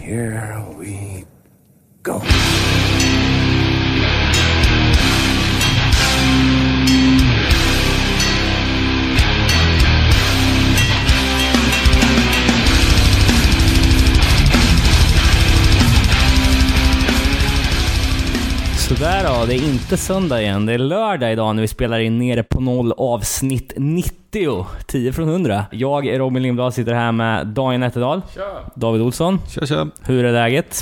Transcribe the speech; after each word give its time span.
Here 0.00 0.64
we 0.78 1.26
go. 2.02 2.20
Sådär 18.90 19.24
då, 19.24 19.46
det 19.46 19.54
är 19.54 19.62
inte 19.72 19.96
söndag 19.96 20.42
igen. 20.42 20.66
Det 20.66 20.72
är 20.72 20.78
lördag 20.78 21.32
idag 21.32 21.54
när 21.56 21.62
vi 21.62 21.68
spelar 21.68 21.98
in 21.98 22.18
Nere 22.18 22.42
på 22.42 22.60
noll 22.60 22.92
avsnitt 22.96 23.72
90. 23.76 24.66
10 24.86 25.12
från 25.12 25.28
100. 25.28 25.64
Jag, 25.70 26.20
Robin 26.20 26.42
Lindblad, 26.42 26.74
sitter 26.74 26.94
här 26.94 27.12
med 27.12 27.46
Daniel 27.46 27.80
Nätterdal. 27.80 28.22
Tja! 28.34 28.42
David 28.74 29.02
Olsson. 29.02 29.38
Tja 29.48 29.66
tja. 29.66 29.86
Hur 30.02 30.24
är 30.24 30.32
läget? 30.32 30.80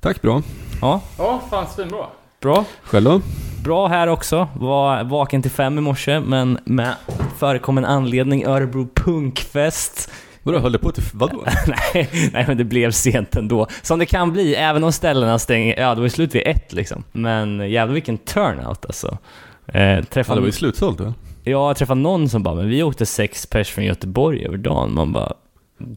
Tack, 0.00 0.22
bra. 0.22 0.42
Ja, 0.80 1.00
Ja, 1.18 1.40
fan 1.50 1.66
svinbra. 1.66 2.06
bra. 2.40 2.64
Själv 2.82 3.04
då? 3.04 3.20
Bra 3.64 3.86
här 3.86 4.06
också. 4.06 4.48
Var 4.54 5.04
vaken 5.04 5.42
till 5.42 5.50
fem 5.50 5.78
i 5.78 5.80
morse, 5.80 6.20
men 6.20 6.58
med 6.64 6.94
förekommen 7.38 7.84
anledning 7.84 8.44
Örebro 8.46 8.88
Punkfest. 8.94 10.10
Vadå, 10.44 10.58
höll 10.58 10.72
det 10.72 10.78
på 10.78 10.92
till... 10.92 11.04
Vadå? 11.12 11.44
nej, 11.66 12.10
nej, 12.32 12.44
men 12.48 12.56
det 12.56 12.64
blev 12.64 12.90
sent 12.90 13.36
ändå. 13.36 13.66
Som 13.82 13.98
det 13.98 14.06
kan 14.06 14.32
bli, 14.32 14.54
även 14.54 14.84
om 14.84 14.92
ställena 14.92 15.38
stänger. 15.38 15.80
Ja, 15.80 15.88
det 15.94 16.00
var 16.00 16.06
ju 16.06 16.10
slut 16.10 16.34
vid 16.34 16.42
ett 16.46 16.72
liksom. 16.72 17.04
Men 17.12 17.70
jävlar 17.70 17.94
vilken 17.94 18.18
turnout 18.18 18.84
alltså. 18.86 19.18
Eh, 19.66 19.82
Ja, 19.82 20.02
träffade, 20.02 20.36
det 20.36 20.40
var 20.40 20.46
ju 20.48 20.52
slutsålt 20.52 21.00
va? 21.00 21.14
jag 21.44 21.76
träffade 21.76 22.00
någon 22.00 22.28
som 22.28 22.42
bara, 22.42 22.54
men 22.54 22.68
vi 22.68 22.82
åkte 22.82 23.06
sex 23.06 23.46
pers 23.46 23.70
från 23.70 23.84
Göteborg 23.84 24.46
över 24.46 24.56
dagen. 24.56 24.94
Man 24.94 25.12
bara... 25.12 25.32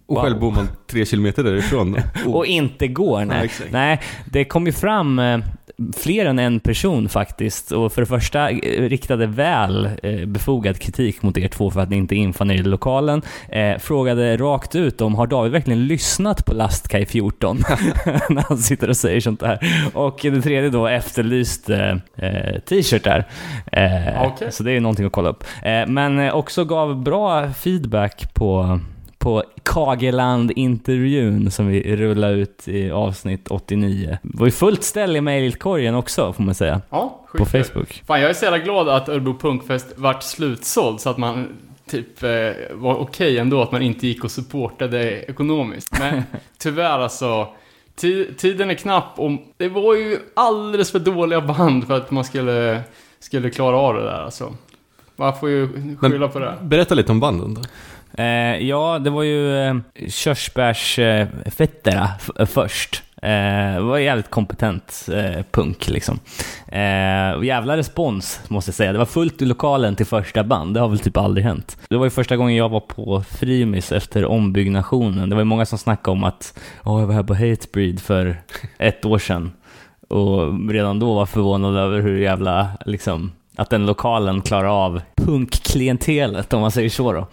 Och 0.06 0.16
wow. 0.16 0.24
själv 0.24 0.40
bor 0.40 0.52
man 0.52 0.68
tre 0.92 1.06
kilometer 1.06 1.44
därifrån. 1.44 1.98
Och 2.26 2.46
inte 2.46 2.88
går, 2.88 3.20
Ja, 3.20 3.26
nej. 3.26 3.46
exakt. 3.46 3.72
nej, 3.72 4.02
det 4.32 4.46
kom 4.46 4.66
ju 4.66 4.72
fram 4.72 5.20
eh, 5.20 5.40
fler 5.96 6.26
än 6.26 6.40
en 6.40 6.60
person 6.60 7.10
faktiskt. 7.10 7.72
Och 7.72 7.94
för 7.94 8.02
det 8.02 8.06
första 8.06 8.50
eh, 8.50 8.90
riktade 8.90 9.28
väl 9.28 9.90
eh, 10.04 10.26
befogad 10.26 10.80
kritik 10.80 11.22
mot 11.22 11.38
er 11.38 11.48
två 11.48 11.72
för 11.72 11.80
att 11.80 11.90
ni 11.90 11.96
inte 11.96 12.16
infann 12.16 12.52
er 12.52 12.56
i 12.56 12.64
lokalen. 12.64 13.22
Eh, 13.50 13.78
frågade 13.78 14.38
rakt 14.38 14.76
ut 14.76 15.02
om, 15.02 15.16
har 15.16 15.28
David 15.28 15.52
verkligen 15.52 15.88
lyssnat 15.88 16.46
på 16.46 16.54
Lastkaj 16.54 17.06
14? 17.06 17.58
När 18.30 18.50
han 18.50 18.58
sitter 18.58 18.90
och 18.90 18.98
säger 18.98 19.22
sånt 19.22 19.40
där. 19.40 19.60
Och 19.94 20.20
det 20.22 20.42
tredje 20.42 20.70
då 20.70 20.88
efterlyste 20.88 22.02
eh, 22.16 22.60
t-shirtar. 22.60 23.26
Eh, 23.72 24.24
Okej. 24.24 24.52
Så 24.52 24.64
det 24.64 24.72
är 24.72 24.74
ju 24.74 24.80
någonting 24.80 25.06
att 25.06 25.12
kolla 25.12 25.30
upp. 25.30 25.44
Eh, 25.64 25.88
men 25.88 26.20
eh, 26.20 26.36
också 26.36 26.66
gav 26.66 27.04
bra 27.04 27.52
feedback 27.54 28.34
på 28.34 28.80
på 29.28 29.44
Kageland-intervjun 29.64 31.52
som 31.52 31.68
vi 31.68 31.96
rullade 31.96 32.34
ut 32.34 32.68
i 32.68 32.92
avsnitt 32.92 33.48
89. 33.48 34.18
Det 34.22 34.38
var 34.40 34.46
ju 34.48 34.52
fullt 34.52 34.84
ställ 34.84 35.16
i 35.16 35.22
mejlkorgen 35.22 35.96
också, 35.96 36.34
får 36.34 36.44
man 36.44 36.56
säga. 36.56 36.82
Ja, 36.90 37.26
På. 37.38 37.46
Facebook. 37.46 38.04
Fan, 38.08 38.22
jag 38.22 38.30
är 38.30 38.34
så 38.34 38.46
jävla 38.46 38.60
glad 38.60 38.90
att 38.90 39.10
Örebro 39.10 39.38
Punkfest 39.38 39.88
vart 39.96 40.24
slutsåld 40.24 41.00
så 41.00 41.10
att 41.10 41.18
man 41.18 41.48
typ 41.90 42.24
eh, 42.24 42.30
var 42.74 42.96
okej 42.96 43.38
ändå 43.38 43.62
att 43.62 43.72
man 43.72 43.82
inte 43.82 44.08
gick 44.08 44.24
och 44.24 44.32
supportade 44.32 45.22
ekonomiskt. 45.22 46.00
Men 46.00 46.24
tyvärr 46.58 47.00
alltså, 47.00 47.48
ti- 48.02 48.36
tiden 48.36 48.70
är 48.70 48.76
knapp 48.76 49.14
och 49.20 49.32
det 49.58 49.70
var 49.70 49.96
ju 49.96 50.18
alldeles 50.34 50.92
för 50.92 51.00
dåliga 51.00 51.42
band 51.42 51.88
för 51.88 51.98
att 51.98 52.12
man 52.12 52.24
skulle, 52.24 52.82
skulle 53.20 53.50
klara 53.50 53.78
av 53.78 53.94
det 53.94 54.04
där 54.04 54.22
alltså. 54.24 54.54
Man 55.16 55.40
får 55.40 55.50
ju 55.50 55.96
skylla 55.98 56.28
på 56.28 56.40
det. 56.40 56.54
Berätta 56.62 56.96
lite 56.96 57.12
om 57.12 57.20
banden 57.20 57.54
då. 57.54 57.62
Eh, 58.14 58.58
ja, 58.68 59.00
det 59.00 59.10
var 59.10 59.24
ju 59.24 59.66
eh, 59.68 59.76
körsbärsfetterna 60.10 62.04
eh, 62.04 62.10
f- 62.40 62.50
först. 62.50 63.04
Eh, 63.22 63.74
det 63.76 63.80
var 63.82 63.98
jävligt 63.98 64.30
kompetent 64.30 65.10
eh, 65.14 65.44
punk 65.52 65.88
liksom. 65.88 66.20
Eh, 66.68 67.32
och 67.38 67.46
jävla 67.46 67.78
respons, 67.78 68.40
måste 68.48 68.70
jag 68.70 68.76
säga. 68.76 68.92
Det 68.92 68.98
var 68.98 69.06
fullt 69.06 69.42
i 69.42 69.46
lokalen 69.46 69.96
till 69.96 70.06
första 70.06 70.44
band. 70.44 70.74
Det 70.74 70.80
har 70.80 70.88
väl 70.88 71.00
typ 71.00 71.18
aldrig 71.18 71.46
hänt. 71.46 71.78
Det 71.90 71.98
var 71.98 72.06
ju 72.06 72.10
första 72.10 72.38
gången 72.38 72.56
jag 72.56 72.70
var 72.70 72.80
på 72.80 73.24
Frimis 73.30 73.92
efter 73.92 74.26
ombyggnationen. 74.26 75.30
Det 75.30 75.36
var 75.36 75.42
ju 75.42 75.46
många 75.46 75.66
som 75.66 75.78
snackade 75.78 76.12
om 76.18 76.24
att 76.24 76.60
oh, 76.84 77.00
jag 77.00 77.08
var 77.08 77.14
här 77.14 77.24
på 77.24 77.34
Hatebreed 77.36 78.00
för 78.00 78.42
ett 78.78 79.06
år 79.06 79.20
sedan. 79.20 79.52
Och 80.10 80.70
redan 80.72 81.00
då 81.00 81.14
var 81.14 81.26
förvånad 81.26 81.78
över 81.78 82.02
hur 82.02 82.18
jävla, 82.18 82.68
liksom, 82.86 83.32
att 83.56 83.70
den 83.70 83.86
lokalen 83.86 84.42
klarar 84.42 84.86
av 84.86 85.02
punkklientelet, 85.16 86.54
om 86.54 86.62
man 86.62 86.72
säger 86.72 86.90
så 86.90 87.14
då. 87.14 87.28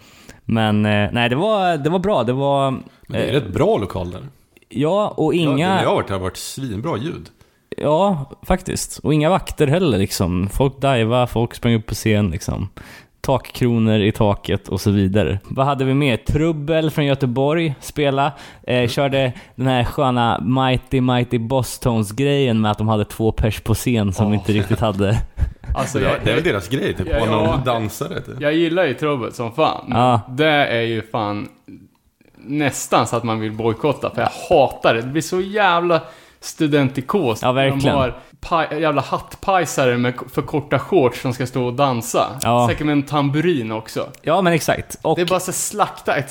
Men 0.45 0.85
eh, 0.85 1.09
nej, 1.11 1.29
det 1.29 1.35
var, 1.35 1.77
det 1.77 1.89
var 1.89 1.99
bra. 1.99 2.23
Det 2.23 2.33
var... 2.33 2.71
Men 2.71 2.83
det 3.07 3.17
är 3.17 3.27
eh, 3.27 3.33
rätt 3.33 3.53
bra 3.53 3.77
lokal 3.77 4.11
där. 4.11 4.21
Ja, 4.69 5.13
och 5.17 5.35
Ja, 5.35 5.39
inga... 5.39 5.69
när 5.75 5.81
jag 5.81 5.89
har 5.89 5.95
varit 5.95 6.07
där 6.07 6.13
har 6.13 6.21
varit 6.21 6.37
svinbra 6.37 6.97
ljud. 6.97 7.29
Ja, 7.77 8.31
faktiskt. 8.43 8.99
Och 9.03 9.13
inga 9.13 9.29
vakter 9.29 9.67
heller 9.67 9.97
liksom. 9.97 10.49
Folk 10.49 10.81
daiva, 10.81 11.27
folk 11.27 11.55
sprang 11.55 11.73
upp 11.73 11.85
på 11.85 11.93
scen 11.93 12.29
liksom. 12.29 12.69
Takkronor 13.21 13.99
i 13.99 14.11
taket 14.11 14.67
och 14.67 14.81
så 14.81 14.91
vidare. 14.91 15.39
Vad 15.43 15.65
hade 15.65 15.85
vi 15.85 15.93
mer? 15.93 16.17
Trubbel 16.17 16.91
från 16.91 17.05
Göteborg 17.05 17.75
spela. 17.81 18.31
Eh, 18.63 18.87
körde 18.87 19.33
den 19.55 19.67
här 19.67 19.83
sköna 19.83 20.39
Mighty 20.39 21.01
Mighty 21.01 21.39
Boss 21.39 21.79
Tones-grejen 21.79 22.61
med 22.61 22.71
att 22.71 22.77
de 22.77 22.87
hade 22.87 23.05
två 23.05 23.31
pers 23.31 23.59
på 23.59 23.73
scen 23.73 24.13
som 24.13 24.27
Åh. 24.27 24.33
inte 24.33 24.53
riktigt 24.53 24.79
hade... 24.79 25.17
Alltså, 25.75 25.99
det, 25.99 26.05
jag, 26.05 26.13
är, 26.13 26.19
det 26.25 26.31
är 26.31 26.35
väl 26.35 26.43
deras 26.43 26.67
grej, 26.67 26.93
typ. 26.93 27.07
Ja, 27.09 27.17
Ja, 27.17 27.25
ja. 27.25 27.31
någon 27.31 27.63
dansare. 27.63 28.21
Typ. 28.21 28.35
jag 28.41 28.53
gillar 28.53 28.85
ju 28.85 28.93
trubbet 28.93 29.35
som 29.35 29.51
fan. 29.51 29.85
Ja. 29.89 30.21
Det 30.29 30.47
är 30.47 30.81
ju 30.81 31.01
fan 31.01 31.47
nästan 32.37 33.07
så 33.07 33.15
att 33.15 33.23
man 33.23 33.39
vill 33.39 33.51
bojkotta, 33.51 34.11
för 34.15 34.21
jag 34.21 34.29
hatar 34.49 34.93
det. 34.93 35.01
Det 35.01 35.07
blir 35.07 35.21
så 35.21 35.41
jävla 35.41 36.01
studentikos. 36.39 37.39
Ja, 37.41 37.51
verkligen. 37.51 37.95
De 37.95 38.01
har 38.01 38.17
paj, 38.39 38.81
jävla 38.81 39.01
hattpajsare 39.01 39.97
med 39.97 40.13
för 40.33 40.41
korta 40.41 40.79
shorts 40.79 41.21
som 41.21 41.33
ska 41.33 41.47
stå 41.47 41.65
och 41.65 41.73
dansa. 41.73 42.27
Ja. 42.41 42.67
Säkert 42.69 42.85
med 42.85 42.93
en 42.93 43.03
tamburin 43.03 43.71
också. 43.71 44.07
Ja, 44.21 44.41
men 44.41 44.53
exakt. 44.53 44.97
Och 45.01 45.15
Det 45.15 45.21
är 45.21 45.25
bara 45.25 45.39
så 45.39 45.51
slakta 45.51 46.11
här 46.11 46.21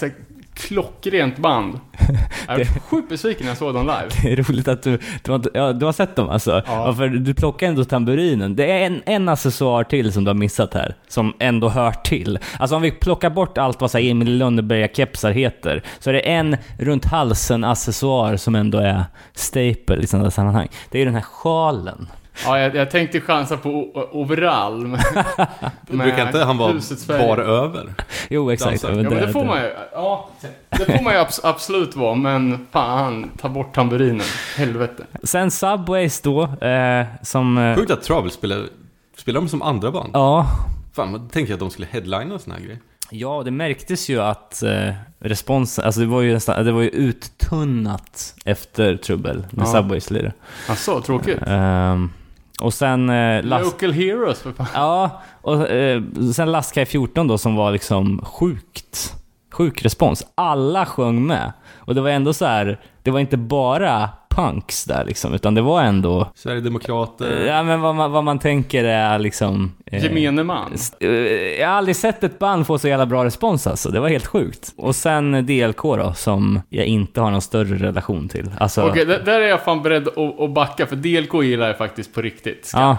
klockrent 0.55 1.39
band. 1.39 1.81
Jag 2.49 2.61
är 2.61 2.81
sjukt 2.81 3.09
besviken 3.09 3.45
när 3.45 3.51
jag 3.51 3.59
såg 3.59 3.75
dem 3.75 3.83
live. 3.83 4.09
Det 4.23 4.33
är 4.33 4.37
roligt 4.37 4.69
att 4.69 4.83
du, 4.83 4.99
du, 5.23 5.33
har, 5.33 5.43
ja, 5.55 5.73
du 5.73 5.87
har 5.87 5.93
sett 5.93 6.17
dem 6.17 6.29
alltså. 6.29 6.51
Ja. 6.51 6.63
Ja. 6.67 6.95
för 6.95 7.09
du 7.09 7.35
plockar 7.35 7.67
ändå 7.67 7.85
tamburinen. 7.85 8.57
Det 8.57 8.73
är 8.73 8.87
en, 8.87 9.03
en 9.07 9.29
accessoar 9.29 9.85
till 9.85 10.13
som 10.13 10.25
du 10.25 10.29
har 10.29 10.35
missat 10.35 10.75
här, 10.75 10.95
som 11.09 11.35
ändå 11.39 11.69
hör 11.69 11.93
till. 11.93 12.39
Alltså 12.59 12.77
om 12.77 12.83
vi 12.83 12.91
plockar 12.91 13.31
bort 13.31 13.59
allt 13.59 13.81
vad 13.81 13.91
så 13.91 13.99
här 13.99 14.11
Emil 14.11 14.39
Lönneberga-kepsar 14.39 15.31
heter, 15.31 15.83
så 15.99 16.11
är 16.11 16.15
det 16.15 16.21
en 16.21 16.57
runt 16.79 17.05
halsen-accessoar 17.05 18.37
som 18.37 18.55
ändå 18.55 18.79
är 18.79 19.05
staple 19.35 19.97
i 20.03 20.07
sådana 20.07 20.31
sammanhang. 20.31 20.69
Det 20.91 20.99
är 20.99 21.01
ju 21.01 21.05
den 21.05 21.15
här 21.15 21.23
sjalen. 21.23 22.09
Ja, 22.45 22.59
jag, 22.61 22.75
jag 22.75 22.91
tänkte 22.91 23.21
chansa 23.21 23.57
på 23.57 23.91
overall. 24.13 24.87
med- 24.87 25.01
Brukar 25.89 26.27
inte 26.27 26.45
han 26.45 26.59
vara 26.59 26.73
bar 27.09 27.39
över? 27.39 27.95
Jo, 28.31 28.51
exakt. 28.51 28.83
Ja, 28.83 28.89
men 28.91 29.05
det 29.11 29.33
får 29.33 29.45
man 29.45 29.59
ju. 29.63 29.71
Ja, 29.93 30.29
det 30.71 30.85
får 30.85 31.03
man 31.05 31.13
ju 31.13 31.19
abs- 31.21 31.41
absolut 31.43 31.97
vara, 31.97 32.15
men 32.15 32.67
fan, 32.71 33.31
ta 33.39 33.49
bort 33.49 33.75
tamburinen. 33.75 34.27
Helvete. 34.57 35.05
Sen 35.23 35.51
Subways 35.51 36.21
då, 36.21 36.43
eh, 36.43 37.07
som... 37.23 37.59
Eh, 37.59 37.77
Sjukt 37.77 37.91
att 37.91 38.03
Travel 38.03 38.31
spelar, 38.31 38.59
spelar 39.17 39.41
de 39.41 39.49
som 39.49 39.63
andra 39.63 39.91
band. 39.91 40.11
ja, 40.13 40.47
Fan, 40.93 41.11
man 41.11 41.29
tänkte 41.29 41.53
jag 41.53 41.57
att 41.57 41.61
de 41.61 41.71
skulle 41.71 41.87
headlina 41.91 42.35
och 42.35 42.41
såna 42.41 42.57
här 42.57 42.63
grejer. 42.63 42.79
Ja, 43.11 43.43
det 43.45 43.51
märktes 43.51 44.09
ju 44.09 44.21
att 44.23 44.63
eh, 44.63 44.93
responsen, 45.19 45.85
alltså 45.85 46.01
det 46.01 46.07
var 46.07 46.21
ju 46.21 46.33
nästan, 46.33 46.65
det 46.65 46.73
var 46.73 46.83
ju 46.83 46.89
uttunnat 46.89 48.35
efter 48.45 48.97
Trubbel 48.97 49.47
med 49.51 49.67
Ja. 49.67 49.73
Subways 49.73 50.11
lirade. 50.11 50.33
Alltså, 50.69 51.01
tråkigt. 51.01 51.39
Ehm, 51.47 52.11
och 52.61 52.75
sen 52.75 53.11
eh, 53.11 53.43
last, 53.43 53.65
Local 53.65 53.93
Heroes 53.93 54.43
för 54.43 54.53
fan. 54.53 54.67
Ja, 54.75 55.23
och 55.43 55.69
eh, 55.69 56.03
sen 56.35 56.53
Lastkaj 56.53 56.87
14 56.87 57.29
då 57.29 57.39
som 57.39 57.57
var 57.57 57.73
liksom 57.73 58.25
sjukt, 58.25 59.15
sjuk 59.53 59.85
respons. 59.85 60.27
Alla 60.35 60.87
sjöng 60.87 61.27
med. 61.27 61.53
Och 61.77 61.95
det 61.95 62.01
var 62.01 62.11
ändå 62.11 62.33
så 62.33 62.47
här, 62.47 62.81
det 63.03 63.11
var 63.11 63.21
inte 63.21 63.37
bara 63.37 64.09
punks 64.35 64.85
där 64.85 65.05
liksom, 65.05 65.35
utan 65.35 65.55
det 65.55 65.63
var 65.63 65.83
ändå, 65.83 66.31
Sverigedemokrater. 66.35 67.47
ja 67.47 67.63
men 67.63 67.81
vad 67.81 67.95
man, 67.95 68.13
vad 68.13 68.25
man 68.25 68.39
tänker 68.39 68.85
är 68.85 69.19
liksom... 69.19 69.73
eh, 69.87 70.05
Gemene 70.05 70.45
man. 70.45 70.73
Eh, 71.01 71.09
Jag 71.61 71.69
har 71.69 71.75
aldrig 71.75 71.97
sett 71.97 72.25
ett 72.25 72.39
band 72.39 72.67
få 72.67 72.79
så 72.79 72.89
jävla 72.89 73.07
bra 73.07 73.25
respons 73.25 73.67
alltså. 73.67 73.91
Det 73.91 74.01
var 74.01 74.09
helt 74.09 74.27
sjukt. 74.27 74.73
Och 74.77 74.97
sen 74.97 75.47
DLK 75.47 75.83
då, 75.83 76.13
som 76.17 76.61
jag 76.69 76.87
inte 76.87 77.21
har 77.21 77.31
någon 77.31 77.43
större 77.43 77.77
relation 77.77 78.29
till. 78.29 78.51
Alltså, 78.59 78.89
Okej, 78.89 79.05
där, 79.05 79.23
där 79.25 79.41
är 79.41 79.49
jag 79.49 79.65
fan 79.65 79.83
beredd 79.83 80.09
att, 80.09 80.51
backa, 80.51 80.87
för 80.87 80.97
DLK 80.97 81.45
gillar 81.45 81.67
jag 81.67 81.79
faktiskt 81.79 82.15
på 82.15 82.23
riktigt. 82.23 82.71
ja, 82.75 82.97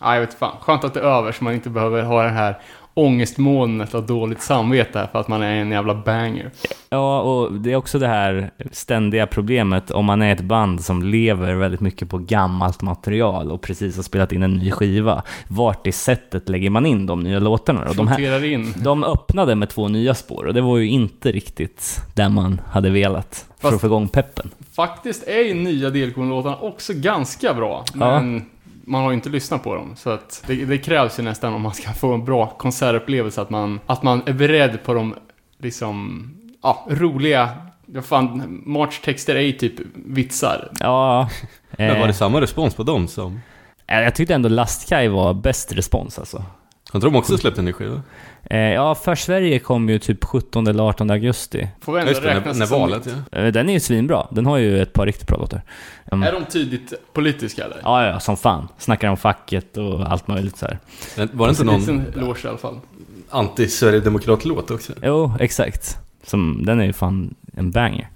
Ja, 0.00 0.14
jag 0.14 0.20
vet 0.20 0.34
fan. 0.34 0.56
Skönt 0.60 0.84
att 0.84 0.94
det 0.94 1.00
är 1.00 1.04
över, 1.04 1.32
så 1.32 1.44
man 1.44 1.54
inte 1.54 1.70
behöver 1.70 2.02
ha 2.02 2.22
den 2.22 2.34
här 2.34 2.58
ångestmolnet 2.98 3.94
av 3.94 4.06
dåligt 4.06 4.42
samvete 4.42 5.08
för 5.12 5.18
att 5.20 5.28
man 5.28 5.42
är 5.42 5.56
en 5.56 5.70
jävla 5.70 5.94
banger. 5.94 6.50
Ja, 6.90 7.20
och 7.20 7.52
det 7.52 7.72
är 7.72 7.76
också 7.76 7.98
det 7.98 8.06
här 8.06 8.50
ständiga 8.72 9.26
problemet 9.26 9.90
om 9.90 10.04
man 10.04 10.22
är 10.22 10.32
ett 10.32 10.40
band 10.40 10.84
som 10.84 11.02
lever 11.02 11.54
väldigt 11.54 11.80
mycket 11.80 12.10
på 12.10 12.18
gammalt 12.18 12.82
material 12.82 13.50
och 13.50 13.60
precis 13.62 13.96
har 13.96 14.02
spelat 14.02 14.32
in 14.32 14.42
en 14.42 14.54
ny 14.54 14.70
skiva. 14.70 15.22
Vart 15.48 15.86
i 15.86 15.92
sättet 15.92 16.48
lägger 16.48 16.70
man 16.70 16.86
in 16.86 17.06
de 17.06 17.20
nya 17.20 17.38
låtarna? 17.38 17.88
Och 17.88 17.96
de, 17.96 18.08
här, 18.08 18.44
in. 18.44 18.74
de 18.76 19.04
öppnade 19.04 19.54
med 19.54 19.68
två 19.68 19.88
nya 19.88 20.14
spår 20.14 20.44
och 20.44 20.54
det 20.54 20.60
var 20.60 20.78
ju 20.78 20.88
inte 20.88 21.32
riktigt 21.32 22.00
där 22.14 22.28
man 22.28 22.60
hade 22.70 22.90
velat 22.90 23.46
för 23.56 23.62
Fast- 23.62 23.74
att 23.74 23.80
få 23.80 23.86
igång 23.86 24.08
peppen. 24.08 24.50
Faktiskt 24.72 25.28
är 25.28 25.44
ju 25.48 25.54
nya 25.54 25.90
delkornlåtarna 25.90 26.56
också 26.56 26.92
ganska 26.96 27.54
bra, 27.54 27.84
men 27.94 28.44
man 28.88 29.02
har 29.02 29.10
ju 29.10 29.14
inte 29.14 29.28
lyssnat 29.28 29.62
på 29.62 29.74
dem. 29.74 29.96
Så 29.96 30.10
att 30.10 30.44
det, 30.46 30.64
det 30.64 30.78
krävs 30.78 31.18
ju 31.18 31.22
nästan 31.22 31.54
om 31.54 31.62
man 31.62 31.74
ska 31.74 31.92
få 31.92 32.14
en 32.14 32.24
bra 32.24 32.46
konsertupplevelse 32.46 33.40
att 33.42 33.50
man, 33.50 33.80
att 33.86 34.02
man 34.02 34.22
är 34.26 34.32
beredd 34.32 34.82
på 34.84 34.94
de 34.94 35.14
liksom, 35.58 36.30
ja, 36.62 36.86
roliga, 36.90 37.50
vad 37.86 38.04
fan, 38.04 38.62
March-texter 38.66 39.34
är 39.34 39.40
ju 39.40 39.52
typ 39.52 39.74
vitsar. 39.94 40.70
Ja, 40.80 41.28
Men 41.70 41.88
var 41.88 42.00
eh, 42.00 42.06
det 42.06 42.14
samma 42.14 42.40
respons 42.40 42.74
på 42.74 42.82
dem 42.82 43.08
som... 43.08 43.40
jag 43.86 44.14
tyckte 44.14 44.34
ändå 44.34 44.48
Lastkaj 44.48 45.08
var 45.08 45.34
bäst 45.34 45.72
respons 45.72 46.18
alltså. 46.18 46.44
Har 46.90 46.98
inte 46.98 47.06
de 47.06 47.16
också 47.16 47.38
släppt 47.38 47.58
en 47.58 47.64
ny 47.64 47.72
skiva? 47.72 48.02
Eh, 48.50 48.58
ja, 48.58 48.94
för 48.94 49.14
Sverige 49.14 49.58
kom 49.58 49.88
ju 49.88 49.98
typ 49.98 50.24
17 50.24 50.66
eller 50.66 50.82
18 50.88 51.10
augusti. 51.10 51.68
Får 51.80 51.92
vi 51.92 52.00
ändå 52.00 52.10
just 52.12 52.22
när, 52.22 52.34
räkna 52.34 52.52
när 52.52 52.66
som- 52.66 52.80
valet 52.80 53.08
ja. 53.32 53.38
Eh, 53.38 53.52
Den 53.52 53.68
är 53.68 53.72
ju 53.72 53.80
svinbra. 53.80 54.26
Den 54.30 54.46
har 54.46 54.56
ju 54.58 54.82
ett 54.82 54.92
par 54.92 55.06
riktigt 55.06 55.28
bra 55.28 55.36
låtar. 55.38 55.62
Mm. 56.12 56.22
Är 56.28 56.32
de 56.32 56.44
tydligt 56.44 56.92
politiska 57.12 57.64
eller? 57.64 57.76
Ja, 57.82 58.06
ja, 58.06 58.20
som 58.20 58.36
fan. 58.36 58.68
Snackar 58.78 59.08
om 59.08 59.16
facket 59.16 59.76
och 59.76 60.12
allt 60.12 60.28
möjligt 60.28 60.56
så 60.56 60.66
här. 60.66 60.78
Men 61.16 61.28
Var 61.32 61.46
det 61.46 61.50
inte 61.50 61.62
En 61.62 61.66
någon 61.66 62.04
eloge 62.16 62.40
i 62.44 62.48
alla 62.48 62.58
fall. 62.58 62.78
anti-Sverigedemokrat-låt 63.30 64.70
också? 64.70 64.92
Jo, 65.02 65.32
exakt. 65.40 65.98
Som, 66.26 66.62
den 66.66 66.80
är 66.80 66.84
ju 66.84 66.92
fan 66.92 67.34
en 67.56 67.70
banger. 67.70 68.08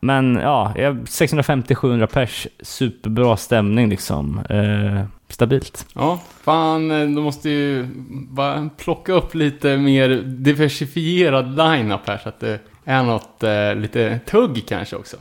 Men 0.00 0.34
ja, 0.36 0.72
jag- 0.76 0.96
650-700 1.08 2.06
pers, 2.06 2.46
superbra 2.62 3.36
stämning 3.36 3.88
liksom. 3.88 4.38
Eh, 4.50 5.04
stabilt. 5.32 5.86
Ja, 5.94 6.20
fan, 6.42 6.90
eh, 6.90 6.98
de 6.98 7.20
måste 7.20 7.50
ju 7.50 7.86
bara 8.28 8.70
plocka 8.76 9.12
upp 9.12 9.34
lite 9.34 9.76
mer 9.76 10.08
diversifierad 10.24 11.56
line-up 11.56 12.00
här 12.06 12.18
så 12.22 12.28
att 12.28 12.40
det 12.40 12.58
är 12.84 13.02
något 13.02 13.42
eh, 13.42 13.74
lite 13.74 14.20
tugg 14.26 14.64
kanske 14.68 14.96
också. 14.96 15.16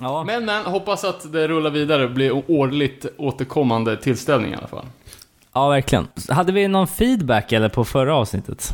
Ja. 0.00 0.24
Men, 0.24 0.44
men, 0.44 0.64
hoppas 0.64 1.04
att 1.04 1.32
det 1.32 1.48
rullar 1.48 1.70
vidare 1.70 2.04
och 2.04 2.10
blir 2.10 2.50
årligt 2.50 3.06
återkommande 3.18 3.96
tillställning 3.96 4.52
i 4.52 4.56
alla 4.56 4.66
fall. 4.66 4.86
ja, 5.52 5.68
verkligen. 5.68 6.08
Hade 6.28 6.52
vi 6.52 6.68
någon 6.68 6.86
feedback 6.86 7.52
eller 7.52 7.68
på 7.68 7.84
förra 7.84 8.14
avsnittet? 8.14 8.72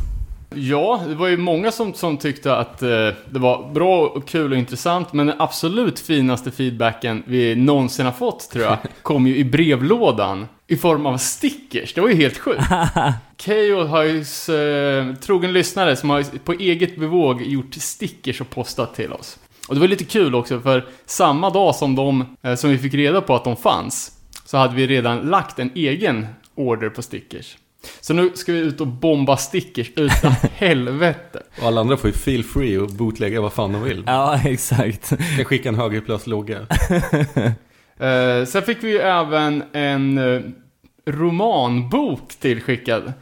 Ja, 0.55 1.03
det 1.07 1.15
var 1.15 1.27
ju 1.27 1.37
många 1.37 1.71
som, 1.71 1.93
som 1.93 2.17
tyckte 2.17 2.55
att 2.55 2.81
eh, 2.81 2.89
det 3.29 3.39
var 3.39 3.73
bra 3.73 4.07
och 4.07 4.27
kul 4.27 4.51
och 4.51 4.57
intressant, 4.57 5.13
men 5.13 5.27
den 5.27 5.41
absolut 5.41 5.99
finaste 5.99 6.51
feedbacken 6.51 7.23
vi 7.25 7.55
någonsin 7.55 8.05
har 8.05 8.13
fått, 8.13 8.49
tror 8.49 8.65
jag, 8.65 8.77
kom 9.01 9.27
ju 9.27 9.35
i 9.37 9.45
brevlådan 9.45 10.47
i 10.67 10.77
form 10.77 11.05
av 11.05 11.17
stickers. 11.17 11.93
Det 11.93 12.01
var 12.01 12.09
ju 12.09 12.15
helt 12.15 12.37
sjukt. 12.37 12.63
Keyyo 13.37 13.83
har 13.83 14.03
ju, 14.03 14.19
eh, 14.19 15.15
trogen 15.15 15.53
lyssnare, 15.53 15.95
som 15.95 16.09
har 16.09 16.39
på 16.39 16.53
eget 16.53 16.97
bevåg 16.97 17.41
gjort 17.41 17.73
stickers 17.73 18.41
och 18.41 18.49
postat 18.49 18.95
till 18.95 19.13
oss. 19.13 19.39
Och 19.67 19.75
det 19.75 19.81
var 19.81 19.87
lite 19.87 20.03
kul 20.03 20.35
också, 20.35 20.59
för 20.59 20.85
samma 21.05 21.49
dag 21.49 21.75
som 21.75 21.95
de, 21.95 22.35
eh, 22.41 22.55
som 22.55 22.69
vi 22.69 22.77
fick 22.77 22.93
reda 22.93 23.21
på 23.21 23.35
att 23.35 23.43
de 23.43 23.55
fanns, 23.55 24.11
så 24.45 24.57
hade 24.57 24.75
vi 24.75 24.87
redan 24.87 25.19
lagt 25.19 25.59
en 25.59 25.71
egen 25.75 26.27
order 26.55 26.89
på 26.89 27.01
stickers. 27.01 27.57
Så 28.01 28.13
nu 28.13 28.31
ska 28.35 28.53
vi 28.53 28.59
ut 28.59 28.81
och 28.81 28.87
bomba 28.87 29.37
stickers 29.37 29.91
utan 29.95 30.31
helvete. 30.53 31.43
Och 31.61 31.67
alla 31.67 31.81
andra 31.81 31.97
får 31.97 32.09
ju 32.09 32.13
feel 32.13 32.43
free 32.43 32.77
och 32.77 32.89
bootlägga 32.89 33.41
vad 33.41 33.53
fan 33.53 33.73
de 33.73 33.83
vill. 33.83 34.03
Ja, 34.05 34.39
exakt. 34.45 35.09
Kan 35.09 35.45
skicka 35.45 35.69
en 35.69 35.75
högerplös 35.75 36.27
logga. 36.27 36.59
Eh, 37.99 38.45
sen 38.45 38.61
fick 38.61 38.83
vi 38.83 38.91
ju 38.91 38.97
även 38.97 39.63
en 39.73 40.17
eh, 40.17 40.41
romanbok 41.05 42.29
tillskickad. 42.39 43.13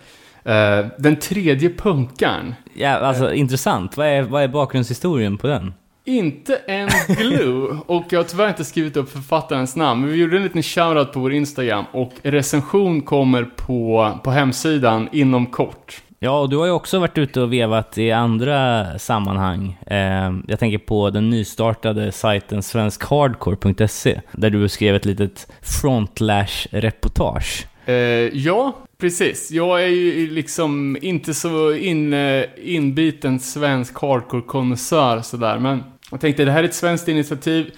Eh, 0.44 0.85
den 0.97 1.15
tredje 1.15 1.69
punkaren. 1.69 2.56
Ja, 2.73 2.89
alltså 2.89 3.33
intressant. 3.33 3.97
Vad 3.97 4.07
är, 4.07 4.21
vad 4.21 4.44
är 4.44 4.47
bakgrundshistorien 4.47 5.38
på 5.38 5.47
den? 5.47 5.73
Inte 6.07 6.56
en 6.56 6.90
glue, 7.07 7.78
och 7.86 8.04
jag 8.10 8.19
har 8.19 8.24
tyvärr 8.24 8.50
inte 8.50 8.66
skrivit 8.66 8.98
upp 8.98 9.10
författarens 9.10 9.75
namn, 9.75 10.02
men 10.02 10.10
vi 10.10 10.16
gjorde 10.16 10.38
en 10.38 10.44
liten 10.44 10.63
shoutout 10.63 11.13
på 11.13 11.19
vår 11.19 11.34
Instagram 11.34 11.86
och 11.92 12.12
recension 12.24 13.02
kommer 13.02 13.44
på, 13.44 14.12
på 14.24 14.31
hemsidan 14.31 15.10
inom 15.12 15.46
kort. 15.46 16.02
Ja, 16.19 16.40
och 16.40 16.50
du 16.50 16.57
har 16.57 16.66
ju 16.66 16.72
också 16.72 17.00
varit 17.00 17.18
ute 17.18 17.42
och 17.42 17.54
vevat 17.54 17.98
i 17.98 18.12
andra 18.12 18.86
sammanhang. 19.00 19.78
Eh, 19.88 20.34
jag 20.48 20.60
tänker 20.60 20.78
på 20.78 21.10
den 21.10 21.30
nystartade 21.30 22.12
sajten 22.12 22.63
svenskhardcore.se 22.63 24.22
där 24.31 24.50
du 24.50 24.69
skrev 24.69 24.96
ett 24.96 25.06
litet 25.06 25.48
frontlash-reportage. 25.62 27.68
Eh, 27.86 27.94
ja, 28.38 28.75
precis. 28.98 29.52
Jag 29.52 29.84
är 29.84 29.88
ju 29.88 30.31
liksom 30.31 30.98
inte 31.02 31.34
så 31.34 31.74
in, 31.74 32.13
eh, 32.13 32.44
inbiten 32.57 33.40
svensk 33.40 33.96
hardcore-konnässör 33.96 35.22
sådär, 35.22 35.60
men 35.60 35.84
jag 36.12 36.22
tänkte 36.22 36.46
det 36.46 36.52
här 36.52 36.63
är 36.63 36.68
ett 36.68 36.74
svenskt 36.74 37.07
initiativ 37.07 37.72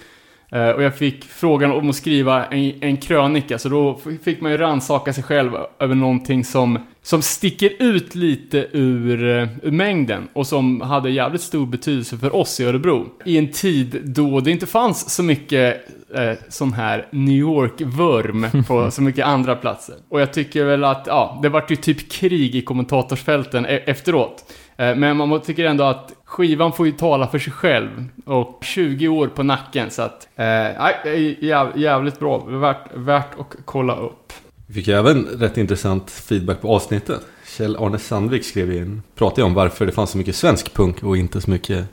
eh, 0.52 0.68
och 0.68 0.82
jag 0.82 0.96
fick 0.96 1.24
frågan 1.24 1.72
om 1.72 1.90
att 1.90 1.96
skriva 1.96 2.46
en, 2.46 2.82
en 2.82 2.96
krönika, 2.96 3.58
så 3.58 3.68
då 3.68 4.00
fick 4.22 4.40
man 4.40 4.52
ju 4.52 4.58
rannsaka 4.58 5.12
sig 5.12 5.24
själv 5.24 5.52
över 5.78 5.94
någonting 5.94 6.44
som, 6.44 6.78
som 7.02 7.22
sticker 7.22 7.72
ut 7.78 8.14
lite 8.14 8.66
ur, 8.72 9.38
eh, 9.38 9.48
ur 9.62 9.70
mängden 9.70 10.28
och 10.32 10.46
som 10.46 10.80
hade 10.80 11.10
jävligt 11.10 11.42
stor 11.42 11.66
betydelse 11.66 12.18
för 12.18 12.36
oss 12.36 12.60
i 12.60 12.64
Örebro. 12.64 13.06
I 13.24 13.38
en 13.38 13.52
tid 13.52 14.00
då 14.04 14.40
det 14.40 14.50
inte 14.50 14.66
fanns 14.66 15.14
så 15.14 15.22
mycket 15.22 15.88
eh, 16.14 16.32
sån 16.48 16.72
här 16.72 17.06
New 17.10 17.36
York-vurm 17.36 18.64
på 18.66 18.90
så 18.90 19.02
mycket 19.02 19.26
andra 19.26 19.56
platser. 19.56 19.94
Och 20.08 20.20
jag 20.20 20.32
tycker 20.32 20.64
väl 20.64 20.84
att, 20.84 21.04
ja, 21.06 21.38
det 21.42 21.48
vart 21.48 21.70
ju 21.70 21.76
typ 21.76 22.10
krig 22.12 22.54
i 22.54 22.62
kommentatorsfälten 22.62 23.66
e- 23.66 23.82
efteråt. 23.86 24.52
Eh, 24.76 24.94
men 24.96 25.16
man 25.16 25.40
tycker 25.40 25.64
ändå 25.64 25.84
att 25.84 26.12
skivan 26.28 26.72
får 26.72 26.86
ju 26.86 26.92
tala 26.92 27.26
för 27.26 27.38
sig 27.38 27.52
själv. 27.52 28.04
Och 28.24 28.58
20 28.62 29.08
år 29.08 29.28
på 29.28 29.42
nacken, 29.42 29.90
så 29.90 30.02
att, 30.02 30.28
eh, 30.36 31.44
jäv, 31.44 31.72
jävligt 31.74 32.18
bra. 32.18 32.38
Värt, 32.38 32.86
värt 32.94 33.40
att 33.40 33.56
kolla 33.64 33.96
upp. 33.96 34.32
Vi 34.66 34.74
fick 34.74 34.88
ju 34.88 34.94
även 34.94 35.24
rätt 35.24 35.56
intressant 35.56 36.10
feedback 36.10 36.60
på 36.60 36.74
avsnittet. 36.74 37.20
Kjell-Arne 37.46 37.98
Sandvik 37.98 38.44
skrev 38.44 38.72
in, 38.72 39.02
pratade 39.14 39.42
om 39.42 39.54
varför 39.54 39.86
det 39.86 39.92
fanns 39.92 40.10
så 40.10 40.18
mycket 40.18 40.36
svensk 40.36 40.74
punk 40.74 41.02
och 41.02 41.16
inte 41.16 41.40
så 41.40 41.50
mycket 41.50 41.84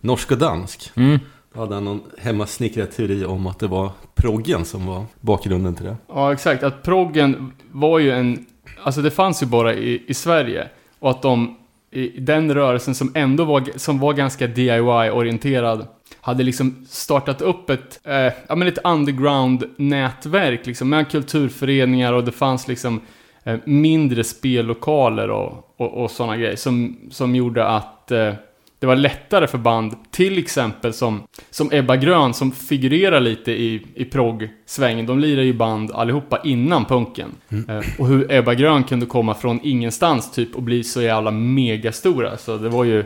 norsk 0.00 0.32
och 0.32 0.38
dansk. 0.38 0.90
Mm. 0.94 1.18
Då 1.54 1.60
hade 1.60 1.74
han 1.74 1.84
någon 1.84 2.02
hemmasnickrad 2.18 2.90
teori 2.90 3.24
om 3.24 3.46
att 3.46 3.58
det 3.58 3.66
var 3.66 3.90
proggen 4.14 4.64
som 4.64 4.86
var 4.86 5.04
bakgrunden 5.20 5.74
till 5.74 5.84
det. 5.84 5.96
Ja, 6.08 6.32
exakt. 6.32 6.62
Att 6.62 6.82
proggen 6.82 7.52
var 7.70 7.98
ju 7.98 8.10
en... 8.10 8.46
Alltså 8.82 9.02
det 9.02 9.10
fanns 9.10 9.42
ju 9.42 9.46
bara 9.46 9.74
i, 9.74 10.02
i 10.06 10.14
Sverige. 10.14 10.68
Och 10.98 11.10
att 11.10 11.22
de, 11.22 11.56
i 11.92 12.20
den 12.20 12.54
rörelsen 12.54 12.94
som 12.94 13.12
ändå 13.14 13.44
var, 13.44 13.64
som 13.76 13.98
var 13.98 14.12
ganska 14.12 14.46
DIY-orienterad, 14.46 15.86
hade 16.20 16.42
liksom 16.42 16.86
startat 16.88 17.42
upp 17.42 17.70
ett, 17.70 18.00
eh, 18.04 18.32
ja 18.48 18.54
men 18.56 18.68
ett 18.68 18.78
underground-nätverk 18.84 20.66
liksom, 20.66 20.88
med 20.88 21.10
kulturföreningar 21.10 22.12
och 22.12 22.24
det 22.24 22.32
fanns 22.32 22.68
liksom 22.68 23.00
eh, 23.44 23.56
mindre 23.64 24.24
spellokaler 24.24 25.30
och, 25.30 25.74
och, 25.76 26.02
och 26.02 26.10
sådana 26.10 26.36
grejer 26.36 26.56
som, 26.56 26.96
som 27.10 27.36
gjorde 27.36 27.66
att 27.66 28.10
eh, 28.10 28.34
det 28.80 28.86
var 28.86 28.96
lättare 28.96 29.46
för 29.46 29.58
band, 29.58 29.94
till 30.10 30.38
exempel 30.38 30.92
som, 30.92 31.22
som 31.50 31.72
Ebba 31.72 31.96
Grön 31.96 32.34
som 32.34 32.52
figurerar 32.52 33.20
lite 33.20 33.52
i, 33.52 33.86
i 33.94 34.04
progg-svängen. 34.04 35.06
De 35.06 35.18
lirar 35.18 35.42
ju 35.42 35.52
band 35.52 35.92
allihopa 35.92 36.40
innan 36.44 36.84
punken. 36.84 37.30
Eh, 37.68 37.80
och 37.98 38.06
hur 38.06 38.32
Ebba 38.32 38.54
Grön 38.54 38.84
kunde 38.84 39.06
komma 39.06 39.34
från 39.34 39.60
ingenstans 39.62 40.32
typ 40.32 40.56
och 40.56 40.62
bli 40.62 40.84
så 40.84 41.02
jävla 41.02 41.30
megastora. 41.30 42.36
Så 42.36 42.56
det 42.56 42.68
var 42.68 42.84
ju 42.84 43.04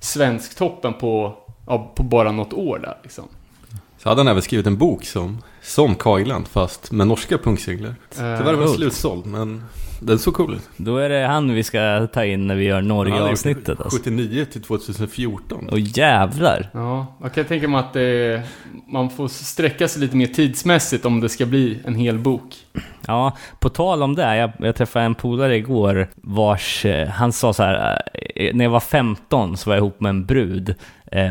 svensktoppen 0.00 0.94
på, 0.94 1.38
ja, 1.66 1.92
på 1.96 2.02
bara 2.02 2.32
något 2.32 2.52
år 2.52 2.78
där 2.78 2.98
liksom. 3.02 3.24
Så 3.98 4.08
hade 4.08 4.20
han 4.20 4.28
även 4.28 4.42
skrivit 4.42 4.66
en 4.66 4.78
bok 4.78 5.04
som, 5.04 5.42
som 5.62 5.94
Kailand 5.94 6.48
fast 6.48 6.92
med 6.92 7.06
norska 7.06 7.38
punksinglar. 7.38 7.94
Tyvärr 8.14 8.44
var 8.44 8.52
den 8.52 8.68
slutsåld 8.68 9.26
men 9.26 9.62
den 10.00 10.18
såg 10.18 10.34
cool 10.34 10.54
ut. 10.54 10.68
Då 10.76 10.96
är 10.96 11.08
det 11.08 11.26
han 11.26 11.54
vi 11.54 11.62
ska 11.62 12.06
ta 12.12 12.24
in 12.24 12.46
när 12.46 12.54
vi 12.54 12.64
gör 12.64 12.82
Norge-avsnittet 12.82 13.80
alltså. 13.80 13.98
79 13.98 14.44
till 14.44 14.62
2014. 14.62 15.68
Och 15.68 15.78
jävlar! 15.78 16.70
Ja, 16.72 17.06
jag 17.22 17.34
kan 17.34 17.44
tänka 17.44 17.68
mig 17.68 17.80
att 17.80 17.92
det, 17.92 18.42
man 18.88 19.10
får 19.10 19.28
sträcka 19.28 19.88
sig 19.88 20.00
lite 20.00 20.16
mer 20.16 20.26
tidsmässigt 20.26 21.04
om 21.04 21.20
det 21.20 21.28
ska 21.28 21.46
bli 21.46 21.78
en 21.84 21.94
hel 21.94 22.18
bok. 22.18 22.54
Ja, 23.06 23.36
på 23.60 23.68
tal 23.68 24.02
om 24.02 24.14
det, 24.14 24.36
jag, 24.36 24.50
jag 24.58 24.76
träffade 24.76 25.04
en 25.04 25.14
polare 25.14 25.56
igår 25.56 26.08
vars, 26.14 26.84
eh, 26.84 27.08
han 27.08 27.32
sa 27.32 27.52
så 27.52 27.62
här, 27.62 28.02
eh, 28.34 28.54
när 28.54 28.64
jag 28.64 28.72
var 28.72 28.80
15 28.80 29.56
så 29.56 29.70
var 29.70 29.76
jag 29.76 29.80
ihop 29.80 30.00
med 30.00 30.10
en 30.10 30.26
brud 30.26 30.68
eh, 30.68 30.74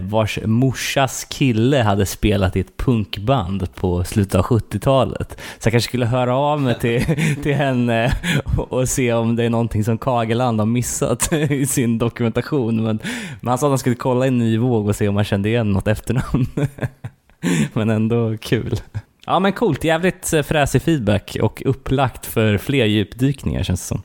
vars 0.02 0.40
morsas 0.46 1.26
kille 1.30 1.82
hade 1.82 2.06
spelat 2.06 2.56
i 2.56 2.60
ett 2.60 2.78
punkband 2.78 3.76
på 3.76 4.04
slutet 4.04 4.36
av 4.36 4.46
70-talet. 4.46 5.42
Så 5.60 5.68
jag 5.68 5.72
kanske 5.72 5.88
skulle 5.90 6.06
höra 6.06 6.36
av 6.36 6.62
mig 6.62 6.80
till, 6.80 7.06
till 7.44 7.56
henne 7.56 8.14
och, 8.58 8.74
och 8.74 8.90
se 8.90 9.14
om 9.14 9.36
det 9.36 9.44
är 9.44 9.50
någonting 9.50 9.84
som 9.84 9.98
Kageland 9.98 10.60
har 10.60 10.66
missat 10.66 11.34
i 11.50 11.66
sin 11.66 11.98
dokumentation. 11.98 12.84
Men, 12.84 13.00
men 13.42 13.48
han 13.48 13.58
sa 13.58 13.68
att 13.68 13.72
han 13.72 13.78
skulle 13.80 13.96
kolla 13.96 14.26
i 14.26 14.28
en 14.28 14.38
ny 14.38 14.58
våg 14.58 14.88
och 14.88 14.96
se 14.96 15.08
om 15.08 15.16
han 15.16 15.26
kände 15.26 15.50
igen 15.50 15.72
något 15.72 15.88
efternamn. 15.88 16.48
men 17.74 17.90
ändå 17.90 18.38
kul. 18.38 18.80
Ja 19.26 19.40
men 19.40 19.54
coolt, 19.54 19.84
jävligt 19.84 20.34
eh, 20.34 20.44
fräsig 20.44 20.82
feedback 20.82 21.38
och 21.42 21.62
upplagt 21.66 22.26
för 22.26 22.58
fler 22.58 22.86
djupdykningar 22.86 23.64
känns 23.64 23.82
det 23.82 23.88
som. 23.88 24.04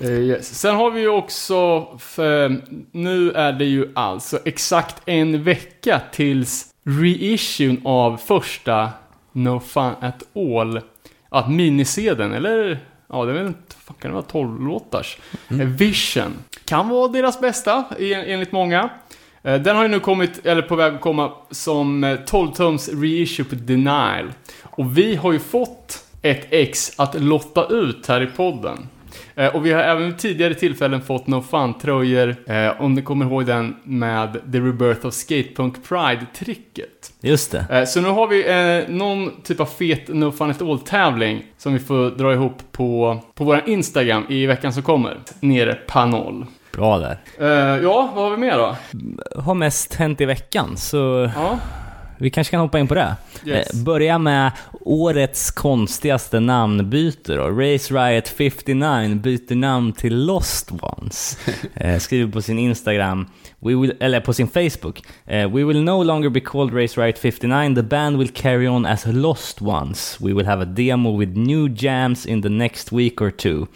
Eh, 0.00 0.10
yes. 0.10 0.58
Sen 0.60 0.74
har 0.76 0.90
vi 0.90 1.00
ju 1.00 1.08
också, 1.08 1.86
nu 2.92 3.30
är 3.32 3.52
det 3.52 3.64
ju 3.64 3.88
alltså 3.94 4.38
exakt 4.44 5.02
en 5.08 5.44
vecka 5.44 6.00
tills 6.12 6.66
reissuen 6.84 7.80
av 7.84 8.16
första 8.16 8.90
No 9.32 9.60
Fun 9.60 9.92
At 10.00 10.22
All, 10.36 10.80
att 11.28 11.50
minisedeln, 11.50 12.32
eller 12.32 12.78
ja, 13.08 13.24
det 13.24 13.30
är 13.32 13.34
väl 13.34 13.46
inte, 13.46 13.74
fan 13.84 13.96
kan 14.00 14.10
det 14.10 14.14
vara 14.14 14.24
12 14.24 14.60
låtars? 14.60 15.18
Eh, 15.50 15.56
Vision. 15.56 16.32
Kan 16.64 16.88
vara 16.88 17.08
deras 17.08 17.40
bästa, 17.40 17.84
en- 17.98 18.24
enligt 18.24 18.52
många. 18.52 18.90
Eh, 19.42 19.60
Den 19.60 19.76
har 19.76 19.82
ju 19.82 19.88
nu 19.88 20.00
kommit, 20.00 20.46
eller 20.46 20.62
på 20.62 20.76
väg 20.76 20.94
att 20.94 21.00
komma, 21.00 21.32
som 21.50 22.04
eh, 22.04 22.18
12-tums 22.26 23.00
reissue 23.02 23.44
på 23.46 23.54
Denial. 23.54 24.32
Och 24.62 24.98
vi 24.98 25.16
har 25.16 25.32
ju 25.32 25.38
fått 25.38 26.04
ett 26.22 26.46
ex 26.50 26.92
att 27.00 27.20
lotta 27.22 27.66
ut 27.66 28.06
här 28.06 28.20
i 28.22 28.26
podden. 28.26 28.88
Eh, 29.38 29.54
Och 29.56 29.66
vi 29.66 29.72
har 29.72 29.80
även 29.80 30.16
tidigare 30.16 30.54
tillfällen 30.54 31.02
fått 31.02 31.26
No 31.26 31.42
Fun-tröjor, 31.50 32.36
eh, 32.46 32.80
om 32.80 32.94
ni 32.94 33.02
kommer 33.02 33.26
ihåg 33.26 33.46
den 33.46 33.76
med 33.84 34.32
The 34.52 34.58
Rebirth 34.58 35.06
of 35.06 35.14
Skatepunk 35.14 35.88
Pride-tricket. 35.88 37.12
Just 37.20 37.52
det. 37.52 37.66
Eh, 37.70 37.84
Så 37.84 38.00
nu 38.00 38.08
har 38.08 38.26
vi 38.28 38.84
någon 38.88 39.42
typ 39.42 39.60
av 39.60 39.66
fet 39.66 40.08
No 40.08 40.32
Fun 40.32 40.50
At 40.50 40.62
All-tävling 40.62 41.42
som 41.58 41.72
vi 41.72 41.78
får 41.78 42.10
dra 42.10 42.32
ihop 42.32 42.62
på, 42.72 43.20
på 43.34 43.44
vår 43.44 43.62
Instagram 43.66 44.24
i 44.28 44.46
veckan 44.46 44.72
som 44.72 44.82
kommer. 44.82 45.16
Nere 45.40 45.74
Panol. 45.74 46.46
Bra 46.72 46.98
där. 46.98 47.18
Ja, 47.82 48.12
vad 48.14 48.24
har 48.24 48.30
vi 48.30 48.36
mer 48.36 48.58
då? 48.58 48.76
Har 49.40 49.54
mest 49.54 49.94
hänt 49.94 50.20
i 50.20 50.24
veckan, 50.24 50.76
så 50.76 51.30
Ja, 51.34 51.58
vi 52.18 52.30
kanske 52.30 52.50
kan 52.50 52.60
hoppa 52.60 52.78
in 52.78 52.88
på 52.88 52.94
det. 52.94 53.16
yes. 53.44 53.70
Eh, 53.70 53.76
Börja 53.84 54.18
med 54.18 54.52
årets 54.80 55.50
konstigaste 55.50 56.40
namnbyte 56.40 57.34
då. 57.36 57.42
Race 57.50 57.94
Riot 57.94 58.28
59 58.28 59.14
byter 59.14 59.54
namn 59.54 59.92
till 59.92 60.24
Lost 60.26 60.70
Ones. 60.82 61.38
Eh, 61.74 61.98
skriver 61.98 62.32
på 62.32 62.42
sin 62.42 62.58
Instagram, 62.58 63.26
we 63.60 63.74
will, 63.74 63.92
eller 64.00 64.20
på 64.20 64.32
sin 64.32 64.48
Facebook. 64.48 65.02
Eh, 65.26 65.48
We 65.54 65.64
will 65.64 65.82
no 65.84 66.02
longer 66.02 66.28
be 66.30 66.40
called 66.40 66.74
Race 66.74 67.00
Riot 67.00 67.18
59, 67.18 67.74
the 67.74 67.82
band 67.82 68.16
will 68.18 68.28
carry 68.34 68.68
on 68.68 68.86
as 68.86 69.06
Lost 69.06 69.62
Ones. 69.62 70.16
We 70.20 70.32
will 70.32 70.46
have 70.46 70.62
a 70.62 70.66
demo 70.66 71.18
with 71.18 71.36
new 71.36 71.68
jams 71.76 72.26
in 72.26 72.42
the 72.42 72.48
next 72.48 72.92
week 72.92 73.20
or 73.22 73.30
two. 73.30 73.66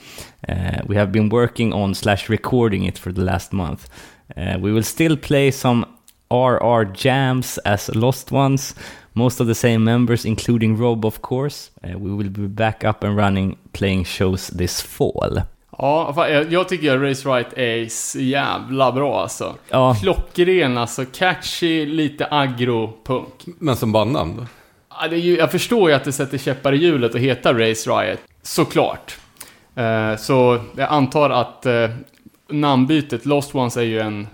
Uh, 0.49 0.55
we 0.89 0.97
have 0.97 1.07
been 1.13 1.29
working 1.29 1.73
on 1.73 1.95
slash 1.95 2.29
recording 2.31 2.85
it 2.89 2.99
for 2.99 3.13
the 3.13 3.21
last 3.21 3.53
month. 3.53 3.89
Uh, 4.37 4.59
we 4.61 4.73
will 4.73 4.83
still 4.83 5.17
play 5.17 5.53
some 5.53 5.85
RR 6.33 6.93
jams 6.95 7.59
as 7.65 7.91
Lost 7.95 8.33
Ones. 8.33 8.75
Most 9.13 9.41
of 9.41 9.47
the 9.47 9.55
same 9.55 9.79
members, 9.79 10.25
including 10.25 10.77
Rob, 10.77 11.05
of 11.05 11.21
course. 11.21 11.71
Uh, 11.85 11.99
we 11.99 12.11
will 12.11 12.31
be 12.31 12.49
back 12.49 12.85
up 12.85 13.05
and 13.05 13.17
running, 13.17 13.57
playing 13.73 14.05
shows 14.05 14.47
this 14.47 14.83
fall. 14.83 15.43
Ja, 15.79 16.29
jag, 16.51 16.69
tycker 16.69 16.97
att 16.97 17.03
Race 17.03 17.29
Right 17.29 17.53
är 17.57 17.89
så 17.89 18.21
jävla 18.21 18.93
bra 18.93 19.21
alltså. 19.23 19.55
Ja, 19.69 19.97
Klockren 20.03 20.79
alltså, 20.79 21.05
catchy, 21.05 21.87
lite 21.87 22.27
agro-punk. 22.31 23.47
Men 23.59 23.77
som 23.77 23.93
bandnamn 23.93 24.37
då? 24.37 24.47
Ja, 25.01 25.09
det 25.09 25.17
är 25.17 25.21
ju, 25.21 25.37
jag 25.37 25.51
förstår 25.51 25.91
ju 25.91 25.97
att 25.97 26.05
det 26.05 26.13
sätter 26.13 26.39
käppar 26.39 26.73
i 26.73 26.77
hjulet 26.77 27.15
att 27.15 27.21
heta 27.21 27.53
Race 27.53 27.91
Riot, 27.91 28.19
såklart. 28.43 29.17
Eh, 29.75 30.17
så 30.17 30.61
jag 30.77 30.89
antar 30.89 31.31
att 31.31 31.67
eh, 31.67 31.91
namnbytet, 32.49 33.27
Lost 33.27 33.55
Ones, 33.55 33.77
är 33.77 33.83
ju 33.83 34.01
en, 34.01 34.27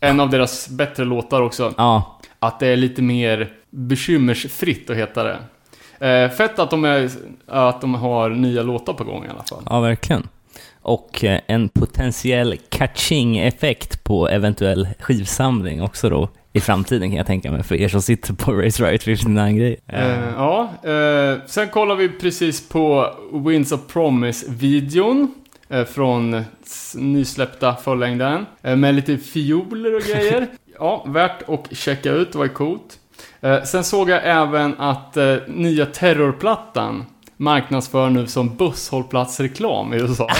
en 0.00 0.20
av 0.20 0.30
deras 0.30 0.68
bättre 0.68 1.04
låtar 1.04 1.42
också. 1.42 1.74
ja, 1.76 2.18
Att 2.38 2.60
det 2.60 2.66
är 2.66 2.76
lite 2.76 3.02
mer 3.02 3.52
bekymmersfritt 3.70 4.90
att 4.90 4.96
heta 4.96 5.24
det. 5.24 5.38
Eh, 6.06 6.30
fett 6.30 6.58
att 6.58 6.70
de, 6.70 6.84
är, 6.84 7.10
att 7.46 7.80
de 7.80 7.94
har 7.94 8.30
nya 8.30 8.62
låtar 8.62 8.92
på 8.92 9.04
gång 9.04 9.24
i 9.24 9.28
alla 9.28 9.42
fall. 9.42 9.62
ja, 9.70 9.80
verkligen. 9.80 10.28
Och 10.82 11.24
eh, 11.24 11.40
en 11.46 11.68
potentiell 11.68 12.56
catching-effekt 12.68 14.04
på 14.04 14.28
eventuell 14.28 14.88
skivsamling 15.00 15.82
också 15.82 16.08
då 16.08 16.28
i 16.52 16.60
framtiden 16.60 17.08
kan 17.08 17.16
jag 17.16 17.26
tänka 17.26 17.50
mig, 17.50 17.62
för 17.62 17.74
er 17.74 17.88
som 17.88 18.02
sitter 18.02 18.34
på 18.34 18.52
Race 18.52 18.84
Riot 18.84 19.00
59-grejer. 19.02 19.76
Eh, 19.86 20.32
ja, 20.36 20.70
eh, 20.82 21.38
sen 21.46 21.68
kollar 21.68 21.96
vi 21.96 22.08
precis 22.08 22.68
på 22.68 23.14
Winds 23.32 23.72
of 23.72 23.80
Promise-videon. 23.92 25.34
Eh, 25.68 25.84
från 25.84 26.44
nysläppta 26.94 27.76
fullängdaren. 27.76 28.46
Eh, 28.62 28.76
med 28.76 28.94
lite 28.94 29.18
fioler 29.18 29.96
och 29.96 30.02
grejer. 30.02 30.46
ja, 30.78 31.04
värt 31.08 31.48
att 31.48 31.76
checka 31.76 32.10
ut, 32.10 32.32
det 32.32 32.38
var 32.38 32.44
ju 32.44 32.52
coolt. 32.52 32.98
Eh, 33.40 33.62
sen 33.62 33.84
såg 33.84 34.10
jag 34.10 34.20
även 34.24 34.80
att 34.80 35.16
nya 35.46 35.86
Terrorplattan 35.86 37.04
marknadsför 37.36 38.10
nu 38.10 38.26
som 38.26 38.56
busshållplatsreklam 38.56 39.94
i 39.94 39.96
USA. 39.96 40.28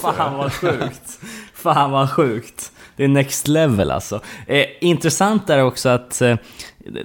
Fan 0.00 0.36
vad 0.36 0.52
sjukt. 0.52 1.18
Fan 1.54 1.90
vad 1.90 2.10
sjukt. 2.10 2.72
Det 2.96 3.04
är 3.04 3.08
next 3.08 3.48
level 3.48 3.90
alltså. 3.90 4.20
Eh, 4.46 4.64
intressant 4.80 5.50
är 5.50 5.62
också 5.62 5.88
att 5.88 6.20
eh, 6.20 6.36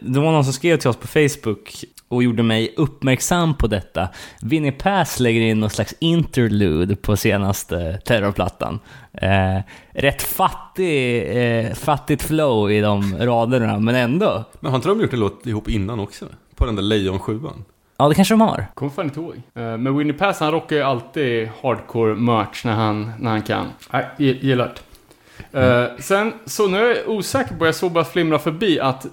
det 0.01 0.19
var 0.19 0.31
någon 0.31 0.43
som 0.43 0.53
skrev 0.53 0.77
till 0.77 0.89
oss 0.89 0.97
på 0.97 1.07
Facebook 1.07 1.83
och 2.09 2.23
gjorde 2.23 2.43
mig 2.43 2.73
uppmärksam 2.77 3.53
på 3.57 3.67
detta. 3.67 4.07
Vinnie 4.41 4.71
Pass 4.71 5.19
lägger 5.19 5.41
in 5.41 5.59
någon 5.59 5.69
slags 5.69 5.93
interlude 5.99 6.95
på 6.95 7.17
senaste 7.17 7.97
terrorplattan. 8.05 8.79
Eh, 9.13 9.59
rätt 9.93 10.21
fattig, 10.21 11.23
eh, 11.37 11.73
fattigt 11.73 12.23
flow 12.23 12.71
i 12.71 12.81
de 12.81 13.15
raderna, 13.19 13.79
men 13.79 13.95
ändå. 13.95 14.43
Men 14.59 14.71
har 14.71 14.75
inte 14.77 14.89
de 14.89 15.01
gjort 15.01 15.13
en 15.13 15.19
låt 15.19 15.47
ihop 15.47 15.69
innan 15.69 15.99
också? 15.99 16.25
På 16.55 16.65
den 16.65 16.75
där 16.75 16.83
Lejon-sjuan? 16.83 17.63
Ja, 17.97 18.09
det 18.09 18.15
kanske 18.15 18.33
de 18.33 18.41
har. 18.41 18.65
Kommer 18.73 18.91
fan 18.91 19.05
inte 19.05 19.19
ihåg. 19.19 19.35
Eh, 19.35 19.77
Men 19.77 19.97
Winnie 19.97 20.13
Pass 20.13 20.39
han 20.39 20.51
rockar 20.51 20.75
ju 20.75 20.81
alltid 20.81 21.49
hardcore 21.61 22.15
merch 22.15 22.65
när 22.65 22.73
han, 22.73 23.11
när 23.19 23.31
han 23.31 23.41
kan. 23.41 23.65
Nej, 23.93 24.05
gi- 24.17 24.39
gillar 24.41 24.65
det. 24.73 24.79
Eh, 25.59 25.89
sen, 25.99 26.33
så 26.45 26.67
nu 26.67 26.77
är 26.77 26.95
jag 26.95 27.09
osäker 27.09 27.55
på, 27.55 27.65
jag 27.65 27.75
såg 27.75 27.91
bara 27.91 28.03
flimra 28.03 28.39
förbi 28.39 28.79
att, 28.79 29.05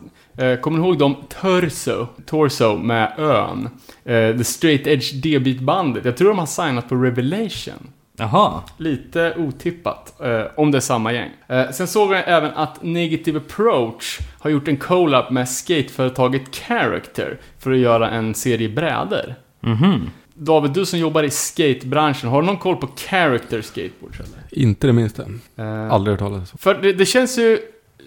kommer 0.60 0.78
ni 0.78 0.84
ihåg 0.84 0.98
de 0.98 1.16
Torso, 1.40 2.06
Torso 2.26 2.76
med 2.76 3.12
ön? 3.18 3.68
Eh, 4.04 4.36
The 4.36 4.44
Straight 4.44 4.86
Edge 4.86 5.14
D-beat-bandet. 5.14 6.04
Jag 6.04 6.16
tror 6.16 6.28
de 6.28 6.38
har 6.38 6.46
signat 6.46 6.88
på 6.88 6.94
Revelation. 6.94 7.90
Jaha. 8.18 8.62
Lite 8.76 9.34
otippat, 9.36 10.20
eh, 10.20 10.42
om 10.56 10.70
det 10.70 10.78
är 10.78 10.80
samma 10.80 11.12
gäng. 11.12 11.30
Eh, 11.48 11.70
sen 11.70 11.86
såg 11.86 12.12
jag 12.14 12.22
även 12.26 12.50
att 12.50 12.82
Negative 12.82 13.38
Approach 13.38 14.18
har 14.38 14.50
gjort 14.50 14.68
en 14.68 14.76
collab 14.76 15.30
med 15.32 15.48
skateföretaget 15.48 16.56
Character 16.56 17.38
för 17.58 17.72
att 17.72 17.78
göra 17.78 18.10
en 18.10 18.34
serie 18.34 18.68
brädor. 18.68 19.34
Mhm. 19.60 20.10
David, 20.34 20.70
du 20.70 20.86
som 20.86 20.98
jobbar 20.98 21.22
i 21.22 21.30
skatebranschen, 21.30 22.28
har 22.30 22.40
du 22.42 22.46
någon 22.46 22.58
koll 22.58 22.76
på 22.76 22.88
Character 22.96 23.62
Skateboards 23.62 24.20
eller? 24.20 24.38
Inte 24.50 24.86
det 24.86 24.92
minsta. 24.92 25.22
Eh, 25.56 25.92
Aldrig 25.92 26.12
hört 26.12 26.20
talas 26.20 26.52
om. 26.52 26.58
För 26.58 26.74
det, 26.74 26.92
det 26.92 27.06
känns 27.06 27.38
ju 27.38 27.58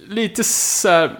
lite 0.07 0.43
så 0.43 0.89
här, 0.89 1.05
mm, 1.05 1.17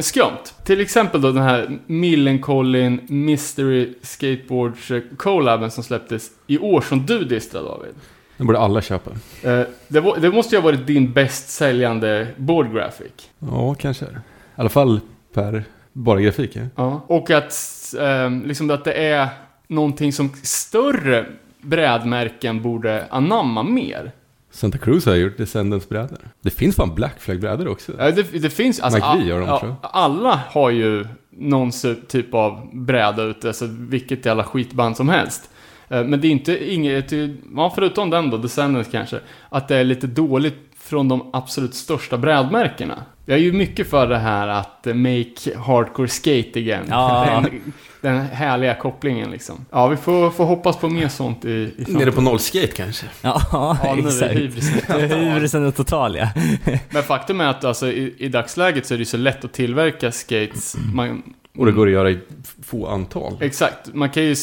skumt. 0.00 0.44
Till 0.64 0.80
exempel 0.80 1.20
då 1.20 1.32
den 1.32 1.42
här 1.42 1.78
Millencolin 1.86 3.00
Mystery 3.08 3.94
Skateboards 4.02 4.90
eh, 4.90 5.02
collaben 5.16 5.70
som 5.70 5.84
släpptes 5.84 6.30
i 6.46 6.58
år 6.58 6.80
som 6.80 7.06
du 7.06 7.24
distrade 7.24 7.68
David. 7.68 7.94
Den 8.36 8.46
borde 8.46 8.58
alla 8.58 8.82
köpa. 8.82 9.10
Eh, 9.42 9.62
det, 9.88 10.00
var, 10.00 10.16
det 10.16 10.30
måste 10.30 10.54
ju 10.54 10.60
ha 10.60 10.64
varit 10.64 10.86
din 10.86 11.12
bäst 11.12 11.48
säljande 11.48 12.28
board 12.36 12.72
graphic. 12.72 13.30
Ja, 13.38 13.74
kanske. 13.74 14.04
I 14.04 14.08
alla 14.54 14.68
fall 14.68 15.00
per 15.32 15.64
bara 15.92 16.20
grafik. 16.20 16.56
Ja. 16.56 16.62
Ja. 16.74 17.04
Och 17.06 17.30
att, 17.30 17.54
eh, 17.98 18.30
liksom 18.30 18.70
att 18.70 18.84
det 18.84 18.92
är 18.92 19.28
någonting 19.66 20.12
som 20.12 20.30
större 20.42 21.26
brädmärken 21.60 22.62
borde 22.62 23.06
anamma 23.10 23.62
mer. 23.62 24.12
Santa 24.58 24.78
Cruz 24.78 25.06
har 25.06 25.14
gjort 25.14 25.38
Descendants-brädor. 25.38 26.18
Det 26.40 26.50
finns 26.50 26.76
fan 26.76 26.94
Black 26.94 27.20
Flag-brädor 27.20 27.68
också. 27.68 27.92
Ja, 27.98 28.10
det, 28.10 28.22
det 28.22 28.50
finns, 28.50 28.80
alltså, 28.80 29.00
V 29.18 29.24
gör 29.24 29.40
dem, 29.40 29.48
ja, 29.48 29.58
tror 29.60 29.74
alla 29.82 30.40
har 30.50 30.70
ju 30.70 31.06
någon 31.30 31.70
typ 32.08 32.34
av 32.34 32.68
bräda 32.72 33.22
ute, 33.22 33.48
alltså 33.48 33.66
vilket 33.70 34.26
jävla 34.26 34.44
skitband 34.44 34.96
som 34.96 35.08
helst. 35.08 35.50
Eh, 35.88 36.04
Men 36.04 36.20
det 36.20 36.28
är 36.28 36.30
inte 36.30 36.74
inget, 36.74 37.12
ja, 37.56 37.72
förutom 37.74 38.10
den 38.10 38.30
då, 38.30 38.36
Descendants 38.36 38.90
kanske, 38.90 39.20
att 39.48 39.68
det 39.68 39.76
är 39.76 39.84
lite 39.84 40.06
dåligt 40.06 40.58
från 40.78 41.08
de 41.08 41.30
absolut 41.32 41.74
största 41.74 42.18
brädmärkena. 42.18 43.02
Jag 43.28 43.38
är 43.38 43.42
ju 43.42 43.52
mycket 43.52 43.90
för 43.90 44.06
det 44.06 44.18
här 44.18 44.48
att 44.48 44.86
make 44.86 45.58
hardcore 45.58 46.08
skate 46.08 46.50
again. 46.54 46.84
Ja. 46.88 47.44
Den, 47.50 47.72
den 48.00 48.20
härliga 48.26 48.74
kopplingen 48.74 49.30
liksom. 49.30 49.66
Ja, 49.70 49.88
vi 49.88 49.96
får, 49.96 50.30
får 50.30 50.44
hoppas 50.44 50.76
på 50.76 50.88
mer 50.88 51.08
sånt 51.08 51.44
i, 51.44 51.48
i 51.48 51.84
Nere 51.92 52.12
på 52.12 52.20
nollskate 52.20 52.66
kanske. 52.66 53.06
Ja, 53.20 53.42
Ja, 53.52 53.94
nu 53.94 54.02
är 54.02 54.06
exakt. 54.08 54.34
hybrisen 54.34 55.10
Hybrisen 55.34 55.66
är 55.66 55.70
total 55.70 56.16
ja. 56.16 56.28
Men 56.90 57.02
faktum 57.02 57.40
är 57.40 57.46
att 57.48 57.64
alltså, 57.64 57.86
i, 57.92 58.14
i 58.18 58.28
dagsläget 58.28 58.86
så 58.86 58.94
är 58.94 58.98
det 58.98 59.04
så 59.04 59.16
lätt 59.16 59.44
att 59.44 59.52
tillverka 59.52 60.12
skates. 60.12 60.76
Man, 60.94 61.22
Och 61.58 61.66
det 61.66 61.72
går 61.72 61.86
att 61.86 61.92
göra 61.92 62.10
i 62.10 62.18
få 62.62 62.86
antal. 62.86 63.36
Exakt, 63.40 63.94
man 63.94 64.10
kan 64.10 64.22
ju 64.22 64.34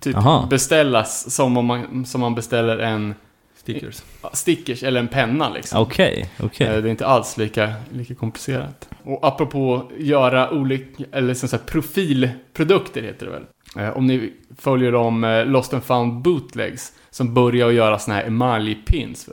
typ 0.00 0.16
Aha. 0.16 0.46
beställas 0.50 1.34
som 1.34 1.56
om 1.56 1.66
man, 1.66 2.06
som 2.06 2.20
man 2.20 2.34
beställer 2.34 2.78
en 2.78 3.14
Stickers. 3.72 4.02
stickers 4.32 4.82
eller 4.82 5.00
en 5.00 5.08
penna 5.08 5.48
liksom. 5.48 5.80
Okej, 5.82 6.30
okej. 6.42 6.66
Eh, 6.66 6.82
Det 6.82 6.88
är 6.88 6.90
inte 6.90 7.06
alls 7.06 7.36
lika, 7.36 7.72
lika 7.92 8.14
komplicerat. 8.14 8.88
Och 9.04 9.18
apropå 9.26 9.90
göra 9.98 10.50
olika, 10.50 11.04
eller 11.12 11.34
som 11.34 11.48
sagt 11.48 11.66
profilprodukter 11.66 13.02
heter 13.02 13.26
det 13.26 13.32
väl. 13.32 13.44
Eh, 13.76 13.96
Om 13.96 14.06
ni 14.06 14.32
följer 14.58 14.92
de 14.92 15.24
eh, 15.24 15.46
Lost 15.46 15.74
and 15.74 15.82
found 15.84 16.22
bootlegs 16.22 16.92
som 17.10 17.34
börjar 17.34 17.68
att 17.68 17.74
göra 17.74 17.98
såna 17.98 18.16
här 18.16 18.24
emaljpins 18.24 19.28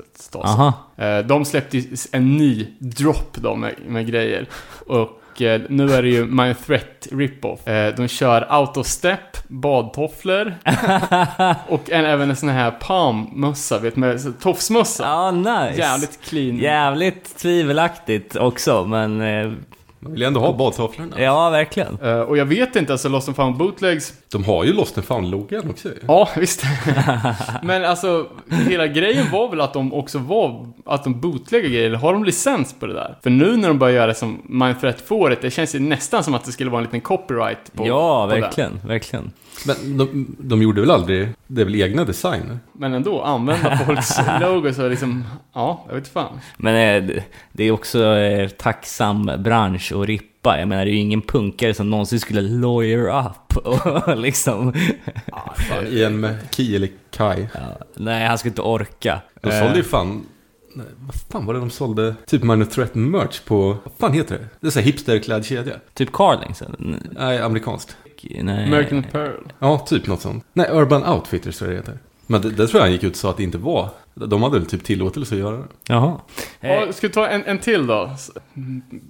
De 1.26 1.46
släppte 1.46 1.82
en 2.12 2.38
ny 2.38 2.68
drop 2.80 3.34
då 3.34 3.56
med, 3.56 3.76
med 3.88 4.08
grejer. 4.08 4.48
Och 4.88 5.22
nu 5.70 5.92
är 5.94 6.02
det 6.02 6.10
ju 6.10 6.26
My 6.26 6.54
Threat 6.54 7.08
Rip-Off. 7.12 7.68
Eh, 7.68 7.96
De 7.96 8.08
kör 8.08 8.46
autostep, 8.50 9.20
badtofflor 9.48 10.54
och 11.68 11.90
en, 11.92 12.06
även 12.06 12.30
en 12.30 12.36
sån 12.36 12.50
här 12.50 12.72
palmmössa, 12.72 13.80
vet 13.80 13.96
med 13.96 14.40
tofsmössa. 14.42 15.04
Ja, 15.04 15.32
nice. 15.32 15.74
Jävligt 15.80 16.20
clean. 16.24 16.58
Jävligt 16.58 17.38
tvivelaktigt 17.38 18.36
också, 18.36 18.86
men... 18.86 19.22
eh, 19.22 19.52
Man 20.00 20.12
vill 20.12 20.22
ju 20.22 20.28
ändå 20.28 20.40
ha 20.40 20.54
badtofflorna. 20.54 21.22
Ja, 21.22 21.50
verkligen. 21.50 21.98
Eh, 22.04 22.20
och 22.20 22.38
jag 22.38 22.46
vet 22.46 22.76
inte, 22.76 22.92
alltså 22.94 23.10
Lost 23.10 23.28
and 23.28 23.36
found 23.36 23.58
bootlegs, 23.58 24.14
De 24.36 24.44
har 24.44 24.64
ju 24.64 24.74
Lost 24.74 24.98
and 24.98 25.08
found-loggan 25.08 25.70
också 25.70 25.90
ja 26.08 26.30
visst. 26.38 26.64
Men 27.64 27.86
alltså, 27.86 28.28
hela 28.70 28.88
grejen 28.88 29.32
var 29.32 29.50
väl 29.50 29.62
att 29.62 29.74
de 29.74 29.94
också 29.94 30.20
var, 30.20 30.68
att 30.86 31.04
de 31.04 31.20
bootlägger 31.22 31.70
grejer, 31.70 31.86
eller 31.86 31.98
har 31.98 32.14
de 32.14 32.24
licens 32.24 32.76
på 32.80 32.86
det 32.86 32.94
där? 32.94 33.16
För 33.24 33.30
nu 33.30 33.58
när 33.58 33.68
de 33.68 33.80
börjar 33.80 33.96
göra 33.96 34.08
det 34.08 34.14
som 34.16 34.42
Mindthreat 34.50 35.02
får 35.02 35.38
det 35.42 35.52
känns 35.52 35.76
ju 35.76 35.80
nästan 35.80 36.24
som 36.24 36.34
att 36.34 36.46
det 36.46 36.52
skulle 36.52 36.70
vara 36.70 36.80
en 36.80 36.84
liten 36.86 37.02
copyright 37.02 37.74
på 37.74 37.88
ja, 37.88 38.28
på 38.30 38.36
det. 38.36 38.42
verkligen, 38.42 38.80
verkligen. 38.88 39.32
Men 39.68 39.98
de, 39.98 40.36
de 40.40 40.62
gjorde 40.62 40.82
väl 40.82 40.92
aldrig, 40.92 41.30
det 41.48 41.62
är 41.62 41.66
väl 41.66 41.82
egna 41.82 42.04
designer? 42.04 42.60
Men 42.74 42.94
ändå, 42.94 43.22
använda 43.22 43.78
folks 43.86 44.20
logos 44.42 44.80
och 44.80 44.90
liksom, 44.90 45.24
ja, 45.54 45.86
jag 45.88 45.96
vet 45.96 46.08
fan. 46.08 46.40
Men 46.58 46.76
eh, 47.04 47.08
det- 47.08 47.24
det 47.52 47.64
är 47.64 47.72
också 47.72 48.06
eh, 48.06 48.50
tacksam 48.50 49.32
bransch 49.38 49.92
att 49.96 50.08
rippa. 50.46 50.60
Jag 50.60 50.68
menar, 50.68 50.86
det 50.86 50.92
är 50.92 50.94
ju 50.94 51.00
ingen 51.00 51.22
punkare 51.22 51.74
som 51.74 51.90
någonsin 51.90 52.20
skulle 52.20 52.42
lawyer 52.42 53.26
up 53.28 53.58
och 53.66 54.18
liksom... 54.18 54.74
Fan, 55.56 55.88
I 55.88 56.04
en 56.04 56.20
med 56.20 56.36
Ki 56.52 56.76
eller 56.76 56.90
Kai. 57.12 57.48
Ja, 57.54 57.78
nej, 57.96 58.28
han 58.28 58.38
skulle 58.38 58.50
inte 58.52 58.62
orka. 58.62 59.22
De 59.42 59.50
Eh, 59.50 59.60
sålde 59.60 59.78
ju 59.78 59.84
fan... 59.84 60.26
Nej, 60.76 60.86
vad 61.00 61.16
fan 61.16 61.46
var 61.46 61.54
det 61.54 61.60
de 61.60 61.70
sålde? 61.70 62.16
Typ 62.28 62.44
Minor 62.44 62.66
Threat 62.66 62.96
merch 62.96 63.40
på... 63.46 63.78
Vad 63.84 63.94
fan 64.00 64.14
heter 64.14 64.36
det? 64.38 64.48
Det 64.60 64.68
är 64.68 64.72
så 64.72 64.80
här 64.80 64.86
hipsterklädkedja. 64.86 65.74
Typ 65.94 66.12
Carlings 66.12 66.64
Nej, 67.12 67.40
amerikanskt. 67.42 67.98
Nej. 68.42 68.66
American 68.66 69.00
Apparel. 69.00 69.34
Ja, 69.60 69.78
typ 69.80 70.08
något 70.08 70.22
sånt. 70.22 70.46
Nej, 70.54 70.68
Urban 70.72 71.06
Outfitters 71.06 71.58
tror 71.58 71.72
jag 71.72 71.84
det 71.86 71.92
heter. 71.92 72.00
Men 72.28 72.42
det, 72.42 72.50
det 72.50 72.68
tror 72.68 72.80
jag 72.80 72.82
han 72.82 72.92
gick 72.92 73.04
ut 73.04 73.12
och 73.12 73.18
sa 73.18 73.30
att 73.30 73.38
det 73.38 73.44
inte 73.44 73.58
var. 73.58 73.90
De 74.14 74.44
hade 74.44 74.60
väl 74.60 74.68
typ 74.68 74.84
tillåtelse 74.84 75.36
att 75.36 75.40
göra 75.40 75.58
det. 75.58 75.64
Jaha. 75.88 76.20
Eh, 76.62 76.72
Ja, 76.72 76.94
ska 76.94 77.08
vi 77.08 77.14
ta 77.14 77.28
en, 77.28 77.44
en 77.46 77.60
till 77.60 77.88
då? 77.88 78.04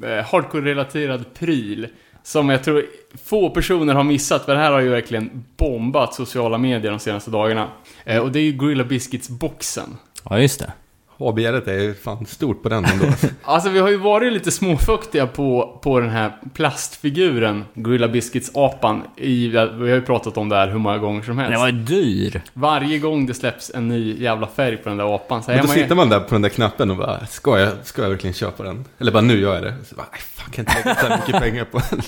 Eh, 0.04 0.26
Hardcore-relaterad 0.26 1.24
pryl. 1.34 1.88
Som 2.24 2.50
jag 2.50 2.64
tror 2.64 2.86
få 3.26 3.50
personer 3.50 3.94
har 3.94 4.04
missat, 4.04 4.46
för 4.46 4.54
det 4.56 4.60
här 4.62 4.72
har 4.72 4.80
ju 4.80 4.90
verkligen 4.90 5.46
bombat 5.58 6.14
sociala 6.14 6.58
medier 6.58 6.92
de 6.92 7.00
senaste 7.00 7.32
dagarna. 7.32 7.68
Eh, 8.06 8.20
och 8.20 8.32
det 8.32 8.40
är 8.40 8.44
ju 8.44 8.52
Gorilla 8.52 8.84
Biscuits-boxen. 8.84 9.98
ja, 10.30 10.40
just 10.40 10.60
det. 10.60 10.74
Ha-begäret 11.18 11.68
är 11.68 11.94
fan 12.04 12.26
stort 12.26 12.64
på 12.64 12.70
den 12.70 12.86
ändå. 12.86 13.06
Alltså 13.44 13.70
vi 13.70 13.80
har 13.80 13.90
ju 13.90 13.98
varit 13.98 14.34
lite 14.34 14.52
småfuktiga 14.52 15.28
på, 15.28 15.80
på 15.84 16.00
den 16.00 16.10
här 16.10 16.32
plastfiguren, 16.54 17.64
Gorilla 17.74 18.08
Biscuits-apan. 18.08 19.02
I, 19.18 19.48
vi 19.48 19.58
har 19.58 19.88
ju 19.88 20.02
pratat 20.02 20.38
om 20.38 20.50
det 20.50 20.56
här 20.56 20.68
hur 20.68 20.80
många 20.80 20.98
gånger 20.98 21.22
som 21.22 21.38
helst. 21.38 21.52
Den 21.52 21.60
var 21.60 21.68
ju 21.68 21.74
dyr. 21.74 22.42
Varje 22.54 23.00
gång 23.00 23.26
det 23.26 23.34
släpps 23.34 23.72
en 23.76 23.88
ny 23.88 24.22
jävla 24.24 24.48
färg 24.48 24.78
på 24.78 24.90
den 24.90 24.98
där 24.98 25.16
apan 25.16 25.44
så 25.44 25.52
Men 25.52 25.60
då 25.62 25.68
man 25.68 25.76
ju... 25.78 25.82
sitter 25.84 25.96
man 25.96 26.10
där 26.10 26.20
på 26.20 26.36
den 26.36 26.42
där 26.42 26.50
knappen 26.50 26.92
och 26.92 26.98
bara, 26.98 27.26
ska 27.26 27.60
jag, 27.60 27.72
ska 27.84 28.02
jag 28.02 28.10
verkligen 28.10 28.34
köpa 28.34 28.64
den? 28.64 28.86
Eller 29.00 29.12
bara, 29.12 29.22
nu 29.22 29.40
gör 29.40 29.54
jag 29.54 29.64
det. 29.64 29.74
Så 29.90 29.96
bara, 29.96 30.08
"Nej, 30.12 30.22
fan 30.22 30.52
kan 30.52 30.66
jag 30.66 30.78
inte 30.80 30.90
lägga 30.90 31.02
så 31.02 31.08
här 31.08 31.18
mycket 31.18 31.42
pengar 31.42 31.66
på 31.66 31.78
en 31.92 32.02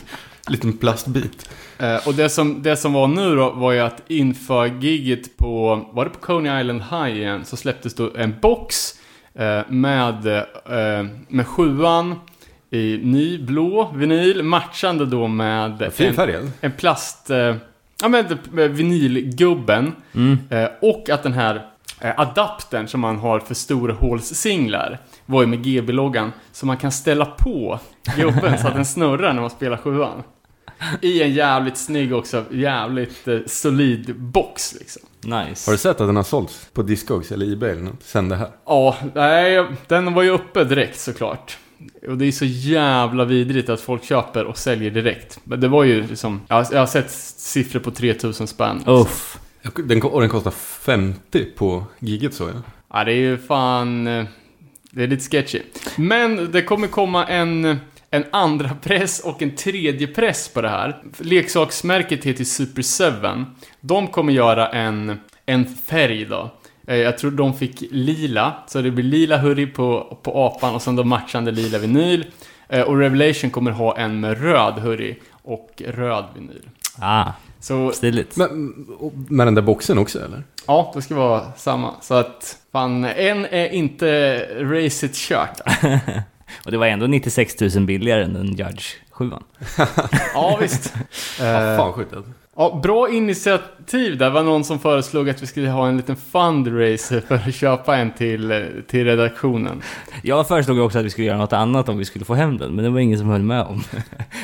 liten 0.49 0.77
plastbit. 0.77 1.49
Eh, 1.79 2.07
och 2.07 2.13
det 2.13 2.29
som, 2.29 2.63
det 2.63 2.75
som 2.75 2.93
var 2.93 3.07
nu 3.07 3.35
då 3.35 3.49
var 3.49 3.71
ju 3.71 3.79
att 3.79 4.01
inför 4.07 4.65
gigget 4.65 5.37
på, 5.37 5.85
var 5.91 6.05
det 6.05 6.11
på 6.11 6.19
Coney 6.19 6.61
Island 6.61 6.81
High 6.81 7.17
igen, 7.17 7.45
så 7.45 7.57
släpptes 7.57 7.95
då 7.95 8.11
en 8.15 8.35
box 8.41 8.93
eh, 9.33 9.61
med, 9.67 10.27
eh, 10.27 11.05
med 11.27 11.47
sjuan 11.47 12.15
i 12.69 12.99
ny 13.03 13.37
blå 13.37 13.91
vinyl, 13.95 14.43
matchande 14.43 15.05
då 15.05 15.27
med 15.27 15.91
Fin 15.93 16.19
en, 16.19 16.51
en 16.61 16.71
plast, 16.71 17.29
eh, 17.29 17.55
ja 18.01 18.07
men 18.07 18.25
vinylgubben. 18.53 19.91
Mm. 20.15 20.37
Eh, 20.49 20.69
och 20.81 21.09
att 21.09 21.23
den 21.23 21.33
här 21.33 21.65
eh, 22.01 22.19
adaptern 22.19 22.87
som 22.87 22.99
man 22.99 23.17
har 23.17 23.39
för 23.39 23.53
storhålssinglar 23.53 24.99
var 25.25 25.41
ju 25.41 25.47
med 25.47 25.63
GB-loggan. 25.63 26.31
Så 26.51 26.65
man 26.65 26.77
kan 26.77 26.91
ställa 26.91 27.25
på 27.25 27.79
gubben 28.17 28.57
så 28.57 28.67
att 28.67 28.75
den 28.75 28.85
snurrar 28.85 29.33
när 29.33 29.41
man 29.41 29.49
spelar 29.49 29.77
sjuan. 29.77 30.23
I 31.01 31.21
en 31.23 31.33
jävligt 31.33 31.77
snygg 31.77 32.13
också, 32.13 32.45
jävligt 32.51 33.27
eh, 33.27 33.39
solid 33.45 34.15
box 34.15 34.75
liksom. 34.79 35.01
Nice. 35.21 35.69
Har 35.69 35.71
du 35.71 35.77
sett 35.77 36.01
att 36.01 36.07
den 36.07 36.15
har 36.15 36.23
sålts 36.23 36.67
på 36.73 36.81
Discogs 36.83 37.31
eller 37.31 37.53
Ebay 37.53 37.69
eller 37.69 37.81
något? 37.81 38.03
Sen 38.03 38.29
det 38.29 38.35
här? 38.35 38.49
Ja, 38.65 38.97
nej, 39.15 39.65
den 39.87 40.13
var 40.13 40.23
ju 40.23 40.29
uppe 40.29 40.63
direkt 40.63 40.99
såklart. 40.99 41.57
Och 42.07 42.17
det 42.17 42.25
är 42.25 42.31
så 42.31 42.45
jävla 42.45 43.25
vidrigt 43.25 43.69
att 43.69 43.81
folk 43.81 44.03
köper 44.03 44.45
och 44.45 44.57
säljer 44.57 44.91
direkt. 44.91 45.39
Men 45.43 45.59
det 45.59 45.67
var 45.67 45.83
ju 45.83 46.07
liksom, 46.07 46.41
jag 46.47 46.55
har, 46.55 46.67
jag 46.71 46.79
har 46.79 46.85
sett 46.87 47.11
siffror 47.37 47.79
på 47.79 47.91
3000 47.91 48.47
spänn. 48.47 48.83
Uff. 48.85 49.39
Den, 49.75 50.01
och 50.01 50.21
den 50.21 50.29
kostar 50.29 50.51
50 50.51 51.45
på 51.45 51.83
giget 51.99 52.33
så 52.33 52.43
ja. 52.43 52.61
Ja, 52.93 53.03
det 53.03 53.11
är 53.11 53.15
ju 53.15 53.37
fan... 53.37 54.07
eh, 54.07 54.25
Det 54.91 55.03
är 55.03 55.07
lite 55.07 55.29
sketchy. 55.29 55.61
Men 55.95 56.51
det 56.51 56.61
kommer 56.61 56.87
komma 56.87 57.25
en, 57.25 57.77
en 58.11 58.23
andra 58.31 58.69
press 58.81 59.19
och 59.19 59.41
en 59.41 59.55
tredje 59.55 60.07
press 60.07 60.49
på 60.49 60.61
det 60.61 60.69
här. 60.69 61.03
Leksaksmärket 61.17 62.23
heter 62.23 62.43
Super 62.43 63.11
7. 63.41 63.45
De 63.81 64.07
kommer 64.07 64.33
göra 64.33 64.67
en, 64.69 65.19
en 65.45 65.65
färg 65.75 66.25
då. 66.25 66.51
Eh, 66.87 66.95
Jag 66.95 67.17
tror 67.17 67.31
de 67.31 67.53
fick 67.53 67.83
lila, 67.91 68.53
så 68.67 68.81
det 68.81 68.91
blir 68.91 69.03
lila 69.03 69.37
hurry 69.37 69.67
på, 69.67 70.17
på 70.23 70.45
apan 70.45 70.75
och 70.75 70.81
sen 70.81 70.95
då 70.95 71.03
matchande 71.03 71.51
lila 71.51 71.77
vinyl. 71.77 72.25
Eh, 72.69 72.81
Och 72.81 72.97
Revelation 72.97 73.49
kommer 73.49 73.71
ha 73.71 73.97
en 73.97 74.19
med 74.19 74.41
röd 74.41 74.73
hurry 74.79 75.15
och 75.31 75.81
röd 75.87 76.25
vinyl. 76.35 76.69
Ah, 76.99 77.25
Så 77.59 77.91
stiligt. 77.91 78.35
Men 78.37 78.73
med 79.29 79.47
den 79.47 79.55
där 79.55 79.61
boxen 79.61 79.97
också 79.97 80.19
eller? 80.25 80.43
Ja, 80.67 80.91
det 80.95 81.01
ska 81.01 81.15
vara 81.15 81.51
samma. 81.57 81.93
Så 82.01 82.13
att, 82.13 82.57
fan, 82.71 83.05
en 83.05 83.45
är 83.45 83.69
inte 83.69 84.39
racet 84.63 85.15
kört. 85.15 85.59
Och 86.65 86.71
det 86.71 86.77
var 86.77 86.87
ändå 86.87 87.07
96 87.07 87.59
000 87.75 87.85
billigare 87.85 88.23
än 88.23 88.33
den 88.33 88.47
Judge 88.55 88.85
7 89.11 89.31
Ja, 90.33 90.57
visst. 90.61 90.93
Ja, 91.39 91.45
Eh, 91.45 91.77
fan 91.77 91.93
sjukt 91.93 92.13
alltså. 92.13 92.31
ja, 92.55 92.79
bra 92.83 93.09
initiativ 93.09 94.17
där. 94.17 94.25
Det 94.25 94.29
var 94.29 94.43
någon 94.43 94.63
som 94.63 94.79
föreslog 94.79 95.29
att 95.29 95.41
vi 95.41 95.47
skulle 95.47 95.69
ha 95.69 95.87
en 95.87 95.97
liten 95.97 96.15
fundraiser 96.15 97.21
för 97.21 97.35
att 97.35 97.55
köpa 97.55 97.97
en 97.97 98.11
till, 98.11 98.51
eh, 98.51 98.57
till 98.87 99.05
redaktionen. 99.05 99.81
Jag 100.21 100.47
föreslog 100.47 100.79
också 100.79 100.99
att 100.99 101.05
vi 101.05 101.09
skulle 101.09 101.27
göra 101.27 101.37
något 101.37 101.53
annat 101.53 101.89
om 101.89 101.97
vi 101.97 102.05
skulle 102.05 102.25
få 102.25 102.33
hem 102.33 102.57
den, 102.57 102.75
men 102.75 102.83
det 102.85 102.89
var 102.91 102.99
ingen 102.99 103.19
som 103.19 103.29
höll 103.29 103.41
med 103.43 103.61
om. 103.61 103.83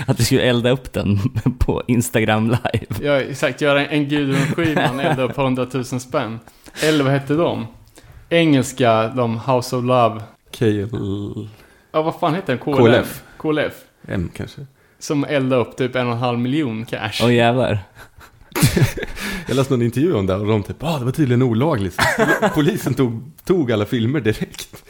Att 0.08 0.20
vi 0.20 0.24
skulle 0.24 0.42
elda 0.42 0.70
upp 0.70 0.94
den 0.94 1.20
på 1.60 1.84
Instagram 1.88 2.46
live. 2.50 3.10
Har 3.10 3.18
exakt, 3.18 3.62
göra 3.62 3.86
en, 3.86 3.90
en 4.04 4.10
Gudrun 4.10 4.46
Schyman 4.56 5.00
elda 5.00 5.24
upp 5.24 5.38
100 5.38 5.68
000 5.74 5.86
spänn. 5.86 6.40
Eller 6.84 7.04
vad 7.04 7.14
hette 7.14 7.34
de? 7.34 7.68
Engelska, 8.30 9.08
de 9.08 9.40
House 9.40 9.76
of 9.76 9.84
Love. 9.84 10.22
KL... 10.52 10.86
Ja, 11.96 12.02
vad 12.02 12.16
fan 12.20 12.36
heter 12.36 12.48
den? 12.48 12.76
KLF? 12.76 12.86
KLF. 12.86 13.22
KLF. 13.38 13.74
M 14.08 14.30
kanske? 14.36 14.62
Som 15.00 15.24
eldade 15.24 15.62
upp 15.62 15.78
typ 15.78 15.96
en 15.96 16.08
och 16.08 16.14
en 16.14 16.20
halv 16.20 16.40
miljon 16.40 16.86
cash. 16.86 17.22
Åh 17.24 17.34
jävlar. 17.34 17.80
Jag 19.48 19.56
läste 19.56 19.74
någon 19.74 19.82
intervju 19.82 20.14
om 20.14 20.26
det 20.26 20.36
och 20.36 20.48
de 20.48 20.64
typ, 20.64 20.84
ah 20.84 21.00
det 21.00 21.06
var 21.06 21.12
tydligen 21.12 21.42
olagligt. 21.42 21.98
Polisen 22.54 22.94
tog, 22.94 23.32
tog 23.46 23.72
alla 23.72 23.86
filmer 23.86 24.20
direkt. 24.20 24.84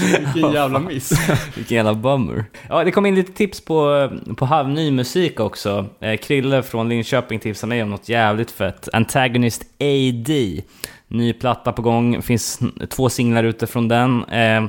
Vilken 0.00 0.52
jävla 0.52 0.78
miss. 0.78 1.12
Vilken 1.56 1.76
jävla 1.76 1.94
bummer. 1.94 2.44
Ja, 2.68 2.84
det 2.84 2.90
kom 2.90 3.06
in 3.06 3.14
lite 3.14 3.32
tips 3.32 3.60
på, 3.60 4.10
på 4.36 4.44
halvny 4.44 4.90
musik 4.90 5.40
också. 5.40 5.86
Eh, 6.00 6.16
Krille 6.16 6.62
från 6.62 6.88
Linköping 6.88 7.38
tipsade 7.38 7.68
mig 7.68 7.82
om 7.82 7.90
något 7.90 8.08
jävligt 8.08 8.50
fett. 8.50 8.88
Antagonist 8.92 9.62
AD. 9.80 10.62
Ny 11.08 11.32
platta 11.32 11.72
på 11.72 11.82
gång, 11.82 12.22
finns 12.22 12.60
två 12.88 13.08
singlar 13.08 13.44
ute 13.44 13.66
från 13.66 13.88
den. 13.88 14.24
Eh, 14.24 14.66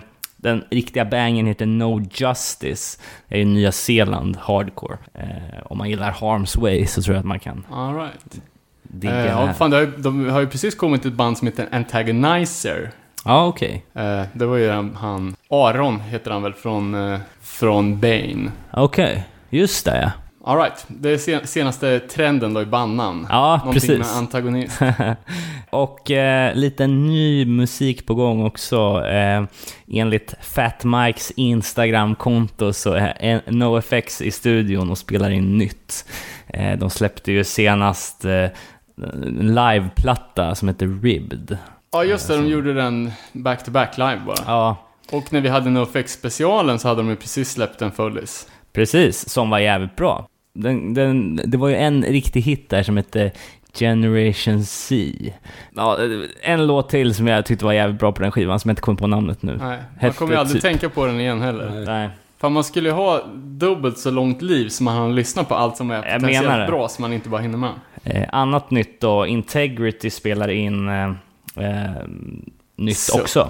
Den 0.47 0.63
riktiga 0.71 1.05
bangen 1.05 1.45
heter 1.45 1.65
No 1.65 2.01
Justice. 2.11 2.99
Det 3.27 3.35
är 3.35 3.39
ju 3.39 3.45
Nya 3.45 3.71
Zeeland 3.71 4.37
hardcore. 4.41 4.97
Eh, 5.13 5.25
om 5.65 5.77
man 5.77 5.89
gillar 5.89 6.11
Harm's 6.11 6.59
Way 6.61 6.85
så 6.85 7.01
tror 7.01 7.15
jag 7.15 7.19
att 7.19 7.25
man 7.25 7.39
kan 7.39 7.65
All 7.73 7.95
right. 7.95 8.39
digga 8.83 9.15
Eh, 9.17 9.23
det 9.23 9.29
ja, 9.47 9.53
fan, 9.53 9.69
det 9.69 9.75
har, 9.77 9.81
ju- 9.83 9.93
de 9.97 10.29
har 10.29 10.39
ju 10.39 10.47
precis 10.47 10.75
kommit 10.75 11.05
ett 11.05 11.13
band 11.13 11.37
som 11.37 11.47
heter 11.47 11.67
Antagonizer. 11.71 12.91
Ja, 13.25 13.45
okej. 13.47 13.85
Eh, 13.93 14.21
det 14.33 14.45
var 14.45 14.57
ju 14.57 14.69
han- 14.71 14.95
han, 14.95 15.35
Aron 15.49 15.99
heter 15.99 16.31
han 16.31 16.43
väl 16.43 16.53
från, 16.53 17.13
eh, 17.13 17.19
från 17.41 17.99
Bane. 17.99 18.51
Okej, 18.73 19.23
just 19.49 19.85
det 19.85 20.01
ja. 20.01 20.11
All 20.47 20.57
right. 20.57 20.85
det 20.87 21.09
är 21.09 21.17
sen, 21.17 21.47
senaste 21.47 21.99
trenden 21.99 22.53
då 22.53 22.61
i 22.61 22.65
bandnamn. 22.65 23.27
Ja, 23.29 23.49
Någonting 23.57 23.73
precis. 23.73 23.97
med 23.99 24.07
antagonist. 24.17 24.79
och 25.69 26.11
eh, 26.11 26.55
lite 26.55 26.87
ny 26.87 27.45
musik 27.45 28.05
på 28.05 28.15
gång 28.15 28.45
också. 28.45 29.05
Eh, 29.05 29.43
enligt 29.91 30.33
Fat 30.41 30.83
Mikes 30.83 31.31
Instagram-konto 31.31 32.73
så 32.73 32.93
är 32.93 33.13
en- 33.19 33.41
NoFX 33.59 34.21
i 34.21 34.31
studion 34.31 34.91
och 34.91 34.97
spelar 34.97 35.29
in 35.29 35.57
nytt. 35.57 36.05
Eh, 36.47 36.77
de 36.77 36.89
släppte 36.89 37.31
ju 37.31 37.43
senast 37.43 38.25
eh, 38.25 38.47
liveplatta 39.41 40.55
som 40.55 40.67
heter 40.67 41.01
Ribbed. 41.03 41.57
Ja, 41.91 42.03
just 42.03 42.27
det. 42.27 42.35
De 42.37 42.47
gjorde 42.47 42.73
den 42.73 43.11
back-to-back 43.31 43.97
live 43.97 44.21
bara. 44.25 44.37
Ja, 44.45 44.75
Och 45.11 45.33
när 45.33 45.41
vi 45.41 45.49
hade 45.49 45.69
NoFX-specialen 45.69 46.79
så 46.79 46.87
hade 46.87 46.99
de 47.01 47.09
ju 47.09 47.15
precis 47.15 47.51
släppt 47.51 47.81
en 47.81 47.91
fullis. 47.91 48.47
precis. 48.73 49.29
Som 49.29 49.49
var 49.49 49.59
jävligt 49.59 49.95
bra. 49.95 50.27
Den, 50.57 50.93
den, 50.93 51.41
det 51.45 51.57
var 51.57 51.67
ju 51.67 51.75
en 51.75 52.03
riktig 52.03 52.41
hit 52.41 52.69
där 52.69 52.83
som 52.83 52.97
hette 52.97 53.31
Generation 53.73 54.63
C. 54.63 55.13
Ja, 55.75 55.97
en 56.41 56.67
låt 56.67 56.89
till 56.89 57.15
som 57.15 57.27
jag 57.27 57.45
tyckte 57.45 57.65
var 57.65 57.73
jävligt 57.73 57.99
bra 57.99 58.11
på 58.11 58.21
den 58.21 58.31
skivan 58.31 58.59
som 58.59 58.69
jag 58.69 58.71
inte 58.71 58.81
kommer 58.81 58.97
på 58.97 59.07
namnet 59.07 59.43
nu. 59.43 59.57
Nej, 59.61 59.79
man 60.01 60.13
kommer 60.13 60.33
ju 60.33 60.39
aldrig 60.39 60.61
typ- 60.61 60.71
tänka 60.71 60.89
på 60.89 61.05
den 61.05 61.19
igen 61.19 61.41
heller. 61.41 61.83
Nej. 61.85 62.09
Fan, 62.37 62.51
man 62.51 62.63
skulle 62.63 62.89
ju 62.89 62.95
ha 62.95 63.21
dubbelt 63.35 63.97
så 63.97 64.11
långt 64.11 64.41
liv 64.41 64.69
som 64.69 64.85
man 64.85 64.97
har 64.97 65.09
lyssnat 65.09 65.49
på 65.49 65.55
allt 65.55 65.77
som 65.77 65.91
är 65.91 66.01
potentiellt 66.01 66.67
bra, 66.67 66.87
så 66.87 67.01
man 67.01 67.13
inte 67.13 67.29
bara 67.29 67.41
hinner 67.41 67.57
med. 67.57 67.71
Eh, 68.03 68.25
annat 68.31 68.71
nytt 68.71 69.01
då, 69.01 69.27
Integrity 69.27 70.09
spelar 70.09 70.47
in 70.47 70.89
eh, 70.89 71.09
eh, 71.55 71.91
nytt 72.75 72.97
Suck. 72.97 73.21
också. 73.21 73.49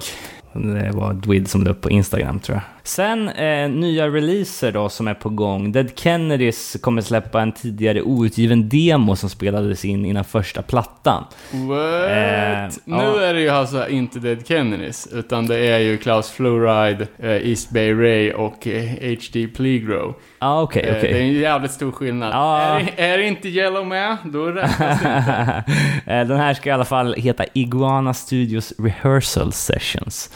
Det 0.52 0.90
var 0.94 1.12
Dwid 1.12 1.48
som 1.50 1.64
la 1.64 1.70
upp 1.70 1.80
på 1.80 1.90
Instagram 1.90 2.40
tror 2.40 2.56
jag. 2.56 2.62
Sen 2.88 3.28
eh, 3.28 3.70
nya 3.70 4.08
releaser 4.08 4.72
då 4.72 4.88
som 4.88 5.08
är 5.08 5.14
på 5.14 5.28
gång. 5.28 5.72
Dead 5.72 5.90
Kennedys 5.94 6.76
kommer 6.80 7.02
släppa 7.02 7.40
en 7.40 7.52
tidigare 7.52 8.02
outgiven 8.02 8.68
demo 8.68 9.16
som 9.16 9.30
spelades 9.30 9.84
in 9.84 10.04
innan 10.04 10.24
första 10.24 10.62
plattan. 10.62 11.24
What? 11.50 12.10
Eh, 12.10 12.80
nu 12.84 12.96
ja. 12.96 13.20
är 13.20 13.34
det 13.34 13.40
ju 13.40 13.48
alltså 13.48 13.88
inte 13.88 14.18
Dead 14.18 14.46
Kennedys, 14.46 15.08
utan 15.12 15.46
det 15.46 15.58
är 15.58 15.78
ju 15.78 15.96
Klaus 15.96 16.30
Fluoride, 16.30 17.06
eh, 17.18 17.50
East 17.50 17.70
Bay 17.70 17.94
Ray 17.94 18.32
och 18.32 18.66
eh, 18.66 18.84
HD 18.84 19.48
Plegro. 19.48 20.14
Ja, 20.38 20.46
ah, 20.46 20.62
okej, 20.62 20.82
Eh, 20.82 20.96
okej. 20.96 21.12
Det 21.12 21.18
är 21.18 21.22
en 21.22 21.32
jävligt 21.32 21.72
stor 21.72 21.92
skillnad. 21.92 22.32
Ja. 22.32 22.80
Är, 22.96 23.18
är 23.18 23.18
inte 23.18 23.48
Yellow 23.48 23.86
med, 23.86 24.16
då 24.24 24.46
räknas 24.46 24.78
det 24.78 25.08
inte. 25.18 25.64
Eh, 26.12 26.26
Den 26.26 26.36
här 26.36 26.54
ska 26.54 26.70
i 26.70 26.72
alla 26.72 26.84
fall 26.84 27.14
heta 27.14 27.44
Iguana 27.52 28.14
Studios 28.14 28.72
Rehearsal 28.78 29.52
Sessions. 29.52 30.30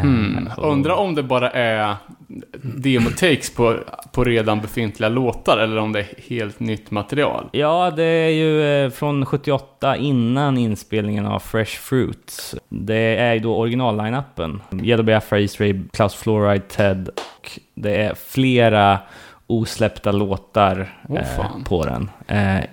Hmm. 0.00 0.48
och- 0.56 0.72
Undrar 0.72 0.94
om 0.94 1.14
det 1.14 1.22
bara 1.22 1.50
är 1.50 1.94
demo-takes 2.62 3.56
på, 3.56 3.76
på 4.12 4.24
redan 4.24 4.60
befintliga 4.60 5.08
låtar, 5.08 5.58
eller 5.58 5.76
om 5.76 5.92
det 5.92 6.00
är 6.00 6.06
helt 6.28 6.60
nytt 6.60 6.90
material. 6.90 7.48
Ja, 7.52 7.92
det 7.96 8.04
är 8.04 8.28
ju 8.30 8.62
eh, 8.84 8.90
från 8.90 9.26
78 9.26 9.96
innan 9.96 10.58
inspelningen 10.58 11.26
av 11.26 11.38
Fresh 11.38 11.78
Fruit. 11.80 12.54
Det 12.68 13.16
är 13.16 13.34
ju 13.34 13.40
då 13.40 13.56
original-line-upen. 13.56 14.60
Yellow 14.82 15.04
Biafra, 15.06 15.40
East 15.40 15.60
Ray, 15.60 15.80
Klaus 15.92 16.14
Fluoride, 16.14 16.64
Ted 16.68 17.08
och 17.08 17.50
det 17.74 17.96
är 18.02 18.14
flera 18.14 18.98
osläppta 19.46 20.12
låtar 20.12 20.98
Åh, 21.08 21.18
eh, 21.18 21.46
på 21.64 21.84
den. 21.84 22.10
Eh, 22.26 22.64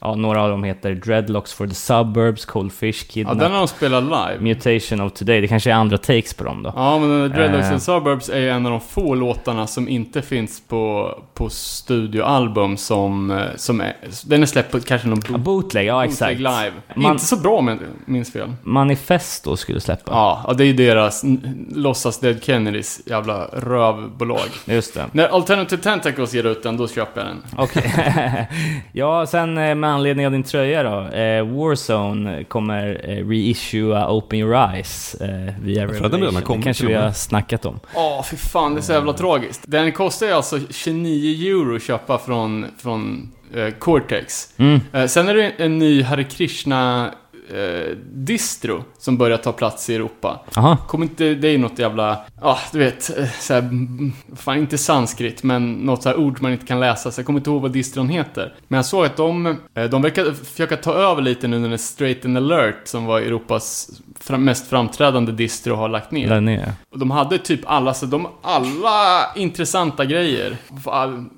ja, 0.00 0.14
några 0.14 0.42
av 0.42 0.50
dem 0.50 0.64
heter 0.64 0.94
Dreadlocks 0.94 1.52
for 1.52 1.66
the 1.66 1.74
Suburbs, 1.74 2.44
Cold 2.44 2.72
Fish, 2.72 3.04
Ja, 3.06 3.12
Kidnap, 3.12 3.38
den 3.38 3.50
har 3.52 3.58
de 3.58 3.68
spelat 3.68 4.04
live. 4.04 4.36
Mutation 4.40 5.00
of 5.00 5.12
Today. 5.12 5.40
Det 5.40 5.48
kanske 5.48 5.70
är 5.70 5.74
andra 5.74 5.98
takes 5.98 6.34
på 6.34 6.44
dem 6.44 6.62
då. 6.62 6.72
Ja, 6.76 6.98
men 6.98 7.08
där 7.10 7.28
Dreadlocks 7.28 7.66
Eh. 7.66 7.72
and 7.72 7.82
Suburbs 7.82 8.28
är 8.28 8.38
ju 8.40 8.48
en 8.50 8.66
av 8.66 8.72
de 8.72 8.80
få 8.80 9.14
låtarna 9.14 9.66
som 9.66 9.88
inte 9.88 10.22
finns 10.22 10.62
på, 10.68 11.14
på 11.34 11.50
studioalbum 11.50 12.76
som, 12.76 13.30
eh, 13.30 13.38
som 13.56 13.80
är... 13.80 13.96
Den 14.26 14.42
är 14.42 14.46
släppt 14.46 14.72
på 14.72 14.80
kanske 14.80 15.08
någon 15.08 15.20
Ja, 15.28 15.32
boot, 15.32 15.44
bootleg, 15.44 15.86
ja 15.86 16.04
exakt. 16.04 16.38
bootleg 16.38 16.52
live. 16.64 16.72
Man- 16.94 17.12
Inte 17.12 17.24
så 17.24 17.36
bra 17.36 17.56
om 17.58 17.68
jag 17.68 17.78
minns 18.04 18.32
fel. 18.32 18.52
Manifesto 18.62 19.56
skulle 19.56 19.80
släppa. 19.80 20.12
Ja, 20.12 20.44
och 20.46 20.56
det 20.56 20.64
är 20.64 20.66
ju 20.66 20.72
deras 20.72 21.22
låtsas 21.70 22.20
Dead 22.20 22.42
Kennedys 22.44 23.00
jävla 23.06 23.44
rövbolag. 23.44 24.48
Just 24.64 24.94
det. 24.94 25.04
När 25.12 25.28
Alternative 25.28 25.82
Tentacles 25.82 26.34
ger 26.34 26.46
ut 26.46 26.62
den, 26.62 26.76
då 26.76 26.88
köper 26.88 27.20
jag 27.20 27.28
den. 27.30 27.42
Okej. 27.56 28.46
ja, 28.92 29.26
sen 29.26 29.58
eh, 29.58 29.74
med 29.74 29.90
anledning 29.90 30.26
av 30.26 30.32
din 30.32 30.42
tröja 30.42 30.82
då. 30.82 31.16
Eh, 31.16 31.46
Warzone 31.46 32.44
kommer 32.44 33.00
eh, 33.04 33.28
reissua 33.28 34.10
Open 34.10 34.38
Your 34.38 34.72
Eyes 34.74 35.14
eh, 35.14 35.54
via 35.62 35.88
tror 35.88 36.04
att 36.04 36.12
den 36.12 36.20
redan 36.20 36.34
har 36.34 36.40
Revelation. 36.40 36.42
kommit 36.42 36.62
Det 36.62 36.64
kanske 36.64 36.86
vi 36.86 36.94
har 36.94 37.12
snackat 37.12 37.64
om. 37.66 37.80
Åh, 37.94 38.24
fy 38.24 38.36
fan, 38.36 38.74
det 38.74 38.80
är 38.80 38.82
så 38.82 38.92
jävla 38.92 39.12
tragiskt. 39.12 39.62
Den 39.66 39.92
kostar 39.92 40.26
ju 40.26 40.32
alltså 40.32 40.58
29 40.70 41.50
euro 41.50 41.76
att 41.76 41.82
köpa 41.82 42.18
från, 42.18 42.66
från 42.78 43.32
eh, 43.54 43.70
Cortex. 43.78 44.54
Mm. 44.56 44.80
Eh, 44.92 45.06
sen 45.06 45.28
är 45.28 45.34
det 45.34 45.50
en 45.56 45.78
ny 45.78 46.02
Hare 46.02 46.24
Krishna 46.24 47.10
eh, 47.52 47.96
distro 48.12 48.84
som 48.98 49.16
börjar 49.18 49.36
ta 49.36 49.52
plats 49.52 49.90
i 49.90 49.94
Europa. 49.94 50.40
Aha. 50.56 50.76
Kommer 50.76 51.04
inte, 51.04 51.34
det 51.34 51.48
är 51.48 51.58
något 51.58 51.78
jävla, 51.78 52.18
ja 52.40 52.58
du 52.72 52.78
vet, 52.78 53.18
eh, 53.18 53.24
så 53.40 53.54
här, 53.54 53.60
mm, 53.60 54.12
fan 54.36 54.58
inte 54.58 54.78
sanskrit, 54.78 55.42
men 55.42 55.72
något 55.72 56.04
här 56.04 56.16
ord 56.16 56.42
man 56.42 56.52
inte 56.52 56.66
kan 56.66 56.80
läsa, 56.80 57.10
så 57.10 57.18
jag 57.18 57.26
kommer 57.26 57.38
inte 57.38 57.50
ihåg 57.50 57.62
vad 57.62 57.72
distron 57.72 58.08
heter. 58.08 58.54
Men 58.68 58.76
jag 58.76 58.86
såg 58.86 59.06
att 59.06 59.16
de, 59.16 59.46
eh, 59.74 59.84
de 59.84 60.02
verkar 60.02 60.32
försöka 60.32 60.76
ta 60.76 60.94
över 60.94 61.22
lite 61.22 61.48
nu 61.48 61.58
när 61.58 61.76
Straight 61.76 62.24
and 62.24 62.36
alert, 62.36 62.88
som 62.88 63.04
var 63.04 63.20
Europas 63.20 63.90
fram, 64.20 64.44
mest 64.44 64.68
framträdande 64.68 65.32
distro, 65.32 65.74
har 65.74 65.88
lagt 65.88 66.10
ner. 66.10 66.28
Där 66.28 66.40
nere. 66.40 66.72
Och 66.90 66.98
de 66.98 67.10
hade 67.10 67.38
typ 67.38 67.60
alla, 67.64 67.94
så 67.94 68.06
de, 68.06 68.26
alla 68.42 69.26
intressanta 69.36 70.04
grejer. 70.04 70.56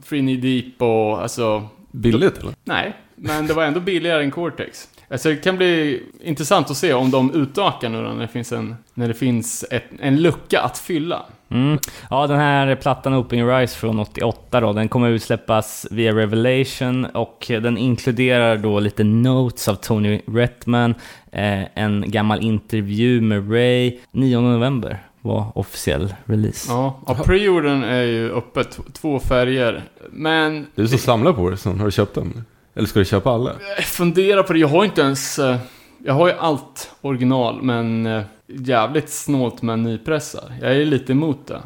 Free 0.05 0.21
Knee 0.21 0.37
Deep 0.37 0.83
och 0.83 1.23
alltså, 1.23 1.69
Billigt 1.93 2.39
eller? 2.39 2.53
nej. 2.65 2.97
Men 3.17 3.47
det 3.47 3.55
var 3.55 3.65
ändå 3.65 3.81
billigare 3.81 4.23
än 4.25 4.31
Cortex. 4.31 4.89
Alltså 5.13 5.29
det 5.29 5.37
kan 5.37 5.57
bli 5.57 6.03
intressant 6.23 6.71
att 6.71 6.77
se 6.77 6.93
om 6.93 7.11
de 7.11 7.35
utökar 7.35 7.89
nu 7.89 8.03
då, 8.03 8.09
när 8.09 8.21
det 8.21 8.29
finns 8.29 8.53
en, 8.53 8.77
när 8.95 9.09
det 9.09 9.15
finns 9.15 9.65
ett, 9.71 9.85
en 10.01 10.23
lucka 10.23 10.61
att 10.61 10.79
fylla. 10.79 11.23
Mm. 11.49 11.79
Ja, 12.11 12.27
den 12.27 12.39
här 12.39 12.75
plattan 12.75 13.15
Open 13.15 13.39
Your 13.39 13.53
Eyes 13.53 13.75
från 13.75 13.99
88 13.99 14.61
då, 14.61 14.73
den 14.73 14.89
kommer 14.89 15.09
utsläppas 15.09 15.87
via 15.91 16.13
Revelation 16.13 17.05
och 17.05 17.45
den 17.49 17.79
inkluderar 17.79 18.57
då 18.57 18.81
lite 18.81 19.05
notes 19.05 19.69
av 19.69 19.75
Tony 19.75 20.21
Retman, 20.27 20.95
eh, 21.33 21.63
en 21.75 22.05
gammal 22.07 22.41
intervju 22.41 23.21
med 23.21 23.53
Ray. 23.53 23.99
9 24.11 24.41
november 24.41 24.99
var 25.21 25.53
officiell 25.55 26.15
release. 26.25 26.73
Ja, 26.73 27.01
ja 27.07 27.15
preordern 27.15 27.85
är 27.85 28.03
ju 28.03 28.33
öppet, 28.33 28.79
två 28.93 29.19
färger. 29.19 29.83
Men 30.11 30.67
Du 30.75 30.89
så 30.89 30.99
samlar 30.99 31.33
på 31.33 31.51
det, 31.51 31.57
så 31.57 31.71
har 31.71 31.85
du 31.85 31.91
köpt 31.91 32.15
den? 32.15 32.45
Eller 32.75 32.87
ska 32.87 32.99
du 32.99 33.05
köpa 33.05 33.31
alla? 33.31 33.51
Eh, 33.51 33.57
jag 33.77 33.85
funderar 33.85 34.43
på 34.43 34.53
det, 34.53 34.59
jag 34.59 34.69
har 34.69 34.85
inte 34.85 35.01
ens... 35.01 35.39
Eh, 35.39 35.57
jag 36.05 36.15
har 36.15 36.29
ju 36.29 36.35
allt 36.35 36.91
original, 37.01 37.63
men 37.63 38.07
eh, 38.07 38.23
jävligt 38.47 39.09
snålt 39.09 39.63
med 39.63 39.79
nypressar. 39.79 40.53
Jag 40.61 40.77
är 40.77 40.85
lite 40.85 41.13
emot 41.13 41.47
det. 41.47 41.63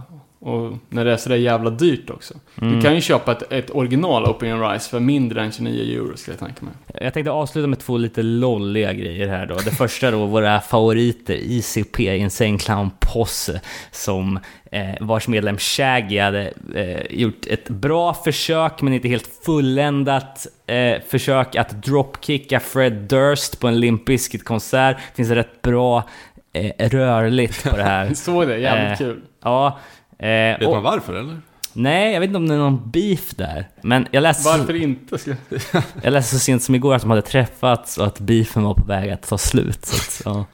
Och 0.47 0.73
när 0.89 1.05
det 1.05 1.13
är 1.13 1.17
sådär 1.17 1.37
jävla 1.37 1.71
dyrt 1.71 2.11
också. 2.11 2.35
Mm. 2.63 2.75
Du 2.75 2.83
kan 2.83 2.95
ju 2.95 3.01
köpa 3.01 3.33
ett, 3.33 3.53
ett 3.53 3.71
original 3.71 4.25
Open 4.25 4.63
Eyes 4.63 4.89
för 4.89 5.01
mindre 5.01 5.43
än 5.43 5.53
29 5.53 5.95
euro, 5.95 6.17
skulle 6.17 6.35
jag 6.35 6.47
tänka 6.47 6.65
mig. 6.65 6.75
Jag 7.01 7.15
tänkte 7.15 7.31
avsluta 7.31 7.67
med 7.67 7.79
två 7.79 7.97
lite 7.97 8.23
lolliga 8.23 8.93
grejer 8.93 9.29
här 9.29 9.47
då. 9.47 9.55
Det 9.55 9.71
första 9.71 10.11
då, 10.11 10.27
våra 10.27 10.61
favoriter, 10.61 11.35
ICP, 11.35 12.17
Insane 12.17 12.59
Clown 12.59 12.91
Posse, 13.01 13.61
som 13.91 14.39
eh, 14.73 14.95
vars 15.01 15.29
medlem 15.29 15.59
Shaggy 15.59 16.19
hade 16.19 16.53
eh, 16.75 17.19
gjort 17.21 17.47
ett 17.47 17.69
bra 17.69 18.15
försök, 18.15 18.83
men 18.83 18.93
inte 18.93 19.09
helt 19.09 19.31
fulländat 19.45 20.47
eh, 20.67 21.03
försök 21.09 21.57
att 21.57 21.83
dropkicka 21.83 22.61
Fred 22.61 22.93
Durst 22.93 23.61
på 23.61 23.69
en 23.69 23.81
Limp 23.81 24.05
Bizkit-konsert. 24.05 24.97
Det 24.97 25.17
finns 25.17 25.31
rätt 25.31 25.63
bra 25.63 26.09
eh, 26.53 26.89
rörligt 26.89 27.71
på 27.71 27.77
det 27.77 27.85
här. 27.85 28.15
Såg 28.15 28.49
det, 28.49 28.59
jävligt 28.59 29.01
Eh, 29.01 29.07
kul. 29.07 29.21
Ja. 29.43 29.79
Eh, 30.19 30.29
Vet 30.29 30.63
och, 30.63 30.75
man 30.75 30.83
varför 30.83 31.15
eller? 31.15 31.41
nej, 31.73 32.13
jag 32.13 32.21
vet 32.21 32.27
inte 32.29 32.37
om 32.37 32.49
det 32.49 32.55
är 32.55 32.59
någon 32.59 32.91
beef 32.91 33.35
där. 33.35 33.69
Men 33.83 34.07
jag 34.11 34.23
läste... 34.23 34.59
Varför 34.59 34.75
inte? 34.75 35.19
Ska... 35.19 35.35
Jag 36.03 36.13
läste 36.13 36.35
så 36.35 36.41
sent 36.41 36.63
som 36.63 36.75
igår 36.75 36.95
att 36.95 37.03
de 37.03 37.11
hade 37.11 37.23
träffats 37.23 37.99
och 37.99 38.07
att 38.07 38.21
beefen 38.21 38.63
var 38.63 38.75
på 38.75 38.85
väg 38.85 39.11
att 39.11 39.29
ta 39.29 39.39
slut. 39.39 39.87
Så 39.87 39.97
att, 39.97 40.35
ja. 40.37 40.45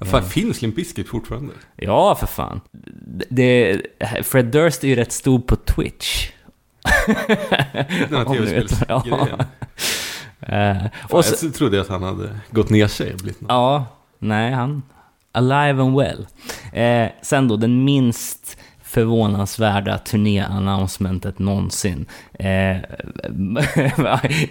Ja. 0.00 0.06
Fan, 0.06 0.22
finns 0.24 0.62
Limp 0.62 0.76
Bizkit 0.76 1.08
fortfarande? 1.08 1.52
ja, 1.76 2.14
för 2.14 2.26
fan. 2.26 2.60
Det, 3.30 3.80
Fred 4.22 4.46
Durst 4.46 4.84
är 4.84 4.88
ju 4.88 4.94
rätt 4.94 5.12
stor 5.12 5.38
på 5.38 5.56
Twitch. 5.56 6.30
Den 8.08 8.16
här 8.18 8.24
tv-spelsgrejen. 8.34 9.44
Och 11.10 11.24
så, 11.24 11.46
Jag 11.46 11.54
trodde 11.54 11.80
att 11.80 11.88
han 11.88 12.02
hade 12.02 12.28
gått 12.50 12.70
ner 12.70 12.86
sig 12.86 13.12
och 13.12 13.18
blivit 13.18 13.40
någon. 13.40 13.56
ja, 13.56 13.86
nej, 14.18 14.52
han... 14.52 14.82
Alive 15.32 15.82
and 15.82 15.96
well. 15.98 16.26
Eh, 16.72 17.10
sen 17.22 17.48
då, 17.48 17.56
den 17.56 17.84
minst 17.84 18.58
förvånansvärda 18.88 19.98
turné-announcementet 19.98 21.38
någonsin. 21.38 22.06
Eh, 22.38 22.76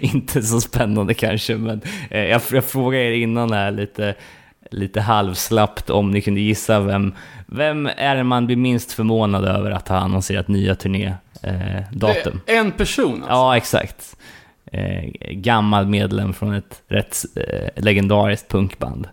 inte 0.00 0.42
så 0.42 0.60
spännande 0.60 1.14
kanske, 1.14 1.56
men 1.56 1.80
eh, 2.10 2.24
jag, 2.24 2.42
jag 2.50 2.64
frågade 2.64 3.04
er 3.04 3.12
innan 3.12 3.52
här 3.52 3.70
lite, 3.70 4.14
lite 4.70 5.00
halvslappt 5.00 5.90
om 5.90 6.10
ni 6.10 6.20
kunde 6.20 6.40
gissa 6.40 6.80
vem, 6.80 7.14
vem 7.46 7.86
är 7.96 8.16
det 8.16 8.24
man 8.24 8.46
blir 8.46 8.56
minst 8.56 8.92
förvånad 8.92 9.44
över 9.44 9.70
att 9.70 9.88
ha 9.88 9.96
annonserat 9.96 10.48
nya 10.48 10.74
turnédatum? 10.74 12.40
Är 12.46 12.56
En 12.56 12.72
person 12.72 13.14
alltså. 13.14 13.30
Ja, 13.30 13.56
exakt. 13.56 14.16
Eh, 14.72 15.10
gammal 15.30 15.86
medlem 15.86 16.32
från 16.32 16.54
ett 16.54 16.82
rätt 16.88 17.16
eh, 17.36 17.82
legendariskt 17.82 18.48
punkband. 18.48 19.08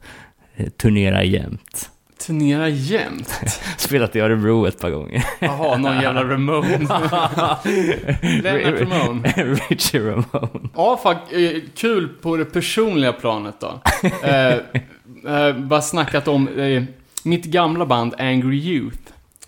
Eh, 0.55 0.69
turnerar 0.69 1.21
jämt. 1.21 1.91
Turnera 2.25 2.69
jämt. 2.69 3.41
Spelat 3.77 4.15
i 4.15 4.19
Örebro 4.19 4.65
ett 4.67 4.79
par 4.79 4.89
gånger. 4.89 5.25
Jaha, 5.39 5.77
någon 5.77 6.01
jävla 6.01 6.23
Ramone. 6.23 6.77
Lennart 8.43 8.81
Ramone. 8.81 9.29
Richie 9.69 10.01
Ramone. 10.01 10.69
Ja, 10.75 10.99
fuck, 11.03 11.31
eh, 11.31 11.61
kul 11.75 12.07
på 12.07 12.37
det 12.37 12.45
personliga 12.45 13.13
planet 13.13 13.55
då. 13.59 13.79
Eh, 14.23 14.53
eh, 14.53 14.59
bara 15.57 15.81
snackat 15.81 16.27
om 16.27 16.47
eh, 16.47 16.83
mitt 17.23 17.45
gamla 17.45 17.85
band 17.85 18.13
Angry 18.17 18.57
Youth. 18.57 18.97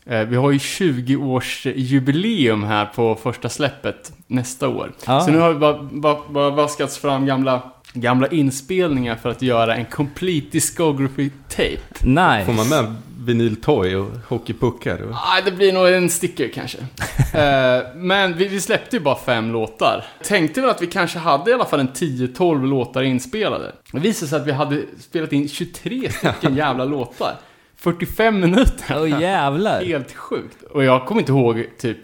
Eh, 0.05 0.27
vi 0.27 0.35
har 0.35 0.51
ju 0.51 0.57
20-årsjubileum 0.57 2.65
här 2.65 2.85
på 2.85 3.15
första 3.15 3.49
släppet 3.49 4.11
nästa 4.27 4.67
år. 4.67 4.91
Ah. 5.05 5.21
Så 5.21 5.31
nu 5.31 5.39
har 5.39 5.53
vi 5.53 5.59
bara, 5.59 5.83
bara, 5.83 6.17
bara 6.29 6.49
vaskats 6.49 6.97
fram 6.97 7.25
gamla, 7.25 7.61
gamla 8.01 8.27
inspelningar 8.27 9.15
för 9.15 9.29
att 9.29 9.41
göra 9.41 9.75
en 9.75 9.85
complete 9.85 10.47
discography 10.51 11.29
tape. 11.49 11.77
Nice. 12.01 12.45
Får 12.45 12.53
man 12.53 12.69
med 12.69 12.95
vinyltoy 13.25 13.95
och 13.95 14.11
hockeypuckar? 14.27 15.01
Och... 15.01 15.15
Ah, 15.15 15.41
det 15.45 15.51
blir 15.51 15.73
nog 15.73 15.87
en 15.87 16.09
sticker 16.09 16.49
kanske. 16.53 16.77
Eh, 17.33 17.83
men 17.95 18.37
vi, 18.37 18.47
vi 18.47 18.61
släppte 18.61 18.95
ju 18.95 19.01
bara 19.01 19.15
fem 19.15 19.51
låtar. 19.51 20.05
Tänkte 20.23 20.61
väl 20.61 20.69
att 20.69 20.81
vi 20.81 20.87
kanske 20.87 21.19
hade 21.19 21.51
i 21.51 21.53
alla 21.53 21.65
fall 21.65 21.79
en 21.79 21.89
10-12 21.89 22.67
låtar 22.67 23.03
inspelade. 23.03 23.71
Det 23.91 23.99
visade 23.99 24.29
sig 24.29 24.39
att 24.39 24.47
vi 24.47 24.51
hade 24.51 24.81
spelat 24.99 25.33
in 25.33 25.49
23 25.49 26.11
stycken 26.11 26.55
jävla 26.55 26.85
låtar. 26.85 27.35
45 27.77 28.39
minuter. 28.39 29.01
Åh 29.01 29.21
jävlar. 29.21 29.81
Helt 29.81 30.13
sjukt. 30.13 30.63
Och 30.63 30.83
jag 30.83 31.05
kommer 31.05 31.21
inte 31.21 31.31
ihåg 31.31 31.65
typ, 31.77 31.97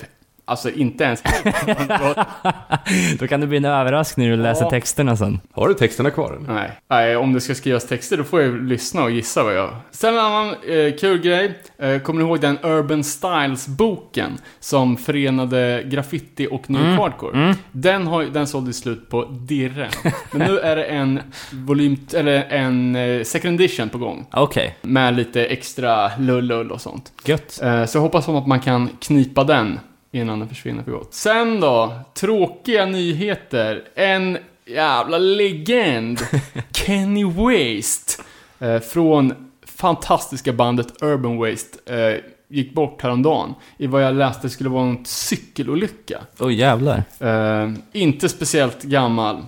alltså 0.46 0.70
inte 0.72 1.04
ens 1.04 1.24
Då 3.20 3.28
kan 3.28 3.40
det 3.42 3.48
bli 3.48 3.58
en 3.58 3.66
överraskning 3.66 4.30
när 4.30 4.38
du 4.38 4.44
läser 4.44 4.64
Ja. 4.64 4.70
texterna 4.70 5.18
sen. 5.18 5.40
Har 5.52 5.68
du 5.68 5.74
texterna 5.74 6.12
kvar? 6.12 6.34
eller? 6.34 6.54
Nej. 6.54 6.72
Nej, 6.90 7.16
om 7.18 7.34
det 7.34 7.42
ska 7.42 7.56
skrivas 7.56 7.88
texter 7.88 8.18
då 8.18 8.24
får 8.24 8.42
jag 8.42 8.64
lyssna 8.64 9.04
och 9.04 9.12
gissa 9.12 9.44
vad 9.44 9.56
jag... 9.56 9.70
Sen 9.92 10.14
en 10.14 10.20
annan 10.20 10.48
eh, 10.50 10.94
kul 11.00 11.18
grej. 11.22 11.58
Eh, 11.80 12.00
kommer 12.00 12.22
ni 12.22 12.28
ihåg 12.28 12.40
den 12.40 12.58
Urban 12.64 13.04
Styles-boken 13.04 14.38
som 14.60 14.98
förenade 14.98 15.84
graffiti 15.86 16.48
och 16.52 16.70
new 16.70 16.82
Mm. 16.84 16.98
hardcore? 16.98 17.56
Den, 17.72 18.08
har, 18.08 18.24
den 18.24 18.48
sålde 18.48 18.74
slut 18.74 19.10
på 19.10 19.26
dirren. 19.26 19.92
Men 20.32 20.48
nu 20.52 20.60
är 20.60 20.76
det 20.76 20.84
en 20.84 21.20
volym, 21.52 21.98
eller 22.14 22.44
en 22.50 22.96
eh, 22.96 23.24
second 23.24 23.62
edition 23.62 23.90
på 23.90 23.98
gång. 23.98 24.26
Okej, 24.34 24.76
Med 24.82 25.14
lite 25.16 25.46
extra 25.46 26.12
lull 26.18 26.72
och 26.72 26.82
sånt. 26.82 27.12
gött. 27.26 27.60
Eh, 27.64 27.86
Så 27.86 27.98
jag 27.98 28.02
hoppas 28.02 28.30
att 28.30 28.48
man 28.48 28.60
kan 28.60 28.90
knipa 29.02 29.44
den 29.44 29.80
innan 30.14 30.40
den 30.40 30.50
försvinner 30.50 30.84
för 30.84 30.92
gott. 30.92 31.14
Sen 31.14 31.60
då, 31.60 31.94
tråkiga 32.14 32.86
nyheter. 32.86 33.84
En 33.96 34.38
jävla 34.66 35.18
legend, 35.18 36.20
Kenny 36.72 37.24
Waste, 37.24 38.24
eh, 38.60 38.80
från 38.80 39.34
fantastiska 39.66 40.54
bandet 40.54 41.04
Urban 41.04 41.38
Waste, 41.38 41.96
eh, 41.96 42.20
gick 42.48 42.74
bort 42.74 43.02
häromdagen 43.02 43.54
i 43.78 43.88
vad 43.88 44.04
jag 44.04 44.16
läste 44.16 44.50
skulle 44.50 44.70
vara 44.70 44.84
en 44.84 45.06
cykelolycka. 45.06 46.22
Åh 46.40 46.54
jävlar. 46.54 47.04
Eh, 47.20 47.72
inte 47.92 48.30
speciellt 48.30 48.84
gammal. 48.84 49.46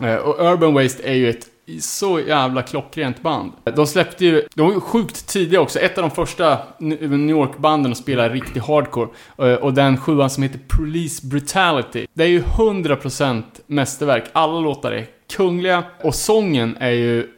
Eh, 0.00 0.14
och 0.16 0.52
Urban 0.52 0.74
Waste 0.74 1.02
är 1.02 1.14
ju 1.14 1.30
ett 1.30 1.46
så 1.80 2.20
jävla 2.20 2.62
klockrent 2.62 3.22
band. 3.22 3.52
De 3.76 3.86
släppte 3.86 4.24
ju, 4.24 4.46
de 4.54 4.66
var 4.66 4.74
ju 4.74 4.80
sjukt 4.80 5.26
tidiga 5.26 5.60
också. 5.60 5.78
Ett 5.78 5.98
av 5.98 6.02
de 6.02 6.10
första 6.10 6.58
New 6.78 7.30
York-banden 7.30 7.92
att 7.92 7.98
spela 7.98 8.28
riktig 8.28 8.60
hardcore. 8.60 9.08
Eh, 9.38 9.54
och 9.54 9.74
den 9.74 9.96
sjuan 9.96 10.30
som 10.30 10.42
heter 10.42 10.60
Police 10.68 11.26
Brutality. 11.26 12.06
Det 12.12 12.24
är 12.24 12.28
ju 12.28 12.42
100% 12.42 13.42
mästerverk. 13.66 14.24
Alla 14.32 14.60
låtar 14.60 14.92
är 14.92 15.06
kungliga. 15.36 15.84
Och 16.02 16.14
sången 16.14 16.76
är 16.80 16.90
ju 16.90 17.28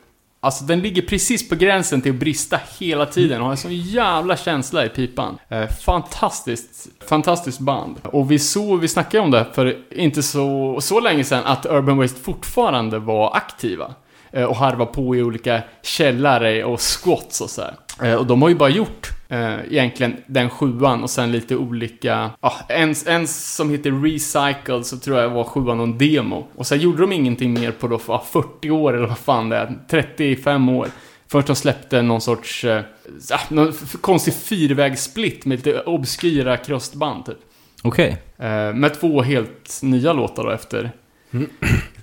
Alltså 0.42 0.64
den 0.64 0.80
ligger 0.80 1.02
precis 1.02 1.48
på 1.48 1.54
gränsen 1.54 2.02
till 2.02 2.12
att 2.12 2.18
brista 2.18 2.60
hela 2.78 3.06
tiden 3.06 3.40
och 3.40 3.44
har 3.44 3.50
en 3.52 3.56
sån 3.56 3.74
jävla 3.74 4.36
känsla 4.36 4.84
i 4.84 4.88
pipan. 4.88 5.38
Eh, 5.48 5.68
fantastiskt, 5.68 6.88
fantastiskt 7.08 7.58
band. 7.58 7.96
Och 8.04 8.30
vi 8.30 8.38
såg, 8.38 8.80
vi 8.80 8.88
snackade 8.88 9.24
om 9.24 9.30
det 9.30 9.46
för 9.52 9.78
inte 9.90 10.22
så, 10.22 10.78
så 10.80 11.00
länge 11.00 11.24
sedan 11.24 11.44
att 11.44 11.66
Urban 11.66 11.98
Waste 11.98 12.20
fortfarande 12.20 12.98
var 12.98 13.36
aktiva. 13.36 13.94
Eh, 14.32 14.44
och 14.44 14.56
harva 14.56 14.86
på 14.86 15.16
i 15.16 15.22
olika 15.22 15.62
källare 15.82 16.64
och 16.64 16.80
squats 16.80 17.40
och 17.40 17.50
så 17.50 17.62
här. 17.62 17.74
Eh, 18.02 18.14
och 18.14 18.26
de 18.26 18.42
har 18.42 18.48
ju 18.48 18.54
bara 18.54 18.68
gjort 18.68 19.10
eh, 19.28 19.64
egentligen 19.70 20.16
den 20.26 20.50
sjuan 20.50 21.02
och 21.02 21.10
sen 21.10 21.32
lite 21.32 21.56
olika, 21.56 22.30
ja, 22.40 22.54
en, 22.68 22.94
en 23.06 23.26
som 23.26 23.70
heter 23.70 24.02
Recycled 24.02 24.86
så 24.86 24.98
tror 24.98 25.18
jag 25.18 25.30
var 25.30 25.44
sjuan 25.44 25.78
någon 25.78 25.98
demo. 25.98 26.46
Och 26.54 26.66
sen 26.66 26.78
gjorde 26.78 27.00
de 27.00 27.12
ingenting 27.12 27.52
mer 27.52 27.70
på 27.70 27.88
då 27.88 27.98
för, 27.98 28.12
ja, 28.12 28.24
40 28.30 28.70
år 28.70 28.96
eller 28.96 29.06
vad 29.06 29.18
fan 29.18 29.48
det 29.48 29.56
är, 29.56 29.78
35 29.90 30.68
år. 30.68 30.88
Först 31.28 31.46
de 31.46 31.56
släppte 31.56 32.02
någon 32.02 32.20
sorts, 32.20 32.64
eh, 32.64 32.82
ja, 33.30 33.40
någon 33.48 33.72
konstig 34.00 34.34
fyrvägssplit 34.34 35.44
med 35.44 35.58
lite 35.58 35.80
obskyra 35.80 36.56
krustband 36.56 37.26
typ. 37.26 37.38
Okej. 37.82 38.16
Eh, 38.38 38.74
med 38.74 39.00
två 39.00 39.22
helt 39.22 39.80
nya 39.82 40.12
låtar 40.12 40.44
då 40.44 40.50
efter 40.50 40.90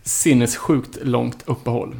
sinnessjukt 0.03 0.97
långt 1.01 1.43
uppehåll. 1.45 1.95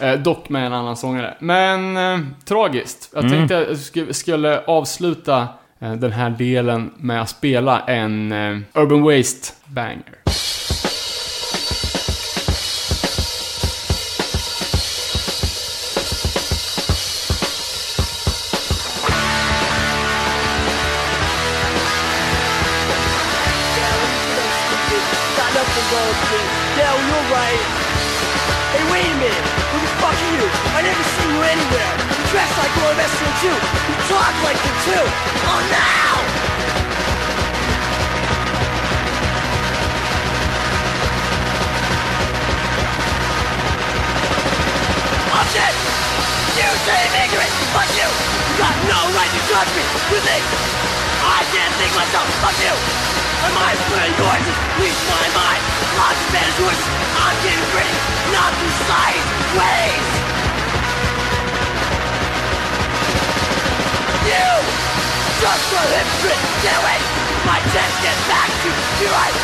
Eh, 0.00 0.12
dock 0.14 0.48
med 0.48 0.66
en 0.66 0.72
annan 0.72 0.96
sångare. 0.96 1.34
Men 1.38 1.96
eh, 1.96 2.18
tragiskt. 2.44 3.10
Jag 3.14 3.24
Mm. 3.24 3.36
tänkte 3.38 3.58
att 3.58 3.68
jag 3.68 3.76
sk- 3.76 4.12
skulle 4.12 4.60
avsluta 4.66 5.48
eh, 5.80 5.92
den 5.92 6.12
här 6.12 6.30
delen 6.30 6.90
med 6.96 7.22
att 7.22 7.28
spela 7.28 7.80
en 7.80 8.32
eh, 8.32 8.58
Urban 8.74 9.02
Waste 9.02 9.52
banger. 9.66 10.18
Yeah, 26.78 26.94
well, 26.96 27.06
you're 27.08 27.30
right. 27.30 27.81
Anywhere. 31.44 31.92
Dress 32.30 32.50
like 32.58 32.74
one 32.80 32.96
SN2. 32.96 33.44
You 33.50 33.96
talk 34.08 34.34
like 34.46 34.60
them 34.62 34.76
too. 34.86 35.04
Oh, 35.50 35.60
now! 35.68 36.14
Oh! 45.32 45.82
You 46.52 46.68
say 46.84 46.94
I'm 46.94 47.14
ignorant! 47.26 47.52
Fuck 47.72 47.90
you! 47.96 48.08
You 48.08 48.54
got 48.60 48.76
no 48.88 49.00
right 49.16 49.32
to 49.32 49.40
judge 49.48 49.72
me! 49.76 49.84
You 50.12 50.20
think 50.20 50.44
I 51.24 51.40
can't 51.52 51.74
think 51.80 51.92
myself! 51.96 52.28
Fuck 52.44 52.56
you! 52.60 52.74
My 53.42 53.50
mind's 53.56 53.82
clear, 53.88 54.08
yours 54.20 54.44
is 54.84 54.98
my 55.08 55.26
mind! 55.32 55.62
Lots 55.96 56.20
of 56.20 56.28
bad 56.32 56.50
choices! 56.60 56.88
I'm 57.16 57.36
getting 57.42 57.66
free! 57.72 57.92
Not 58.32 58.52
through 58.52 58.76
science 58.86 59.28
ways! 59.56 60.21
You! 64.32 64.52
Just 65.44 65.64
for 65.68 65.84
hypocrite! 65.92 66.40
Get 66.64 66.72
away! 66.80 66.98
My 67.44 67.60
chance 67.68 67.92
get 68.00 68.16
back 68.24 68.48
to 68.48 68.68
you 69.02 69.08
right! 69.12 69.36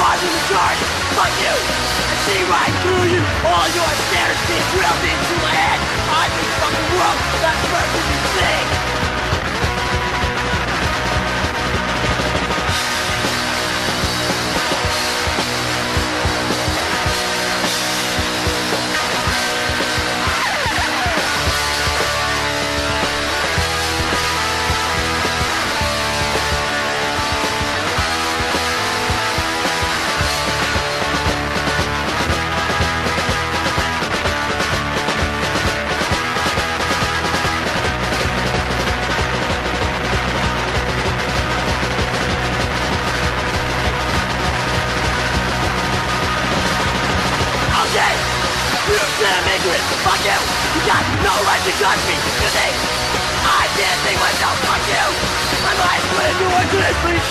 Cause 0.00 0.20
the 0.24 0.30
majority! 0.32 0.86
Fuck 1.12 1.32
you! 1.36 1.52
I 1.52 2.14
see 2.24 2.40
right 2.48 2.74
through 2.80 3.12
you! 3.12 3.20
All 3.44 3.68
your 3.76 3.92
standards 4.08 4.40
being 4.48 4.66
drilled 4.72 5.04
into 5.04 5.34
my 5.44 5.52
head! 5.52 5.78
I 6.08 6.24
think 6.32 6.48
fucking 6.64 6.88
world! 6.96 7.18
That's 7.44 7.62
perfectly 7.68 8.20
thing! 8.40 9.01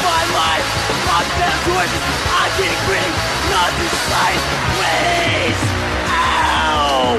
My 0.09 0.23
life! 0.39 0.67
I'm 1.15 1.27
down 1.39 1.57
choices! 1.67 2.03
I'm 2.39 2.51
getting 2.59 2.81
free! 2.87 3.11
Not 3.53 3.71
to 3.79 3.87
sight! 4.09 4.41
Please! 4.77 5.61
Ow! 6.13 7.17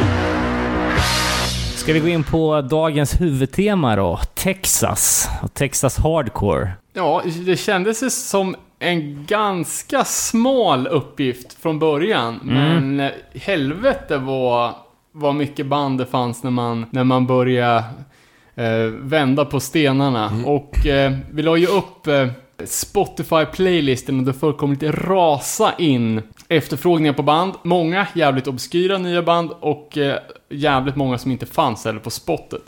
Ska 1.76 1.92
vi 1.92 2.00
gå 2.00 2.08
in 2.08 2.24
på 2.24 2.60
dagens 2.60 3.20
huvudtema 3.20 3.96
då? 3.96 4.20
Texas 4.34 5.28
och 5.42 5.54
Texas 5.54 5.98
Hardcore. 5.98 6.72
Ja, 6.92 7.22
det 7.46 7.56
kändes 7.56 8.02
ju 8.02 8.10
som 8.10 8.56
en 8.78 9.26
ganska 9.26 10.04
smal 10.04 10.86
uppgift 10.86 11.52
från 11.52 11.78
början. 11.78 12.40
Men 12.42 13.00
eh, 13.00 13.10
helvete 13.34 14.18
vad, 14.18 14.74
vad 15.12 15.34
mycket 15.34 15.66
band 15.66 15.98
det 15.98 16.06
fanns 16.06 16.42
när 16.42 16.50
man, 16.50 16.86
när 16.90 17.04
man 17.04 17.26
började 17.26 17.84
eh, 18.54 18.86
vända 19.00 19.44
på 19.44 19.60
stenarna. 19.60 20.32
Och 20.46 20.86
eh, 20.86 21.12
vi 21.32 21.42
la 21.42 21.56
ju 21.56 21.66
upp 21.66 22.06
eh, 22.06 22.26
Spotify-playlisten 22.64 24.18
och 24.18 24.24
det 24.24 24.32
förekom 24.32 24.70
lite 24.70 24.90
rasa 24.92 25.74
in 25.78 26.22
efterfrågningar 26.48 27.12
på 27.12 27.22
band. 27.22 27.54
Många 27.62 28.06
jävligt 28.14 28.46
obskyra 28.46 28.98
nya 28.98 29.22
band 29.22 29.50
och 29.60 29.98
eh, 29.98 30.18
jävligt 30.48 30.96
många 30.96 31.18
som 31.18 31.30
inte 31.30 31.46
fanns 31.46 31.84
heller 31.84 32.00
på 32.00 32.10
spottet. 32.10 32.62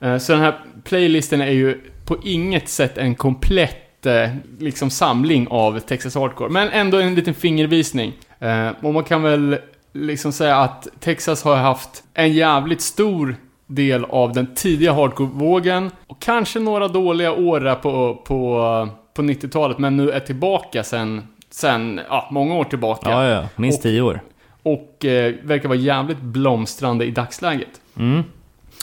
Eh, 0.00 0.18
Så 0.18 0.32
den 0.32 0.40
här 0.40 0.54
playlisten 0.84 1.40
är 1.40 1.50
ju 1.50 1.80
på 2.06 2.16
inget 2.24 2.68
sätt 2.68 2.98
en 2.98 3.14
komplett 3.14 4.06
eh, 4.06 4.28
liksom 4.58 4.90
samling 4.90 5.46
av 5.50 5.78
Texas 5.78 6.14
Hardcore, 6.14 6.50
men 6.50 6.68
ändå 6.68 6.98
en 6.98 7.14
liten 7.14 7.34
fingervisning. 7.34 8.12
Eh, 8.38 8.68
och 8.82 8.94
man 8.94 9.04
kan 9.04 9.22
väl 9.22 9.56
liksom 9.92 10.32
säga 10.32 10.56
att 10.56 10.88
Texas 11.00 11.42
har 11.42 11.56
haft 11.56 12.04
en 12.14 12.32
jävligt 12.32 12.80
stor 12.80 13.36
del 13.66 14.04
av 14.04 14.32
den 14.32 14.54
tidiga 14.54 14.92
hardcore-vågen 14.92 15.90
och 16.06 16.20
kanske 16.22 16.60
några 16.60 16.88
dåliga 16.88 17.32
år 17.32 17.60
där 17.60 17.74
på, 17.74 18.14
på, 18.14 18.88
på 19.14 19.22
90-talet, 19.22 19.78
men 19.78 19.96
nu 19.96 20.10
är 20.10 20.20
tillbaka 20.20 20.84
sen, 20.84 21.28
sen 21.50 22.00
ja, 22.08 22.28
många 22.30 22.54
år 22.54 22.64
tillbaka. 22.64 23.10
Ja, 23.10 23.26
ja, 23.28 23.48
minst 23.56 23.78
Och- 23.78 23.82
tio 23.82 24.02
år. 24.02 24.20
Och 24.62 25.04
eh, 25.04 25.34
verkar 25.42 25.68
vara 25.68 25.78
jävligt 25.78 26.20
blomstrande 26.20 27.04
i 27.04 27.10
dagsläget. 27.10 27.80
Mm. 27.98 28.22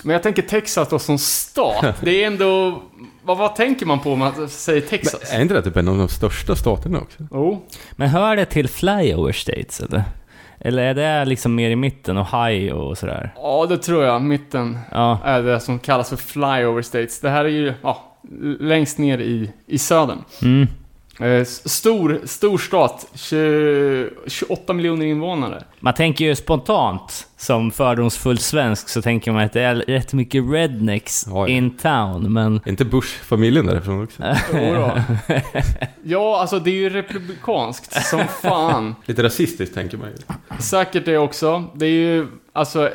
Men 0.03 0.13
jag 0.13 0.23
tänker 0.23 0.41
Texas 0.41 0.89
då 0.89 0.99
som 0.99 1.17
stat. 1.17 1.95
Det 2.01 2.23
är 2.23 2.27
ändå... 2.27 2.81
Vad, 3.23 3.37
vad 3.37 3.55
tänker 3.55 3.85
man 3.85 3.99
på 3.99 4.11
om 4.13 4.19
man 4.19 4.49
säger 4.49 4.81
Texas? 4.81 5.33
Är 5.33 5.41
inte 5.41 5.53
det 5.53 5.61
typ 5.61 5.77
en 5.77 5.87
av 5.87 5.97
de 5.97 6.07
största 6.09 6.55
staterna 6.55 6.99
också? 6.99 7.27
Jo. 7.31 7.65
Men 7.91 8.09
hör 8.09 8.35
det 8.35 8.45
till 8.45 8.67
flyover 8.69 9.31
states 9.31 9.79
eller? 9.79 10.03
Eller 10.59 10.83
är 10.83 10.93
det 10.93 11.25
liksom 11.25 11.55
mer 11.55 11.69
i 11.69 11.75
mitten, 11.75 12.17
Ohio 12.17 12.71
och 12.73 12.97
sådär? 12.97 13.33
Ja, 13.35 13.65
det 13.69 13.77
tror 13.77 14.03
jag. 14.03 14.21
Mitten 14.21 14.79
Ja, 14.91 15.19
är 15.23 15.41
det 15.43 15.59
som 15.59 15.79
kallas 15.79 16.09
för 16.09 16.17
flyover 16.17 16.81
states. 16.81 17.21
Det 17.21 17.29
här 17.29 17.45
är 17.45 17.49
ju 17.49 17.73
ja, 17.83 18.08
längst 18.59 18.97
ner 18.97 19.17
i, 19.17 19.51
i 19.65 19.77
södern. 19.77 20.17
mm. 20.41 20.67
Eh, 21.21 21.43
stor, 21.45 22.21
stor 22.25 22.57
stat. 22.57 23.07
20, 23.15 24.09
28 24.27 24.73
miljoner 24.73 25.05
invånare. 25.05 25.63
Man 25.79 25.93
tänker 25.93 26.25
ju 26.25 26.35
spontant, 26.35 27.27
som 27.37 27.71
fördomsfull 27.71 28.37
svensk, 28.37 28.89
så 28.89 29.01
tänker 29.01 29.31
man 29.31 29.43
att 29.43 29.53
det 29.53 29.61
är 29.61 29.75
rätt 29.75 30.13
mycket 30.13 30.43
rednecks 30.51 31.25
Ja, 31.27 31.33
ja. 31.33 31.47
in 31.47 31.77
town, 31.77 32.33
men... 32.33 32.55
Är 32.65 32.69
inte 32.69 32.85
Bush-familjen 32.85 33.65
därifrån 33.65 34.03
också? 34.03 34.23
Ja, 36.03 36.41
alltså 36.41 36.59
det 36.59 36.69
är 36.69 36.75
ju 36.75 36.89
republikanskt 36.89 38.05
som 38.05 38.27
fan. 38.41 38.95
Lite 39.05 39.23
rasistiskt 39.23 39.75
tänker 39.75 39.97
man 39.97 40.07
ju. 40.09 40.15
Säkert 40.59 41.05
det 41.05 41.17
också. 41.17 41.63
Det 41.75 41.85
är 41.85 41.89
ju, 41.89 42.27
alltså, 42.53 42.89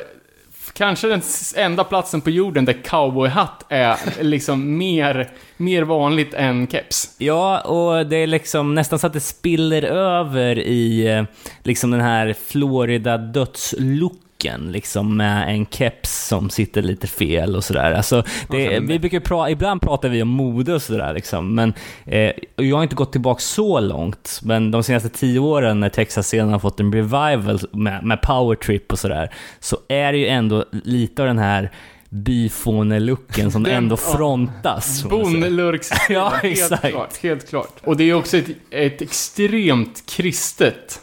kanske 0.73 1.07
den 1.07 1.21
enda 1.55 1.83
platsen 1.83 2.21
på 2.21 2.29
jorden 2.29 2.65
där 2.65 2.83
cowboyhatt 2.83 3.65
är 3.69 3.97
liksom 4.21 4.77
mer, 4.77 5.29
mer 5.57 5.83
vanligt 5.83 6.33
än 6.33 6.67
keps. 6.67 7.15
Ja, 7.17 7.61
och 7.61 8.05
det 8.05 8.17
är 8.17 8.27
liksom 8.27 8.75
nästan 8.75 8.99
så 8.99 9.07
att 9.07 9.13
det 9.13 9.19
spiller 9.19 9.83
över 9.83 10.59
i 10.59 11.07
eh, 11.07 11.23
liksom 11.63 11.91
den 11.91 12.01
här 12.01 12.35
Florida 12.47 13.17
dödslooken 13.17 14.24
liksom 14.43 15.17
med 15.17 15.49
en 15.49 15.65
keps 15.65 16.27
som 16.27 16.49
sitter 16.49 16.81
lite 16.81 17.07
fel 17.07 17.55
och 17.55 17.63
sådär. 17.63 17.91
Alltså, 17.91 18.23
det, 18.49 18.79
vi 18.79 18.99
brukar 18.99 19.19
pra, 19.19 19.49
ibland 19.49 19.81
pratar 19.81 20.09
vi 20.09 20.21
om 20.21 20.27
mode 20.27 20.73
och 20.73 20.81
sådär 20.81 21.13
liksom, 21.13 21.55
men 21.55 21.73
eh, 22.05 22.31
jag 22.55 22.75
har 22.75 22.83
inte 22.83 22.95
gått 22.95 23.11
tillbaka 23.11 23.39
så 23.39 23.79
långt, 23.79 24.39
men 24.43 24.71
de 24.71 24.83
senaste 24.83 25.09
tio 25.09 25.39
åren 25.39 25.79
när 25.79 25.89
Texas-scenen 25.89 26.49
har 26.49 26.59
fått 26.59 26.79
en 26.79 26.93
revival 26.93 27.59
med, 27.71 28.03
med 28.03 28.21
powertrip 28.21 28.91
och 28.91 28.99
sådär, 28.99 29.33
så 29.59 29.77
är 29.87 30.11
det 30.11 30.17
ju 30.17 30.27
ändå 30.27 30.65
lite 30.71 31.21
av 31.21 31.27
den 31.27 31.39
här 31.39 31.71
byfåne-looken 32.09 33.51
som 33.51 33.65
ändå 33.69 33.97
frontas. 33.97 35.03
Bondlurksstilen, 35.03 36.05
Ja, 36.09 36.29
helt 36.29 36.81
klart. 36.81 37.17
Helt 37.17 37.49
klart. 37.49 37.73
Och 37.83 37.97
det 37.97 38.03
är 38.09 38.13
också 38.13 38.37
ett, 38.37 38.49
ett 38.69 39.01
extremt 39.01 40.03
kristet 40.05 41.01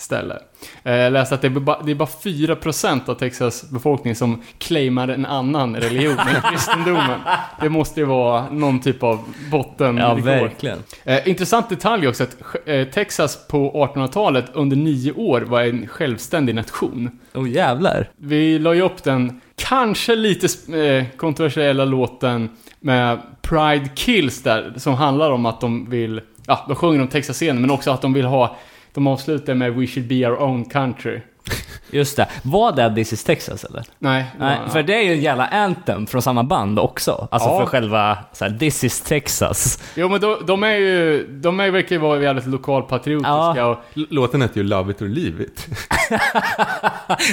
ställe. 0.00 0.38
Eh, 0.82 0.94
Jag 0.94 1.12
läste 1.12 1.34
att 1.34 1.40
det 1.40 1.48
är 1.48 1.50
bara, 1.50 1.82
det 1.82 1.90
är 1.90 1.94
bara 1.94 2.08
4% 2.24 3.08
av 3.10 3.14
Texas 3.14 3.70
befolkning 3.70 4.14
som 4.14 4.42
claimar 4.58 5.08
en 5.08 5.26
annan 5.26 5.76
religion 5.76 6.18
än 6.18 6.42
kristendomen. 6.50 7.20
Det 7.60 7.68
måste 7.68 8.00
ju 8.00 8.06
vara 8.06 8.50
någon 8.50 8.80
typ 8.80 9.02
av 9.02 9.18
botten. 9.50 9.96
Ja, 9.96 10.14
verkligen. 10.14 10.78
Eh, 11.04 11.28
intressant 11.28 11.68
detalj 11.68 12.08
också 12.08 12.22
att 12.22 12.36
eh, 12.66 12.84
Texas 12.84 13.48
på 13.48 13.86
1800-talet 13.94 14.44
under 14.52 14.76
nio 14.76 15.12
år 15.12 15.40
var 15.40 15.62
en 15.62 15.86
självständig 15.86 16.54
nation. 16.54 17.10
Åh 17.34 17.42
oh, 17.42 17.48
jävlar. 17.48 18.10
Vi 18.16 18.58
la 18.58 18.74
ju 18.74 18.82
upp 18.82 19.02
den 19.04 19.40
kanske 19.56 20.16
lite 20.16 20.76
eh, 20.78 21.04
kontroversiella 21.16 21.84
låten 21.84 22.48
med 22.80 23.18
Pride 23.42 23.88
Kills 23.94 24.42
där, 24.42 24.72
som 24.76 24.94
handlar 24.94 25.30
om 25.30 25.46
att 25.46 25.60
de 25.60 25.90
vill, 25.90 26.20
ja, 26.46 26.64
de 26.68 26.76
sjunger 26.76 27.00
om 27.00 27.08
Texas-scenen, 27.08 27.60
men 27.60 27.70
också 27.70 27.90
att 27.90 28.02
de 28.02 28.12
vill 28.12 28.24
ha, 28.24 28.56
de 28.94 29.06
avslutar 29.06 29.54
med 29.54 29.74
We 29.74 29.86
should 29.86 30.08
be 30.08 30.26
our 30.30 30.42
own 30.42 30.64
country. 30.64 31.20
Just 31.90 32.16
det. 32.16 32.28
Var 32.42 32.72
det 32.72 32.94
This 32.94 33.12
is 33.12 33.24
Texas 33.24 33.64
eller? 33.64 33.84
Nej, 33.98 34.24
Nej, 34.38 34.58
ja, 34.66 34.72
för 34.72 34.82
det 34.82 34.94
är 34.94 35.02
ju 35.02 35.12
en 35.12 35.20
jävla 35.20 35.46
anthem 35.46 36.06
från 36.06 36.22
samma 36.22 36.42
band 36.44 36.78
också. 36.78 37.28
Alltså 37.30 37.48
Ja. 37.48 37.58
för 37.60 37.66
själva 37.66 38.18
så 38.32 38.44
här, 38.44 38.58
This 38.58 38.84
is 38.84 39.00
Texas. 39.00 39.82
Jo 39.96 40.08
men 40.08 40.20
de, 40.20 40.36
de 40.46 40.62
är 40.62 40.76
ju, 40.76 41.26
de 41.26 41.60
är, 41.60 41.70
verkar 41.70 41.96
ju 41.96 42.00
vara 42.00 42.22
jävligt 42.22 42.46
lokalpatriotiska 42.46 43.28
Ja. 43.56 43.66
och 43.66 43.78
Låten 44.10 44.42
heter 44.42 44.56
ju 44.56 44.62
Love 44.62 44.90
It 44.92 45.02
or 45.02 45.08
Leave 45.08 45.44
It. 45.44 45.68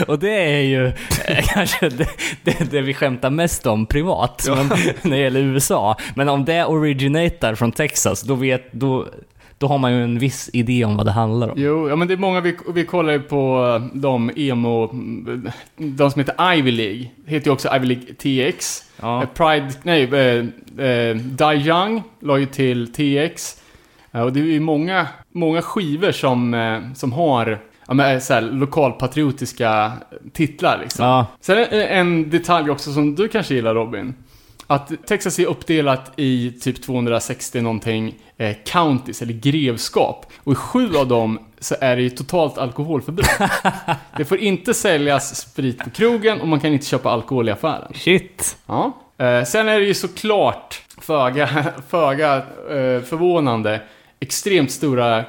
Och 0.08 0.20
det 0.20 0.30
är 0.58 0.62
ju 0.62 0.88
eh, 0.88 1.46
kanske 1.54 1.90
det, 1.90 2.08
det, 2.44 2.72
det 2.72 2.82
vi 2.82 2.94
skämtar 2.94 3.30
mest 3.30 3.66
om 3.68 3.86
privat 3.86 4.46
men, 4.50 4.68
när 5.02 5.18
det 5.18 5.24
gäller 5.24 5.40
USA. 5.40 5.98
Men 6.16 6.30
om 6.30 6.46
det 6.46 6.66
originatar 6.66 7.56
från 7.56 7.72
Texas, 7.72 8.22
då, 8.22 8.36
vet, 8.36 8.72
då, 8.72 9.08
då 9.58 9.68
har 9.68 9.78
man 9.78 9.94
ju 9.94 10.04
en 10.04 10.20
viss 10.20 10.50
idé 10.54 10.86
om 10.86 10.98
vad 10.98 11.06
det 11.06 11.12
handlar 11.12 11.50
om. 11.50 11.54
Jo, 11.58 11.90
ja 11.90 11.96
men 11.96 12.08
det 12.08 12.14
är 12.14 12.18
många, 12.18 12.42
vi, 12.42 12.58
vi 12.74 12.86
kollar 12.86 13.14
ju 13.14 13.20
på 13.20 13.66
eh, 13.76 13.98
de 13.98 14.32
emo, 14.36 14.88
de 15.78 16.12
som 16.12 16.20
heter 16.20 16.54
Ivy 16.54 16.72
League, 16.72 17.10
heter 17.26 17.48
ju 17.48 17.54
också 17.54 17.76
Ivy 17.76 17.86
League 17.88 18.14
TX. 18.14 18.84
Ja. 19.02 19.22
Eh, 19.22 19.30
Pride, 19.30 19.74
nej, 19.84 20.04
eh, 20.04 20.46
eh, 20.86 21.16
Die 21.16 21.70
Young 21.70 22.04
la 22.20 22.38
ju 22.38 22.46
till 22.46 22.94
TX. 22.94 23.62
Eh, 24.12 24.22
och 24.22 24.34
det 24.34 24.40
är 24.40 24.44
ju 24.44 24.60
många, 24.60 25.08
många 25.32 25.62
skivor 25.62 26.12
som, 26.12 26.92
som 26.96 27.12
har 27.12 27.60
ja, 27.88 27.94
men, 27.94 28.22
så 28.22 28.34
här, 28.34 28.42
lokalpatriotiska 28.42 29.92
titlar 30.34 30.80
liksom. 30.82 31.06
Ja. 31.06 31.26
Sen 31.40 31.58
en 31.72 32.30
detalj 32.30 32.70
också 32.70 32.92
som 32.92 33.16
du 33.16 33.28
kanske 33.28 33.56
gillar 33.56 33.74
Robin. 33.74 34.14
Att 34.68 34.92
Texas 35.08 35.40
är 35.40 35.46
uppdelat 35.46 36.12
i 36.16 36.52
typ 36.52 36.82
260 36.82 37.62
någonting 37.62 38.16
eh, 38.38 38.56
counties, 38.66 39.22
eller 39.22 39.34
grevskap. 39.34 40.26
Och 40.44 40.52
i 40.52 40.56
sju 40.56 40.96
av 40.96 41.08
dem 41.08 41.40
så 41.60 41.76
är 41.82 41.96
det 41.96 42.02
ju 42.02 42.10
totalt 42.10 42.58
alkoholförbud. 42.58 43.26
det 44.18 44.26
får 44.26 44.38
inte 44.38 44.74
säljas 44.74 45.36
sprit 45.36 45.78
på 45.78 45.90
krogen 45.90 46.42
och 46.42 46.48
man 46.48 46.60
kan 46.60 46.74
inte 46.74 46.86
köpa 46.86 47.10
alkohol 47.10 47.50
i 47.50 47.52
affären. 47.52 47.92
Shit. 47.94 48.58
Ja. 48.66 48.98
Eh, 49.18 49.44
sen 49.44 49.68
är 49.68 49.80
det 49.80 49.86
ju 49.86 49.94
såklart 49.94 50.82
föga, 51.02 51.48
föga 51.90 52.36
eh, 52.36 53.02
förvånande 53.02 53.82
extremt 54.20 54.72
stora 54.72 55.26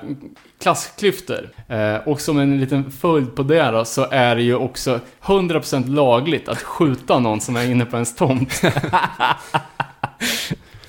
klassklyftor. 0.62 1.50
Eh, 1.68 1.96
och 1.96 2.20
som 2.20 2.38
en 2.38 2.60
liten 2.60 2.90
följd 2.90 3.34
på 3.34 3.42
det 3.42 3.70
då, 3.70 3.84
så 3.84 4.06
är 4.10 4.36
det 4.36 4.42
ju 4.42 4.54
också 4.54 5.00
100% 5.22 5.88
lagligt 5.88 6.48
att 6.48 6.62
skjuta 6.62 7.18
någon 7.18 7.40
som 7.40 7.56
är 7.56 7.70
inne 7.70 7.84
på 7.84 7.96
ens 7.96 8.16
tomt. 8.16 8.62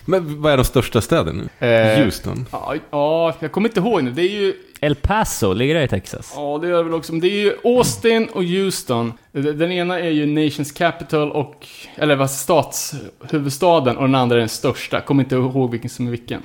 Men 0.06 0.42
vad 0.42 0.54
är 0.54 0.58
de 0.58 0.64
största 0.64 1.02
städerna 1.02 1.44
nu? 1.60 1.68
Eh, 1.68 2.04
Houston. 2.04 2.46
Ja, 2.52 2.76
ja, 2.92 3.34
jag 3.40 3.52
kommer 3.52 3.70
inte 3.70 3.80
ihåg 3.80 4.04
nu. 4.04 4.12
Det 4.12 4.22
är 4.22 4.42
ju, 4.42 4.54
El 4.82 4.96
Paso, 4.96 5.54
ligger 5.54 5.76
det 5.76 5.84
i 5.84 5.88
Texas? 5.88 6.34
ja 6.36 6.60
det 6.62 6.68
är 6.68 6.84
väl 6.84 6.94
också, 6.94 7.12
men 7.12 7.22
det 7.22 7.28
är 7.28 7.40
ju 7.40 7.54
Austin 7.64 8.28
och 8.34 8.44
Houston. 8.44 9.14
Den 9.32 9.72
ena 9.72 10.00
är 10.00 10.10
ju 10.10 10.26
Nations 10.26 10.72
Capital 10.72 11.32
och, 11.32 11.68
eller 11.96 12.16
vad, 12.16 12.32
statshuvudstaden 12.32 13.98
och 13.98 14.04
den 14.04 14.16
andra 14.16 14.36
är 14.36 14.40
den 14.40 14.50
största. 14.50 15.02
Kommer 15.02 15.24
inte 15.24 15.36
ihåg 15.36 15.72
vilken 15.72 15.90
som 15.90 16.08
är 16.08 16.12
vilken. 16.12 16.42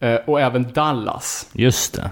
Eh, 0.00 0.14
och 0.14 0.40
även 0.40 0.72
Dallas. 0.72 1.48
Just 1.52 1.94
det. 1.94 2.10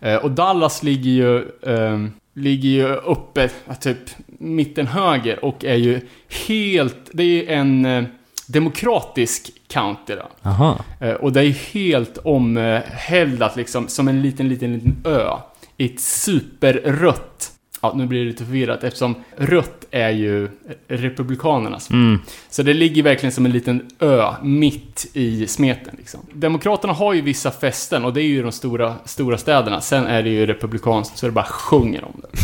Eh, 0.00 0.16
och 0.16 0.30
Dallas 0.30 0.82
ligger 0.82 1.10
ju, 1.10 1.48
ehm, 1.66 2.12
ligger 2.34 2.68
ju 2.68 2.94
uppe, 2.94 3.50
typ 3.80 3.98
mitten 4.38 4.86
höger 4.86 5.44
och 5.44 5.64
är 5.64 5.76
ju 5.76 6.00
helt, 6.48 7.10
det 7.12 7.22
är 7.22 7.26
ju 7.26 7.46
en 7.46 7.84
eh, 7.84 8.04
demokratisk 8.46 9.50
county 9.68 10.14
då. 10.14 10.48
Aha. 10.48 10.78
Eh, 11.00 11.12
och 11.12 11.32
det 11.32 11.40
är 11.40 11.44
ju 11.44 11.52
helt 11.72 12.18
omhäldat 12.18 13.56
liksom, 13.56 13.88
som 13.88 14.08
en 14.08 14.22
liten, 14.22 14.48
liten, 14.48 14.72
liten 14.72 14.96
ö. 15.04 15.36
I 15.76 15.86
ett 15.86 16.00
superrött, 16.00 17.52
ja 17.80 17.92
nu 17.96 18.06
blir 18.06 18.20
det 18.20 18.26
lite 18.26 18.44
förvirrat 18.44 18.84
eftersom 18.84 19.14
rött 19.36 19.84
är 19.90 20.10
ju 20.10 20.48
republikanernas. 20.88 21.90
Mm. 21.90 22.18
Så 22.50 22.62
det 22.62 22.74
ligger 22.74 23.02
verkligen 23.02 23.32
som 23.32 23.46
en 23.46 23.52
liten 23.52 23.90
ö 23.98 24.34
mitt 24.42 25.06
i 25.12 25.46
smeten. 25.46 25.94
Liksom. 25.98 26.20
Demokraterna 26.32 26.92
har 26.92 27.12
ju 27.14 27.20
vissa 27.20 27.50
fästen 27.50 28.04
och 28.04 28.12
det 28.12 28.22
är 28.22 28.26
ju 28.26 28.42
de 28.42 28.52
stora, 28.52 28.94
stora 29.04 29.38
städerna. 29.38 29.80
Sen 29.80 30.06
är 30.06 30.22
det 30.22 30.30
ju 30.30 30.46
republikanskt 30.46 31.18
så 31.18 31.26
det 31.26 31.32
bara 31.32 31.44
sjunger 31.44 32.04
om 32.04 32.22
det. 32.22 32.28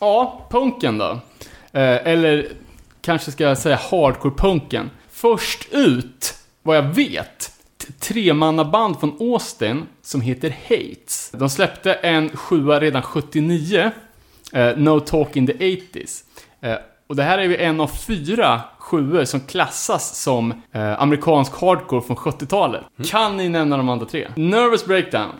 Ja, 0.00 0.46
punken 0.50 0.98
då. 0.98 1.10
Eh, 1.72 2.06
eller 2.06 2.48
kanske 3.00 3.30
ska 3.30 3.44
jag 3.44 3.58
säga 3.58 3.76
hardcore-punken. 3.90 4.90
Först 5.10 5.68
ut, 5.70 6.34
vad 6.62 6.76
jag 6.76 6.82
vet, 6.82 7.52
tremannaband 8.00 9.00
från 9.00 9.16
Austin 9.20 9.86
som 10.08 10.20
heter 10.20 10.56
Hates. 10.68 11.30
De 11.34 11.50
släppte 11.50 11.92
en 11.94 12.36
sjua 12.36 12.80
redan 12.80 13.02
79, 13.02 13.90
eh, 14.52 14.76
No 14.76 15.00
Talk 15.00 15.36
in 15.36 15.46
the 15.46 15.52
80s. 15.52 16.24
Eh, 16.60 16.74
och 17.06 17.16
det 17.16 17.22
här 17.22 17.38
är 17.38 17.42
ju 17.42 17.56
en 17.56 17.80
av 17.80 17.86
fyra 17.86 18.60
sjuor 18.78 19.24
som 19.24 19.40
klassas 19.40 20.22
som 20.22 20.62
eh, 20.72 21.02
amerikansk 21.02 21.60
hardcore 21.60 22.02
från 22.02 22.16
70-talet. 22.16 22.82
Kan 23.10 23.36
ni 23.36 23.48
nämna 23.48 23.76
de 23.76 23.88
andra 23.88 24.06
tre? 24.06 24.28
Nervous 24.36 24.86
Breakdown, 24.86 25.32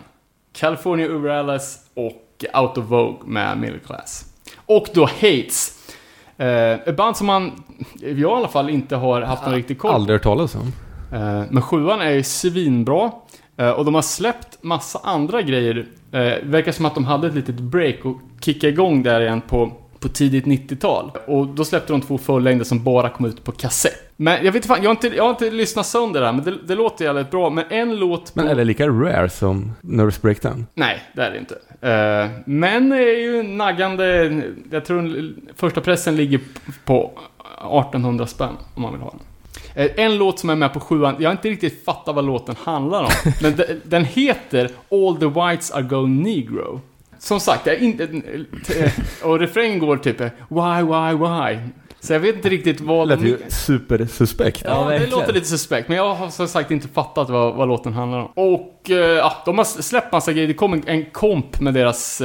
California 0.53 1.07
Uber 1.07 1.29
Alice 1.29 1.79
och 1.93 2.45
Out 2.53 2.77
of 2.77 2.85
Vogue 2.85 3.19
med 3.25 3.57
Middle 3.57 3.79
Class. 3.79 4.25
Och 4.65 4.87
då 4.93 5.05
Hates. 5.05 5.89
Eh, 6.37 6.47
ett 6.71 6.97
band 6.97 7.17
som 7.17 7.27
man, 7.27 7.63
jag 7.99 8.19
i 8.19 8.25
alla 8.25 8.47
fall 8.47 8.69
inte 8.69 8.95
har 8.95 9.21
haft 9.21 9.45
någon 9.45 9.55
riktig 9.55 9.79
koll 9.79 9.91
på. 9.91 9.95
Aldrig 9.95 10.15
hört 10.15 10.23
talas 10.23 10.55
om. 10.55 10.73
Eh, 11.13 11.43
Men 11.49 11.61
sjuan 11.61 12.01
är 12.01 12.11
ju 12.11 12.23
svinbra. 12.23 13.11
Eh, 13.59 13.69
Och 13.69 13.85
de 13.85 13.95
har 13.95 14.01
släppt 14.01 14.63
massa 14.63 14.99
andra 15.03 15.41
grejer. 15.41 15.85
Eh, 16.11 16.33
verkar 16.43 16.71
som 16.71 16.85
att 16.85 16.95
de 16.95 17.05
hade 17.05 17.27
ett 17.27 17.35
litet 17.35 17.59
break 17.59 18.05
och 18.05 18.17
kickade 18.41 18.73
igång 18.73 19.03
där 19.03 19.21
igen 19.21 19.41
på, 19.41 19.71
på 19.99 20.07
tidigt 20.09 20.45
90-tal. 20.45 21.11
Och 21.27 21.47
då 21.47 21.65
släppte 21.65 21.93
de 21.93 22.01
två 22.01 22.17
fullängder 22.17 22.65
som 22.65 22.83
bara 22.83 23.09
kom 23.09 23.25
ut 23.25 23.43
på 23.43 23.51
kassett. 23.51 24.05
Men 24.21 24.45
jag 24.45 24.51
vet 24.51 24.65
fan, 24.65 24.77
jag 24.83 24.89
har 24.89 24.95
inte, 24.95 25.07
jag 25.07 25.23
har 25.23 25.29
inte 25.29 25.51
lyssnat 25.51 25.85
sönder 25.85 26.19
det 26.19 26.25
här, 26.25 26.33
men 26.33 26.45
det, 26.45 26.57
det 26.67 26.75
låter 26.75 27.05
jävligt 27.05 27.31
bra. 27.31 27.49
Men 27.49 27.65
en 27.69 27.95
låt 27.99 28.33
på... 28.33 28.39
Men 28.39 28.47
är 28.47 28.55
det 28.55 28.63
lika 28.63 28.87
rare 28.87 29.29
som 29.29 29.71
Nervous 29.81 30.21
Breakdown? 30.21 30.65
Nej, 30.73 30.99
det 31.13 31.21
är 31.21 31.31
det 31.31 31.37
inte. 31.37 31.55
Eh, 31.87 32.41
men 32.45 32.91
är 32.91 32.97
ju 33.19 33.43
naggande, 33.43 34.41
jag 34.71 34.85
tror 34.85 35.33
första 35.55 35.81
pressen 35.81 36.15
ligger 36.15 36.39
på 36.85 37.11
1800 37.57 38.27
spänn 38.27 38.57
om 38.75 38.81
man 38.81 38.91
vill 38.93 39.01
ha 39.01 39.09
den. 39.09 39.19
Eh, 39.79 39.91
En 40.05 40.17
låt 40.17 40.39
som 40.39 40.49
är 40.49 40.55
med 40.55 40.73
på 40.73 40.79
sjuan, 40.79 41.15
jag 41.19 41.29
har 41.29 41.31
inte 41.31 41.49
riktigt 41.49 41.85
fattat 41.85 42.15
vad 42.15 42.25
låten 42.25 42.55
handlar 42.63 43.03
om. 43.03 43.09
men 43.41 43.55
de- 43.55 43.65
den 43.83 44.05
heter 44.05 44.69
All 44.91 45.15
the 45.17 45.25
Whites 45.25 45.71
Are 45.71 45.81
Going 45.83 46.23
Negro. 46.23 46.81
Som 47.19 47.39
sagt, 47.39 47.65
jag 47.65 47.75
är 47.75 47.79
inte... 47.79 48.03
eh, 48.79 48.91
Och 49.23 49.39
refrängen 49.39 49.79
går 49.79 49.97
typ 49.97 50.21
Why, 50.21 50.81
why, 50.83 51.13
why? 51.27 51.59
Så 52.01 52.13
jag 52.13 52.19
vet 52.19 52.35
inte 52.35 52.49
riktigt 52.49 52.81
vad 52.81 53.07
Lät 53.07 53.19
de... 53.21 53.27
ju 53.27 53.37
supersuspekt. 53.49 54.61
Ja, 54.65 54.79
det 54.83 54.85
verkligen. 54.89 55.09
låter 55.19 55.33
lite 55.33 55.45
suspekt, 55.45 55.87
men 55.87 55.97
jag 55.97 56.15
har 56.15 56.29
som 56.29 56.47
sagt 56.47 56.71
inte 56.71 56.87
fattat 56.87 57.29
vad, 57.29 57.55
vad 57.55 57.67
låten 57.67 57.93
handlar 57.93 58.19
om. 58.19 58.25
Och 58.35 58.89
eh, 58.89 58.95
ja, 58.97 59.33
de 59.45 59.57
har 59.57 59.65
släppt 59.65 60.11
massa 60.11 60.33
grejer. 60.33 60.47
Det 60.47 60.53
kom 60.53 60.73
en, 60.73 60.83
en 60.87 61.05
komp 61.11 61.59
med 61.59 61.73
deras, 61.73 62.21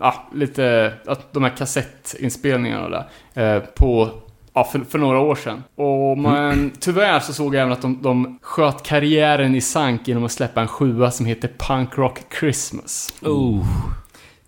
ja, 0.00 0.14
lite, 0.34 0.92
att 1.06 1.32
de 1.32 1.42
här 1.42 1.56
kassettinspelningarna 1.56 3.04
där. 3.34 3.60
På, 3.60 4.10
ja, 4.56 4.64
för, 4.64 4.78
för 4.78 4.98
några 4.98 5.20
år 5.20 5.34
sedan. 5.34 5.64
Och 5.74 6.18
men 6.18 6.72
tyvärr 6.80 7.20
så 7.20 7.32
såg 7.32 7.54
jag 7.54 7.60
även 7.62 7.72
att 7.72 7.82
de, 7.82 8.02
de 8.02 8.38
sköt 8.42 8.82
karriären 8.82 9.54
i 9.54 9.60
sank 9.60 10.08
genom 10.08 10.24
att 10.24 10.32
släppa 10.32 10.60
en 10.60 10.68
sjua 10.68 11.10
som 11.10 11.26
heter 11.26 11.50
Punk 11.58 11.98
Rock 11.98 12.20
Christmas. 12.40 13.14
Oh. 13.22 13.66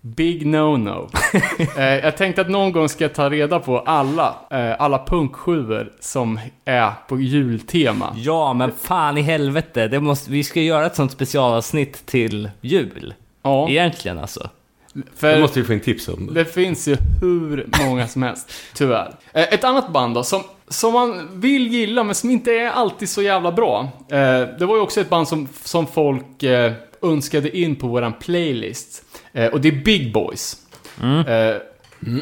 Big 0.01 0.45
no-no. 0.45 1.09
eh, 1.77 1.83
jag 1.83 2.17
tänkte 2.17 2.41
att 2.41 2.49
någon 2.49 2.71
gång 2.71 2.89
ska 2.89 3.03
jag 3.03 3.13
ta 3.13 3.29
reda 3.29 3.59
på 3.59 3.79
alla, 3.79 4.35
eh, 4.51 4.81
alla 4.81 5.05
punksjuor 5.05 5.91
som 5.99 6.39
är 6.65 6.91
på 7.07 7.19
jultema. 7.19 8.13
Ja, 8.15 8.53
men 8.53 8.71
fan 8.71 9.17
i 9.17 9.21
helvete. 9.21 9.87
Det 9.87 9.99
måste, 9.99 10.31
vi 10.31 10.43
ska 10.43 10.61
göra 10.61 10.85
ett 10.85 10.95
sånt 10.95 11.11
specialavsnitt 11.11 12.05
till 12.05 12.49
jul. 12.61 13.13
Ja, 13.43 13.69
Egentligen 13.69 14.19
alltså. 14.19 14.49
Det 14.93 15.03
för 15.15 15.39
måste 15.39 15.59
vi 15.59 15.65
få 15.65 15.73
in 15.73 15.79
tips 15.79 16.07
om. 16.07 16.33
det 16.33 16.45
finns 16.45 16.87
ju 16.87 16.97
hur 17.21 17.69
många 17.85 18.07
som 18.07 18.23
helst, 18.23 18.53
tyvärr. 18.73 19.15
Eh, 19.33 19.53
ett 19.53 19.63
annat 19.63 19.93
band 19.93 20.13
då, 20.13 20.23
som, 20.23 20.43
som 20.67 20.93
man 20.93 21.39
vill 21.39 21.67
gilla 21.67 22.03
men 22.03 22.15
som 22.15 22.29
inte 22.29 22.51
är 22.51 22.69
alltid 22.69 23.09
så 23.09 23.21
jävla 23.21 23.51
bra. 23.51 23.89
Eh, 24.09 24.41
det 24.59 24.65
var 24.65 24.75
ju 24.75 24.81
också 24.81 25.01
ett 25.01 25.09
band 25.09 25.27
som, 25.27 25.47
som 25.63 25.87
folk 25.87 26.43
eh, 26.43 26.73
önskade 27.01 27.57
in 27.57 27.75
på 27.75 27.87
våran 27.87 28.13
playlist. 28.13 29.03
Och 29.51 29.61
det 29.61 29.67
är 29.67 29.83
Big 29.83 30.13
Boys. 30.13 30.57
Eh, 31.01 31.55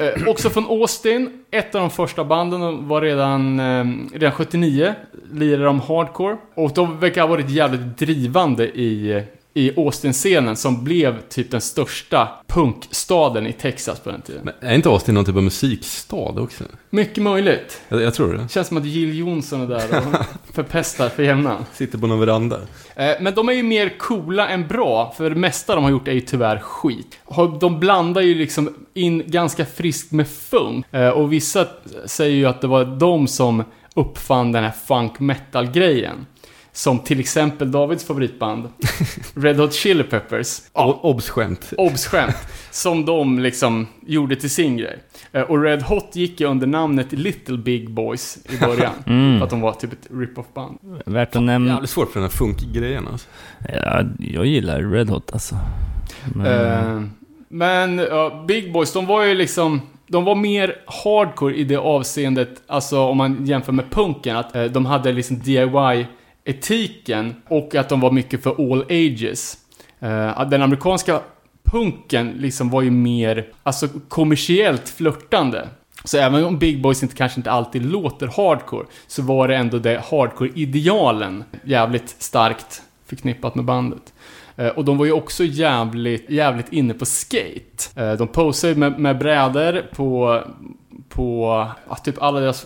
eh, 0.08 0.28
också 0.28 0.50
från 0.50 0.66
Austin, 0.66 1.44
ett 1.52 1.76
av 1.76 1.82
de 1.82 1.90
första 1.90 2.24
banden 2.24 2.62
de 2.62 2.88
var 2.88 3.02
redan, 3.02 3.60
eh, 3.60 3.86
redan 4.14 4.32
79, 4.32 4.96
lirade 5.32 5.66
de 5.66 5.80
hardcore. 5.80 6.38
Och 6.56 6.74
de 6.74 7.00
verkar 7.00 7.22
ha 7.22 7.28
varit 7.28 7.50
jävligt 7.50 7.98
drivande 7.98 8.66
i, 8.66 9.24
i 9.58 9.74
Austin-scenen 9.78 10.56
som 10.56 10.84
blev 10.84 11.22
typ 11.30 11.52
den 11.52 11.62
största 11.62 12.30
punkstaden 12.48 13.48
i 13.48 13.54
Texas 13.54 14.00
på 14.00 14.10
den 14.12 14.22
tiden. 14.22 14.42
Men 14.44 14.54
är 14.70 14.76
inte 14.76 14.90
Austin 14.90 15.16
någon 15.16 15.26
typ 15.26 15.36
av 15.36 15.44
musikstad 15.44 16.16
också? 16.42 16.64
Mycket 16.90 17.24
möjligt. 17.24 17.82
Jag, 17.90 18.02
jag 18.02 18.14
tror 18.14 18.34
det. 18.34 18.48
Känns 18.50 18.68
som 18.68 18.78
att 18.78 18.86
Jill 18.86 19.18
Johnson 19.20 19.62
är 19.62 19.68
där 19.68 19.98
och 20.08 20.26
förpestar 20.56 21.10
för 21.10 21.24
jämnan. 21.24 21.66
Sitter 21.74 21.98
på 21.98 22.08
någon 22.08 22.20
veranda. 22.20 22.60
Eh, 22.96 23.12
Men 23.22 23.34
de 23.36 23.50
är 23.50 23.54
ju 23.54 23.64
mer 23.64 23.98
coola 23.98 24.48
än 24.50 24.68
bra, 24.68 25.14
för 25.18 25.30
det 25.30 25.36
mesta 25.36 25.76
de 25.76 25.84
har 25.84 25.92
gjort 25.92 26.08
är 26.08 26.12
ju 26.14 26.22
tyvärr 26.22 26.60
skit. 26.60 27.20
De 27.60 27.80
blandar 27.80 28.22
ju 28.22 28.36
liksom 28.36 28.74
in 28.94 29.24
ganska 29.26 29.66
friskt 29.66 30.12
med 30.12 30.28
funk. 30.28 30.86
Eh, 30.92 31.10
Och 31.10 31.34
vissa 31.34 31.68
säger 32.06 32.36
ju 32.36 32.46
att 32.46 32.62
det 32.62 32.68
var 32.68 32.86
de 32.86 33.28
som 33.28 33.64
uppfann 33.96 34.52
den 34.52 34.64
här 34.64 34.74
funk 34.88 35.20
metal-grejen. 35.20 36.26
Som 36.78 37.00
till 37.00 37.20
exempel 37.20 37.72
Davids 37.72 38.04
favoritband, 38.08 38.70
Red 39.34 39.58
Hot 39.60 39.74
Chili 39.74 40.04
Peppers. 40.04 40.62
Ja. 40.74 41.00
Obs-skämt. 41.04 41.74
Obs-skämt. 41.78 42.36
Som 42.72 43.06
de 43.06 43.40
liksom 43.40 43.88
gjorde 44.06 44.36
till 44.36 44.50
sin 44.50 44.78
grej. 44.78 45.00
Eh, 45.32 45.42
Och 45.42 45.62
Red 45.64 45.82
Hot 45.82 46.16
gick 46.16 46.40
ju 46.40 46.48
under 46.48 46.68
namnet 46.68 47.12
Little 47.12 47.58
Big 47.58 47.90
Boys 47.92 48.38
i 48.50 48.58
början. 48.60 48.92
Mm. 49.06 49.38
För 49.40 49.44
att 49.46 49.50
de 49.50 49.62
var 49.62 49.74
typ 49.74 49.94
ett 49.94 50.08
rip-off 50.12 50.46
band. 50.54 50.78
Värt 51.06 51.36
att 51.36 51.44
nämna. 51.44 51.72
Jävligt 51.74 51.90
svårt 51.90 52.12
för 52.12 52.20
den 52.20 52.30
här 52.30 52.38
funkgrejen 52.38 53.08
alltså. 53.08 53.28
Ja, 53.74 54.02
jag 54.20 54.46
gillar 54.46 54.82
Red 54.82 55.10
Hot 55.10 55.34
alltså. 55.34 55.56
Men, 56.36 56.46
Eh, 56.46 57.02
Men 57.50 57.98
ja, 57.98 58.44
Big 58.48 58.74
Boys, 58.74 58.94
de 58.94 59.06
var 59.06 59.24
ju 59.24 59.36
liksom... 59.36 59.82
De 60.08 60.24
var 60.26 60.36
mer 60.36 60.76
hardcore 61.04 61.56
i 61.56 61.64
det 61.64 61.78
avseendet, 61.78 62.50
alltså 62.68 63.00
om 63.00 63.18
man 63.18 63.46
jämför 63.46 63.72
med 63.72 63.90
punken, 63.92 64.38
att 64.38 64.56
eh, 64.56 64.64
de 64.64 64.86
hade 64.86 65.12
liksom 65.12 65.42
etiken 66.48 67.36
och 67.48 67.76
att 67.76 67.90
de 67.90 68.00
var 68.00 68.12
mycket 68.12 68.44
för 68.44 68.72
all 68.72 68.82
ages. 68.90 69.58
Eh, 70.00 70.50
den 70.50 70.62
amerikanska 70.62 71.22
punken 71.64 72.32
liksom 72.38 72.70
var 72.70 72.82
ju 72.82 72.92
mer, 72.92 73.48
alltså 73.64 73.88
kommersiellt 74.08 74.90
flörtande. 74.90 75.68
Så 76.04 76.18
även 76.18 76.46
om 76.46 76.60
Big 76.60 76.82
Boys 76.82 77.04
inte, 77.04 77.16
kanske 77.16 77.40
inte 77.40 77.52
alltid 77.52 77.86
låter 77.86 78.28
hardcore, 78.28 78.86
så 79.08 79.22
var 79.22 79.48
det 79.48 79.56
ändå 79.56 79.80
det 79.80 80.04
hardcore-idealen 80.10 81.44
jävligt 81.64 82.10
starkt 82.10 82.82
förknippat 83.06 83.56
med 83.56 83.66
bandet. 83.66 84.14
Eh, 84.56 84.68
och 84.68 84.86
de 84.86 84.98
var 84.98 85.06
ju 85.06 85.12
också 85.12 85.44
jävligt, 85.44 86.30
jävligt 86.30 86.74
inne 86.74 86.94
på 86.94 87.06
skate. 87.06 88.02
Eh, 88.02 88.14
de 88.14 88.28
posade 88.28 88.74
ju 88.74 88.80
med, 88.80 89.00
med 89.00 89.18
brädor 89.18 89.86
på, 89.96 90.42
på 91.10 91.48
ja, 91.90 91.96
typ 91.96 92.22
alla 92.22 92.40
deras 92.40 92.66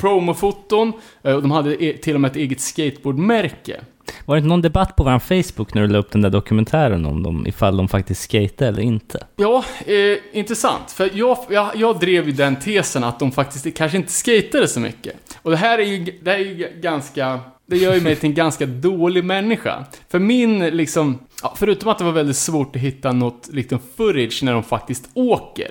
promofoton. 0.00 0.92
Eh, 1.22 1.34
Och 1.34 1.42
de 1.42 1.50
hade 1.50 1.84
e- 1.84 1.96
till 2.02 2.14
och 2.14 2.20
med 2.20 2.30
ett 2.30 2.36
eget 2.36 2.60
skateboardmärke. 2.60 3.80
Var 4.24 4.34
det 4.36 4.38
inte 4.38 4.48
någon 4.48 4.62
debatt 4.62 4.96
på 4.96 5.04
vår 5.04 5.18
Facebook 5.42 5.74
när 5.74 5.82
du 5.82 5.88
la 5.88 5.98
upp 5.98 6.10
den 6.12 6.22
där 6.22 6.30
dokumentären 6.30 7.06
om 7.06 7.22
dem, 7.22 7.46
ifall 7.46 7.76
de 7.76 7.88
faktiskt 7.88 8.32
skejtade 8.32 8.68
eller 8.68 8.82
inte? 8.82 9.26
Ja, 9.36 9.64
eh, 9.86 10.18
intressant. 10.38 10.90
För 10.90 11.10
jag, 11.14 11.38
jag, 11.50 11.70
jag 11.74 12.00
drev 12.00 12.26
ju 12.26 12.32
den 12.32 12.56
tesen 12.56 13.04
att 13.04 13.18
de 13.18 13.32
faktiskt 13.32 13.76
kanske 13.76 13.96
inte 13.98 14.12
skatade 14.12 14.68
så 14.68 14.80
mycket. 14.80 15.14
Och 15.42 15.50
det 15.50 15.56
här 15.56 15.78
är 15.78 15.82
ju, 15.82 16.18
det 16.22 16.30
här 16.30 16.38
är 16.38 16.42
ju 16.44 16.68
ganska... 16.80 17.40
Det 17.66 17.76
gör 17.76 17.94
ju 17.94 18.00
mig 18.00 18.16
till 18.16 18.28
en 18.28 18.34
ganska 18.34 18.66
dålig 18.66 19.24
människa. 19.24 19.84
För 20.08 20.18
min, 20.18 20.58
liksom... 20.58 21.18
Ja, 21.42 21.54
förutom 21.58 21.88
att 21.88 21.98
det 21.98 22.04
var 22.04 22.12
väldigt 22.12 22.36
svårt 22.36 22.76
att 22.76 22.82
hitta 22.82 23.12
något 23.12 23.48
liksom 23.52 23.78
footage 23.96 24.42
när 24.42 24.52
de 24.52 24.62
faktiskt 24.62 25.08
åker. 25.14 25.70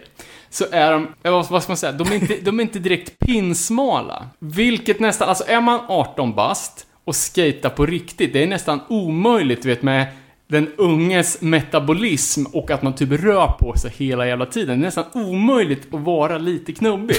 Så 0.49 0.65
är 0.71 0.91
de, 0.91 1.07
ja, 1.23 1.45
vad 1.49 1.63
ska 1.63 1.69
man 1.69 1.77
säga, 1.77 1.91
de 1.91 2.07
är 2.07 2.15
inte, 2.15 2.37
de 2.41 2.59
är 2.59 2.63
inte 2.63 2.79
direkt 2.79 3.19
pinsmala. 3.19 4.27
Vilket 4.39 4.99
nästan, 4.99 5.29
alltså 5.29 5.43
är 5.47 5.61
man 5.61 5.79
18 5.87 6.35
bast 6.35 6.87
och 7.03 7.15
skata 7.15 7.69
på 7.69 7.85
riktigt, 7.85 8.33
det 8.33 8.43
är 8.43 8.47
nästan 8.47 8.79
omöjligt, 8.87 9.65
vet, 9.65 9.81
med 9.81 10.07
den 10.47 10.67
unges 10.77 11.41
metabolism 11.41 12.45
och 12.53 12.71
att 12.71 12.81
man 12.81 12.95
typ 12.95 13.11
rör 13.11 13.47
på 13.47 13.77
sig 13.77 13.91
hela 13.97 14.27
jävla 14.27 14.45
tiden. 14.45 14.79
Det 14.79 14.83
är 14.83 14.87
nästan 14.87 15.05
omöjligt 15.13 15.93
att 15.93 16.01
vara 16.01 16.37
lite 16.37 16.73
knubbig. 16.73 17.17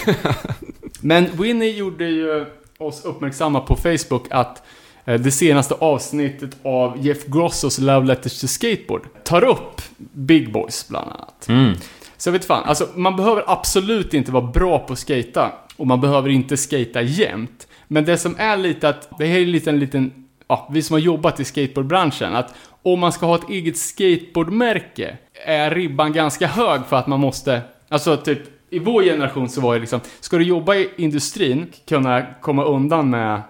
Men 1.00 1.26
Winnie 1.36 1.70
gjorde 1.70 2.04
ju 2.04 2.46
oss 2.78 3.04
uppmärksamma 3.04 3.60
på 3.60 3.76
Facebook 3.76 4.26
att 4.30 4.62
eh, 5.04 5.20
det 5.20 5.30
senaste 5.30 5.74
avsnittet 5.74 6.56
av 6.62 7.06
Jeff 7.06 7.26
Grossos 7.26 7.78
Love 7.78 8.06
Letters 8.06 8.40
to 8.40 8.46
Skateboard 8.46 9.02
tar 9.24 9.44
upp 9.44 9.82
Big 9.98 10.52
Boys 10.52 10.88
bland 10.88 11.10
annat. 11.10 11.48
Mm. 11.48 11.74
Så 12.18 12.28
jag 12.28 12.32
vet 12.32 12.44
fan, 12.44 12.64
alltså 12.64 12.88
man 12.94 13.16
behöver 13.16 13.44
absolut 13.46 14.14
inte 14.14 14.32
vara 14.32 14.46
bra 14.46 14.78
på 14.78 14.92
att 14.92 14.98
skata 14.98 15.52
och 15.76 15.86
man 15.86 16.00
behöver 16.00 16.28
inte 16.28 16.56
skata 16.56 17.02
jämt. 17.02 17.68
Men 17.88 18.04
det 18.04 18.18
som 18.18 18.36
är 18.38 18.56
lite 18.56 18.88
att, 18.88 19.18
det 19.18 19.26
här 19.26 19.38
är 19.38 19.46
lite 19.46 19.70
en 19.70 19.78
liten, 19.78 20.12
ja, 20.48 20.68
vi 20.72 20.82
som 20.82 20.94
har 20.94 21.00
jobbat 21.00 21.40
i 21.40 21.44
skateboardbranschen, 21.44 22.36
att 22.36 22.54
om 22.82 23.00
man 23.00 23.12
ska 23.12 23.26
ha 23.26 23.34
ett 23.34 23.48
eget 23.48 23.76
skateboardmärke 23.76 25.16
är 25.46 25.70
ribban 25.70 26.12
ganska 26.12 26.46
hög 26.46 26.80
för 26.88 26.96
att 26.96 27.06
man 27.06 27.20
måste, 27.20 27.60
alltså 27.88 28.16
typ 28.16 28.40
i 28.70 28.78
vår 28.78 29.02
generation 29.02 29.48
så 29.48 29.60
var 29.60 29.74
det 29.74 29.80
liksom, 29.80 30.00
ska 30.20 30.38
du 30.38 30.44
jobba 30.44 30.74
i 30.74 30.90
industrin, 30.96 31.66
kunna 31.88 32.26
komma 32.40 32.64
undan 32.64 33.10
med 33.10 33.42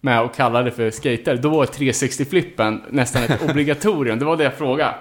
med 0.00 0.20
att 0.20 0.36
kalla 0.36 0.62
det 0.62 0.70
för 0.70 0.90
skater, 0.90 1.36
då 1.36 1.48
var 1.48 1.66
360-flippen 1.66 2.82
nästan 2.90 3.22
ett 3.22 3.42
obligatorium. 3.50 4.18
Det 4.18 4.24
var 4.24 4.36
det 4.36 4.44
jag 4.44 4.54
frågade. 4.54 4.94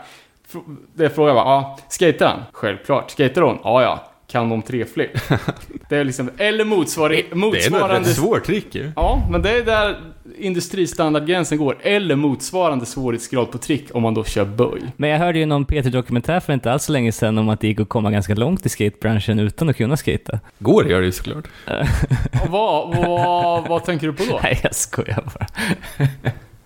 Det 0.94 1.04
jag 1.04 1.16
frågade 1.16 1.36
var, 1.36 1.42
ja, 1.46 1.78
skater 1.90 2.26
han? 2.26 2.40
Självklart. 2.52 3.12
Skater 3.12 3.42
hon? 3.42 3.58
Ja, 3.64 3.82
ja. 3.82 4.04
Kan 4.28 4.50
de 4.50 4.62
tre-flip? 4.62 5.12
Det 5.90 5.98
är 5.98 6.04
liksom, 6.04 6.30
eller 6.38 6.66
motsvar- 6.66 7.10
Det 7.10 7.20
är 7.20 7.36
nog 7.36 7.56
ett 7.56 7.70
motsvarande... 7.72 8.10
rätt 8.10 8.16
svårt 8.16 8.44
trick 8.46 8.76
ju. 8.76 8.92
Ja, 8.96 9.28
men 9.32 9.42
det 9.42 9.50
är 9.58 9.64
där 9.66 9.96
industristandardgränsen 10.38 11.58
går. 11.58 11.78
Eller 11.82 12.16
motsvarande 12.16 12.86
svårighetsgrad 12.86 13.52
på 13.52 13.58
trick 13.58 13.88
om 13.94 14.02
man 14.04 14.14
då 14.14 14.24
kör 14.24 14.46
böj. 14.46 14.82
Men 14.98 15.10
jag 15.10 15.20
hörde 15.20 15.40
ju 15.40 15.46
någon 15.46 15.66
P3-dokumentär 15.66 16.40
för 16.40 16.54
inte 16.54 16.72
alls 16.72 16.84
så 16.84 16.92
länge 16.92 17.12
sedan 17.12 17.38
om 17.38 17.50
att 17.50 17.62
det 17.62 17.68
gick 17.68 17.80
att 17.80 17.90
komma 17.90 18.12
ganska 18.12 18.36
långt 18.36 18.66
i 18.66 18.70
skatebranschen 18.70 19.40
utan 19.40 19.70
att 19.70 19.78
kunna 19.78 19.98
skata. 19.98 20.40
Går 20.60 20.88
gör 20.90 21.00
det 21.00 21.06
ju 21.06 21.12
såklart. 21.12 21.48
Vad, 22.50 22.96
vad, 22.98 23.68
vad 23.68 23.84
tänker 23.86 24.08
du 24.08 24.14
på 24.14 24.24
då? 24.32 24.40
Nej, 24.44 24.60
jag 24.64 24.76
skojar 24.76 25.24
bara. 25.34 25.48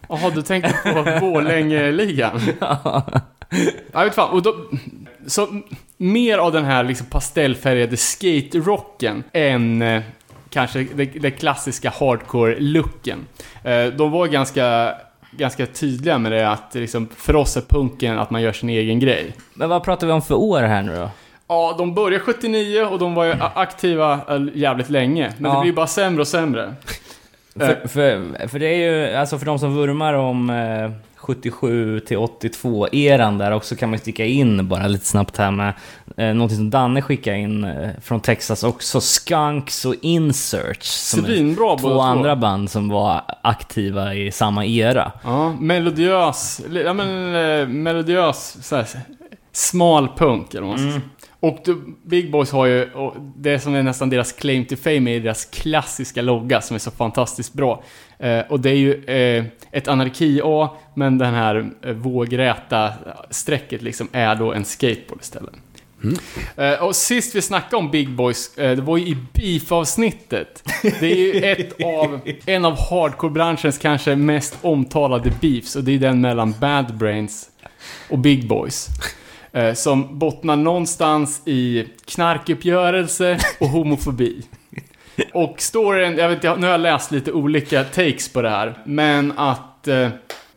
Jaha, 0.10 0.32
du 0.36 0.42
tänker 0.42 0.70
på 0.94 1.20
Borlänge-ligan? 1.26 2.40
Jag 3.92 4.04
vet 4.06 4.16
fan, 4.16 4.30
och 4.30 4.42
då, 4.42 4.56
så 5.28 5.62
mer 5.98 6.38
av 6.38 6.52
den 6.52 6.66
här 6.66 6.84
liksom 6.84 7.08
pastellfärgade 7.08 7.98
skate-rocken 7.98 9.24
än 9.34 9.82
eh, 9.82 10.02
kanske 10.50 10.84
det 11.20 11.32
klassiska 11.32 11.90
hardcore-looken. 11.90 13.18
Eh, 13.64 13.86
de 13.86 14.12
var 14.12 14.28
ganska, 14.28 14.94
ganska 15.32 15.66
tydliga 15.66 16.18
med 16.18 16.32
det 16.32 16.50
att 16.50 16.70
liksom, 16.76 17.08
för 17.18 17.36
oss 17.36 17.58
är 17.58 17.62
punken 17.62 18.20
att 18.20 18.30
man 18.30 18.42
gör 18.42 18.54
sin 18.54 18.70
egen 18.70 19.00
grej. 19.00 19.34
Men 19.54 19.70
vad 19.70 19.84
pratar 19.84 20.08
vi 20.08 20.14
om 20.14 20.22
för 20.22 20.36
år 20.36 20.62
här 20.62 20.82
nu 20.84 20.96
då? 20.96 21.10
Ja, 21.48 21.76
de 21.78 21.94
började 21.94 22.20
79 22.24 22.82
och 22.86 23.00
de 23.00 23.14
var 23.16 23.26
ju 23.26 23.34
aktiva 23.56 24.14
eh, 24.30 24.42
jävligt 24.54 24.90
länge. 24.90 25.34
Men 25.38 25.52
Ja. 25.52 25.58
det 25.58 25.62
blir 25.64 25.74
bara 25.74 25.88
sämre 25.88 26.22
och 26.22 26.28
sämre. 26.28 26.74
För, 27.56 27.88
för, 27.88 28.48
för 28.48 28.60
det 28.60 28.68
är 28.68 28.78
ju, 28.92 29.16
alltså 29.16 29.38
för 29.40 29.46
de 29.46 29.60
som 29.60 29.76
vurmar 29.76 30.14
om 30.14 30.50
eh, 30.50 30.92
77 31.22 32.00
till 32.00 32.18
82 32.18 32.88
eran 32.92 33.38
där 33.38 33.52
också 33.52 33.76
kan 33.76 33.90
man 33.90 34.00
sticka 34.00 34.26
in 34.26 34.68
bara 34.68 34.88
lite 34.88 35.06
snabbt 35.06 35.38
här 35.38 35.52
med 35.52 35.74
eh, 36.18 36.34
någonting 36.34 36.58
som 36.58 36.70
Danne 36.70 37.02
skickade 37.02 37.38
in 37.38 37.64
eh, 37.64 37.90
från 38.02 38.20
Texas 38.20 38.64
också, 38.64 39.02
Skunks 39.02 39.86
och 39.86 39.96
Insearch. 40.02 40.84
Som 40.84 41.26
Svinbra 41.26 41.78
två 41.78 41.90
två. 41.90 42.02
andra 42.02 42.36
band 42.36 42.70
som 42.72 42.90
var 42.90 43.22
aktiva 43.42 44.14
i 44.14 44.32
samma 44.32 44.66
era. 44.66 45.12
Ja, 45.24 45.54
melodiös, 45.60 46.62
ja 46.86 46.94
men 46.94 47.36
eh, 47.36 47.68
melodiös, 47.68 48.58
så 48.62 48.76
här, 48.76 48.88
smal 49.52 50.08
punk 50.18 50.54
eller 50.54 50.68
vad 50.68 50.80
man 50.80 50.92
ska 50.92 51.00
säga. 51.00 51.10
Och 51.42 51.64
the 51.66 51.72
Big 52.04 52.32
Boys 52.32 52.52
har 52.52 52.66
ju, 52.66 52.92
och 52.92 53.16
det 53.36 53.60
som 53.60 53.76
är 53.76 53.84
nästan 53.84 54.10
deras 54.10 54.32
claim 54.32 54.66
to 54.66 54.76
fame 54.76 55.16
är 55.16 55.20
deras 55.20 55.46
klassiska 55.46 56.22
logga 56.22 56.62
som 56.62 56.76
är 56.76 56.80
så 56.80 56.92
fantastiskt 56.92 57.54
bra. 57.54 57.84
Eh, 58.20 58.40
och 58.50 58.60
det 58.60 58.70
är 58.70 58.76
ju 58.76 59.04
eh, 59.04 59.46
ett 59.72 59.88
anarki-A, 59.88 60.70
men 60.96 61.18
den 61.18 61.34
här 61.34 61.72
eh, 61.82 61.92
vågräta 61.94 62.94
strecket 63.30 63.82
liksom 63.82 64.08
är 64.12 64.36
då 64.36 64.54
en 64.54 64.66
skateboard 64.66 65.22
istället. 65.22 65.54
Eh, 66.58 66.84
och 66.84 66.96
sist 66.96 67.36
vi 67.36 67.42
snackade 67.42 67.76
om 67.76 67.92
Big 67.92 68.10
Boys, 68.10 68.58
eh, 68.58 68.76
det 68.76 68.82
var 68.82 68.98
ju 68.98 69.08
i 69.08 69.18
Beef-avsnittet. 69.34 70.64
Det 70.82 71.12
är 71.12 71.16
ju 71.16 71.52
ett 71.52 71.84
av, 71.86 72.20
en 72.46 72.66
av 72.66 72.78
hardcore-branschens 72.78 73.78
kanske 73.78 74.16
mest 74.16 74.58
omtalade 74.62 75.32
beefs, 75.42 75.76
och 75.76 75.84
det 75.84 75.92
är 75.92 76.00
den 76.00 76.22
mellan 76.22 76.54
Bad 76.60 76.98
Brains 76.98 77.50
och 78.10 78.20
Big 78.20 78.48
Boys. 78.48 78.88
Eh, 79.54 79.74
som 79.74 80.20
bottnar 80.20 80.56
någonstans 80.56 81.42
i 81.46 81.88
knarkuppgörelse 82.06 83.40
och 83.60 83.68
homofobi. 83.70 84.42
Och 85.34 85.62
storyn, 85.62 86.18
jag 86.18 86.30
vet 86.30 86.36
inte, 86.36 86.56
nu 86.56 86.66
har 86.66 86.72
jag 86.72 86.82
läst 86.82 87.12
lite 87.12 87.32
olika 87.32 87.84
takes 87.84 88.34
på 88.34 88.42
det 88.42 88.50
här, 88.50 88.78
men 88.86 89.34
att 89.38 89.88
eh, 89.88 90.10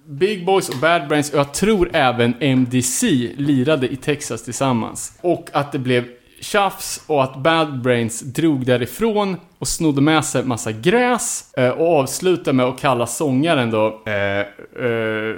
Big 0.07 0.47
Boys 0.47 0.69
och 0.69 0.77
Bad 0.77 1.09
Brains, 1.09 1.33
och 1.33 1.39
jag 1.39 1.55
tror 1.55 1.91
även 1.93 2.35
MDC, 2.41 3.07
lirade 3.37 3.89
i 3.89 3.97
Texas 3.97 4.45
tillsammans. 4.45 5.19
Och 5.21 5.49
att 5.53 5.73
det 5.73 5.79
blev 5.79 6.05
tjafs 6.41 7.05
och 7.07 7.25
att 7.25 7.37
Bad 7.37 7.83
Brains 7.83 8.21
drog 8.21 8.67
därifrån 8.67 9.37
och 9.59 9.69
snodde 9.69 10.01
med 10.01 10.25
sig 10.25 10.45
massa 10.45 10.73
gräs 10.73 11.55
eh, 11.57 11.69
och 11.69 11.99
avslutade 11.99 12.53
med 12.53 12.67
att 12.67 12.81
kalla 12.81 13.07
sångaren 13.07 13.71
då 13.71 14.03
eh, 14.07 14.41
eh, 14.87 15.37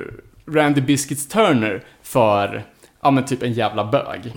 Randy 0.50 0.80
Biscuits 0.80 1.28
Turner 1.28 1.82
för 2.02 2.62
ja 3.07 3.11
men 3.11 3.24
typ 3.24 3.42
en 3.42 3.52
jävla 3.52 3.84
bög. 3.84 4.20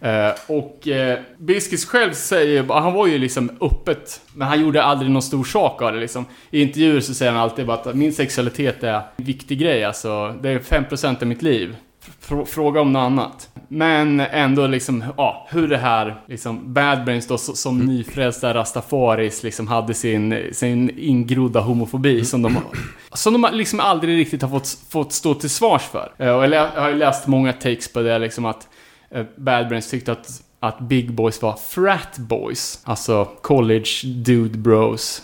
Eh, 0.00 0.32
och 0.46 0.88
eh, 0.88 1.18
Biscuits 1.38 1.84
själv 1.86 2.12
säger, 2.12 2.62
han 2.80 2.92
var 2.92 3.06
ju 3.06 3.18
liksom 3.18 3.50
öppet, 3.60 4.20
men 4.34 4.48
han 4.48 4.60
gjorde 4.60 4.82
aldrig 4.82 5.10
någon 5.10 5.22
stor 5.22 5.44
sak 5.44 5.82
av 5.82 5.92
det 5.92 6.00
liksom. 6.00 6.24
I 6.50 6.62
intervjuer 6.62 7.00
så 7.00 7.14
säger 7.14 7.32
han 7.32 7.40
alltid 7.40 7.66
bara 7.66 7.76
att 7.76 7.94
min 7.94 8.12
sexualitet 8.12 8.82
är 8.82 8.94
en 8.94 9.02
viktig 9.16 9.58
grej, 9.58 9.84
alltså. 9.84 10.34
Det 10.42 10.48
är 10.48 10.58
5% 10.58 11.22
av 11.22 11.26
mitt 11.26 11.42
liv. 11.42 11.76
Fr- 12.22 12.44
Fråga 12.44 12.80
om 12.80 12.92
något 12.92 13.00
annat. 13.00 13.48
Men 13.68 14.20
ändå 14.20 14.66
liksom, 14.66 15.04
ja, 15.16 15.46
hur 15.50 15.68
det 15.68 15.76
här, 15.78 16.22
liksom, 16.28 16.72
Bad 16.74 17.04
Brains 17.04 17.26
då 17.26 17.38
som 17.38 17.78
nyfrälsta 17.78 18.54
rastafaris 18.54 19.42
liksom 19.42 19.68
hade 19.68 19.94
sin, 19.94 20.48
sin 20.52 20.98
ingrodda 20.98 21.60
homofobi 21.60 22.24
som 22.24 22.42
de, 22.42 22.58
som 23.12 23.32
de 23.42 23.48
liksom 23.52 23.80
aldrig 23.80 24.18
riktigt 24.18 24.42
har 24.42 24.48
fått, 24.48 24.78
fått 24.88 25.12
stå 25.12 25.34
till 25.34 25.50
svars 25.50 25.82
för. 25.82 26.12
Eh, 26.18 26.36
Och 26.36 26.46
jag 26.46 26.68
har 26.70 26.88
ju 26.88 26.96
läst 26.96 27.26
många 27.26 27.52
takes 27.52 27.92
på 27.92 28.00
det 28.02 28.18
liksom 28.18 28.44
att 28.44 28.68
eh, 29.10 29.24
Bad 29.36 29.68
Brains 29.68 29.90
tyckte 29.90 30.12
att, 30.12 30.42
att 30.60 30.78
Big 30.80 31.12
Boys 31.12 31.42
var 31.42 31.56
frat 31.56 32.18
boys, 32.18 32.80
alltså 32.84 33.24
college 33.24 33.90
dude 34.04 34.58
bros, 34.58 35.22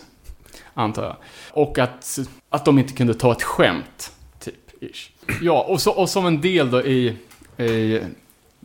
antar 0.74 1.02
jag. 1.04 1.16
Och 1.50 1.78
att, 1.78 2.18
att 2.50 2.64
de 2.64 2.78
inte 2.78 2.92
kunde 2.92 3.14
ta 3.14 3.32
ett 3.32 3.42
skämt, 3.42 4.12
typ, 4.40 4.54
ish. 4.82 5.08
Ja, 5.40 5.62
och, 5.68 5.80
så, 5.80 5.92
och 5.92 6.08
som 6.08 6.26
en 6.26 6.40
del 6.40 6.70
då 6.70 6.82
i, 6.82 7.16
i 7.58 8.00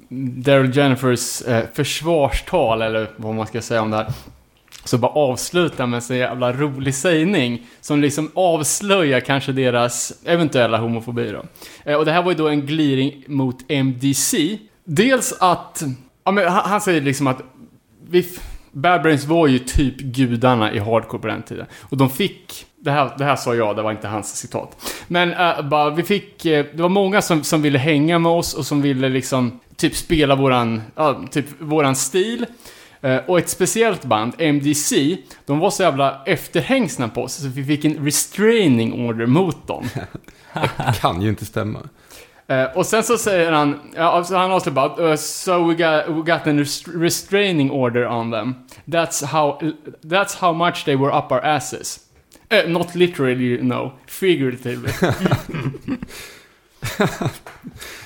Daryl 0.09 0.77
Jennifers 0.77 1.41
eh, 1.41 1.65
försvarstal, 1.73 2.81
eller 2.81 3.09
vad 3.15 3.35
man 3.35 3.47
ska 3.47 3.61
säga 3.61 3.81
om 3.81 3.91
det 3.91 3.97
här, 3.97 4.13
så 4.83 4.97
bara 4.97 5.11
avsluta 5.11 5.85
med 5.85 5.97
en 5.97 6.01
så 6.01 6.13
jävla 6.13 6.53
rolig 6.53 6.95
sägning 6.95 7.67
som 7.81 8.01
liksom 8.01 8.31
avslöjar 8.33 9.19
kanske 9.19 9.51
deras 9.51 10.13
eventuella 10.25 10.77
homofobi 10.77 11.31
då. 11.31 11.43
Eh, 11.91 11.97
och 11.97 12.05
det 12.05 12.11
här 12.11 12.23
var 12.23 12.31
ju 12.31 12.37
då 12.37 12.47
en 12.47 12.65
gliring 12.65 13.23
mot 13.27 13.71
MDC. 13.71 14.57
Dels 14.83 15.33
att, 15.39 15.83
ja 16.23 16.31
men 16.31 16.47
han, 16.47 16.69
han 16.69 16.81
säger 16.81 17.01
liksom 17.01 17.27
att 17.27 17.41
vi, 18.09 18.27
Bad 18.71 19.01
Brains 19.01 19.25
var 19.25 19.47
ju 19.47 19.59
typ 19.59 19.97
gudarna 19.97 20.73
i 20.73 20.79
hardcore 20.79 21.21
på 21.21 21.27
den 21.27 21.43
tiden. 21.43 21.65
Och 21.81 21.97
de 21.97 22.09
fick, 22.09 22.65
det 22.79 22.91
här, 22.91 23.11
det 23.17 23.23
här 23.23 23.35
sa 23.35 23.55
jag, 23.55 23.75
det 23.75 23.81
var 23.81 23.91
inte 23.91 24.07
hans 24.07 24.35
citat. 24.37 24.93
Men 25.07 25.33
äh, 25.33 25.61
bara, 25.61 25.89
vi 25.89 26.03
fick, 26.03 26.45
eh, 26.45 26.65
det 26.73 26.81
var 26.81 26.89
många 26.89 27.21
som, 27.21 27.43
som 27.43 27.61
ville 27.61 27.77
hänga 27.79 28.19
med 28.19 28.31
oss 28.31 28.53
och 28.53 28.65
som 28.65 28.81
ville 28.81 29.09
liksom 29.09 29.59
typ 29.75 29.95
spela 29.95 30.35
våran, 30.35 30.81
ja, 30.95 31.21
typ 31.31 31.45
våran 31.59 31.95
stil. 31.95 32.45
Eh, 33.01 33.17
Och 33.27 33.37
ett 33.39 33.49
speciellt 33.49 34.05
band, 34.05 34.33
MDC, 34.39 35.17
de 35.45 35.59
var 35.59 35.69
så 35.69 35.83
jävla 35.83 36.21
efterhängsna 36.25 37.09
på 37.09 37.23
oss 37.23 37.33
så 37.33 37.47
vi 37.47 37.63
fick 37.65 37.85
en 37.85 38.05
restraining 38.05 39.07
order 39.07 39.25
mot 39.25 39.67
dem. 39.67 39.85
Kan 41.01 41.21
ju 41.21 41.29
inte 41.29 41.45
stämma. 41.45 41.79
Eh, 42.47 42.63
och 42.63 42.85
sen 42.85 43.03
så 43.03 43.17
säger 43.17 43.51
han, 43.51 43.79
ja, 43.95 44.03
alltså 44.03 44.35
han 44.35 44.51
avslutar 44.51 44.87
bara, 44.95 45.09
uh, 45.09 45.15
so 45.15 45.63
we 45.67 45.73
got, 45.73 46.15
we 46.17 46.31
got 46.33 46.47
an 46.47 46.59
rest- 46.59 46.87
restraining 47.01 47.71
order 47.71 48.07
on 48.07 48.31
them. 48.31 48.55
That's 48.85 49.25
how, 49.25 49.59
that's 50.03 50.37
how 50.39 50.53
much 50.53 50.85
they 50.85 50.95
were 50.95 51.17
up 51.17 51.31
our 51.31 51.39
asses. 51.45 51.99
Eh, 52.49 52.69
not 52.69 52.95
literally, 52.95 53.61
no. 53.61 53.91
Figuratively. 54.05 54.91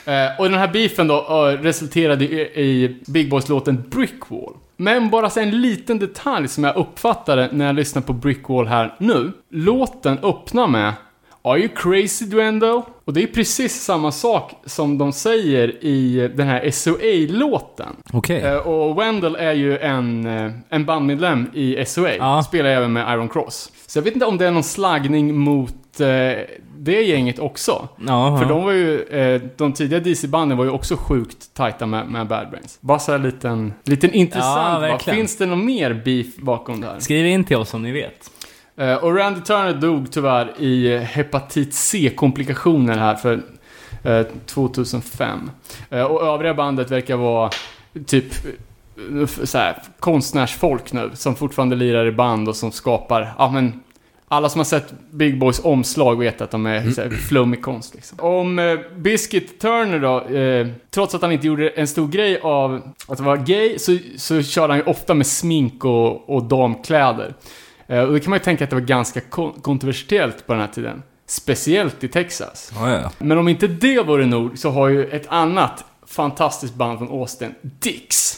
Eh, 0.05 0.39
och 0.39 0.49
den 0.49 0.59
här 0.59 0.67
beefen 0.67 1.07
då 1.07 1.47
eh, 1.49 1.61
resulterade 1.61 2.25
i, 2.25 2.39
i 2.41 2.97
Big 3.07 3.29
Boys-låten 3.29 3.83
Brickwall. 3.89 4.53
Men 4.77 5.09
bara 5.09 5.29
så 5.29 5.39
en 5.39 5.61
liten 5.61 5.99
detalj 5.99 6.47
som 6.47 6.63
jag 6.63 6.75
uppfattade 6.75 7.49
när 7.51 7.65
jag 7.65 7.75
lyssnade 7.75 8.07
på 8.07 8.13
Brickwall 8.13 8.67
här 8.67 8.95
nu. 8.97 9.31
Låten 9.49 10.19
öppnar 10.23 10.67
med 10.67 10.93
Are 11.43 11.59
you 11.59 11.69
crazy 11.75 12.25
Duendo? 12.25 12.83
Och 13.05 13.13
det 13.13 13.23
är 13.23 13.27
precis 13.27 13.83
samma 13.83 14.11
sak 14.11 14.51
som 14.65 14.97
de 14.97 15.11
säger 15.11 15.83
i 15.83 16.31
den 16.35 16.47
här 16.47 16.71
SOA-låten. 16.71 17.95
Okej. 18.13 18.41
Eh, 18.41 18.57
och 18.57 18.99
Wendell 18.99 19.35
är 19.35 19.53
ju 19.53 19.77
en, 19.77 20.25
eh, 20.25 20.51
en 20.69 20.85
bandmedlem 20.85 21.49
i 21.53 21.85
SOA. 21.85 22.15
Ja. 22.15 22.43
Spelar 22.43 22.69
även 22.69 22.93
med 22.93 23.13
Iron 23.13 23.29
Cross. 23.29 23.71
Så 23.87 23.99
jag 23.99 24.03
vet 24.03 24.13
inte 24.13 24.25
om 24.25 24.37
det 24.37 24.47
är 24.47 24.51
någon 24.51 24.63
slaggning 24.63 25.35
mot 25.35 25.99
eh, 25.99 26.07
det 26.77 27.01
gänget 27.01 27.39
också. 27.39 27.87
Ja, 28.07 28.37
För 28.37 28.45
de 28.45 28.63
var 28.63 28.71
ju, 28.71 29.05
de 29.57 29.73
tidiga 29.73 29.99
DC-banden 29.99 30.57
var 30.57 30.65
ju 30.65 30.71
också 30.71 30.95
sjukt 30.95 31.53
tajta 31.53 31.85
med, 31.85 32.07
med 32.07 32.27
Bad 32.27 32.49
Brains. 32.49 32.77
Bara 32.81 32.99
så 32.99 33.11
här 33.11 33.19
liten, 33.19 33.73
liten 33.83 34.13
intressant 34.13 34.83
Ja. 35.05 35.13
Finns 35.13 35.37
det 35.37 35.45
någon 35.45 35.65
mer 35.65 36.01
beef 36.05 36.35
bakom 36.37 36.81
det 36.81 36.87
här? 36.87 36.99
Skriv 36.99 37.25
in 37.25 37.43
till 37.43 37.57
oss 37.57 37.73
om 37.73 37.83
ni 37.83 37.91
vet. 37.91 38.31
Eh, 38.81 38.95
och 38.95 39.15
Randy 39.15 39.41
Turner 39.41 39.73
dog 39.73 40.11
tyvärr 40.11 40.61
i 40.61 40.97
hepatit 40.97 41.73
C-komplikationer 41.73 42.97
här 42.97 43.15
för 43.15 43.41
eh, 44.03 44.25
2005. 44.45 45.51
Eh, 45.89 46.03
och 46.03 46.21
övriga 46.23 46.53
bandet 46.53 46.91
verkar 46.91 47.15
vara 47.15 47.49
typ 48.05 48.25
så 49.43 49.57
här, 49.57 49.83
konstnärsfolk 49.99 50.93
nu 50.93 51.11
som 51.13 51.35
fortfarande 51.35 51.75
lirar 51.75 52.05
i 52.05 52.11
band 52.11 52.49
och 52.49 52.55
som 52.55 52.71
skapar, 52.71 53.33
ja 53.37 53.51
men 53.51 53.83
alla 54.27 54.49
som 54.49 54.59
har 54.59 54.65
sett 54.65 54.93
Big 55.11 55.39
Boys 55.39 55.59
omslag 55.63 56.19
vet 56.19 56.41
att 56.41 56.51
de 56.51 56.65
är 56.65 56.91
såhär, 56.91 57.09
flummig 57.09 57.61
konst 57.61 57.95
liksom. 57.95 58.19
Om 58.19 58.59
eh, 58.59 58.79
Biscuit 58.95 59.59
Turner 59.59 59.99
då, 59.99 60.35
eh, 60.37 60.67
trots 60.89 61.15
att 61.15 61.21
han 61.21 61.31
inte 61.31 61.47
gjorde 61.47 61.69
en 61.69 61.87
stor 61.87 62.07
grej 62.07 62.39
av 62.39 62.81
att 63.07 63.19
vara 63.19 63.37
gay, 63.37 63.79
så, 63.79 63.97
så 64.17 64.41
körde 64.43 64.73
han 64.73 64.77
ju 64.77 64.83
ofta 64.83 65.13
med 65.13 65.27
smink 65.27 65.85
och, 65.85 66.29
och 66.29 66.43
damkläder. 66.43 67.33
Eh, 67.91 67.99
och 68.03 68.13
det 68.13 68.19
kan 68.19 68.29
man 68.29 68.39
ju 68.39 68.43
tänka 68.43 68.63
att 68.63 68.69
det 68.69 68.75
var 68.75 68.81
ganska 68.83 69.21
kon- 69.21 69.61
kontroversiellt 69.61 70.47
på 70.47 70.53
den 70.53 70.61
här 70.61 70.67
tiden. 70.67 71.03
Speciellt 71.25 72.03
i 72.03 72.07
Texas. 72.07 72.71
Ja, 72.75 72.89
ja. 72.89 73.11
Men 73.17 73.37
om 73.37 73.47
inte 73.47 73.67
det 73.67 73.99
vore 74.03 74.25
nog 74.25 74.57
så 74.57 74.69
har 74.69 74.87
ju 74.87 75.05
ett 75.09 75.27
annat 75.27 75.85
fantastiskt 76.07 76.73
band 76.75 76.97
från 76.97 77.09
Austin, 77.09 77.55
Dix. 77.61 78.37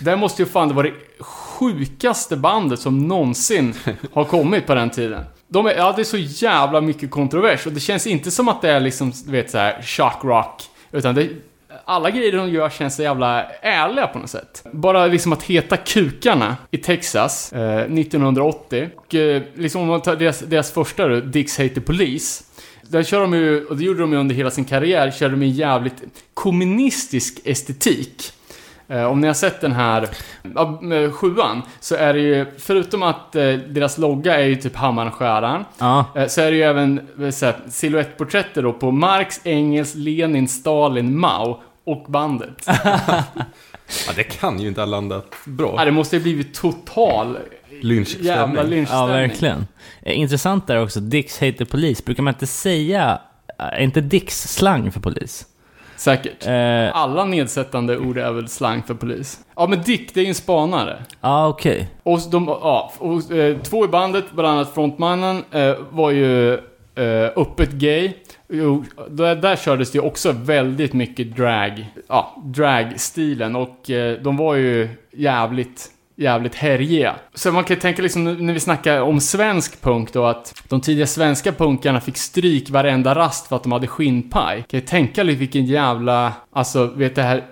Det 0.00 0.16
måste 0.16 0.42
ju 0.42 0.48
fan 0.48 0.74
vara 0.74 0.86
det 0.86 0.94
sjukaste 1.20 2.36
bandet 2.36 2.80
som 2.80 3.08
någonsin 3.08 3.74
har 4.12 4.24
kommit 4.24 4.66
på 4.66 4.74
den 4.74 4.90
tiden. 4.90 5.24
De 5.48 5.66
är, 5.66 5.74
ja, 5.74 5.92
det 5.96 6.02
är 6.02 6.04
så 6.04 6.16
jävla 6.16 6.80
mycket 6.80 7.10
kontrovers 7.10 7.66
och 7.66 7.72
det 7.72 7.80
känns 7.80 8.06
inte 8.06 8.30
som 8.30 8.48
att 8.48 8.62
det 8.62 8.70
är 8.70 8.80
liksom, 8.80 9.12
du 9.26 9.32
vet 9.32 9.50
så 9.50 9.58
här 9.58 9.82
shock 9.82 10.24
rock. 10.24 10.62
Utan 10.92 11.14
det, 11.14 11.28
alla 11.88 12.10
grejer 12.10 12.32
de 12.32 12.50
gör 12.50 12.70
känns 12.70 12.96
så 12.96 13.02
jävla 13.02 13.44
ärliga 13.62 14.06
på 14.06 14.18
något 14.18 14.30
sätt. 14.30 14.64
Bara 14.72 15.06
liksom 15.06 15.32
att 15.32 15.42
heta 15.42 15.76
Kukarna 15.76 16.56
i 16.70 16.78
Texas 16.78 17.52
eh, 17.52 17.78
1980. 17.78 18.90
Och 18.96 19.14
eh, 19.14 19.42
liksom 19.54 19.82
om 19.82 19.88
man 19.88 20.00
tar 20.00 20.16
deras, 20.16 20.40
deras 20.40 20.72
första 20.72 21.08
då, 21.08 21.20
Dix 21.20 21.58
Hate 21.58 21.74
the 21.74 21.80
Police. 21.80 22.44
Där 22.82 23.02
kör 23.02 23.20
de 23.20 23.34
ju, 23.34 23.64
och 23.64 23.76
det 23.76 23.84
gjorde 23.84 24.00
de 24.00 24.12
ju 24.12 24.18
under 24.18 24.34
hela 24.34 24.50
sin 24.50 24.64
karriär, 24.64 25.10
körde 25.10 25.34
de 25.34 25.42
en 25.42 25.50
jävligt 25.50 26.02
kommunistisk 26.34 27.40
estetik. 27.44 28.32
Eh, 28.88 29.04
om 29.04 29.20
ni 29.20 29.26
har 29.26 29.34
sett 29.34 29.60
den 29.60 29.72
här 29.72 30.08
med 30.80 31.14
sjuan, 31.14 31.62
så 31.80 31.94
är 31.94 32.14
det 32.14 32.20
ju, 32.20 32.46
förutom 32.58 33.02
att 33.02 33.36
eh, 33.36 33.52
deras 33.52 33.98
logga 33.98 34.40
är 34.40 34.46
ju 34.46 34.56
typ 34.56 34.76
skäran, 34.76 35.64
Ja, 35.78 36.04
eh, 36.14 36.26
så 36.26 36.40
är 36.40 36.50
det 36.50 36.56
ju 36.56 36.62
även 36.62 37.00
silhuettporträtter 37.68 38.62
då 38.62 38.72
på 38.72 38.90
Marx, 38.90 39.40
Engels, 39.44 39.94
Lenin, 39.94 40.48
Stalin, 40.48 41.18
Mao 41.18 41.60
och 41.92 42.04
bandet. 42.08 42.66
Ja, 44.06 44.12
det 44.16 44.24
kan 44.24 44.60
ju 44.60 44.68
inte 44.68 44.80
ha 44.80 44.86
landat 44.86 45.34
bra. 45.44 45.74
ja, 45.78 45.84
det 45.84 45.90
måste 45.90 46.16
ju 46.16 46.22
blivit 46.22 46.54
total 46.54 47.38
Lynchstämning. 47.82 48.26
jävla 48.26 48.62
ja 48.62 48.66
lynchstämning. 48.68 49.08
verkligen. 49.16 49.66
Eh, 50.02 50.18
Intressant 50.18 50.66
där 50.66 50.82
också, 50.82 51.00
Dix 51.00 51.40
hater 51.40 51.64
polis. 51.64 52.04
Brukar 52.04 52.22
man 52.22 52.34
inte 52.34 52.46
säga, 52.46 53.20
är 53.58 53.80
inte 53.80 54.00
Dix 54.00 54.42
slang 54.54 54.92
för 54.92 55.00
polis? 55.00 55.46
Säkert. 55.96 56.46
Eh, 56.46 56.96
Alla 56.96 57.24
nedsättande 57.24 57.98
ord 57.98 58.18
är 58.18 58.32
väl 58.32 58.48
slang 58.48 58.82
för 58.82 58.94
polis. 58.94 59.40
Ja, 59.56 59.66
men 59.66 59.82
Dick, 59.82 60.14
det 60.14 60.20
är 60.20 60.24
ju 60.24 60.28
en 60.28 60.34
spanare. 60.34 61.02
Ja, 61.20 61.48
okej. 61.48 61.88
Och 62.02 62.20
de, 62.30 62.46
ja, 62.48 62.92
och, 62.98 63.30
eh, 63.32 63.56
två 63.58 63.84
i 63.84 63.88
bandet, 63.88 64.24
bland 64.32 64.48
annat 64.48 64.74
frontmannen, 64.74 65.44
eh, 65.50 65.74
var 65.90 66.10
ju 66.10 66.52
eh, 66.54 67.30
öppet 67.36 67.70
gay. 67.70 68.12
Jo, 68.50 68.84
där, 69.10 69.36
där 69.36 69.56
kördes 69.56 69.90
det 69.90 69.98
ju 69.98 70.04
också 70.04 70.32
väldigt 70.32 70.92
mycket 70.92 71.36
drag, 71.36 71.86
ja, 72.08 72.42
dragstilen 72.44 73.56
och 73.56 73.90
eh, 73.90 74.22
de 74.22 74.36
var 74.36 74.54
ju 74.54 74.88
jävligt, 75.12 75.90
jävligt 76.16 76.54
härjiga. 76.54 77.16
Så 77.34 77.52
man 77.52 77.64
kan 77.64 77.76
ju 77.76 77.80
tänka 77.80 78.02
liksom 78.02 78.24
när 78.24 78.52
vi 78.52 78.60
snackar 78.60 79.00
om 79.00 79.20
svensk 79.20 79.82
punk 79.82 80.12
då 80.12 80.24
att 80.24 80.62
de 80.68 80.80
tidiga 80.80 81.06
svenska 81.06 81.52
punkarna 81.52 82.00
fick 82.00 82.16
stryk 82.16 82.70
varenda 82.70 83.14
rast 83.14 83.46
för 83.46 83.56
att 83.56 83.62
de 83.62 83.72
hade 83.72 83.86
skinnpaj. 83.86 84.64
Kan 84.68 84.80
ju 84.80 84.86
tänka 84.86 85.22
lite 85.22 85.38
vilken 85.38 85.64
jävla, 85.64 86.32
alltså 86.52 86.86
vet 86.86 87.14
det 87.14 87.22
här 87.22 87.44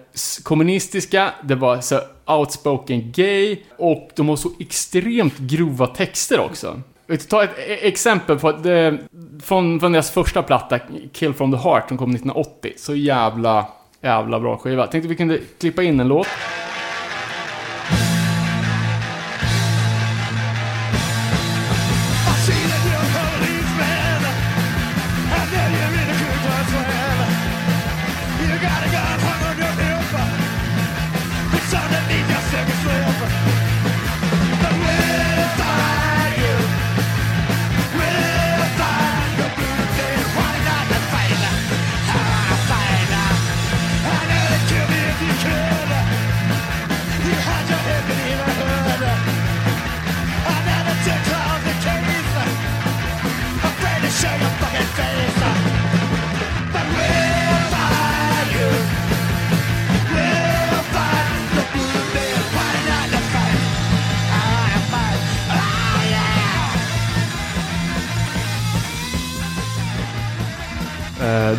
kommunistiska, 0.42 1.30
det 1.42 1.54
var 1.54 1.80
så 1.80 2.00
outspoken 2.26 3.12
gay 3.12 3.56
och 3.78 4.10
de 4.16 4.28
har 4.28 4.36
så 4.36 4.50
extremt 4.60 5.38
grova 5.38 5.86
texter 5.86 6.40
också. 6.40 6.80
Vet 7.06 7.20
du, 7.20 7.26
ta 7.26 7.44
ett 7.44 7.58
e- 7.58 7.88
exempel 7.88 8.38
på 8.38 8.52
det, 8.52 8.98
från, 9.42 9.80
från 9.80 9.92
deras 9.92 10.10
första 10.10 10.42
platta, 10.42 10.78
Kill 11.12 11.34
from 11.34 11.52
the 11.52 11.58
Heart, 11.58 11.88
som 11.88 11.98
kom 11.98 12.10
1980. 12.10 12.72
Så 12.76 12.94
jävla, 12.94 13.66
jävla 14.00 14.40
bra 14.40 14.56
skiva. 14.56 14.86
Tänkte 14.86 15.08
vi 15.08 15.16
kunde 15.16 15.38
klippa 15.60 15.82
in 15.82 16.00
en 16.00 16.08
låt. 16.08 16.26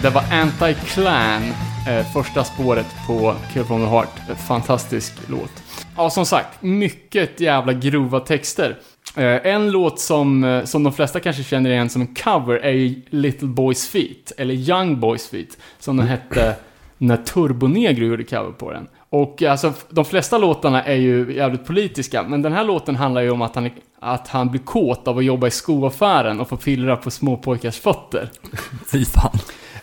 Det 0.01 0.09
var 0.09 0.21
Anti-Clan, 0.21 1.41
eh, 1.87 2.05
första 2.13 2.43
spåret 2.43 2.85
på 3.07 3.35
Kill 3.53 3.63
from 3.63 3.81
the 3.81 3.87
Heart. 3.87 4.39
Fantastisk 4.47 5.13
låt. 5.27 5.63
Ja, 5.95 6.09
som 6.09 6.25
sagt, 6.25 6.61
mycket 6.61 7.39
jävla 7.39 7.73
grova 7.73 8.19
texter. 8.19 8.77
Eh, 9.15 9.45
en 9.45 9.71
låt 9.71 9.99
som, 9.99 10.43
eh, 10.43 10.63
som 10.63 10.83
de 10.83 10.93
flesta 10.93 11.19
kanske 11.19 11.43
känner 11.43 11.69
igen 11.69 11.89
som 11.89 12.01
en 12.01 12.15
cover 12.15 12.55
är 12.55 12.71
ju 12.71 13.01
Little 13.09 13.47
Boys 13.47 13.87
Feet, 13.87 14.31
eller 14.37 14.53
Young 14.53 14.99
Boys 14.99 15.29
Feet, 15.29 15.57
som 15.79 15.97
den 15.97 16.07
hette 16.07 16.55
när 16.97 17.17
Turbonegro 17.17 18.05
gjorde 18.05 18.23
cover 18.23 18.51
på 18.51 18.71
den. 18.71 18.87
Och 19.09 19.41
alltså, 19.41 19.73
de 19.89 20.05
flesta 20.05 20.37
låtarna 20.37 20.83
är 20.83 20.95
ju 20.95 21.35
jävligt 21.35 21.65
politiska, 21.65 22.23
men 22.23 22.41
den 22.41 22.53
här 22.53 22.63
låten 22.63 22.95
handlar 22.95 23.21
ju 23.21 23.31
om 23.31 23.41
att 23.41 23.55
han, 23.55 23.69
att 23.99 24.27
han 24.27 24.49
blir 24.49 24.61
kåt 24.61 25.07
av 25.07 25.17
att 25.17 25.25
jobba 25.25 25.47
i 25.47 25.51
skoaffären 25.51 26.39
och 26.39 26.49
få 26.49 26.57
pillra 26.57 26.95
på 26.95 27.11
småpojkars 27.11 27.79
fötter. 27.79 28.29
Fy 28.91 29.05
fan. 29.05 29.39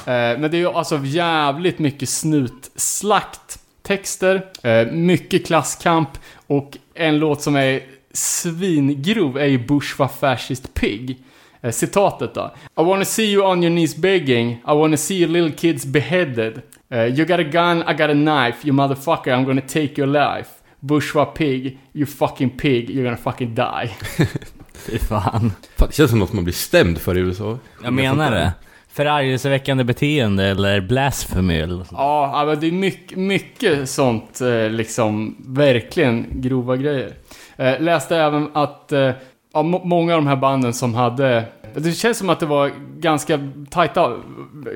Eh, 0.07 0.39
men 0.39 0.51
det 0.51 0.57
är 0.57 0.59
ju 0.59 0.69
alltså 0.69 1.01
jävligt 1.05 1.79
mycket 1.79 2.09
snutslakt 2.09 3.59
texter, 3.83 4.47
eh, 4.63 4.87
mycket 4.93 5.47
klasskamp 5.47 6.09
och 6.47 6.79
en 6.95 7.19
låt 7.19 7.43
som 7.43 7.57
är 7.57 7.81
svingrov 8.13 9.39
är 9.39 9.47
ju 9.47 9.59
Bush 9.59 9.99
var 9.99 10.09
fascist 10.09 10.75
pig. 10.75 11.19
Eh, 11.61 11.71
citatet 11.71 12.35
då. 12.35 12.55
I 12.81 12.85
wanna 12.85 13.05
see 13.05 13.33
you 13.33 13.47
on 13.47 13.63
your 13.63 13.75
knees 13.75 13.97
begging, 13.97 14.51
I 14.51 14.61
wanna 14.75 14.97
see 14.97 15.15
your 15.15 15.29
little 15.29 15.53
kids 15.53 15.87
beheaded. 15.87 16.63
Eh, 16.91 17.05
you 17.05 17.25
got 17.25 17.41
a 17.41 17.43
gun, 17.43 17.79
I 17.79 17.93
got 17.93 18.11
a 18.11 18.15
knife, 18.15 18.69
you 18.69 18.73
motherfucker, 18.73 19.33
I'm 19.33 19.45
gonna 19.45 19.61
take 19.61 20.01
your 20.01 20.07
life. 20.07 20.49
Bush 20.81 21.15
var 21.15 21.25
pig, 21.25 21.79
you 21.93 22.07
fucking 22.07 22.51
pig, 22.51 22.91
you're 22.91 23.05
gonna 23.05 23.17
fucking 23.17 23.55
die. 23.55 23.91
Fy 24.75 24.99
fan. 24.99 25.53
Fan, 25.77 25.89
det 25.89 25.95
känns 25.95 26.11
som 26.11 26.19
något 26.19 26.33
man 26.33 26.45
blir 26.45 26.55
stämd 26.55 26.99
för 26.99 27.19
i 27.19 27.21
USA. 27.21 27.59
Jag 27.83 27.93
menar 27.93 28.31
det. 28.31 28.53
Förargelseväckande 28.95 29.85
beteende 29.85 30.45
eller 30.45 30.81
blasphemy 30.81 31.55
eller 31.55 31.77
något 31.77 31.87
sånt. 31.87 31.99
Ja, 32.01 32.45
men 32.47 32.61
det 32.61 32.67
är 32.67 32.73
mycket, 32.73 33.19
mycket 33.19 33.91
sånt, 33.91 34.41
eh, 34.41 34.71
liksom, 34.71 35.37
verkligen 35.47 36.27
grova 36.31 36.77
grejer. 36.77 37.13
Eh, 37.57 37.81
läste 37.81 38.17
även 38.17 38.49
att 38.53 38.93
eh, 38.93 39.11
ja, 39.53 39.63
många 39.63 40.15
av 40.15 40.21
de 40.21 40.27
här 40.27 40.37
banden 40.37 40.73
som 40.73 40.95
hade 40.95 41.45
Det 41.75 41.93
känns 41.93 42.19
som 42.19 42.31
att 42.31 42.41
det 42.41 42.47
var 42.47 42.71
ganska 42.99 43.39
tajta 43.71 44.17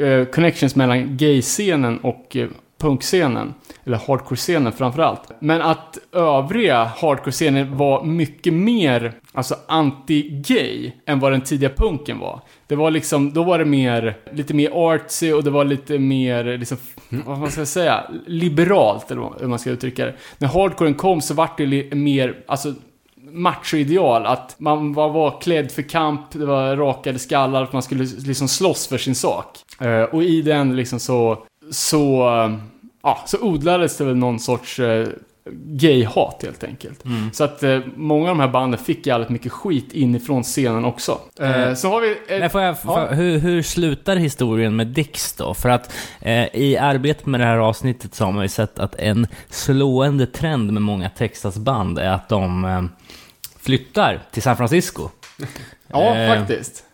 eh, 0.01 0.25
connections 0.25 0.77
mellan 0.77 1.17
gay-scenen 1.17 1.99
och 1.99 2.37
eh, 2.37 2.49
punkscenen. 2.79 3.55
Eller 3.85 3.97
hardcore-scenen 3.97 4.73
framförallt. 4.73 5.21
Men 5.41 5.63
att 5.63 5.99
övriga 6.13 6.85
hardcore-scenen 6.85 7.77
var 7.77 8.05
mycket 8.05 8.53
mer 8.53 9.13
alltså 9.33 9.55
anti-gay 9.69 10.93
än 11.07 11.21
vad 11.21 11.33
den 11.33 11.41
tidiga 11.41 11.71
punken 11.71 12.19
var. 12.19 12.41
Det 12.67 12.77
var 12.77 12.91
liksom, 12.91 13.33
då 13.33 13.43
var 13.43 13.59
det 13.59 13.65
mer, 13.65 14.17
lite 14.33 14.55
mer 14.55 14.71
artsy 14.71 15.33
och 15.33 15.45
det 15.45 15.51
var 15.51 15.65
lite 15.65 15.99
mer, 15.99 16.59
liksom, 16.59 16.77
vad 17.09 17.39
man 17.39 17.51
ska 17.51 17.67
säga, 17.67 18.05
liberalt 18.27 19.11
eller 19.11 19.41
hur 19.41 19.49
man 19.49 19.59
ska 19.59 19.71
uttrycka 19.71 20.05
det. 20.05 20.15
När 20.39 20.49
hardcoren 20.49 20.95
kom 20.95 21.21
så 21.21 21.35
vart 21.35 21.59
det 21.59 21.95
mer, 21.95 22.35
alltså 22.47 22.75
machoideal. 23.31 24.27
Att 24.27 24.55
man 24.59 24.93
var, 24.93 25.09
var 25.09 25.41
klädd 25.41 25.73
för 25.73 25.83
kamp, 25.83 26.21
det 26.33 26.47
var 26.47 26.77
rakade 26.77 27.19
skallar, 27.19 27.63
att 27.63 27.73
man 27.73 27.83
skulle 27.83 28.05
liksom 28.05 28.49
slåss 28.49 28.87
för 28.87 28.99
sin 28.99 29.15
sak. 29.15 29.59
Eh, 29.81 30.03
och 30.03 30.23
i 30.23 30.43
den 30.43 30.77
liksom 30.77 31.01
så, 31.01 31.45
så, 31.71 32.29
eh, 32.45 32.59
ja, 33.03 33.23
så 33.27 33.39
odlades 33.41 33.97
det 33.97 34.05
väl 34.05 34.17
någon 34.17 34.41
sorts 34.41 34.79
eh, 34.79 35.09
gay-hat 35.65 36.43
helt 36.43 36.65
enkelt. 36.65 37.05
Så 37.33 37.45
att 37.45 37.63
eh, 37.63 37.81
många 37.97 38.31
av 38.31 38.37
de 38.37 38.41
här 38.41 38.49
banden 38.49 38.81
fick 38.81 39.07
jävligt 39.07 39.29
mycket 39.29 39.53
skit 39.53 39.93
inifrån 39.93 40.43
scenen 40.43 40.85
också. 40.85 41.19
Eh, 41.41 41.75
så 41.75 41.89
har 41.89 42.01
vi... 42.01 42.11
eh, 42.35 42.41
Men 42.41 42.51
får 42.51 42.61
jag, 42.61 42.77
ja. 42.85 43.07
hur, 43.07 43.39
hur 43.39 43.63
slutar 43.63 44.17
historien 44.17 44.77
med 44.77 44.87
Dix 44.87 45.33
då? 45.33 45.55
För 45.55 45.69
att 45.69 45.93
eh, 46.21 46.57
i 46.57 46.77
arbetet 46.81 47.27
med 47.27 47.41
det 47.41 47.47
här 47.47 47.57
avsnittet 47.57 48.15
så 48.15 48.25
har 48.25 48.33
man 48.33 48.43
ju 48.43 48.49
sett 48.49 48.79
att 48.79 48.95
en 48.95 49.27
slående 49.49 50.27
trend 50.27 50.73
med 50.73 50.83
många 50.83 51.11
Texasband 51.11 51.99
är 51.99 52.11
att 52.11 52.29
de 52.29 52.89
flyttar 53.61 54.21
till 54.31 54.43
San 54.43 54.57
Francisco. 54.57 55.09
Ja, 55.93 56.35
faktiskt. 56.37 56.85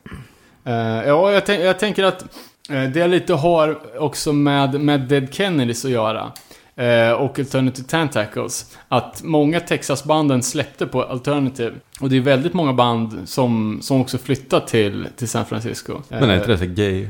Ja, 0.64 1.32
jag, 1.32 1.46
tänk, 1.46 1.62
jag 1.62 1.78
tänker 1.78 2.04
att 2.04 2.24
eh, 2.70 2.82
det 2.82 3.06
lite 3.06 3.34
har 3.34 3.80
också 3.98 4.32
med, 4.32 4.80
med 4.80 5.00
Dead 5.00 5.34
Kennedys 5.34 5.84
att 5.84 5.90
göra. 5.90 6.32
Eh, 6.76 7.12
och 7.12 7.38
Alternative 7.38 7.88
Tentacles. 7.88 8.76
Att 8.88 9.22
många 9.22 9.60
Texas-banden 9.60 10.42
släppte 10.42 10.86
på 10.86 11.02
Alternative. 11.02 11.74
Och 12.00 12.10
det 12.10 12.16
är 12.16 12.20
väldigt 12.20 12.54
många 12.54 12.72
band 12.72 13.18
som, 13.24 13.78
som 13.82 14.00
också 14.00 14.18
flyttat 14.18 14.66
till, 14.68 15.06
till 15.16 15.28
San 15.28 15.44
Francisco. 15.44 15.92
Men 16.08 16.30
är 16.30 16.36
inte 16.36 16.48
det 16.48 16.58
så 16.58 16.66
gay 16.66 17.08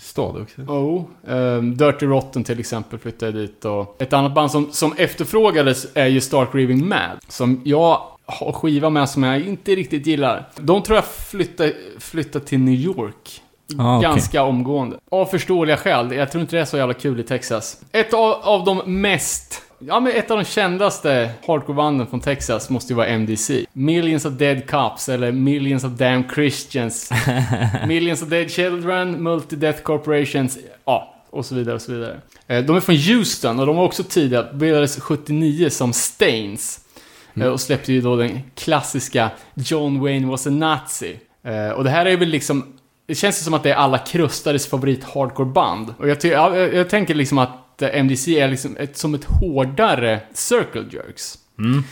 stad 0.00 0.36
också? 0.42 0.60
Oh, 0.62 1.04
ehm, 1.28 1.76
Dirty 1.76 2.06
Rotten 2.06 2.44
till 2.44 2.60
exempel 2.60 2.98
flyttade 2.98 3.32
dit 3.32 3.64
och 3.64 4.02
ett 4.02 4.12
annat 4.12 4.34
band 4.34 4.50
som, 4.50 4.72
som 4.72 4.92
efterfrågades 4.92 5.86
är 5.94 6.06
ju 6.06 6.20
Stark 6.20 6.48
Raving 6.54 6.88
Mad. 6.88 7.18
Som 7.28 7.60
jag 7.64 8.02
har 8.26 8.52
skiva 8.52 8.90
med 8.90 9.08
som 9.08 9.22
jag 9.22 9.40
inte 9.40 9.74
riktigt 9.74 10.06
gillar. 10.06 10.48
De 10.56 10.82
tror 10.82 10.96
jag 10.96 11.06
flyttar, 11.06 11.72
flyttar 11.98 12.40
till 12.40 12.58
New 12.58 12.74
York. 12.74 13.42
Ah. 13.78 14.00
Ganska 14.00 14.42
omgående. 14.42 14.96
Av 15.10 15.26
förståeliga 15.26 15.76
skäl. 15.76 16.12
Jag 16.12 16.30
tror 16.32 16.42
inte 16.42 16.56
det 16.56 16.60
är 16.60 16.64
så 16.64 16.76
jävla 16.76 16.94
kul 16.94 17.20
i 17.20 17.22
Texas. 17.22 17.80
Ett 17.92 18.14
av, 18.14 18.32
av 18.42 18.64
de 18.64 19.00
mest 19.00 19.62
Ja 19.82 20.00
men 20.00 20.12
ett 20.12 20.30
av 20.30 20.38
de 20.38 20.44
kändaste 20.44 21.30
hardcore-banden 21.46 22.06
från 22.06 22.20
Texas 22.20 22.70
måste 22.70 22.92
ju 22.92 22.96
vara 22.96 23.06
MDC. 23.06 23.66
Millions 23.72 24.24
of 24.24 24.32
Dead 24.32 24.70
Cops 24.70 25.08
eller 25.08 25.32
Millions 25.32 25.84
of 25.84 25.92
Damn 25.92 26.24
Christians. 26.34 27.10
Millions 27.86 28.22
of 28.22 28.28
Dead 28.28 28.50
Children, 28.50 29.28
Multi-Death 29.28 29.82
Corporations, 29.82 30.58
ja, 30.84 31.14
och 31.30 31.46
så 31.46 31.54
vidare 31.54 31.74
och 31.74 31.82
så 31.82 31.92
vidare. 31.92 32.16
Eh, 32.46 32.64
De 32.64 32.76
är 32.76 32.80
från 32.80 32.96
Houston 32.96 33.60
och 33.60 33.66
de 33.66 33.76
var 33.76 33.84
också 33.84 34.02
tidiga, 34.02 34.52
bildades 34.52 35.00
79 35.00 35.70
som 35.70 35.92
Stains. 35.92 36.80
Eh, 37.36 37.46
Och 37.46 37.60
släppte 37.60 37.92
ju 37.92 38.00
då 38.00 38.16
den 38.16 38.40
klassiska 38.54 39.30
John 39.54 40.00
Wayne 40.00 40.26
was 40.26 40.46
a 40.46 40.50
Nazi. 40.50 41.16
Eh, 41.44 41.70
Och 41.70 41.84
det 41.84 41.90
här 41.90 42.06
är 42.06 42.16
väl 42.16 42.28
liksom, 42.28 42.72
det 43.10 43.14
känns 43.14 43.44
som 43.44 43.54
att 43.54 43.62
det 43.62 43.70
är 43.70 43.74
alla 43.74 43.98
krustades 43.98 44.66
favorit 44.66 45.04
hardcore-band. 45.04 45.94
Och 45.98 46.08
jag, 46.08 46.24
jag, 46.24 46.74
jag 46.74 46.88
tänker 46.90 47.14
liksom 47.14 47.38
att 47.38 47.82
eh, 47.82 47.88
MDC 48.00 48.40
är 48.40 48.48
liksom 48.48 48.76
ett, 48.76 48.96
som 48.96 49.14
ett 49.14 49.24
hårdare 49.24 50.20
Circle 50.32 50.84
Jerks. 50.90 51.38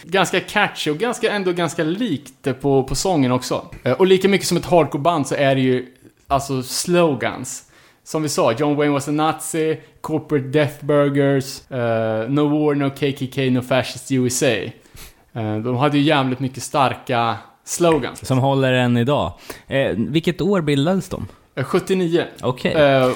Ganska 0.04 0.40
catchy 0.40 0.90
och 0.90 0.98
ganska, 0.98 1.30
ändå 1.32 1.52
ganska 1.52 1.84
likt 1.84 2.60
på, 2.60 2.82
på 2.84 2.94
sången 2.94 3.32
också. 3.32 3.66
Eh, 3.82 3.92
Och 3.92 4.06
lika 4.06 4.28
mycket 4.28 4.46
som 4.46 4.56
ett 4.56 4.66
hardcore-band 4.66 5.26
så 5.26 5.34
är 5.34 5.54
det 5.54 5.60
ju 5.60 5.86
alltså 6.26 6.62
slogans. 6.62 7.64
Som 8.04 8.22
vi 8.22 8.28
sa, 8.28 8.52
John 8.52 8.76
Wayne 8.76 8.92
was 8.92 9.08
a 9.08 9.12
Nazi, 9.12 9.80
Corporate 10.00 10.46
Death 10.48 10.84
Burgers, 10.84 11.70
eh, 11.70 12.28
No 12.30 12.40
War, 12.40 12.74
No 12.74 12.90
KKK, 12.90 13.50
No 13.50 13.62
Fascist 13.62 14.12
USA. 14.12 14.46
Eh, 14.46 15.56
de 15.64 15.76
hade 15.76 15.98
ju 15.98 16.04
jävligt 16.04 16.40
mycket 16.40 16.62
starka 16.62 17.36
slogans. 17.68 18.26
Som 18.26 18.38
håller 18.38 18.72
än 18.72 18.96
idag. 18.96 19.32
Eh, 19.66 19.90
vilket 19.96 20.40
år 20.40 20.60
bildades 20.60 21.08
de? 21.08 21.26
Eh, 21.58 21.64
79. 21.64 22.24
Okej. 22.42 22.72
Eh, 22.72 23.10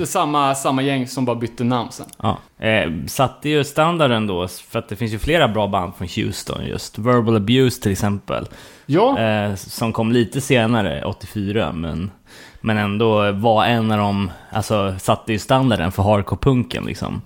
är 0.00 0.04
samma, 0.04 0.54
samma 0.54 0.82
gäng 0.82 1.08
som 1.08 1.24
bara 1.24 1.36
bytte 1.36 1.64
namn 1.64 1.90
sen. 1.92 2.06
Ja. 2.22 2.38
Eh, 2.66 2.90
satte 3.06 3.48
ju 3.48 3.64
standarden 3.64 4.26
då, 4.26 4.48
för 4.48 4.78
att 4.78 4.88
det 4.88 4.96
finns 4.96 5.12
ju 5.12 5.18
flera 5.18 5.48
bra 5.48 5.66
band 5.66 5.92
från 5.94 6.08
Houston 6.16 6.66
just. 6.66 6.98
Verbal 6.98 7.36
Abuse 7.36 7.82
till 7.82 7.92
exempel. 7.92 8.48
Ja, 8.86 9.18
Eh, 9.18 9.54
som 9.54 9.92
kom 9.92 10.12
lite 10.12 10.40
senare, 10.40 11.04
84, 11.04 11.72
men, 11.72 12.10
men 12.60 12.78
ändå 12.78 13.32
var 13.32 13.64
en 13.64 13.92
av 13.92 13.98
dem, 13.98 14.30
alltså 14.50 14.94
satte 14.98 15.32
ju 15.32 15.38
standarden 15.38 15.92
för 15.92 16.02
hardcore-punken 16.02 16.84
liksom. 16.84 17.22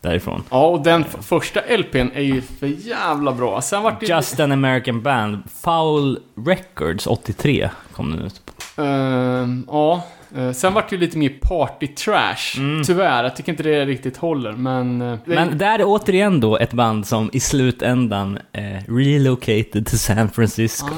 Därifrån. 0.00 0.42
ja 0.50 0.66
och 0.66 0.82
den 0.82 1.04
första 1.04 1.60
LPn 1.60 2.08
är 2.14 2.20
ju 2.22 2.40
för 2.42 2.66
jävla 2.66 3.32
bra. 3.32 3.60
Sen 3.60 3.82
vart 3.82 4.00
det 4.00 4.06
ju- 4.06 4.14
Just 4.14 4.40
an 4.40 4.52
American 4.52 5.02
Band, 5.02 5.38
Foul 5.62 6.18
Records 6.46 7.06
83 7.06 7.70
kom 7.92 8.10
den 8.10 8.20
ut. 8.26 8.40
Ehm, 8.76 9.64
ja. 9.68 10.04
Eh, 10.36 10.52
sen 10.52 10.74
vart 10.74 10.90
det 10.90 10.96
ju 10.96 11.00
lite 11.00 11.18
mer 11.18 11.28
party 11.42 11.86
trash. 11.86 12.82
Tyvärr, 12.86 13.22
jag 13.24 13.36
tycker 13.36 13.52
inte 13.52 13.62
det 13.62 13.84
riktigt 13.86 14.16
håller, 14.16 14.52
men... 14.52 14.98
det- 14.98 15.18
Men 15.24 15.58
där 15.58 15.78
är 15.78 15.82
återigen 15.86 16.40
då 16.40 16.56
ett 16.58 16.72
band 16.72 17.06
som 17.06 17.30
i 17.32 17.40
slutändan 17.40 18.38
eh, 18.52 18.62
relocated 18.88 19.86
till 19.86 19.98
San 19.98 20.30
Francisco. 20.30 20.88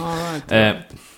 Ah, 0.51 0.55
Eh, 0.55 0.75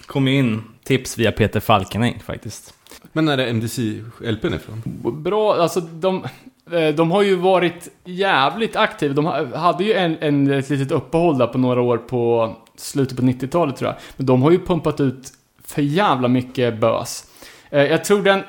kom 0.07 0.29
in 0.29 0.63
tips 0.85 1.19
via 1.19 1.33
Peter 1.33 1.61
Falkenäng 1.61 2.21
faktiskt. 2.27 2.75
Men 3.13 3.29
är 3.29 3.37
det 3.37 3.47
MDC-LPn 3.53 4.55
ifrån? 4.55 4.83
Bra, 5.23 5.55
alltså 5.55 5.81
de... 5.81 6.25
Eh, 6.71 6.95
de 6.95 7.11
har 7.11 7.23
ju 7.23 7.37
varit 7.37 7.89
jävligt 8.05 8.77
aktiva. 8.77 9.15
De 9.15 9.27
hade 9.55 9.85
ju 9.85 9.93
en, 9.93 10.17
en, 10.21 10.51
ett 10.51 10.71
litet 10.71 10.91
uppehåll 10.91 11.39
där 11.39 11.47
på 11.47 11.59
några 11.59 11.81
år 11.81 11.99
på 11.99 12.53
slutet 12.77 13.17
på 13.17 13.23
90-talet 13.23 13.77
tror 13.77 13.91
jag. 13.91 13.97
Men 14.17 14.27
de 14.27 14.43
har 14.43 14.51
ju 14.51 14.59
pumpat 14.59 15.01
ut 15.01 15.33
för 15.65 15.83
jävla 15.83 16.29
mycket 16.29 16.81
bös. 16.81 17.25
Eh, 17.71 17.83
jag 17.83 18.05
tror 18.05 18.23
den 18.23 18.43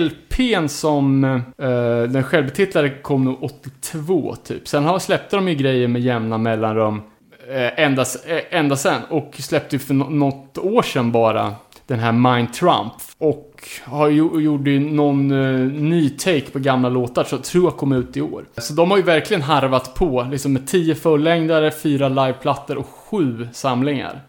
LPn 0.00 0.68
som 0.68 1.24
eh, 1.24 2.02
den 2.08 2.22
självbetitlade 2.22 2.90
kom 2.90 3.24
nog 3.24 3.42
82 3.42 4.36
typ. 4.44 4.68
Sen 4.68 4.84
har, 4.84 4.98
släppte 4.98 5.36
de 5.36 5.48
ju 5.48 5.54
grejer 5.54 5.88
med 5.88 6.02
jämna 6.02 6.38
mellanrum 6.38 7.02
ända, 7.76 8.04
ända 8.50 8.76
sen. 8.76 9.02
Och 9.10 9.34
släppte 9.38 9.76
ju 9.76 9.80
för 9.80 9.94
något 9.94 10.58
år 10.58 10.82
sedan 10.82 11.12
bara 11.12 11.54
den 11.86 11.98
här 11.98 12.12
Mind 12.12 12.52
Trump. 12.52 12.92
Och 13.18 13.53
har 13.84 14.08
ju, 14.08 14.40
gjorde 14.40 14.70
ju 14.70 14.80
någon 14.80 15.30
eh, 15.30 15.58
ny 15.82 16.10
take 16.10 16.50
på 16.50 16.58
gamla 16.58 16.88
låtar, 16.88 17.24
så 17.24 17.34
jag 17.34 17.44
tror 17.44 17.64
jag 17.64 17.76
kom 17.76 17.92
ut 17.92 18.16
i 18.16 18.20
år. 18.20 18.44
Så 18.56 18.72
de 18.72 18.90
har 18.90 18.98
ju 18.98 19.02
verkligen 19.02 19.42
harvat 19.42 19.94
på, 19.94 20.28
liksom 20.30 20.52
med 20.52 20.68
10 20.68 20.94
fullängdare, 20.94 21.70
4 21.70 22.08
liveplattor 22.08 22.76
och 22.76 22.86
7 22.86 23.48
samlingar. 23.52 24.20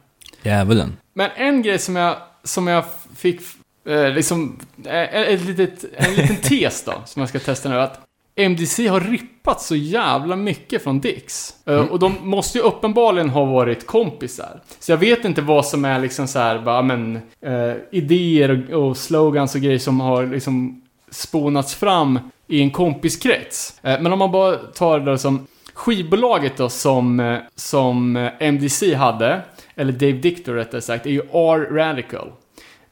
Djävulen. 0.44 0.98
Men 1.14 1.30
en 1.36 1.62
grej 1.62 1.80
som 1.80 1.96
jag, 1.96 2.16
som 2.44 2.68
jag 2.68 2.84
fick, 3.16 3.42
eh, 3.88 4.10
liksom, 4.10 4.60
eh, 4.86 5.16
ett 5.16 5.46
litet, 5.46 5.86
en 5.96 6.14
liten 6.14 6.36
tes 6.42 6.84
då, 6.84 6.94
som 7.06 7.20
jag 7.20 7.30
ska 7.30 7.40
testa 7.40 7.70
nu, 7.70 7.80
att 7.80 8.00
MDC 8.36 8.88
har 8.88 9.00
rippat 9.00 9.62
så 9.62 9.76
jävla 9.76 10.36
mycket 10.36 10.84
från 10.84 11.00
Dix. 11.00 11.54
Eh, 11.66 11.80
Och 11.80 12.00
de 12.00 12.16
måste 12.22 12.58
ju 12.58 12.64
uppenbarligen 12.64 13.30
ha 13.30 13.46
varit 13.46 13.88
kompisar. 13.88 14.62
Så 14.80 14.92
jag 14.92 14.98
vet 14.98 15.26
inte 15.26 15.42
vad 15.42 15.66
som 15.66 15.86
är 15.86 16.00
liksom 16.00 16.28
så 16.28 16.40
här, 16.40 16.60
bara, 16.60 16.82
men, 16.82 17.16
eh, 17.42 17.74
idéer 17.92 18.74
och, 18.74 18.88
och 18.90 18.98
slogans 18.98 19.56
och 19.56 19.62
grejer 19.62 19.80
som 19.80 20.00
har 20.00 20.26
liksom 20.26 20.82
spånats 21.12 21.76
fram 21.76 22.20
i 22.48 22.62
en 22.62 22.72
kompiskrets. 22.72 23.80
Eh, 23.84 24.02
men 24.02 24.14
om 24.14 24.20
man 24.20 24.32
bara 24.32 24.56
tar 24.56 25.00
det 25.00 25.18
som 25.18 25.48
skivbolaget 25.74 26.58
då 26.58 26.70
som, 26.70 27.20
eh, 27.20 27.38
som 27.56 28.16
eh, 28.16 28.32
MDC 28.40 28.94
hade, 28.96 29.42
eller 29.76 29.92
Dave 29.94 30.12
Dictor 30.12 30.54
rättare 30.54 30.82
sagt, 30.82 31.06
är 31.06 31.10
ju 31.10 31.22
R 31.22 31.68
Radical. 31.72 32.28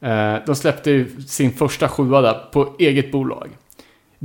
Eh, 0.00 0.34
de 0.46 0.54
släppte 0.56 0.90
ju 0.90 1.22
sin 1.22 1.52
första 1.52 1.88
sjua 1.88 2.20
där 2.20 2.34
på 2.52 2.74
eget 2.78 3.12
bolag. 3.12 3.48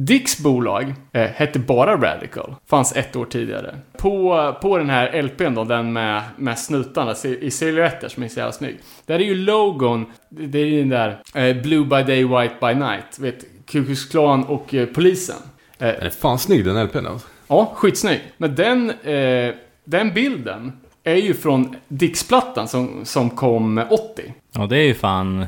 Dicks 0.01 0.39
bolag 0.39 0.93
eh, 1.11 1.29
hette 1.29 1.59
bara 1.59 1.97
Radical. 1.97 2.55
Fanns 2.67 2.95
ett 2.95 3.15
år 3.15 3.25
tidigare. 3.25 3.75
På, 3.97 4.55
på 4.61 4.77
den 4.77 4.89
här 4.89 5.21
LPn 5.21 5.55
då, 5.55 5.63
den 5.63 5.93
med, 5.93 6.23
med 6.37 6.59
snutarna 6.59 7.15
i, 7.41 7.51
silhuetter 7.51 8.09
som 8.09 8.23
är 8.23 8.27
så 8.27 8.39
jävla 8.39 8.51
snygg. 8.51 8.79
Där 9.05 9.15
är 9.15 9.23
ju 9.23 9.35
logon, 9.35 10.05
det 10.29 10.59
är 10.59 10.65
ju 10.65 10.79
den 10.79 10.89
där 10.89 11.21
eh, 11.33 11.61
Blue 11.61 11.85
by 11.85 12.03
day, 12.03 12.23
white 12.23 12.55
by 12.61 12.73
night. 12.73 13.19
Vet, 13.19 13.45
Ku 13.65 13.85
Klux 13.85 14.05
Klan 14.05 14.43
och 14.43 14.73
eh, 14.73 14.85
polisen. 14.85 15.35
Eh, 15.79 15.87
Är 15.87 16.03
det 16.03 16.11
fan 16.11 16.39
snygg 16.39 16.65
den 16.65 16.85
LPn 16.85 17.05
alltså? 17.05 17.27
Ja, 17.47 17.71
skitsnygg. 17.75 18.19
Men 18.37 18.55
den, 18.55 18.89
eh, 18.89 19.53
den 19.83 20.13
bilden 20.13 20.71
är 21.03 21.15
ju 21.15 21.33
från 21.33 21.75
Dix-plattan 21.87 22.67
som, 22.67 23.05
som 23.05 23.29
kom 23.29 23.83
80. 23.89 24.33
Ja, 24.55 24.65
det 24.65 24.77
är 24.77 24.87
ju 24.87 24.93
fan 24.93 25.45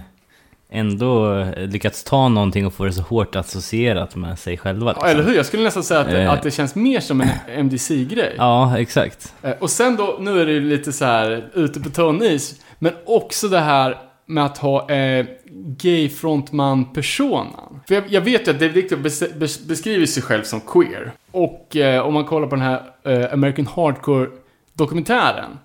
ändå 0.71 1.37
eh, 1.39 1.67
lyckats 1.67 2.03
ta 2.03 2.27
någonting 2.29 2.65
och 2.65 2.73
få 2.73 2.85
det 2.85 2.93
så 2.93 3.01
hårt 3.01 3.35
associerat 3.35 4.15
med 4.15 4.39
sig 4.39 4.57
själva. 4.57 4.95
Ja, 5.01 5.07
eller 5.07 5.23
hur? 5.23 5.35
Jag 5.35 5.45
skulle 5.45 5.63
nästan 5.63 5.83
säga 5.83 5.99
att, 5.99 6.07
Eh. 6.13 6.31
att 6.31 6.43
det 6.43 6.51
känns 6.51 6.75
mer 6.75 6.99
som 6.99 7.21
en 7.21 7.29
MDC-grej. 7.57 8.33
Ja, 8.37 8.79
exakt. 8.79 9.33
Eh, 9.41 9.51
Och 9.59 9.69
sen 9.69 9.95
då, 9.95 10.17
nu 10.19 10.41
är 10.41 10.45
det 10.45 10.51
ju 10.51 10.69
lite 10.69 10.93
så 10.93 11.05
här 11.05 11.49
ute 11.53 11.79
på 11.79 11.89
tunn 11.89 12.23
is, 12.23 12.61
men 12.79 12.93
också 13.05 13.47
det 13.47 13.59
här 13.59 13.97
med 14.25 14.45
att 14.45 14.57
ha 14.57 14.89
eh, 14.89 15.25
gay-frontman-personan. 15.51 17.79
För 17.87 17.95
jag, 17.95 18.03
jag 18.09 18.21
vet 18.21 18.47
ju 18.47 18.51
att 18.51 18.59
Dave 18.59 18.71
Victor 18.73 18.97
bes, 18.97 19.23
bes, 19.39 19.67
beskriver 19.67 20.05
sig 20.05 20.23
själv 20.23 20.43
som 20.43 20.61
queer. 20.61 21.11
Och 21.31 21.75
eh, 21.75 22.05
om 22.07 22.13
man 22.13 22.25
kollar 22.25 22.47
på 22.47 22.55
den 22.55 22.65
här 22.65 22.81
eh, 23.05 23.33
American 23.33 23.67
Hardcore-dokumentären 23.67 25.57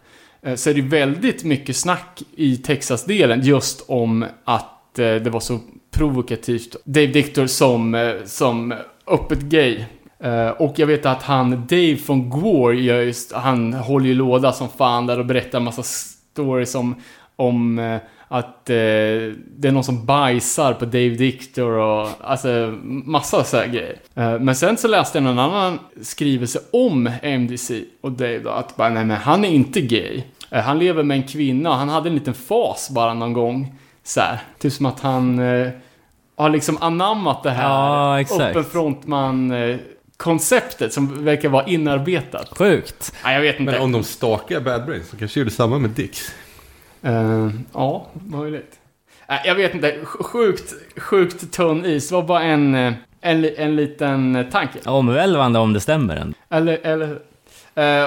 eh, 0.43 0.55
så 0.55 0.71
är 0.71 0.75
det 0.75 0.81
ju 0.81 0.89
väldigt 0.89 1.45
mycket 1.45 1.77
snack 1.77 2.23
i 2.37 2.57
Texas-delen 2.57 3.41
just 3.43 3.85
om 3.89 4.25
att 4.45 4.73
Eh, 4.99 5.15
det 5.15 5.31
var 5.31 5.41
så 5.41 5.59
provokativt. 5.91 6.77
Dave 6.85 7.07
Dictor 7.07 7.47
som, 7.47 7.95
eh, 7.95 8.15
som 8.25 8.75
öppet 9.07 9.41
gay. 9.41 9.85
Eh, 10.21 10.49
och 10.49 10.79
jag 10.79 10.87
vet 10.87 11.07
att 11.07 11.23
han, 11.23 11.51
Dave 11.51 11.97
från 11.97 12.31
Gore, 12.31 12.81
gör 12.81 13.01
just, 13.03 13.33
han 13.33 13.73
håller 13.73 14.07
ju 14.07 14.15
låda 14.15 14.53
som 14.53 14.69
fan 14.69 15.07
där 15.07 15.19
och 15.19 15.27
berättar 15.27 15.59
en 15.59 15.65
massa 15.65 15.83
stories 15.83 16.75
om, 16.75 16.95
om 17.37 17.79
eh, 17.79 17.97
att 18.29 18.71
eh, 18.71 18.75
det 19.57 19.69
är 19.69 19.73
någon 19.73 19.85
som 19.85 20.07
bajsar 20.07 20.73
på 20.73 20.85
Dave 20.85 21.09
Dictor 21.09 21.71
och 21.71 22.09
alltså 22.21 22.75
massa 22.83 23.45
så 23.45 23.57
här 23.57 23.67
grejer. 23.67 23.97
Eh, 24.15 24.39
men 24.39 24.57
sen 24.57 24.77
så 24.77 24.89
läste 24.89 25.19
jag 25.19 25.23
någon 25.25 25.39
annan 25.39 25.79
skrivelse 26.03 26.61
om 26.73 27.11
MDC 27.23 27.85
och 28.01 28.13
Dave 28.13 28.39
då, 28.39 28.51
att 28.51 28.77
bara, 28.77 28.89
nej 28.89 29.05
men 29.05 29.17
han 29.17 29.45
är 29.45 29.49
inte 29.49 29.81
gay. 29.81 30.23
Eh, 30.51 30.63
han 30.63 30.79
lever 30.79 31.03
med 31.03 31.17
en 31.17 31.23
kvinna 31.23 31.71
och 31.71 31.77
han 31.77 31.89
hade 31.89 32.09
en 32.09 32.15
liten 32.15 32.35
fas 32.35 32.91
bara 32.91 33.15
någon 33.15 33.33
gång. 33.33 33.75
Så 34.07 34.21
här, 34.21 34.39
typ 34.59 34.73
som 34.73 34.87
att 34.87 35.01
han 35.01 35.39
eh, 35.39 35.69
har 36.37 36.51
liksom 36.51 36.79
anammat 36.81 37.43
det 37.43 37.51
här 37.51 37.69
Ja, 37.69 38.21
exakt. 38.21 38.73
frontman 38.73 39.51
eh, 39.51 39.77
konceptet 40.17 40.93
som 40.93 41.25
verkar 41.25 41.49
vara 41.49 41.67
inarbetat. 41.67 42.59
Sjukt. 42.59 43.15
Nej, 43.25 43.35
jag 43.35 43.41
vet 43.41 43.61
inte. 43.61 43.73
Men 43.73 43.83
om 43.83 43.93
de 43.93 44.05
stakar 44.05 44.61
Bad 44.61 44.87
Brains 44.87 45.09
så 45.11 45.17
kanske 45.17 45.41
gjorde 45.41 45.51
samma 45.51 45.79
med 45.79 45.91
Dix. 45.91 46.35
Eh, 47.03 47.51
ja, 47.73 48.07
möjligt. 48.27 48.73
Nej, 49.29 49.41
jag 49.45 49.55
vet 49.55 49.75
inte. 49.75 49.93
Sj- 50.05 50.23
Sjukt, 50.23 50.75
sjukt 50.97 51.53
tunn 51.53 51.85
is. 51.85 52.09
Det 52.09 52.15
var 52.15 52.23
bara 52.23 52.43
en, 52.43 52.75
eh, 52.75 52.93
en, 53.21 53.45
en 53.57 53.77
liten 53.77 54.47
tanke. 54.53 54.79
Omvälvande 54.91 55.59
om 55.59 55.73
det 55.73 55.81
stämmer 55.81 56.17
ändå. 56.17 56.35
Eller, 56.51 56.79
eller 56.87 57.19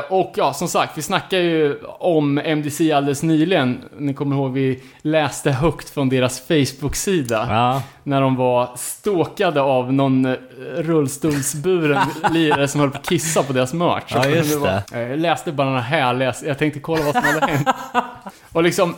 och 0.09 0.34
ja, 0.38 0.53
som 0.53 0.67
sagt, 0.67 0.97
vi 0.97 1.01
snackade 1.01 1.41
ju 1.43 1.80
om 1.99 2.38
MDC 2.38 2.91
alldeles 2.91 3.24
nyligen. 3.24 3.82
Ni 3.97 4.13
kommer 4.13 4.36
ihåg, 4.36 4.53
vi 4.53 4.84
läste 5.01 5.51
högt 5.51 5.89
från 5.89 6.09
deras 6.09 6.39
Facebook-sida. 6.47 7.47
Ja, 7.49 7.82
När 8.03 8.22
de 8.22 8.36
var 8.36 8.70
ståkade 8.76 9.61
av 9.61 9.93
någon 9.93 10.26
eh, 10.26 10.34
rullstolsburen 10.78 12.01
lirare 12.32 12.67
som 12.67 12.80
höll 12.82 12.89
på 12.91 12.97
att 12.97 13.09
kissa 13.09 13.43
på 13.43 13.53
deras 13.53 13.74
merch. 13.74 14.03
Ja, 14.07 14.26
just 14.28 14.55
var- 14.59 14.82
eh, 14.93 14.99
Jag 14.99 15.20
läste 15.20 15.51
bara 15.51 15.67
några 15.67 15.82
härliga, 15.82 16.34
jag 16.43 16.57
tänkte 16.57 16.80
kolla 16.80 17.03
vad 17.03 17.13
som 17.13 17.24
hade 17.24 17.45
hänt. 17.51 17.67
Och 18.53 18.63
liksom, 18.63 18.95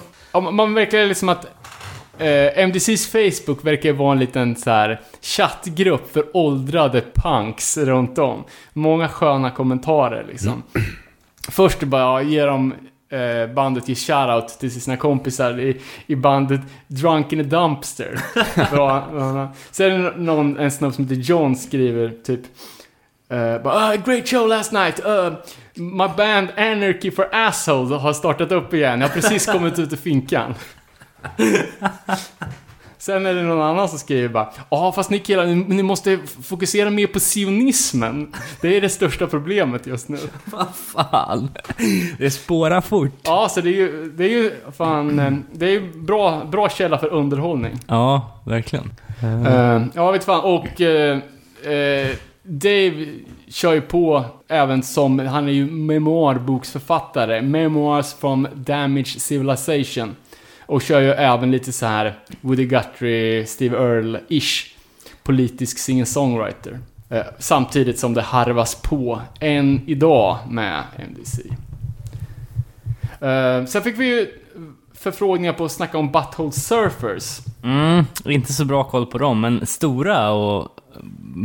man 0.51 0.74
verkar 0.74 1.05
liksom 1.05 1.30
att 1.30 1.45
eh, 2.22 2.63
MDCs 2.67 3.07
Facebook 3.11 3.65
verkar 3.65 3.93
vara 3.93 4.11
en 4.11 4.19
liten 4.19 4.55
så 4.55 4.69
här 4.69 5.01
chattgrupp 5.22 6.13
för 6.13 6.26
åldrade 6.38 7.03
punks 7.13 7.78
runt 7.78 8.17
om. 8.17 8.43
Många 8.74 9.07
sköna 9.07 9.51
kommentarer 9.51 10.26
liksom. 10.30 10.63
Först 11.49 11.84
bara 11.84 12.22
ger 12.22 12.47
de 12.47 12.74
eh, 13.11 13.53
bandet 13.53 13.88
ger 13.88 13.95
shoutout 13.95 14.59
till 14.59 14.82
sina 14.82 14.97
kompisar 14.97 15.59
i, 15.59 15.78
i 16.07 16.15
bandet 16.15 16.61
Drunk 16.88 17.34
in 17.34 17.39
a 17.39 17.43
Dumpster. 17.43 18.19
Sen 19.72 19.91
är 19.91 19.97
det 20.11 20.17
någon, 20.17 20.59
en 20.59 20.72
snubbe 20.72 20.93
som 20.95 21.03
heter 21.07 21.22
John 21.22 21.55
skriver 21.55 22.13
typ 22.24 22.41
Uh, 23.34 23.63
bara, 23.63 23.74
"Ah, 23.74 23.95
great 24.05 24.28
show 24.30 24.47
last 24.47 24.72
night. 24.72 25.05
Uh, 25.05 25.34
my 25.76 26.07
band 26.17 26.49
Anarchy 26.57 27.11
for 27.11 27.30
Assholes 27.32 28.01
har 28.01 28.13
startat 28.13 28.51
upp 28.51 28.74
igen. 28.74 29.01
Jag 29.01 29.07
har 29.07 29.13
precis 29.13 29.45
kommit 29.51 29.80
ut 29.80 29.93
ur 29.93 29.97
finkan. 29.97 30.53
Sen 33.01 33.26
är 33.26 33.34
det 33.34 33.41
någon 33.43 33.61
annan 33.61 33.89
som 33.89 33.99
skriver 33.99 34.30
bara 34.30 34.49
Ja, 34.69 34.91
fast 34.91 35.09
ni 35.09 35.19
killar, 35.19 35.45
ni, 35.45 35.55
ni 35.55 35.84
måste 35.84 36.19
fokusera 36.43 36.89
mer 36.89 37.07
på 37.07 37.19
sionismen. 37.19 38.34
Det 38.61 38.78
är 38.78 38.82
det 38.82 38.89
största 38.89 39.28
problemet 39.28 39.88
just 39.88 40.09
nu. 40.09 40.17
vad 40.45 40.67
fan. 40.76 41.49
Det 42.17 42.32
spårar 42.32 42.82
fort. 42.82 43.19
Ja, 43.24 43.49
så 43.49 43.61
det 43.61 43.69
är 43.69 43.74
ju, 43.74 44.11
det 44.15 44.24
är 44.24 44.30
ju 44.30 44.51
fan, 44.78 45.19
eh, 45.19 45.32
det 45.51 45.65
är 45.65 45.69
ju 45.69 45.93
bra, 45.93 46.45
bra 46.45 46.69
källa 46.69 46.97
för 46.97 47.07
underhållning. 47.07 47.80
Ja, 47.88 48.41
verkligen. 48.45 48.93
Eh, 49.24 49.82
ja, 49.93 50.11
vet 50.11 50.24
fan. 50.24 50.41
Och 50.43 50.82
eh, 50.82 51.19
eh, 51.63 52.09
Dave 52.43 53.05
kör 53.47 53.74
ju 53.74 53.82
på 53.82 54.26
även 54.47 54.84
som, 54.84 55.19
han 55.19 55.47
är 55.47 55.51
ju 55.51 55.65
memoarboksförfattare. 55.65 57.41
Memoirs 57.41 58.13
from 58.13 58.47
Damaged 58.53 59.22
Civilization. 59.22 60.15
Och 60.72 60.82
kör 60.82 61.01
ju 61.01 61.11
även 61.11 61.51
lite 61.51 61.72
så 61.72 61.86
här 61.86 62.19
Woody 62.41 62.65
Guthrie, 62.65 63.45
Steve 63.45 63.78
Earle-ish. 63.78 64.67
Politisk 65.24 65.78
singer-songwriter. 65.78 66.80
Eh, 67.09 67.24
samtidigt 67.39 67.99
som 67.99 68.13
det 68.13 68.22
harvas 68.22 68.76
på 68.76 69.22
än 69.39 69.82
idag 69.86 70.38
med 70.49 70.84
MDC. 70.97 71.41
Eh, 73.28 73.65
sen 73.65 73.82
fick 73.82 73.99
vi 73.99 74.05
ju 74.05 74.28
förfrågningar 74.93 75.53
på 75.53 75.65
att 75.65 75.72
snacka 75.72 75.97
om 75.97 76.11
Butthole 76.11 76.51
Surfers. 76.51 77.39
Mm, 77.63 78.05
inte 78.26 78.53
så 78.53 78.65
bra 78.65 78.84
koll 78.84 79.05
på 79.05 79.17
dem, 79.17 79.41
men 79.41 79.65
stora 79.65 80.32
och 80.32 80.69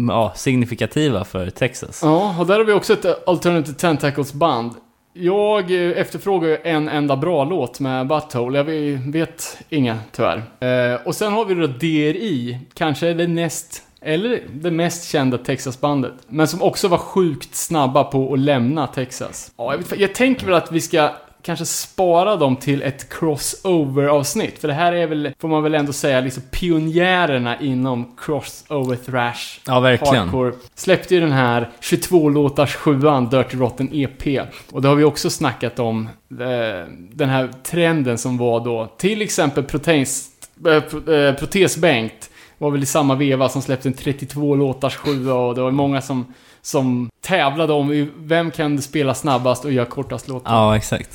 ja, 0.09 0.33
signifikativa 0.37 1.25
för 1.25 1.51
Texas. 1.51 2.01
Ja, 2.03 2.37
och 2.39 2.47
där 2.47 2.59
har 2.59 2.65
vi 2.65 2.73
också 2.73 2.93
ett 2.93 3.29
Alternative 3.29 3.79
Tentacles 3.79 4.33
band. 4.33 4.73
Jag 5.19 5.71
eh, 5.71 5.99
efterfrågar 5.99 6.49
ju 6.49 6.59
en 6.63 6.89
enda 6.89 7.17
bra 7.17 7.45
låt 7.45 7.81
med 7.81 8.07
Butthole. 8.07 8.59
Jag 8.59 8.65
vet 9.13 9.59
inga, 9.69 9.99
tyvärr. 10.13 10.43
Eh, 10.61 11.01
och 11.07 11.15
sen 11.15 11.33
har 11.33 11.45
vi 11.45 11.55
då 11.55 11.67
DRI, 11.67 12.59
kanske 12.75 13.15
det 13.15 13.27
näst, 13.27 13.83
eller 14.01 14.43
det 14.53 14.71
mest 14.71 15.11
kända 15.11 15.39
Texas-bandet. 15.39 16.15
Men 16.29 16.49
som 16.49 16.63
också 16.63 16.89
var 16.89 16.99
sjukt 16.99 17.55
snabba 17.55 18.05
på 18.05 18.33
att 18.33 18.39
lämna 18.39 18.87
Texas. 18.87 19.53
Ja, 19.57 19.73
jag, 19.73 19.79
vet, 19.79 20.01
jag 20.01 20.15
tänker 20.15 20.47
väl 20.47 20.55
att 20.55 20.73
vi 20.73 20.81
ska 20.81 21.11
kanske 21.47 21.65
spara 21.67 22.37
dem 22.37 22.57
till 22.57 22.83
ett 22.83 23.09
crossover-avsnitt. 23.09 24.59
För 24.59 24.69
det 24.69 24.75
här 24.75 24.93
är 24.93 25.07
väl, 25.07 25.31
får 25.39 25.49
man 25.49 25.63
väl 25.63 25.75
ändå 25.75 25.93
säga, 25.93 26.21
liksom 26.21 26.43
pionjärerna 26.51 27.61
inom 27.61 28.17
crossover 28.19 28.97
thrash 28.97 29.61
Ja, 29.67 29.81
verkligen. 29.81 30.17
Hardcore 30.17 30.53
släppte 30.75 31.15
ju 31.15 31.21
den 31.21 31.33
här 31.33 31.71
22-låtars 31.81 32.75
sjuan 32.75 33.29
Dirty 33.29 33.57
Rotten 33.57 33.89
EP. 33.93 34.41
Och 34.73 34.83
det 34.83 34.89
har 34.89 34.95
vi 34.95 35.05
också 35.05 35.31
snackat 35.31 35.79
om, 35.79 36.09
eh, 36.31 36.93
den 37.13 37.29
här 37.29 37.51
trenden 37.63 38.19
som 38.19 38.39
var 38.39 38.65
då, 38.65 38.93
till 38.99 39.23
exempel 39.23 39.65
Proteins, 39.65 40.29
eh, 40.67 40.83
Pro- 40.83 41.13
eh, 41.29 41.35
Protesbänkt 41.35 42.31
var 42.59 42.71
väl 42.71 42.83
i 42.83 42.87
samma 42.87 43.15
veva 43.15 43.49
som 43.49 43.63
släppte 43.63 43.89
en 43.89 43.95
32-låtars 43.95 44.97
sjua 44.97 45.35
och 45.35 45.55
det 45.55 45.61
var 45.63 45.71
många 45.71 46.03
som, 46.03 46.35
som 46.67 47.11
tävlade 47.21 47.73
om 47.73 48.11
vem 48.17 48.51
kan 48.51 48.83
spela 48.83 49.15
snabbast 49.15 49.65
och 49.65 49.73
göra 49.73 49.87
kortast 49.87 50.29
låtar. 50.29 50.53
Ja, 50.53 50.77
exakt. 50.77 51.15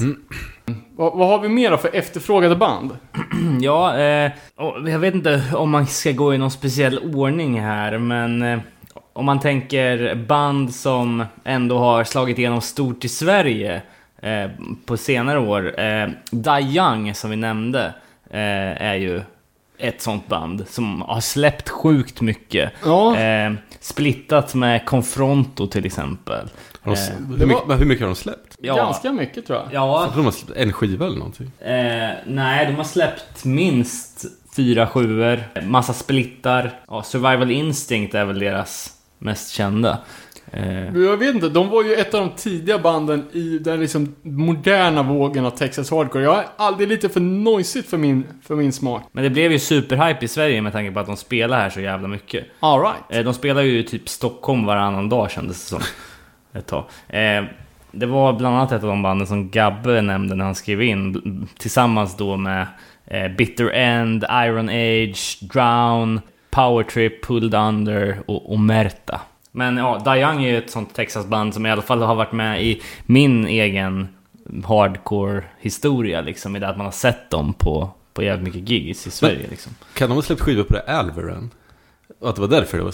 Vad, 0.95 1.17
vad 1.17 1.27
har 1.27 1.39
vi 1.39 1.49
mer 1.49 1.71
då 1.71 1.77
för 1.77 1.95
efterfrågade 1.95 2.55
band? 2.55 2.97
Ja, 3.61 3.97
eh, 3.97 4.31
och 4.55 4.89
jag 4.89 4.99
vet 4.99 5.15
inte 5.15 5.43
om 5.53 5.69
man 5.69 5.87
ska 5.87 6.11
gå 6.11 6.33
i 6.33 6.37
någon 6.37 6.51
speciell 6.51 7.15
ordning 7.15 7.61
här, 7.61 7.97
men 7.97 8.41
eh, 8.41 8.59
om 9.13 9.25
man 9.25 9.39
tänker 9.39 10.15
band 10.15 10.75
som 10.75 11.25
ändå 11.43 11.77
har 11.77 12.03
slagit 12.03 12.37
igenom 12.37 12.61
stort 12.61 13.05
i 13.05 13.09
Sverige 13.09 13.81
eh, 14.21 14.49
på 14.85 14.97
senare 14.97 15.39
år. 15.39 15.79
Eh, 15.79 16.09
Die 16.31 16.77
Young, 16.77 17.13
som 17.13 17.29
vi 17.29 17.35
nämnde, 17.35 17.93
eh, 18.29 18.81
är 18.81 18.95
ju 18.95 19.21
ett 19.81 20.01
sånt 20.01 20.27
band 20.27 20.65
som 20.69 21.01
har 21.01 21.21
släppt 21.21 21.69
sjukt 21.69 22.21
mycket. 22.21 22.71
Ja, 22.85 23.17
Eh, 23.17 23.53
splittat 23.79 24.53
med 24.55 24.85
Confronto 24.85 25.67
till 25.67 25.85
exempel. 25.85 26.49
Har 26.81 26.95
de, 26.95 27.01
Eh, 27.01 27.37
hur, 27.39 27.45
mycket, 27.47 27.67
var- 27.67 27.75
hur 27.75 27.85
mycket 27.85 28.01
har 28.01 28.07
de 28.09 28.15
släppt? 28.15 28.55
Ja, 28.59 28.75
ganska 28.75 29.11
mycket 29.11 29.47
tror 29.47 29.59
jag. 29.59 29.67
ja, 29.71 30.01
Jag 30.03 30.13
tror 30.13 30.17
de 30.23 30.25
har 30.25 30.31
släppt 30.31 30.59
en 30.59 30.73
skiva 30.73 31.05
eller 31.05 31.17
någonting. 31.17 31.51
Eh, 31.59 32.09
nej, 32.25 32.65
de 32.65 32.73
har 32.75 32.83
släppt 32.83 33.45
minst 33.45 34.25
fyra 34.55 34.87
sjuor, 34.87 35.43
massa 35.65 35.93
splittar. 35.93 36.79
Ja, 36.87 37.03
Survival 37.03 37.51
Instinct 37.51 38.15
är 38.15 38.25
väl 38.25 38.39
deras 38.39 38.93
mest 39.19 39.51
kända. 39.51 39.97
Eh, 40.53 40.97
Jag 40.97 41.17
vet 41.17 41.35
inte, 41.35 41.49
de 41.49 41.69
var 41.69 41.83
ju 41.83 41.93
ett 41.93 42.13
av 42.13 42.19
de 42.21 42.29
tidiga 42.35 42.79
banden 42.79 43.25
i 43.31 43.57
den 43.59 43.79
liksom 43.79 44.15
moderna 44.21 45.03
vågen 45.03 45.45
av 45.45 45.49
Texas 45.49 45.91
Hardcore. 45.91 46.23
Jag 46.23 46.39
är 46.39 46.45
aldrig 46.57 46.89
lite 46.89 47.09
för 47.09 47.19
noisigt 47.19 47.89
för 47.89 47.97
min, 47.97 48.23
för 48.43 48.55
min 48.55 48.71
smak. 48.71 49.03
men 49.11 49.23
det 49.23 49.29
blev 49.29 49.51
ju 49.51 49.59
superhype 49.59 50.25
i 50.25 50.27
Sverige 50.27 50.61
med 50.61 50.73
tanke 50.73 50.91
på 50.91 50.99
att 50.99 51.07
de 51.07 51.17
spelar 51.17 51.59
här 51.59 51.69
så 51.69 51.81
jävla 51.81 52.07
mycket. 52.07 52.45
Alright. 52.59 52.95
Eh, 53.09 53.23
de 53.23 53.33
spelar 53.33 53.61
ju 53.61 53.83
typ 53.83 54.09
Stockholm 54.09 54.65
varannan 54.65 55.09
dag 55.09 55.31
kändes 55.31 55.63
det 55.63 55.69
som. 55.69 55.81
Ett 56.59 56.67
tag. 56.67 56.83
Eh, 57.09 57.43
Det 57.91 58.05
var 58.05 58.33
bland 58.33 58.55
annat 58.55 58.71
ett 58.71 58.83
av 58.83 58.89
de 58.89 59.01
banden 59.03 59.27
som 59.27 59.49
Gabbe 59.49 60.01
nämnde 60.01 60.35
när 60.35 60.45
han 60.45 60.55
skrev 60.55 60.81
in. 60.81 61.47
Tillsammans 61.57 62.17
då 62.17 62.37
med 62.37 62.67
Bitter 63.37 63.69
End, 63.69 64.23
Iron 64.31 64.69
Age, 64.69 65.37
Drown, 65.41 66.21
Power 66.51 66.83
Trip, 66.83 67.25
Pulled 67.25 67.53
Under 67.55 68.17
och 68.25 68.53
Omerta. 68.53 69.21
Men 69.51 69.77
ja, 69.77 70.01
Die 70.05 70.21
Young 70.21 70.43
är 70.43 70.49
ju 70.51 70.57
ett 70.57 70.69
sånt 70.71 70.93
Texas-band 70.93 71.53
som 71.53 71.65
i 71.65 71.71
alla 71.71 71.81
fall 71.81 72.01
har 72.01 72.15
varit 72.15 72.31
med 72.31 72.63
i 72.63 72.81
min 73.05 73.47
egen 73.47 74.07
hardcore-historia 74.65 76.21
liksom. 76.21 76.55
I 76.55 76.59
det 76.59 76.67
att 76.69 76.77
man 76.77 76.85
har 76.85 76.91
sett 76.91 77.29
dem 77.29 77.53
på, 77.53 77.89
på 78.13 78.23
jävligt 78.23 78.43
mycket 78.55 78.69
gigs 78.69 79.07
i 79.07 79.11
Sverige 79.11 79.47
liksom. 79.49 79.71
Kan 79.93 80.09
de 80.09 80.15
ha 80.15 80.21
släppt 80.21 80.41
skivor 80.41 80.63
på 80.63 80.73
det 80.73 80.81
Alveran? 80.81 81.49
Och 82.19 82.29
att 82.29 82.35
det 82.35 82.41
var 82.41 82.47
därför 82.47 82.77
det 82.77 82.83
var, 82.83 82.93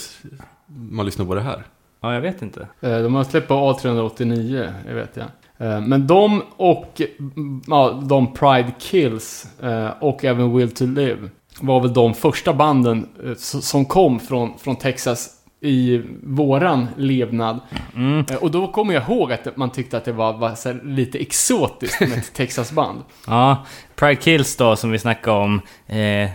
man 0.68 1.05
lyssnade 1.05 1.28
på 1.28 1.36
det 1.36 1.41
här? 1.41 1.64
Ja, 2.01 2.14
jag 2.14 2.22
vet 2.22 2.41
inte. 2.41 2.68
Eh, 2.82 2.97
De 2.99 3.16
har 3.16 3.24
släppt 3.24 3.47
på 3.47 3.53
A389, 3.53 4.74
det 4.88 4.93
vet 4.93 5.18
jag. 5.18 5.26
Eh, 5.68 5.82
Men 5.82 6.08
de 6.08 6.41
och 6.58 7.01
mm, 7.20 7.62
ja, 7.68 8.01
de 8.10 8.34
Pride 8.34 8.72
Kills 8.80 9.47
eh, 9.64 9.89
och 9.99 10.26
även 10.26 10.58
Will 10.58 10.72
to 10.72 10.86
Live 10.86 11.30
var 11.62 11.80
väl 11.82 11.93
de 11.93 12.14
första 12.14 12.53
banden 12.53 13.08
som 13.38 13.86
kom 13.86 14.20
från, 14.20 14.58
från 14.58 14.76
Texas 14.76 15.30
i 15.68 16.01
våran 16.24 16.88
levnad. 16.97 17.59
Mm. 17.95 18.26
Eh, 18.32 18.36
Och 18.38 18.51
då 18.51 18.68
kommer 18.68 18.93
jag 18.93 19.03
ihåg 19.03 19.32
att 19.32 19.57
man 19.57 19.72
tyckte 19.72 19.97
att 19.97 20.05
det 20.05 20.11
var, 20.11 20.34
var 20.34 20.86
lite 20.86 21.18
exotiskt 21.20 21.99
med 21.99 22.18
ett 22.18 22.34
Texas-band. 22.34 23.01
Ja, 23.28 23.65
Pride 23.95 24.22
Kills 24.22 24.55
då 24.55 24.76
som 24.76 24.91
vi 24.91 24.99
snackade 24.99 25.38
om. 25.38 25.61
Eh, 25.88 26.30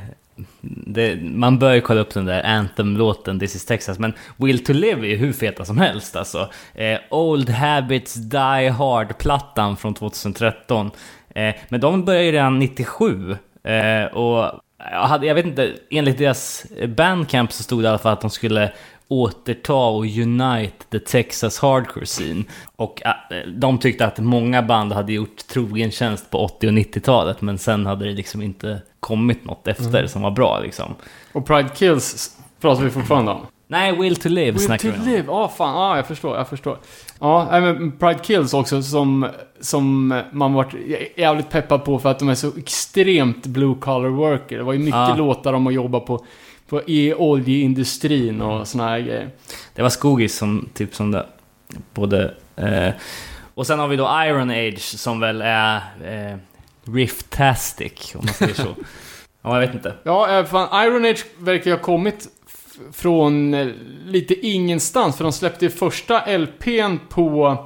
det, 0.86 1.18
man 1.22 1.58
bör 1.58 1.72
ju 1.74 1.80
kolla 1.80 2.00
upp 2.00 2.14
den 2.14 2.24
där 2.24 2.42
Anthem-låten 2.42 3.38
This 3.40 3.56
is 3.56 3.64
Texas. 3.64 3.98
Men 3.98 4.12
Will 4.36 4.64
to 4.64 4.72
Live 4.72 5.06
är 5.06 5.10
ju 5.10 5.16
hur 5.16 5.32
feta 5.32 5.64
som 5.64 5.78
helst 5.78 6.16
alltså. 6.16 6.50
Eh, 6.74 6.98
Old 7.10 7.50
Habits 7.50 8.14
Die 8.14 8.68
Hard-plattan 8.68 9.76
från 9.76 9.94
2013. 9.94 10.90
Eh, 11.34 11.54
men 11.68 11.80
de 11.80 12.04
började 12.04 12.24
ju 12.24 12.32
redan 12.32 12.58
97. 12.58 13.36
Eh, 13.64 14.04
och 14.04 14.60
jag, 14.90 15.02
hade, 15.06 15.26
jag 15.26 15.34
vet 15.34 15.46
inte, 15.46 15.72
enligt 15.90 16.18
deras 16.18 16.66
bandcamp 16.88 17.52
så 17.52 17.62
stod 17.62 17.82
det 17.82 17.86
i 17.86 17.88
alla 17.88 17.98
fall 17.98 18.12
att 18.12 18.20
de 18.20 18.30
skulle 18.30 18.72
återta 19.12 19.74
och 19.74 20.04
unite 20.04 20.84
the 20.90 20.98
Texas 20.98 21.58
hardcore 21.58 22.06
scene. 22.06 22.44
Och 22.76 23.02
äh, 23.06 23.12
de 23.56 23.78
tyckte 23.78 24.06
att 24.06 24.18
många 24.18 24.62
band 24.62 24.92
hade 24.92 25.12
gjort 25.12 25.36
trogen 25.46 25.90
tjänst 25.90 26.30
på 26.30 26.38
80 26.38 26.66
och 26.66 26.72
90-talet, 26.72 27.40
men 27.40 27.58
sen 27.58 27.86
hade 27.86 28.04
det 28.04 28.12
liksom 28.12 28.42
inte 28.42 28.82
kommit 29.00 29.44
något 29.44 29.68
efter 29.68 30.06
som 30.06 30.22
var 30.22 30.30
bra 30.30 30.60
liksom. 30.60 30.94
Och 31.32 31.46
Pride 31.46 31.68
Kills 31.74 32.36
pratar 32.60 32.82
vi 32.84 32.90
fortfarande 32.90 33.30
om. 33.32 33.40
Nej, 33.66 33.96
Will 33.96 34.16
to 34.16 34.28
Live 34.28 34.50
Will 34.50 34.60
snackar 34.60 34.88
to 34.88 34.94
vi 34.96 35.00
om. 35.02 35.08
live, 35.08 35.24
ja 35.26 35.48
fan, 35.56 35.74
ja 35.74 35.96
jag 35.96 36.06
förstår, 36.06 36.36
jag 36.36 36.48
förstår. 36.48 36.78
Ja, 37.20 37.48
men 37.50 37.92
Pride 37.98 38.18
Kills 38.22 38.54
också 38.54 38.82
som, 38.82 39.26
som 39.60 40.20
man 40.32 40.52
varit 40.52 40.74
jävligt 41.16 41.50
peppad 41.50 41.84
på 41.84 41.98
för 41.98 42.10
att 42.10 42.18
de 42.18 42.28
är 42.28 42.34
så 42.34 42.50
extremt 42.58 43.46
blue 43.46 43.74
collar 43.80 44.08
worker. 44.08 44.56
Det 44.58 44.62
var 44.64 44.72
ju 44.72 44.78
mycket 44.78 44.94
Ja. 44.94 45.14
låtar 45.16 45.52
om 45.52 45.66
att 45.66 45.74
jobba 45.74 46.00
på, 46.00 46.24
på 46.72 46.82
i 46.86 47.14
oljeindustrin 47.14 48.40
och 48.40 48.68
såna 48.68 48.88
här 48.88 49.00
grejer. 49.00 49.30
Det 49.74 49.82
var 49.82 49.90
Skogis 49.90 50.36
som 50.36 50.68
typ 50.74 50.94
som 50.94 51.10
det. 51.10 51.26
Både... 51.94 52.34
Eh, 52.56 52.92
och 53.54 53.66
sen 53.66 53.78
har 53.78 53.88
vi 53.88 53.96
då 53.96 54.04
Iron 54.26 54.50
Age 54.50 54.80
som 54.80 55.20
väl 55.20 55.42
är 55.42 55.76
eh, 56.04 56.36
Riftastic, 56.92 58.14
om 58.14 58.24
man 58.24 58.34
säger 58.34 58.54
så. 58.54 58.74
ja, 59.42 59.54
jag 59.54 59.60
vet 59.66 59.74
inte. 59.74 59.94
Ja, 60.02 60.38
eh, 60.38 60.44
fan, 60.44 60.86
Iron 60.86 61.04
Age 61.04 61.24
verkar 61.38 61.70
ju 61.70 61.76
ha 61.76 61.82
kommit 61.82 62.28
från 62.92 63.54
eh, 63.54 63.68
lite 64.06 64.46
ingenstans. 64.46 65.16
För 65.16 65.24
de 65.24 65.32
släppte 65.32 65.64
ju 65.64 65.70
första 65.70 66.36
LPn 66.36 66.98
på 67.08 67.56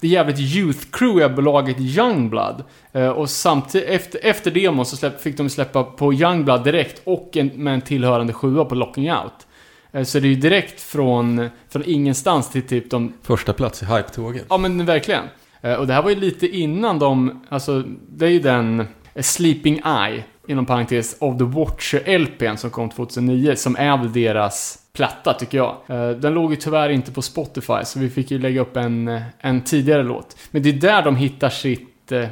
det 0.00 0.08
jävligt 0.08 0.40
youth 0.56 0.78
crew 0.92 1.34
bolaget 1.34 1.80
Youngblood. 1.80 2.64
Eh, 2.92 3.08
och 3.08 3.30
samtidigt, 3.30 3.88
efter, 3.88 4.20
efter 4.22 4.50
demon 4.50 4.86
så 4.86 4.96
släpp, 4.96 5.20
fick 5.20 5.36
de 5.36 5.48
släppa 5.48 5.84
på 5.84 6.14
Youngblood 6.14 6.64
direkt 6.64 7.02
och 7.04 7.36
en, 7.36 7.46
med 7.46 7.74
en 7.74 7.80
tillhörande 7.80 8.32
sjua 8.32 8.64
på 8.64 8.74
Locking 8.74 9.12
Out. 9.12 9.46
Eh, 9.92 10.04
så 10.04 10.20
det 10.20 10.26
är 10.26 10.30
ju 10.30 10.34
direkt 10.36 10.80
från, 10.80 11.48
från 11.68 11.82
ingenstans 11.86 12.50
till 12.50 12.62
typ 12.62 12.90
de 12.90 13.12
Första 13.22 13.52
plats 13.52 13.82
i 13.82 13.86
Hype-tåget. 13.86 14.46
Ja 14.48 14.58
men 14.58 14.86
verkligen. 14.86 15.24
Eh, 15.60 15.74
Och 15.74 15.86
det 15.86 15.92
här 15.92 16.02
var 16.02 16.10
ju 16.10 16.16
lite 16.16 16.48
innan 16.48 16.98
de, 16.98 17.44
alltså 17.48 17.82
det 18.08 18.26
är 18.26 18.30
ju 18.30 18.40
den 18.40 18.86
Sleeping 19.20 19.82
Eye, 19.84 20.24
inom 20.48 20.66
parentes, 20.66 21.16
of 21.18 21.38
the 21.38 21.44
Watcher 21.44 22.18
LPn 22.18 22.56
som 22.56 22.70
kom 22.70 22.90
2009, 22.90 23.54
som 23.56 23.76
är 23.76 23.96
väl 23.96 24.12
deras 24.12 24.78
platta 24.92 25.34
tycker 25.34 25.58
jag. 25.58 25.76
Eh, 25.86 26.10
den 26.10 26.34
låg 26.34 26.50
ju 26.50 26.56
tyvärr 26.56 26.88
inte 26.88 27.12
på 27.12 27.22
Spotify, 27.22 27.84
så 27.84 27.98
vi 27.98 28.10
fick 28.10 28.30
ju 28.30 28.38
lägga 28.38 28.60
upp 28.60 28.76
en, 28.76 29.08
eh, 29.08 29.22
en 29.40 29.64
tidigare 29.64 30.02
låt. 30.02 30.36
Men 30.50 30.62
det 30.62 30.68
är 30.68 30.72
där 30.72 31.02
de 31.02 31.16
hittar 31.16 31.50
sitt, 31.50 32.12
eh, 32.12 32.28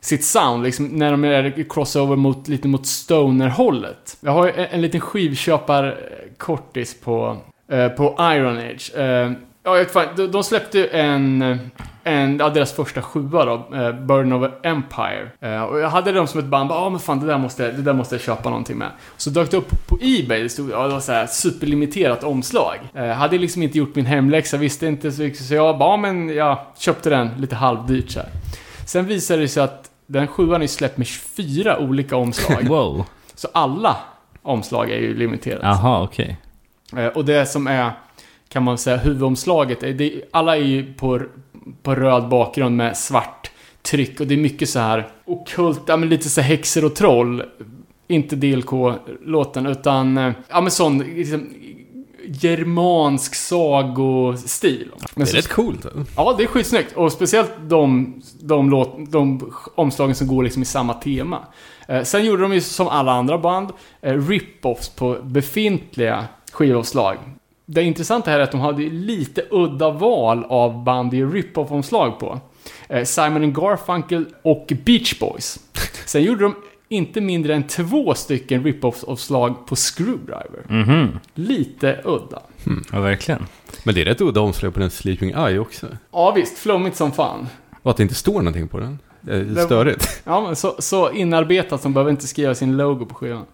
sitt 0.00 0.24
sound, 0.24 0.62
liksom 0.62 0.86
när 0.86 1.10
de 1.10 1.24
är 1.24 1.68
crossover 1.68 2.16
mot, 2.16 2.48
lite 2.48 2.68
mot 2.68 2.86
stoner-hållet. 2.86 4.16
Jag 4.20 4.32
har 4.32 4.46
ju 4.46 4.52
en, 4.52 4.66
en 4.70 4.80
liten 4.80 5.00
skivköparkortis 5.00 7.00
på, 7.00 7.36
på 7.96 8.16
Iron 8.20 8.58
Age. 8.58 8.92
Ja, 8.96 9.32
jag 9.62 9.78
vet 9.78 9.92
fan, 9.92 10.06
de, 10.16 10.26
de 10.26 10.44
släppte 10.44 10.78
ju 10.78 10.88
en, 10.88 11.58
en, 12.04 12.36
ja, 12.38 12.48
deras 12.48 12.72
första 12.72 13.02
sjua 13.02 13.44
då, 13.44 13.76
eh, 13.76 13.92
Burden 13.92 14.32
of 14.32 14.50
Empire. 14.62 15.30
Eh, 15.40 15.62
och 15.62 15.80
jag 15.80 15.88
hade 15.88 16.12
dem 16.12 16.26
som 16.26 16.40
ett 16.40 16.46
band, 16.46 16.70
ja 16.70 16.74
ah, 16.74 16.90
men 16.90 17.00
fan 17.00 17.20
det 17.20 17.26
där, 17.26 17.38
måste, 17.38 17.72
det 17.72 17.82
där 17.82 17.92
måste 17.92 18.14
jag 18.14 18.22
köpa 18.22 18.48
någonting 18.48 18.78
med. 18.78 18.90
Så 19.16 19.30
dök 19.30 19.50
det 19.50 19.56
upp 19.56 19.86
på 19.86 19.98
Ebay, 20.02 20.42
det 20.42 20.48
stod, 20.48 20.70
ja 20.70 20.82
det 20.86 20.92
var 20.92 21.00
så 21.00 21.12
här 21.12 21.26
superlimiterat 21.26 22.24
omslag. 22.24 22.76
Eh, 22.94 23.06
hade 23.06 23.38
liksom 23.38 23.62
inte 23.62 23.78
gjort 23.78 23.94
min 23.94 24.06
hemläxa, 24.06 24.56
visste 24.56 24.86
inte 24.86 25.12
så 25.12 25.22
mycket, 25.22 25.40
så 25.44 25.54
jag 25.54 25.78
bara, 25.78 25.90
ja 25.90 25.96
men 25.96 26.28
jag 26.28 26.58
köpte 26.78 27.10
den 27.10 27.30
lite 27.38 27.54
halvdyrt 27.56 28.10
så 28.10 28.20
här. 28.20 28.28
Sen 28.86 29.06
visade 29.06 29.40
det 29.42 29.48
sig 29.48 29.62
att 29.62 29.90
den 30.06 30.26
sjuan 30.26 30.62
är 30.62 30.66
släppt 30.66 30.96
med 30.98 31.06
24 31.06 31.78
olika 31.78 32.16
omslag. 32.16 32.64
Wow. 32.68 33.04
så 33.34 33.48
alla 33.52 33.96
omslag 34.42 34.90
är 34.90 34.98
ju 34.98 35.14
limiterat. 35.16 35.60
Jaha, 35.62 36.02
okej. 36.02 36.36
Eh, 36.96 37.06
Och 37.06 37.24
det 37.24 37.46
som 37.46 37.66
är, 37.66 37.90
kan 38.48 38.62
man 38.62 38.78
säga, 38.78 38.96
huvudomslaget, 38.96 39.82
är 39.82 39.92
det, 39.92 40.22
alla 40.30 40.56
är 40.56 40.60
ju 40.60 40.94
på, 40.94 41.20
på 41.82 41.94
röd 41.94 42.28
bakgrund 42.28 42.76
med 42.76 42.96
svart 42.96 43.50
tryck 43.82 44.20
och 44.20 44.26
det 44.26 44.34
är 44.34 44.38
mycket 44.38 44.68
så 44.68 44.78
här 44.78 45.08
okult, 45.24 45.82
ja 45.86 45.96
men 45.96 46.08
lite 46.08 46.28
så 46.28 46.40
här 46.40 46.48
häxor 46.48 46.84
och 46.84 46.94
troll. 46.94 47.42
Inte 48.08 48.36
DLK-låten, 48.36 49.66
utan, 49.66 50.18
eh, 50.18 50.32
ja 50.48 50.60
men 50.60 50.70
sån, 50.70 50.98
liksom, 50.98 51.48
germansk 52.26 53.34
sagostil. 53.34 54.90
Det 55.14 55.22
är 55.22 55.26
så- 55.26 55.36
rätt 55.36 55.48
coolt. 55.48 55.86
Ja, 56.16 56.34
det 56.38 56.42
är 56.44 56.46
skitsnyggt. 56.46 56.96
Och 56.96 57.12
speciellt 57.12 57.52
de, 57.68 58.14
de, 58.40 58.70
låt, 58.70 59.12
de 59.12 59.52
omslagen 59.74 60.14
som 60.14 60.26
går 60.26 60.42
liksom 60.42 60.62
i 60.62 60.64
samma 60.64 60.94
tema. 60.94 61.38
Eh, 61.88 62.02
sen 62.02 62.24
gjorde 62.24 62.42
de 62.42 62.54
ju 62.54 62.60
som 62.60 62.88
alla 62.88 63.12
andra 63.12 63.38
band, 63.38 63.70
eh, 64.02 64.12
rip-offs 64.14 64.96
på 64.96 65.16
befintliga 65.22 66.24
skivomslag. 66.52 67.16
Det 67.66 67.82
intressanta 67.82 68.30
här 68.30 68.38
är 68.38 68.42
att 68.42 68.50
de 68.50 68.60
hade 68.60 68.82
lite 68.82 69.42
udda 69.50 69.90
val 69.90 70.44
av 70.48 70.84
band 70.84 71.14
i 71.14 71.24
rip-off-omslag 71.24 72.18
på. 72.20 72.40
Eh, 72.88 73.04
Simon 73.04 73.52
Garfunkel 73.52 74.24
och 74.42 74.72
Beach 74.84 75.18
Boys. 75.18 75.58
Sen 76.06 76.22
gjorde 76.22 76.42
de 76.44 76.54
inte 76.88 77.20
mindre 77.20 77.54
än 77.54 77.62
två 77.66 78.14
stycken 78.14 78.64
rip-off-omslag 78.64 79.66
på 79.66 79.76
Screwdriver. 79.76 80.62
Mhm. 80.68 81.18
Lite 81.34 82.00
udda. 82.04 82.42
Ja, 82.92 83.00
verkligen. 83.00 83.46
Men 83.84 83.94
det 83.94 84.00
är 84.00 84.04
rätt 84.04 84.20
udda 84.20 84.40
omslag 84.40 84.74
på 84.74 84.80
den 84.80 84.90
Sleeping 84.90 85.30
Eye 85.30 85.58
också. 85.58 85.86
Ja 86.12 86.30
visst, 86.36 86.58
flummigt 86.58 86.96
som 86.96 87.12
fan. 87.12 87.46
Och 87.82 87.90
att 87.90 87.96
det 87.96 88.02
inte 88.02 88.14
står 88.14 88.34
någonting 88.38 88.68
på 88.68 88.78
den. 88.78 88.98
Det 89.20 89.34
är 89.36 89.40
Det- 89.44 89.62
störigt. 89.62 90.22
Ja, 90.24 90.40
men 90.40 90.56
så, 90.56 90.74
så 90.78 91.12
inarbetat 91.12 91.82
som 91.82 91.92
behöver 91.92 92.10
inte 92.10 92.26
skriva 92.26 92.54
sin 92.54 92.76
logo 92.76 93.06
på 93.06 93.14
skivan. 93.14 93.44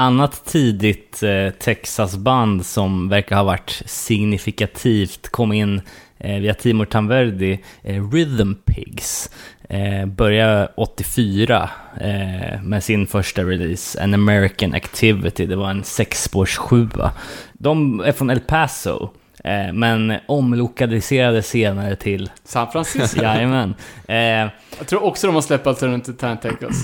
Annat 0.00 0.44
tidigt 0.44 1.22
eh, 1.22 1.50
Texas-band 1.50 2.66
som 2.66 3.08
verkar 3.08 3.36
ha 3.36 3.42
varit 3.42 3.82
signifikativt 3.86 5.28
kom 5.28 5.52
in 5.52 5.80
eh, 6.18 6.40
via 6.40 6.54
Timor 6.54 6.84
Tanverdi, 6.84 7.60
eh, 7.82 8.10
Rhythm 8.12 8.54
Pigs. 8.54 9.30
Eh, 9.68 10.06
började 10.06 10.68
84 10.76 11.70
eh, 12.00 12.62
med 12.62 12.84
sin 12.84 13.06
första 13.06 13.42
release, 13.42 14.02
An 14.02 14.14
American 14.14 14.74
Activity. 14.74 15.46
Det 15.46 15.56
var 15.56 15.70
en 15.70 15.84
sexspårssjua. 15.84 17.12
De 17.52 18.00
är 18.00 18.12
från 18.12 18.30
El 18.30 18.40
Paso, 18.40 19.10
eh, 19.44 19.72
men 19.72 20.14
omlokaliserade 20.28 21.42
senare 21.42 21.96
till, 21.96 22.30
San 22.44 22.72
Francisco. 22.72 23.22
jajamän. 23.22 23.74
Eh, 24.08 24.16
Jag 24.78 24.86
tror 24.86 25.04
också 25.04 25.26
de 25.26 25.34
har 25.34 25.42
släppt 25.42 25.66
Alternative 25.66 26.16
Tentacles. 26.18 26.76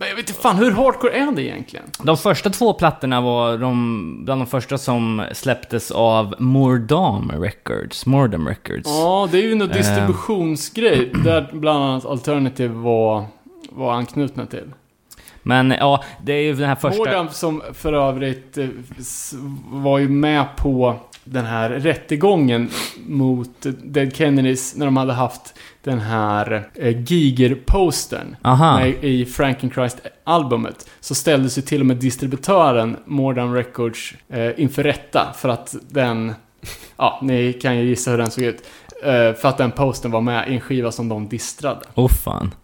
Men 0.00 0.08
jag 0.08 0.16
vet 0.16 0.28
inte 0.28 0.40
fan, 0.40 0.56
hur 0.56 0.70
hardcore 0.70 1.12
är 1.12 1.32
det 1.32 1.42
egentligen? 1.42 1.84
De 2.02 2.16
första 2.16 2.50
två 2.50 2.72
plattorna 2.72 3.20
var 3.20 3.58
de, 3.58 4.24
bland 4.24 4.40
de 4.40 4.46
första 4.46 4.78
som 4.78 5.24
släpptes 5.32 5.90
av 5.90 6.34
Mordam 6.38 7.30
Records. 7.42 8.06
Mordam 8.06 8.48
Records. 8.48 8.86
Ja, 8.88 9.28
det 9.32 9.38
är 9.38 9.42
ju 9.42 9.52
en 9.52 9.62
Eh. 9.62 9.68
distributionsgrej, 9.68 11.10
där 11.24 11.48
bland 11.52 11.84
annat 11.84 12.04
Alternative 12.06 12.74
var, 12.74 13.24
var 13.70 13.92
anknutna 13.92 14.46
till. 14.46 14.72
Men 15.42 15.70
ja, 15.70 16.04
det 16.22 16.32
är 16.32 16.42
ju 16.42 16.54
den 16.54 16.68
här 16.68 16.74
första... 16.76 16.98
Mordam 16.98 17.28
som 17.30 17.62
för 17.72 17.92
övrigt 17.92 18.58
eh, 18.58 18.66
var 19.70 19.98
ju 19.98 20.08
med 20.08 20.56
på 20.56 20.96
den 21.30 21.44
här 21.44 21.70
rättegången 21.70 22.70
mot 23.06 23.66
Dead 23.82 24.16
Kennedys 24.16 24.76
när 24.76 24.86
de 24.86 24.96
hade 24.96 25.12
haft 25.12 25.54
den 25.82 25.98
här 25.98 26.68
eh, 26.74 27.02
Giger-postern 27.02 28.36
i 29.00 29.24
Frankenchrist-albumet 29.24 30.88
så 31.00 31.14
ställdes 31.14 31.58
ju 31.58 31.62
till 31.62 31.80
och 31.80 31.86
med 31.86 31.96
distributören 31.96 32.96
Modern 33.04 33.52
Records 33.52 34.14
eh, 34.28 34.60
inför 34.60 34.82
rätta 34.82 35.32
för 35.36 35.48
att 35.48 35.76
den, 35.88 36.34
ja, 36.96 37.20
ni 37.22 37.52
kan 37.52 37.76
ju 37.76 37.84
gissa 37.84 38.10
hur 38.10 38.18
den 38.18 38.30
såg 38.30 38.44
ut. 38.44 38.62
Eh, 39.02 39.32
för 39.34 39.46
att 39.48 39.58
den 39.58 39.70
posten 39.70 40.10
var 40.10 40.20
med 40.20 40.48
i 40.48 40.54
en 40.54 40.60
skiva 40.60 40.92
som 40.92 41.08
de 41.08 41.28
distrade. 41.28 41.80
Oh 41.94 42.08
fan. 42.08 42.54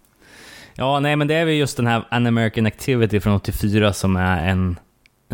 Ja, 0.75 1.01
nej 1.01 1.17
men 1.17 1.29
det 1.29 1.35
är 1.35 1.45
väl 1.45 1.55
just 1.55 1.77
den 1.77 1.87
här 1.87 2.05
An 2.09 2.27
American 2.27 2.67
Activity 2.67 3.21
från 3.21 3.35
84 3.35 3.93
som 3.93 4.17
är 4.17 4.49
en, 4.49 4.79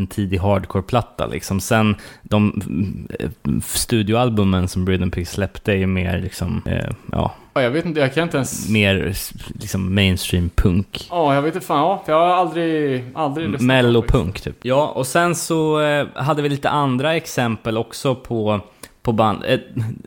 en 0.01 0.07
tidig 0.07 0.38
hardcore-platta 0.38 1.26
liksom. 1.26 1.61
Sen 1.61 1.96
de 2.22 2.62
mm, 2.66 3.62
studioalbumen 3.62 4.68
som 4.68 4.86
Rhythm 4.86 5.11
Pig 5.11 5.28
släppte 5.28 5.72
är 5.72 5.76
ju 5.76 5.86
mer 5.86 6.20
liksom, 6.20 6.62
eh, 6.66 6.90
ja, 7.12 7.34
Ja, 7.55 7.62
jag 7.62 7.70
vet 7.70 7.84
inte, 7.84 8.01
jag 8.01 8.14
kan 8.14 8.22
inte 8.22 8.36
ens... 8.36 8.68
mer 8.68 9.14
liksom 9.61 9.94
mainstream 9.94 10.51
punk. 10.55 11.07
Ja, 11.11 11.34
jag 11.34 11.42
vet 11.42 11.55
inte 11.55 11.66
fan, 11.66 11.78
ja, 11.78 12.03
jag 12.07 12.14
har 12.14 12.26
aldrig, 12.26 13.05
aldrig. 13.14 13.61
Mellopunk 13.61 14.40
typ. 14.40 14.57
Ja, 14.62 14.88
och 14.88 15.07
sen 15.07 15.34
så 15.34 15.80
eh, 15.80 16.07
hade 16.14 16.42
vi 16.42 16.48
lite 16.48 16.70
andra 16.70 17.16
exempel 17.16 17.78
också 17.78 18.14
på, 18.14 18.61
på 19.03 19.12
band. 19.12 19.44
Eh, 19.46 19.59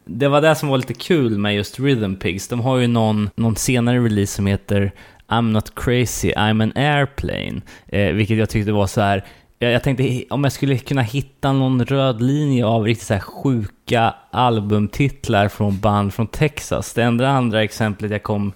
det 0.05 0.27
var 0.27 0.41
det 0.41 0.55
som 0.55 0.69
var 0.69 0.77
lite 0.77 0.93
kul 0.93 1.37
med 1.37 1.55
just 1.55 1.79
Rhythm 1.79 2.15
Pigs. 2.15 2.47
De 2.47 2.59
har 2.59 2.77
ju 2.77 2.87
någon, 2.87 3.29
någon 3.35 3.55
senare 3.55 3.99
release 3.99 4.35
som 4.35 4.45
heter 4.45 4.91
I'm 5.27 5.51
not 5.51 5.75
crazy, 5.75 6.31
I'm 6.31 6.63
an 6.63 6.71
airplane. 6.75 7.61
Eh, 7.87 8.13
vilket 8.13 8.37
jag 8.37 8.49
tyckte 8.49 8.71
var 8.71 8.87
så 8.87 9.01
här. 9.01 9.23
Jag, 9.72 9.84
tänkte 9.84 10.24
om 10.30 10.43
jag 10.43 10.53
skulle 10.53 10.78
kunna 10.78 11.01
hitta 11.01 11.51
någon 11.51 11.86
röd 11.86 12.22
linje 12.22 12.66
av 12.66 12.84
riktigt 12.84 13.07
så 13.07 13.14
här 13.14 13.22
sjuka 13.22 14.16
albumtitlar 14.32 15.47
från 15.47 15.80
band 15.80 16.14
från 16.14 16.28
Texas. 16.28 16.93
Det 16.93 17.03
enda 17.03 17.30
andra 17.30 17.64
exemplet 17.64 18.11
jag 18.11 18.24
kom, 18.24 18.53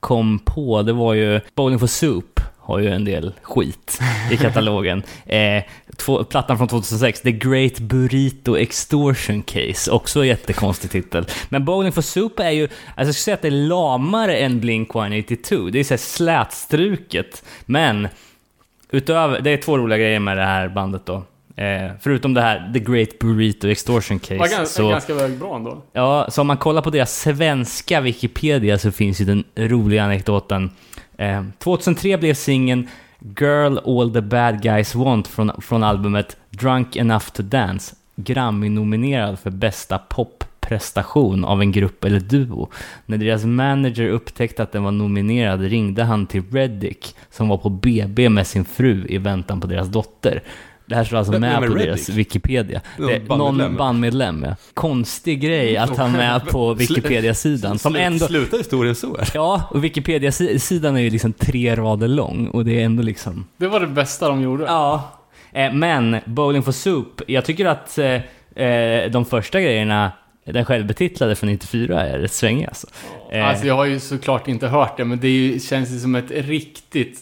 kom 0.00 0.38
på, 0.38 0.82
det 0.82 0.92
var 0.92 1.14
ju 1.14 1.40
Bowling 1.54 1.78
for 1.78 1.86
Soup 1.86 2.40
har 2.66 2.78
ju 2.78 2.88
en 2.88 3.04
del 3.04 3.32
skit 3.42 4.00
i 4.30 4.36
katalogen. 4.42 5.02
Eh, 5.26 5.62
två, 5.96 6.24
plattan 6.24 6.58
från 6.58 6.68
2006, 6.68 7.20
The 7.20 7.32
Great 7.32 7.78
Burrito 7.78 8.56
Extortion 8.56 9.42
Case, 9.42 9.90
också 9.90 10.20
en 10.20 10.26
jättekonstig 10.26 10.90
titel. 10.90 11.26
Men 11.48 11.64
Bowling 11.64 11.92
for 11.92 12.02
Soup 12.02 12.40
är 12.40 12.50
ju, 12.50 12.62
alltså 12.62 12.78
jag 12.96 13.06
skulle 13.06 13.14
säga 13.14 13.34
att 13.34 13.42
det 13.42 13.48
är 13.48 13.68
lamare 13.68 14.36
än 14.36 14.60
Blink-182. 14.60 15.70
Det 15.70 15.78
är 15.80 15.84
såhär 15.84 15.98
slätstruket, 15.98 17.44
men 17.66 18.08
utöver, 18.90 19.40
det 19.40 19.50
är 19.50 19.56
två 19.56 19.78
roliga 19.78 19.98
grejer 19.98 20.20
med 20.20 20.36
det 20.36 20.44
här 20.44 20.68
bandet 20.68 21.06
då. 21.06 21.22
Eh, 21.56 21.90
förutom 22.00 22.34
det 22.34 22.40
här, 22.40 22.70
The 22.72 22.78
Great 22.78 23.18
Burrito 23.18 23.68
Extortion 23.68 24.18
Case. 24.18 24.36
Var 24.36 24.48
ganska, 24.48 24.66
så, 24.66 24.88
ganska 24.88 25.28
bra 25.28 25.56
ändå. 25.56 25.82
Ja, 25.92 26.26
så 26.30 26.40
om 26.40 26.46
man 26.46 26.56
kollar 26.56 26.82
på 26.82 26.90
deras 26.90 27.20
svenska 27.20 28.00
Wikipedia 28.00 28.78
så 28.78 28.92
finns 28.92 29.20
ju 29.20 29.24
den 29.24 29.44
roliga 29.56 30.04
anekdoten. 30.04 30.70
Eh, 31.16 31.44
2003 31.58 32.16
blev 32.16 32.34
singeln 32.34 32.88
Girl 33.38 33.78
All 33.78 34.12
The 34.12 34.20
Bad 34.20 34.62
Guys 34.62 34.94
Want 34.94 35.28
från, 35.28 35.62
från 35.62 35.82
albumet 35.82 36.36
Drunk 36.50 36.96
Enough 36.96 37.26
To 37.26 37.42
Dance 37.42 37.94
Grammy-nominerad 38.16 39.38
för 39.38 39.50
bästa 39.50 39.98
popprestation 40.66 41.44
av 41.44 41.60
en 41.60 41.72
grupp 41.72 42.04
eller 42.04 42.20
duo. 42.20 42.68
När 43.06 43.18
deras 43.18 43.44
manager 43.44 44.08
upptäckte 44.08 44.62
att 44.62 44.72
den 44.72 44.84
var 44.84 44.90
nominerad 44.90 45.60
ringde 45.60 46.04
han 46.04 46.26
till 46.26 46.42
Reddick 46.52 47.14
som 47.30 47.48
var 47.48 47.56
på 47.58 47.68
BB 47.70 48.28
med 48.28 48.46
sin 48.46 48.64
fru 48.64 49.06
i 49.08 49.18
väntan 49.18 49.60
på 49.60 49.66
deras 49.66 49.88
dotter. 49.88 50.42
Det 50.86 50.94
här 50.94 51.04
står 51.04 51.16
alltså 51.16 51.32
Vem- 51.32 51.40
med 51.40 51.50
är 51.52 51.56
på 51.56 51.62
Reddick? 51.74 51.84
deras 51.86 52.08
Wikipedia. 52.08 52.80
Någon 52.98 53.08
Det, 53.08 53.36
någon 53.36 53.76
bandmedlem, 53.76 54.44
ja. 54.48 54.56
Konstig 54.74 55.40
grej 55.40 55.76
att 55.76 55.96
ha 55.96 56.08
med 56.22 56.46
på 56.48 56.74
Wikipedia-sidan. 56.74 57.78
Som 57.78 57.96
ändå... 57.96 58.26
Slutar 58.26 58.58
historien 58.58 58.94
så? 58.94 59.16
Ja, 59.34 59.68
och 59.70 59.84
Wikipedia-sidan 59.84 60.96
är 60.96 61.00
ju 61.00 61.10
liksom 61.10 61.32
tre 61.32 61.76
rader 61.76 62.08
lång 62.08 62.46
och 62.48 62.64
det 62.64 62.80
är 62.80 62.84
ändå 62.84 63.02
liksom... 63.02 63.44
Det 63.56 63.68
var 63.68 63.80
det 63.80 63.86
bästa 63.86 64.28
de 64.28 64.42
gjorde. 64.42 64.64
Ja. 64.64 65.10
Eh, 65.52 65.72
men 65.72 66.16
Bowling 66.24 66.62
for 66.62 66.72
Soup, 66.72 67.22
jag 67.26 67.44
tycker 67.44 67.66
att 67.66 67.98
eh, 67.98 68.64
eh, 68.66 69.10
de 69.10 69.24
första 69.24 69.60
grejerna, 69.60 70.12
den 70.52 70.64
självbetitlade 70.64 71.36
från 71.36 71.48
94, 71.48 72.06
är 72.06 72.18
rätt 72.18 72.32
svängiga 72.32 72.68
alltså. 72.68 72.86
Alltså 73.32 73.66
jag 73.66 73.74
har 73.74 73.84
ju 73.84 74.00
såklart 74.00 74.48
inte 74.48 74.68
hört 74.68 74.96
det, 74.96 75.04
men 75.04 75.20
det 75.20 75.28
ju, 75.28 75.60
känns 75.60 75.90
ju 75.90 75.98
som 75.98 76.14
ett 76.14 76.30
riktigt... 76.30 77.20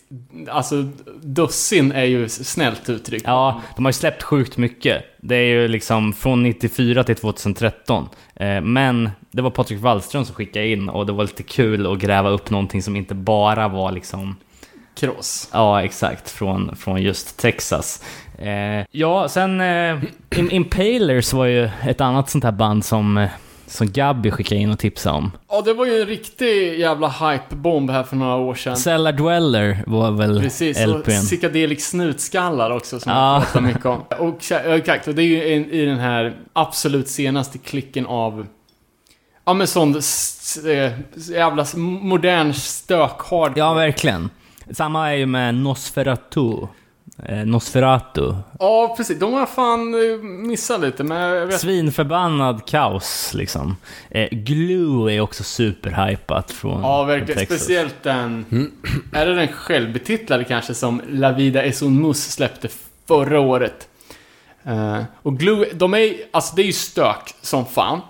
Alltså, 0.48 0.82
dussin 1.22 1.92
är 1.92 2.04
ju 2.04 2.28
snällt 2.28 2.90
uttryckt. 2.90 3.24
Ja, 3.26 3.62
de 3.76 3.84
har 3.84 3.88
ju 3.90 3.92
släppt 3.92 4.22
sjukt 4.22 4.56
mycket. 4.56 5.04
Det 5.20 5.36
är 5.36 5.46
ju 5.46 5.68
liksom 5.68 6.12
från 6.12 6.42
94 6.42 7.04
till 7.04 7.16
2013. 7.16 8.08
Eh, 8.34 8.60
men 8.60 9.10
det 9.30 9.42
var 9.42 9.50
Patrik 9.50 9.80
Wallström 9.80 10.24
som 10.24 10.34
skickade 10.34 10.68
in 10.68 10.88
och 10.88 11.06
det 11.06 11.12
var 11.12 11.24
lite 11.24 11.42
kul 11.42 11.92
att 11.92 11.98
gräva 11.98 12.30
upp 12.30 12.50
någonting 12.50 12.82
som 12.82 12.96
inte 12.96 13.14
bara 13.14 13.68
var 13.68 13.92
liksom 13.92 14.36
Kross. 14.94 15.48
Ja, 15.52 15.82
exakt. 15.82 16.30
Från, 16.30 16.76
från 16.76 17.02
just 17.02 17.36
Texas. 17.38 18.02
Eh, 18.38 18.86
ja, 18.90 19.28
sen 19.28 19.60
eh, 19.60 19.98
Im- 20.30 20.50
Impalers 20.50 21.32
var 21.32 21.44
ju 21.46 21.70
ett 21.86 22.00
annat 22.00 22.30
sånt 22.30 22.44
här 22.44 22.52
band 22.52 22.84
som, 22.84 23.18
eh, 23.18 23.28
som 23.66 23.92
Gabby 23.92 24.30
skickade 24.30 24.60
in 24.60 24.70
och 24.70 24.78
tipsade 24.78 25.16
om. 25.16 25.32
Ja, 25.48 25.60
det 25.60 25.72
var 25.74 25.86
ju 25.86 26.00
en 26.00 26.06
riktig 26.06 26.78
jävla 26.78 27.08
hypebomb 27.08 27.90
här 27.90 28.02
för 28.02 28.16
några 28.16 28.36
år 28.36 28.54
sedan. 28.54 28.76
Cellar 28.76 29.12
Dweller 29.12 29.82
var 29.86 30.10
väl 30.10 30.40
Precis, 30.40 30.86
och 30.86 30.98
LPn. 30.98 31.10
psykedelic 31.10 31.84
snutskallar 31.88 32.70
också 32.70 33.00
som 33.00 33.12
Ja. 33.12 33.34
jag 33.34 33.42
pratar 33.42 33.60
mycket 33.60 33.86
om. 33.86 34.02
Och 34.18 34.52
exakt, 34.66 35.08
och 35.08 35.14
det 35.14 35.22
är 35.22 35.26
ju 35.26 35.66
i 35.82 35.84
den 35.86 35.98
här 35.98 36.34
absolut 36.52 37.08
senaste 37.08 37.58
klicken 37.58 38.06
av 38.06 38.46
Ja 39.46 39.54
men 39.54 39.66
sån 39.66 39.94
eh, 39.94 40.92
jävla 41.32 41.66
modern 41.76 42.52
stök-hard. 42.52 43.52
Ja, 43.56 43.74
verkligen. 43.74 44.30
Samma 44.70 45.10
är 45.12 45.16
ju 45.16 45.26
med 45.26 45.54
Nosferatu. 45.54 46.66
Eh, 47.28 47.36
Nosferatu. 47.46 48.34
Ja, 48.58 48.94
precis. 48.96 49.18
De 49.18 49.32
har 49.32 49.46
fan 49.46 49.94
eh, 49.94 50.18
missat 50.22 50.80
lite, 50.80 51.04
men 51.04 51.20
jag 51.20 51.46
vet 51.46 51.60
Svinförbannad 51.60 52.66
kaos, 52.66 53.34
liksom. 53.34 53.76
Eh, 54.10 54.28
Glue 54.30 55.12
är 55.14 55.20
också 55.20 55.44
superhypat 55.44 56.50
från 56.50 56.82
Ja, 56.82 57.02
verkligen. 57.04 57.38
Texas. 57.38 57.58
Speciellt 57.60 58.02
den... 58.02 58.44
Är 59.12 59.26
det 59.26 59.34
den 59.34 59.48
självbetitlade 59.48 60.44
kanske 60.44 60.74
som 60.74 61.02
La 61.08 61.32
Vida 61.32 61.62
es 61.64 61.82
un 61.82 62.02
mus 62.02 62.30
släppte 62.32 62.68
förra 63.08 63.40
året? 63.40 63.88
Eh, 64.64 65.02
och 65.22 65.38
Glue, 65.38 65.66
de 65.74 65.94
är 65.94 66.14
alltså 66.30 66.56
det 66.56 66.62
är 66.62 66.66
ju 66.66 66.72
stök 66.72 67.34
som 67.40 67.66
fan. 67.66 68.00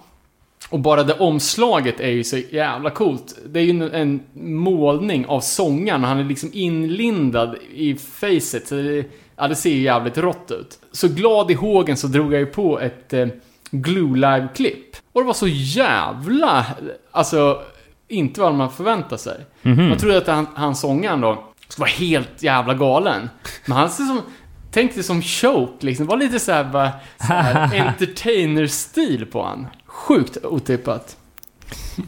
Och 0.75 0.81
bara 0.81 1.03
det 1.03 1.15
omslaget 1.15 2.01
är 2.01 2.09
ju 2.09 2.25
så 2.25 2.37
jävla 2.37 2.91
coolt. 2.91 3.39
Det 3.47 3.61
är 3.61 3.65
ju 3.65 3.91
en, 3.91 4.21
målning 4.35 5.27
av 5.27 5.41
sångaren 5.41 6.03
och 6.03 6.09
han 6.09 6.19
är 6.19 6.25
liksom 6.25 6.51
inlindad 6.53 7.57
i 7.75 7.95
facet. 7.95 8.69
Så 8.69 8.75
det, 8.75 9.05
ja, 9.37 9.49
det 9.49 9.55
ser 9.55 9.71
ju 9.71 9.83
jävligt 9.83 10.19
rått 10.19 10.51
ut. 10.51 10.79
Så 10.93 11.09
glad 11.09 11.51
i 11.51 11.55
hågen 11.55 11.97
så 11.97 12.07
drog 12.07 12.33
jag 12.33 12.41
ju 12.41 12.47
på 12.47 12.81
ett 12.81 13.13
eh, 13.13 13.27
Glue 13.71 14.17
live-klipp. 14.17 14.97
Och 15.13 15.21
det 15.21 15.27
var 15.27 15.35
så 15.35 15.49
jävla, 15.49 16.67
alltså, 17.11 17.63
inte 18.09 18.41
vad 18.41 18.55
man 18.55 18.71
förväntar 18.71 19.17
sig. 19.17 19.47
Mhm. 19.63 19.89
Man 19.89 19.99
trodde 19.99 20.19
att 20.19 20.27
han, 20.27 20.47
han 20.55 20.77
sångaren 20.77 21.21
då 21.21 21.45
skulle 21.69 21.83
vara 21.83 21.91
helt 21.91 22.43
jävla 22.43 22.75
galen. 22.75 23.31
Men 23.67 23.77
han 23.77 23.91
ser 23.91 24.05
som, 24.05 24.23
tänk 24.71 24.95
dig 24.95 25.03
som 25.03 25.23
choke 25.23 25.87
liksom. 25.87 26.07
Det 26.07 26.11
var 26.11 26.19
lite 26.19 26.41
såhär 26.41 26.93
så 27.19 27.25
här 27.25 27.81
entertainer-stil 27.87 29.27
på 29.27 29.43
han. 29.43 29.67
Sjukt 29.95 30.45
otippat. 30.45 31.17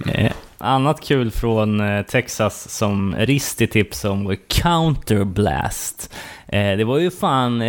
Eh, 0.07 0.33
annat 0.59 1.01
kul 1.01 1.31
från 1.31 1.81
eh, 1.81 2.03
Texas 2.03 2.71
som 2.71 3.15
Risti 3.17 3.67
tips 3.67 4.05
om 4.05 4.25
var 4.25 4.37
Counterblast. 4.49 6.15
Eh, 6.49 6.77
det 6.77 6.85
var 6.85 6.99
ju 6.99 7.11
fan, 7.11 7.61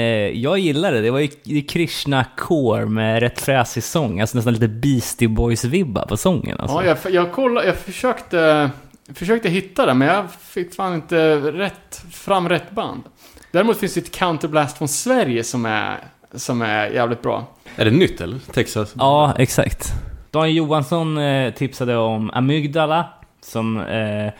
jag 0.41 0.59
gillade 0.59 0.95
det. 0.95 1.01
Det 1.01 1.11
var 1.11 1.27
ju 1.43 1.61
Krishna 1.61 2.25
Core 2.37 2.85
med 2.85 3.19
rätt 3.19 3.41
fräsig 3.41 3.83
sång. 3.83 4.21
Alltså 4.21 4.37
nästan 4.37 4.53
lite 4.53 4.67
Beastie 4.67 5.27
Boys-vibbar 5.27 6.07
på 6.07 6.17
sången. 6.17 6.59
Alltså. 6.59 6.83
Ja, 6.83 6.97
jag, 7.03 7.13
jag 7.13 7.31
kollade, 7.31 7.67
jag 7.67 7.77
försökte, 7.77 8.71
försökte 9.13 9.49
hitta 9.49 9.85
det, 9.85 9.93
men 9.93 10.07
jag 10.07 10.25
fick 10.31 10.75
fan 10.75 10.93
inte 10.93 11.35
rätt, 11.37 12.03
fram 12.11 12.49
rätt 12.49 12.71
band. 12.71 13.03
Däremot 13.51 13.77
finns 13.77 13.93
det 13.93 13.99
ett 13.99 14.11
Counterblast 14.11 14.77
från 14.77 14.87
Sverige 14.87 15.43
som 15.43 15.65
är, 15.65 15.97
som 16.35 16.61
är 16.61 16.89
jävligt 16.89 17.21
bra. 17.21 17.45
Är 17.75 17.85
det 17.85 17.91
nytt 17.91 18.21
eller? 18.21 18.39
Texas? 18.53 18.93
Ja, 18.97 19.33
exakt. 19.37 19.93
Daniel 20.37 20.57
Johansson 20.57 21.17
eh, 21.17 21.53
tipsade 21.53 21.97
om 21.97 22.31
Amygdala, 22.33 23.05
som 23.41 23.79
eh, 23.79 24.31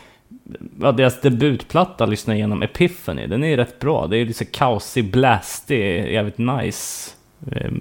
ja, 0.82 0.92
deras 0.92 1.22
debutplatta 1.22 2.06
lyssna 2.06 2.36
igenom 2.36 2.64
Epiphany. 2.64 3.28
Den 3.28 3.44
är 3.44 3.48
ju 3.48 3.56
rätt 3.56 3.80
bra. 3.80 4.08
Det 4.08 4.18
är 4.18 4.26
lite 4.26 4.46
kaosig, 4.46 5.12
blastig, 5.12 6.14
jävligt 6.14 6.38
nice 6.38 7.12
eh, 7.52 7.72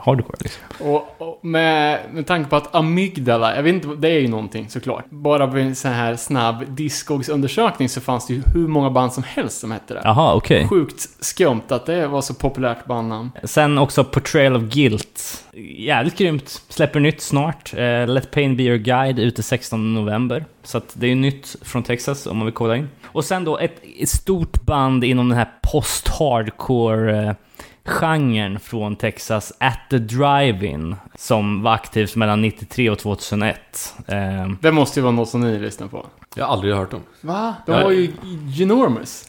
hardcore 0.00 0.38
liksom. 0.40 0.62
Och, 0.78 1.14
och, 1.18 1.44
med, 1.44 2.00
med 2.12 2.26
tanke 2.26 2.50
på 2.50 2.56
att 2.56 2.74
amygdala, 2.74 3.56
jag 3.56 3.62
vet 3.62 3.74
inte, 3.74 3.88
det 3.88 4.08
är 4.08 4.20
ju 4.20 4.28
någonting 4.28 4.68
såklart. 4.68 5.10
Bara 5.10 5.46
vid 5.46 5.66
en 5.66 5.74
sån 5.74 5.90
här 5.90 6.16
snabb 6.16 6.64
Discogs-undersökning 6.68 7.88
så 7.88 8.00
fanns 8.00 8.26
det 8.26 8.34
ju 8.34 8.42
hur 8.54 8.68
många 8.68 8.90
band 8.90 9.12
som 9.12 9.22
helst 9.22 9.60
som 9.60 9.70
hette 9.70 9.94
det. 9.94 10.00
Jaha, 10.04 10.34
okej. 10.34 10.68
Sjukt 10.68 11.24
skumt 11.24 11.62
att 11.68 11.86
det 11.86 12.06
var 12.06 12.20
så 12.20 12.34
populärt 12.34 12.86
bandnamn. 12.86 13.30
Sen 13.44 13.78
också 13.78 14.04
Portrayal 14.04 14.56
of 14.56 14.62
Guilt. 14.62 15.44
Jävligt 15.78 16.18
grymt. 16.18 16.62
Släpper 16.68 17.00
nytt 17.00 17.20
snart. 17.20 17.74
Eh, 17.76 18.06
Let 18.06 18.30
Pain 18.30 18.56
Be 18.56 18.62
Your 18.62 18.78
Guide 18.78 19.18
ute 19.18 19.42
16 19.42 19.94
november. 19.94 20.44
Så 20.62 20.78
att 20.78 20.92
det 20.94 21.06
är 21.06 21.14
nytt 21.14 21.56
från 21.62 21.82
Texas 21.82 22.26
om 22.26 22.36
man 22.36 22.46
vill 22.46 22.54
kolla 22.54 22.76
in. 22.76 22.88
Och 23.06 23.24
sen 23.24 23.44
då 23.44 23.58
ett 23.58 23.82
ett 23.98 24.08
stort 24.08 24.62
band 24.62 25.04
inom 25.04 25.28
den 25.28 25.38
här 25.38 25.48
post-hardcore 25.62 27.28
eh, 27.28 27.34
genren 27.86 28.60
från 28.60 28.96
Texas, 28.96 29.52
At 29.60 29.78
the 29.90 29.98
Drive-In, 29.98 30.96
som 31.14 31.62
var 31.62 31.72
aktivt 31.74 32.16
mellan 32.16 32.42
93 32.42 32.90
och 32.90 32.98
2001. 32.98 33.94
Eh, 34.06 34.16
Det 34.60 34.72
måste 34.72 35.00
ju 35.00 35.04
vara 35.04 35.12
något 35.14 35.28
som 35.28 35.40
ni 35.40 35.58
lyssnar 35.58 35.86
på. 35.88 36.06
Jag 36.36 36.44
har 36.46 36.52
aldrig 36.52 36.74
hört 36.74 36.90
dem. 36.90 37.00
Va? 37.20 37.54
De 37.66 37.72
var 37.82 37.90
ju 37.90 38.12
ginormous. 38.56 39.28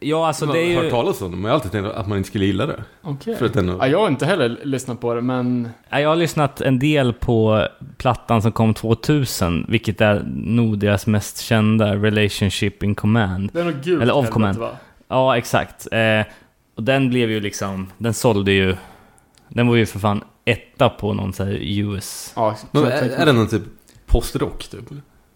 ja, 0.00 0.26
alltså 0.26 0.46
Man 0.46 0.54
det 0.54 0.60
har 0.62 0.70
är 0.70 0.74
hört 0.76 0.84
ju... 0.84 0.90
talas 0.90 1.22
om 1.22 1.30
dem, 1.30 1.40
men 1.40 1.48
jag 1.48 1.50
har 1.50 1.54
alltid 1.54 1.72
tänkt 1.72 1.94
att 1.96 2.08
man 2.08 2.18
inte 2.18 2.28
skulle 2.28 2.44
gilla 2.44 2.66
det. 2.66 2.82
Okej. 3.02 3.36
För 3.36 3.46
att 3.46 3.52
den 3.54 3.68
Ja, 3.68 3.86
jag 3.86 3.98
har 4.00 4.08
inte 4.08 4.26
heller 4.26 4.58
lyssnat 4.64 5.00
på 5.00 5.14
det, 5.14 5.20
men... 5.20 5.68
Ja, 5.88 6.00
Jag 6.00 6.08
har 6.08 6.16
lyssnat 6.16 6.60
en 6.60 6.78
del 6.78 7.12
på 7.12 7.66
plattan 7.98 8.42
som 8.42 8.52
kom 8.52 8.74
2000, 8.74 9.66
vilket 9.68 10.00
är 10.00 10.22
nog 10.34 10.78
deras 10.78 11.06
mest 11.06 11.40
kända, 11.40 11.96
Relationship 11.96 12.82
in 12.82 12.94
Command. 12.94 13.50
Det 13.52 13.60
är 13.60 13.64
nog 13.64 13.74
gult 13.82 14.02
Eller 14.02 14.12
of 14.12 14.16
helvete, 14.16 14.32
command. 14.32 14.58
va? 14.58 14.70
Ja, 15.08 15.36
exakt. 15.36 15.88
Eh, 15.92 16.26
och 16.78 16.84
den 16.84 17.08
blev 17.08 17.30
ju 17.30 17.40
liksom, 17.40 17.92
den 17.98 18.14
sålde 18.14 18.52
ju, 18.52 18.76
den 19.48 19.68
var 19.68 19.76
ju 19.76 19.86
för 19.86 19.98
fan 19.98 20.24
etta 20.44 20.88
på 20.88 21.14
någon 21.14 21.32
sån 21.32 21.46
här 21.46 21.58
US... 21.62 22.32
Ja, 22.36 22.56
Men 22.70 22.84
är, 22.84 23.02
är 23.02 23.26
det 23.26 23.32
någon 23.32 23.48
typ 23.48 23.62
postrock 24.06 24.68
typ? 24.68 24.88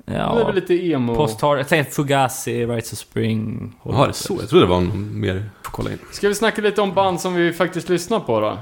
Det 0.05 0.13
är 0.13 0.19
Ja, 0.19 0.45
väl 0.47 0.55
lite 0.55 0.75
emo... 0.75 1.15
post-hard, 1.15 1.59
jag 1.59 1.69
tänkte 1.69 1.95
Fugazi, 1.95 2.67
Rights 2.67 2.93
of 2.93 2.99
Spring. 2.99 3.73
Jaha, 3.85 4.07
det 4.07 4.13
så? 4.13 4.37
Jag 4.41 4.49
trodde 4.49 4.65
det 4.65 4.71
var 4.71 4.81
någon 4.81 5.21
mer. 5.21 5.51
Får 5.63 5.71
kolla 5.71 5.93
in. 5.93 5.99
Ska 6.13 6.29
vi 6.29 6.35
snacka 6.35 6.63
lite 6.63 6.81
om 6.81 6.95
band 6.95 7.21
som 7.21 7.35
vi 7.35 7.53
faktiskt 7.53 7.89
lyssnar 7.89 8.21
på 8.21 8.41
då? 8.41 8.59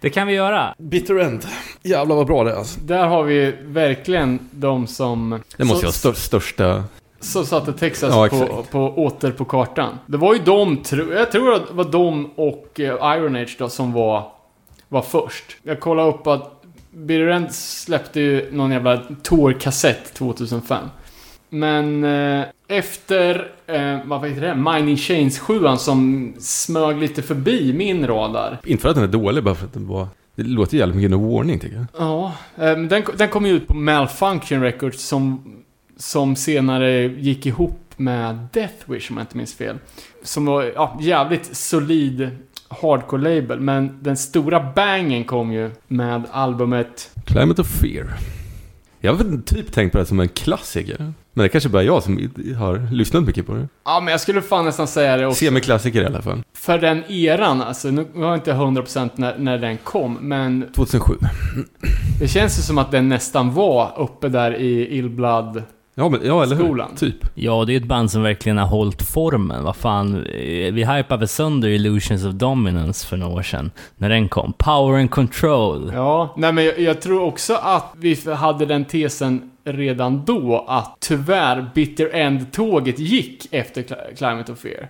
Det 0.00 0.10
kan 0.10 0.26
vi 0.26 0.32
göra. 0.34 0.74
Bitter 0.78 1.14
End. 1.18 1.46
Jävlar 1.82 2.16
vad 2.16 2.26
bra 2.26 2.44
det 2.44 2.50
är 2.50 2.56
alltså. 2.56 2.80
Där 2.80 3.06
har 3.06 3.22
vi 3.22 3.54
verkligen 3.62 4.38
de 4.50 4.86
som... 4.86 5.40
Det 5.56 5.64
måste 5.64 5.76
så, 5.76 5.82
ju 5.82 5.86
vara 5.86 5.92
stör, 5.92 6.12
största... 6.12 6.84
Så 7.20 7.44
satte 7.44 7.72
Texas 7.72 8.14
Ja, 8.14 8.28
på, 8.28 8.62
på, 8.70 9.04
åter 9.04 9.30
på 9.30 9.44
kartan. 9.44 9.98
Det 10.06 10.16
var 10.16 10.34
ju 10.34 10.40
de, 10.40 10.82
jag 11.12 11.32
tror 11.32 11.54
att 11.54 11.68
det 11.68 11.74
var 11.74 11.84
de 11.84 12.30
och 12.34 12.80
eh, 12.80 13.16
Iron 13.16 13.36
Age 13.36 13.56
då 13.58 13.68
som 13.68 13.92
var, 13.92 14.32
var 14.88 15.02
först. 15.02 15.56
Jag 15.62 15.80
kollade 15.80 16.08
upp 16.08 16.26
att 16.26 16.62
Bitter 16.90 17.26
End 17.26 17.54
släppte 17.54 18.20
ju 18.20 18.52
någon 18.52 18.70
jävla 18.70 19.02
tour-kassett 19.22 20.14
2005. 20.14 20.84
Men 21.48 22.04
eh, 22.04 22.44
efter, 22.68 23.52
eh, 23.66 23.98
vad 24.04 24.28
heter 24.28 24.40
det, 24.40 24.54
Mining 24.54 24.96
Chains 24.96 25.38
7 25.38 25.60
som 25.78 26.32
smög 26.40 26.98
lite 26.98 27.22
förbi 27.22 27.72
min 27.72 28.06
radar. 28.06 28.58
Inte 28.64 28.82
för 28.82 28.88
att 28.88 28.94
den 28.94 29.04
är 29.04 29.08
dålig, 29.08 29.44
bara 29.44 29.54
för 29.54 29.66
att 29.66 29.72
den 29.72 29.86
var... 29.88 30.06
Det 30.34 30.42
låter 30.42 30.76
jävligt 30.76 30.96
mycket 30.96 31.10
No 31.10 31.36
Warning 31.36 31.58
tycker 31.58 31.76
jag. 31.76 31.86
Ja, 31.98 32.32
eh, 32.56 32.76
den, 32.78 33.04
den 33.18 33.28
kom 33.28 33.46
ju 33.46 33.52
ut 33.52 33.66
på 33.66 33.74
Malfunction 33.74 34.62
Records 34.62 35.02
som, 35.02 35.44
som 36.00 36.36
senare 36.36 37.06
gick 37.06 37.46
ihop 37.46 37.80
med 37.96 38.48
Death 38.52 38.90
Wish 38.90 39.10
om 39.10 39.16
jag 39.16 39.24
inte 39.24 39.36
minns 39.36 39.54
fel. 39.54 39.78
Som 40.22 40.46
var 40.46 40.72
ja, 40.74 40.98
jävligt 41.00 41.56
solid 41.56 42.30
hardcore-label, 42.68 43.60
men 43.60 43.98
den 44.02 44.16
stora 44.16 44.72
bangen 44.74 45.24
kom 45.24 45.52
ju 45.52 45.70
med 45.88 46.22
albumet... 46.30 47.10
Climate 47.26 47.62
of 47.62 47.68
Fear. 47.68 48.14
Jag 49.00 49.14
har 49.14 49.42
typ 49.42 49.72
tänkt 49.72 49.92
på 49.92 49.98
det 49.98 50.06
som 50.06 50.20
en 50.20 50.28
klassiker. 50.28 50.96
Men 50.98 51.14
det 51.32 51.44
är 51.44 51.48
kanske 51.48 51.68
bara 51.68 51.82
jag 51.82 52.02
som 52.02 52.30
har 52.58 52.92
lyssnat 52.92 53.22
mycket 53.22 53.46
på 53.46 53.54
det. 53.54 53.68
Ja, 53.84 54.00
men 54.00 54.12
jag 54.12 54.20
skulle 54.20 54.42
fan 54.42 54.64
nästan 54.64 54.88
säga 54.88 55.16
det 55.16 55.26
också. 55.26 55.44
Semi-klassiker 55.44 56.02
i 56.02 56.06
alla 56.06 56.22
fall. 56.22 56.42
För 56.54 56.78
den 56.78 57.04
eran, 57.08 57.62
alltså, 57.62 57.90
nu 57.90 58.06
har 58.14 58.24
jag 58.24 58.36
inte 58.36 58.52
100% 58.52 59.10
när, 59.14 59.38
när 59.38 59.58
den 59.58 59.76
kom, 59.76 60.18
men 60.20 60.66
2007. 60.76 61.14
det 62.20 62.28
känns 62.28 62.58
ju 62.58 62.62
som 62.62 62.78
att 62.78 62.90
den 62.90 63.08
nästan 63.08 63.54
var 63.54 63.92
uppe 63.98 64.28
där 64.28 64.54
i 64.54 64.96
Illblood 64.96 65.62
Ja, 66.00 66.08
men, 66.08 66.20
ja 66.24 66.42
eller 66.42 66.56
hur? 66.56 66.64
Skolan. 66.64 66.96
Typ. 66.96 67.16
Ja, 67.34 67.64
det 67.64 67.72
är 67.72 67.76
ett 67.76 67.84
band 67.84 68.10
som 68.10 68.22
verkligen 68.22 68.58
har 68.58 68.66
hållit 68.66 69.02
formen. 69.02 69.64
Vad 69.64 69.76
fan, 69.76 70.16
eh, 70.16 70.72
vi 70.72 70.84
hypade 70.96 71.26
sönder 71.28 71.68
Illusions 71.68 72.24
of 72.24 72.32
Dominance 72.34 73.06
för 73.06 73.16
några 73.16 73.32
år 73.34 73.42
sedan. 73.42 73.70
När 73.96 74.08
den 74.08 74.28
kom. 74.28 74.52
Power 74.52 74.98
and 75.00 75.10
Control. 75.10 75.92
Ja, 75.94 76.34
nej 76.36 76.52
men 76.52 76.64
jag, 76.64 76.78
jag 76.80 77.00
tror 77.00 77.22
också 77.22 77.54
att 77.54 77.92
vi 77.96 78.32
hade 78.34 78.66
den 78.66 78.84
tesen 78.84 79.50
redan 79.64 80.24
då 80.24 80.64
att 80.68 80.96
tyvärr 81.00 81.70
Bitter 81.74 82.14
End-tåget 82.14 82.98
gick 82.98 83.46
efter 83.50 83.82
Cli- 83.82 84.16
Climate 84.16 84.52
of 84.52 84.58
Fear. 84.58 84.88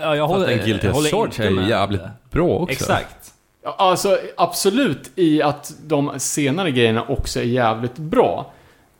Ja, 0.00 0.16
jag 0.16 0.28
Fast 0.30 0.48
en 0.48 0.56
jag 0.56 0.66
Guilty 0.66 0.86
as 0.88 0.94
håller 0.94 1.10
Charge 1.10 1.46
är 1.62 1.68
jävligt 1.68 2.00
bra 2.30 2.48
också. 2.48 2.72
Exakt. 2.72 3.16
Alltså 3.78 4.18
absolut 4.36 5.10
i 5.16 5.42
att 5.42 5.72
de 5.86 6.12
senare 6.18 6.70
grejerna 6.70 7.02
också 7.08 7.40
är 7.40 7.44
jävligt 7.44 7.96
bra. 7.96 8.52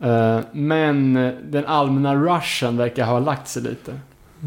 Eh, 0.02 0.40
men 0.52 1.14
den 1.44 1.66
allmänna 1.66 2.14
rushen 2.14 2.76
verkar 2.76 3.06
ha 3.06 3.18
lagt 3.18 3.48
sig 3.48 3.62
lite. 3.62 4.00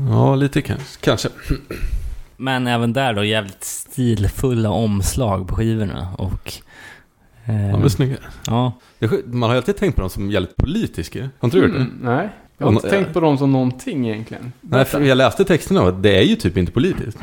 Ja, 0.09 0.35
lite 0.35 0.61
kanske. 0.61 0.99
kanske. 1.05 1.29
Men 2.37 2.67
även 2.67 2.93
där 2.93 3.13
då 3.13 3.23
jävligt 3.23 3.63
stilfulla 3.63 4.69
omslag 4.69 5.47
på 5.47 5.55
skivorna 5.55 6.07
och... 6.17 6.53
Eh, 7.45 7.69
Ja, 7.69 7.77
men 7.77 7.89
snygga. 7.89 8.15
ja. 8.47 8.71
Man 9.25 9.41
har 9.49 9.49
ju 9.55 9.57
alltid 9.57 9.77
tänkt 9.77 9.95
på 9.95 10.01
dem 10.01 10.09
som 10.09 10.31
jävligt 10.31 10.55
politiska. 10.55 11.19
Har 11.39 11.47
inte 11.47 11.57
du 11.57 11.63
gjort 11.63 11.71
det? 11.71 11.77
Mm, 11.77 11.99
nej, 12.01 12.29
jag 12.57 12.65
har 12.65 12.73
inte 12.73 12.87
Ja, 12.87 12.91
tänkt 12.91 13.13
på 13.13 13.19
dem 13.19 13.37
som 13.37 13.51
någonting 13.51 14.07
egentligen. 14.09 14.51
Nej, 14.61 14.85
för 14.85 15.01
jag 15.01 15.17
läste 15.17 15.45
texterna 15.45 15.81
och 15.81 15.93
det 15.93 16.17
är 16.17 16.23
ju 16.23 16.35
typ 16.35 16.57
inte 16.57 16.71
politiskt. 16.71 17.17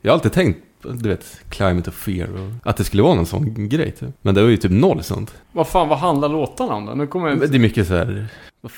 Jag 0.00 0.10
har 0.10 0.14
alltid 0.14 0.32
tänkt, 0.32 0.58
du 0.82 1.08
vet, 1.08 1.40
climate 1.48 1.90
of 1.90 1.96
fear 1.96 2.28
och 2.28 2.70
att 2.70 2.76
det 2.76 2.84
skulle 2.84 3.02
vara 3.02 3.14
någon 3.14 3.26
sån 3.26 3.68
grej 3.68 3.90
typ. 3.90 4.10
Men 4.22 4.34
det 4.34 4.42
var 4.42 4.48
ju 4.48 4.56
typ 4.56 4.72
noll 4.72 5.02
sånt. 5.02 5.34
Vad 5.52 5.68
fan, 5.68 5.88
vad 5.88 5.98
handlar 5.98 6.28
låtarna 6.28 6.74
om 6.74 6.86
då? 6.86 6.94
Nu 6.94 7.06
kommer 7.06 7.28
jag... 7.28 7.50
Det 7.50 7.56
är 7.56 7.58
mycket 7.58 7.88
så 7.88 7.94
här, 7.94 8.26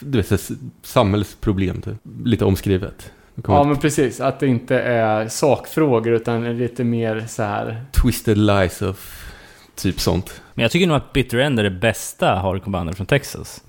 du 0.00 0.18
vet, 0.18 0.28
så 0.28 0.34
här 0.34 0.58
samhällsproblem 0.82 1.82
typ. 1.82 1.96
Lite 2.24 2.44
omskrivet. 2.44 3.12
Ja, 3.46 3.64
men 3.64 3.76
precis. 3.76 4.20
Att 4.20 4.40
det 4.40 4.46
inte 4.46 4.80
är 4.80 5.28
sakfrågor 5.28 6.12
utan 6.12 6.58
lite 6.58 6.84
mer 6.84 7.24
så 7.28 7.42
här. 7.42 7.84
Twisted 8.02 8.38
lies 8.38 8.82
of 8.82 9.26
typ 9.74 10.00
sånt. 10.00 10.42
Men 10.54 10.62
jag 10.62 10.70
tycker 10.70 10.86
nog 10.86 10.96
att 10.96 11.12
Bitter 11.12 11.38
End 11.38 11.58
är 11.58 11.64
det 11.64 11.70
bästa 11.70 12.34
hardcore-bandet 12.34 12.96
från 12.96 13.06
Texas. 13.06 13.64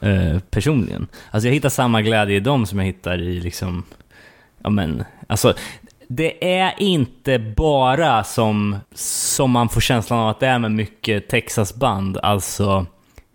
Eh, 0.00 0.38
personligen. 0.50 1.06
Alltså 1.30 1.48
jag 1.48 1.54
hittar 1.54 1.68
samma 1.68 2.02
glädje 2.02 2.36
i 2.36 2.40
dem 2.40 2.66
som 2.66 2.78
jag 2.78 2.86
hittar 2.86 3.18
i 3.18 3.40
liksom... 3.40 3.84
Ja 4.62 4.70
men, 4.70 5.04
alltså... 5.26 5.54
Det 6.12 6.54
är 6.60 6.74
inte 6.78 7.38
bara 7.38 8.24
som, 8.24 8.76
som 8.94 9.50
man 9.50 9.68
får 9.68 9.80
känslan 9.80 10.18
av 10.18 10.28
att 10.28 10.40
det 10.40 10.46
är 10.46 10.58
med 10.58 10.72
mycket 10.72 11.28
Texas-band, 11.28 12.18
alltså 12.22 12.86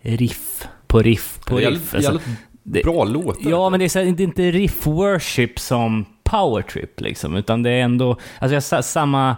riff 0.02 0.68
på 0.88 1.00
riff 1.00 1.40
på 1.46 1.56
riff. 1.56 1.64
jävligt, 1.64 1.96
Alltså, 1.96 2.12
jävligt 2.12 2.84
bra 2.84 3.04
låtar. 3.04 3.50
Ja, 3.50 3.70
men 3.70 3.80
det 3.80 3.96
är, 3.96 4.06
det 4.12 4.24
är 4.24 4.28
inte 4.28 4.52
riff 4.52 4.88
worship 4.88 5.60
som 5.60 6.06
power 6.24 6.62
trip 6.62 7.02
liksom, 7.02 7.36
utan 7.36 7.64
det 7.64 7.70
är 7.70 7.82
ändå, 7.82 8.18
alltså 8.40 8.54
jag 8.54 8.64
samma, 8.84 9.36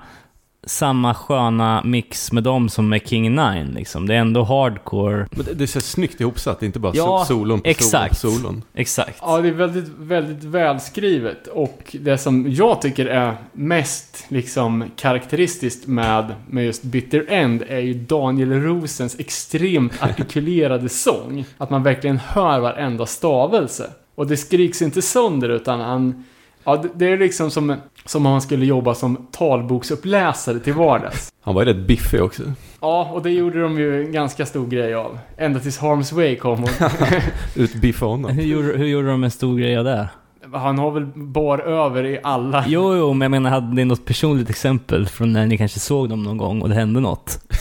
samma 0.68 1.14
sköna 1.14 1.82
mix 1.86 2.32
med 2.32 2.44
dem 2.44 2.70
som 2.70 2.90
med 2.90 3.02
King 3.08 3.36
9 3.36 3.68
liksom. 3.76 4.08
Det 4.08 4.16
är 4.16 4.20
ändå 4.20 4.44
hardcore. 4.44 5.28
Men 5.32 5.46
det, 5.46 5.54
det 5.54 5.64
är 5.64 5.68
så 5.68 5.82
snyggt 5.82 6.22
ihopsatt, 6.22 6.60
det 6.60 6.64
är 6.64 6.68
inte 6.68 6.80
bara 6.80 6.92
Ja, 6.96 7.20
so- 7.24 7.26
solon 7.26 7.62
på 7.62 7.70
exakt. 7.70 8.18
solon 8.18 8.36
på 8.36 8.42
solon. 8.42 8.64
Exakt. 8.74 9.18
Ja, 9.22 9.38
det 9.42 9.48
är 9.48 9.52
väldigt, 9.54 9.90
väldigt 10.00 10.44
välskrivet. 10.44 11.48
Och 11.48 11.96
det 12.02 12.18
som 12.18 12.52
jag 12.52 12.82
tycker 12.82 13.06
är 13.06 13.38
mest 13.54 14.26
liksom 14.28 14.84
karaktäristiskt 14.96 15.88
med, 15.88 16.34
med 16.50 16.66
just 16.66 16.84
Bitter 16.84 17.26
End 17.30 17.64
är 17.68 17.80
ju 17.80 17.94
Daniel 17.94 18.52
Rosens 18.62 19.20
extremt 19.20 19.94
artikulerade 20.04 20.90
sång. 20.90 21.46
Att 21.58 21.70
man 21.70 21.84
verkligen 21.84 22.18
hör 22.18 22.60
varenda 22.60 23.06
stavelse. 23.06 23.90
Och 24.16 24.28
det 24.28 24.38
skriks 24.38 24.82
inte 24.82 25.02
sönder 25.02 25.50
utan 25.50 25.80
han... 25.80 26.24
Ja, 26.68 26.84
det- 26.96 27.06
är 27.06 27.18
liksom 27.18 27.52
som, 27.52 27.76
som 28.06 28.26
om 28.26 28.32
han 28.32 28.42
skulle 28.42 28.66
jobba 28.66 28.94
som 28.96 29.28
talboksuppläsare 29.32 30.60
till 30.60 30.74
vardags. 30.74 31.34
Han 31.42 31.56
var 31.56 31.66
ju 31.66 31.74
rätt 31.74 31.88
biffig 31.88 32.22
också. 32.24 32.44
Ja, 32.82 33.10
och 33.14 33.24
det 33.24 33.30
gjorde 33.30 33.62
de 33.62 33.80
ju 33.80 34.06
en 34.06 34.12
ganska 34.12 34.46
stor 34.46 34.68
grej 34.68 34.94
av. 34.94 35.20
Ända 35.38 35.60
tills 35.60 35.80
Harm's 35.80 36.16
Way 36.16 36.36
kom 36.36 36.64
och 36.64 36.70
Utbiffa 37.56 38.06
honom. 38.06 38.32
Hur 38.32 38.44
gjorde, 38.44 38.68
hur 38.78 38.86
gjorde 38.86 39.08
de 39.08 39.24
en 39.24 39.32
stor 39.32 39.58
grej 39.58 39.78
av 39.78 39.84
det? 39.84 40.10
han 40.54 40.78
har 40.78 40.92
väl 40.92 41.06
bar 41.16 41.60
över 41.60 42.06
i 42.06 42.20
alla 42.24 42.64
Jo, 42.68 42.96
jo, 42.96 43.14
men 43.14 43.26
jag 43.26 43.32
menar, 43.32 43.50
hade 43.50 43.76
ni 43.76 43.86
något 43.86 44.06
personligt 44.06 44.50
exempel 44.50 45.08
från 45.08 45.34
när 45.34 45.46
ni 45.46 45.58
kanske 45.58 45.80
såg 45.80 46.10
dem 46.10 46.24
någon 46.24 46.38
gång 46.38 46.62
och 46.62 46.70
det 46.70 46.76
hände 46.76 47.00
något? 47.00 47.40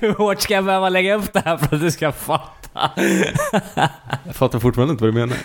hur 0.00 0.18
hårt 0.18 0.40
ska 0.40 0.54
jag 0.54 0.64
behöva 0.64 0.88
lägga 0.88 1.14
upp 1.14 1.32
det 1.32 1.42
här 1.44 1.56
för 1.56 1.76
att 1.76 1.82
du 1.82 1.90
ska 1.90 2.12
fatta? 2.12 2.63
Jag 4.24 4.34
fattar 4.34 4.58
fortfarande 4.58 4.92
inte 4.92 5.04
vad 5.04 5.14
du 5.14 5.18
menar. 5.18 5.36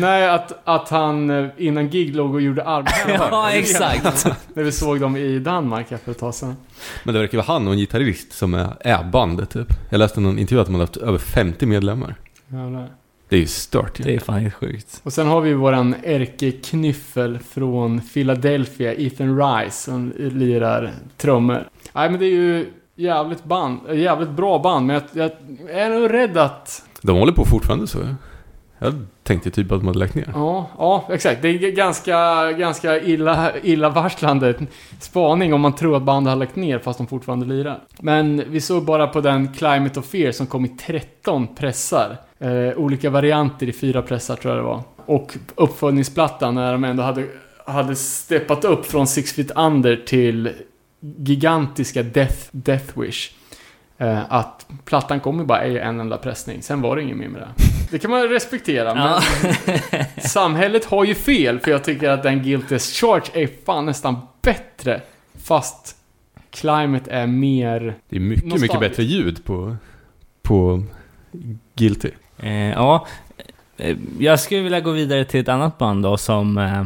Nej, 0.00 0.28
att, 0.28 0.52
att 0.64 0.88
han 0.88 1.30
eh, 1.30 1.50
innan 1.56 1.88
gig 1.90 2.16
låg 2.16 2.34
och 2.34 2.40
gjorde 2.40 2.64
armhävningar. 2.64 3.28
ja, 3.30 3.50
exakt. 3.50 4.26
När 4.54 4.62
vi 4.62 4.72
såg 4.72 5.00
dem 5.00 5.16
i 5.16 5.38
Danmark 5.38 5.88
för 5.88 6.10
ett 6.10 6.18
tag 6.18 6.34
sedan. 6.34 6.56
Men 7.04 7.14
det 7.14 7.20
verkar 7.20 7.38
vara 7.38 7.46
han 7.46 7.66
och 7.66 7.72
en 7.72 7.78
gitarrist 7.78 8.32
som 8.32 8.54
är, 8.54 8.76
är 8.80 9.04
bandet 9.04 9.50
typ. 9.50 9.68
Jag 9.90 9.98
läste 9.98 10.20
någon 10.20 10.38
intervju 10.38 10.60
att 10.60 10.66
de 10.66 10.74
hade 10.74 10.82
haft 10.82 10.96
över 10.96 11.18
50 11.18 11.66
medlemmar. 11.66 12.14
Jävlar. 12.48 12.88
Det 13.28 13.36
är 13.36 13.40
ju 13.40 13.46
stört. 13.46 14.02
Det 14.02 14.14
är 14.14 14.18
fan 14.18 14.40
helt 14.40 14.54
sjukt. 14.54 15.00
Och 15.02 15.12
sen 15.12 15.26
har 15.26 15.40
vi 15.40 15.54
våran 15.54 15.94
ärkeknyffel 16.04 17.38
från 17.38 18.00
Philadelphia, 18.00 18.94
Ethan 18.94 19.40
Rice, 19.40 19.76
som 19.76 20.12
lirar 20.18 20.92
trummor. 21.16 21.68
Nej 21.92 22.10
men 22.10 22.20
det 22.20 22.26
är 22.26 22.30
ju 22.30 22.66
jävligt 22.98 23.44
band, 23.44 23.80
jävligt 23.92 24.30
bra 24.30 24.58
band, 24.58 24.86
men 24.86 25.00
jag, 25.12 25.30
jag 25.68 25.80
är 25.80 26.00
nog 26.00 26.14
rädd 26.14 26.36
att... 26.36 26.82
De 27.02 27.16
håller 27.16 27.32
på 27.32 27.44
fortfarande 27.44 27.86
så. 27.86 27.98
Jag 28.78 28.94
tänkte 29.22 29.50
typ 29.50 29.72
att 29.72 29.80
de 29.80 29.86
hade 29.86 29.98
lagt 29.98 30.14
ner. 30.14 30.30
Ja, 30.34 30.70
ja 30.78 31.04
exakt. 31.10 31.42
Det 31.42 31.48
är 31.48 31.70
ganska, 31.70 32.52
ganska 32.52 33.00
illa, 33.00 33.56
illavarslande 33.62 34.54
spaning 35.00 35.54
om 35.54 35.60
man 35.60 35.74
tror 35.74 35.96
att 35.96 36.02
bandet 36.02 36.30
har 36.30 36.36
lagt 36.36 36.56
ner 36.56 36.78
fast 36.78 36.98
de 36.98 37.06
fortfarande 37.06 37.46
lirar. 37.46 37.80
Men 38.00 38.42
vi 38.48 38.60
såg 38.60 38.84
bara 38.84 39.06
på 39.06 39.20
den 39.20 39.52
Climate 39.52 40.00
of 40.00 40.06
Fear 40.06 40.32
som 40.32 40.46
kom 40.46 40.64
i 40.64 40.68
13 40.68 41.54
pressar. 41.54 42.16
Eh, 42.38 42.78
olika 42.78 43.10
varianter 43.10 43.68
i 43.68 43.72
fyra 43.72 44.02
pressar 44.02 44.36
tror 44.36 44.54
jag 44.54 44.64
det 44.64 44.68
var. 44.68 44.82
Och 45.06 45.38
uppföljningsplattan 45.54 46.54
när 46.54 46.72
de 46.72 46.84
ändå 46.84 47.02
hade, 47.02 47.24
hade 47.66 47.96
steppat 47.96 48.64
upp 48.64 48.86
från 48.86 49.06
Six 49.06 49.32
Feet 49.32 49.50
Under 49.56 49.96
till 49.96 50.50
gigantiska 51.00 52.02
Death, 52.02 52.36
Death 52.50 53.00
Wish. 53.00 53.30
Eh, 53.98 54.32
att 54.32 54.66
plattan 54.84 55.20
kom 55.20 55.38
ju 55.38 55.44
bara 55.44 55.66
i 55.66 55.78
en 55.78 56.00
enda 56.00 56.16
pressning, 56.16 56.62
sen 56.62 56.80
var 56.80 56.96
det 56.96 57.02
inget 57.02 57.16
mer 57.16 57.28
med 57.28 57.40
det. 57.40 57.48
Det 57.90 57.98
kan 57.98 58.10
man 58.10 58.28
respektera, 58.28 58.94
men 58.94 59.20
samhället 60.28 60.84
har 60.84 61.04
ju 61.04 61.14
fel, 61.14 61.60
för 61.60 61.70
jag 61.70 61.84
tycker 61.84 62.08
att 62.08 62.22
den 62.22 62.42
Guilty 62.42 62.74
as 62.74 62.92
Charge 62.92 63.30
är 63.32 63.48
fan 63.66 63.86
nästan 63.86 64.16
bättre. 64.42 65.00
Fast 65.42 65.96
Climate 66.50 67.10
är 67.10 67.26
mer... 67.26 67.94
Det 68.08 68.16
är 68.16 68.20
mycket, 68.20 68.44
mycket 68.44 68.60
Nostalgiskt. 68.60 68.80
bättre 68.80 69.02
ljud 69.02 69.44
på, 69.44 69.76
på 70.42 70.82
Guilty. 71.74 72.10
Eh, 72.38 72.70
ja, 72.70 73.06
Eh, 73.78 73.96
jag 74.18 74.40
skulle 74.40 74.60
vilja 74.60 74.80
gå 74.80 74.90
vidare 74.90 75.24
till 75.24 75.40
ett 75.40 75.48
annat 75.48 75.78
band 75.78 76.02
då 76.02 76.16
som, 76.16 76.58
eh, 76.58 76.84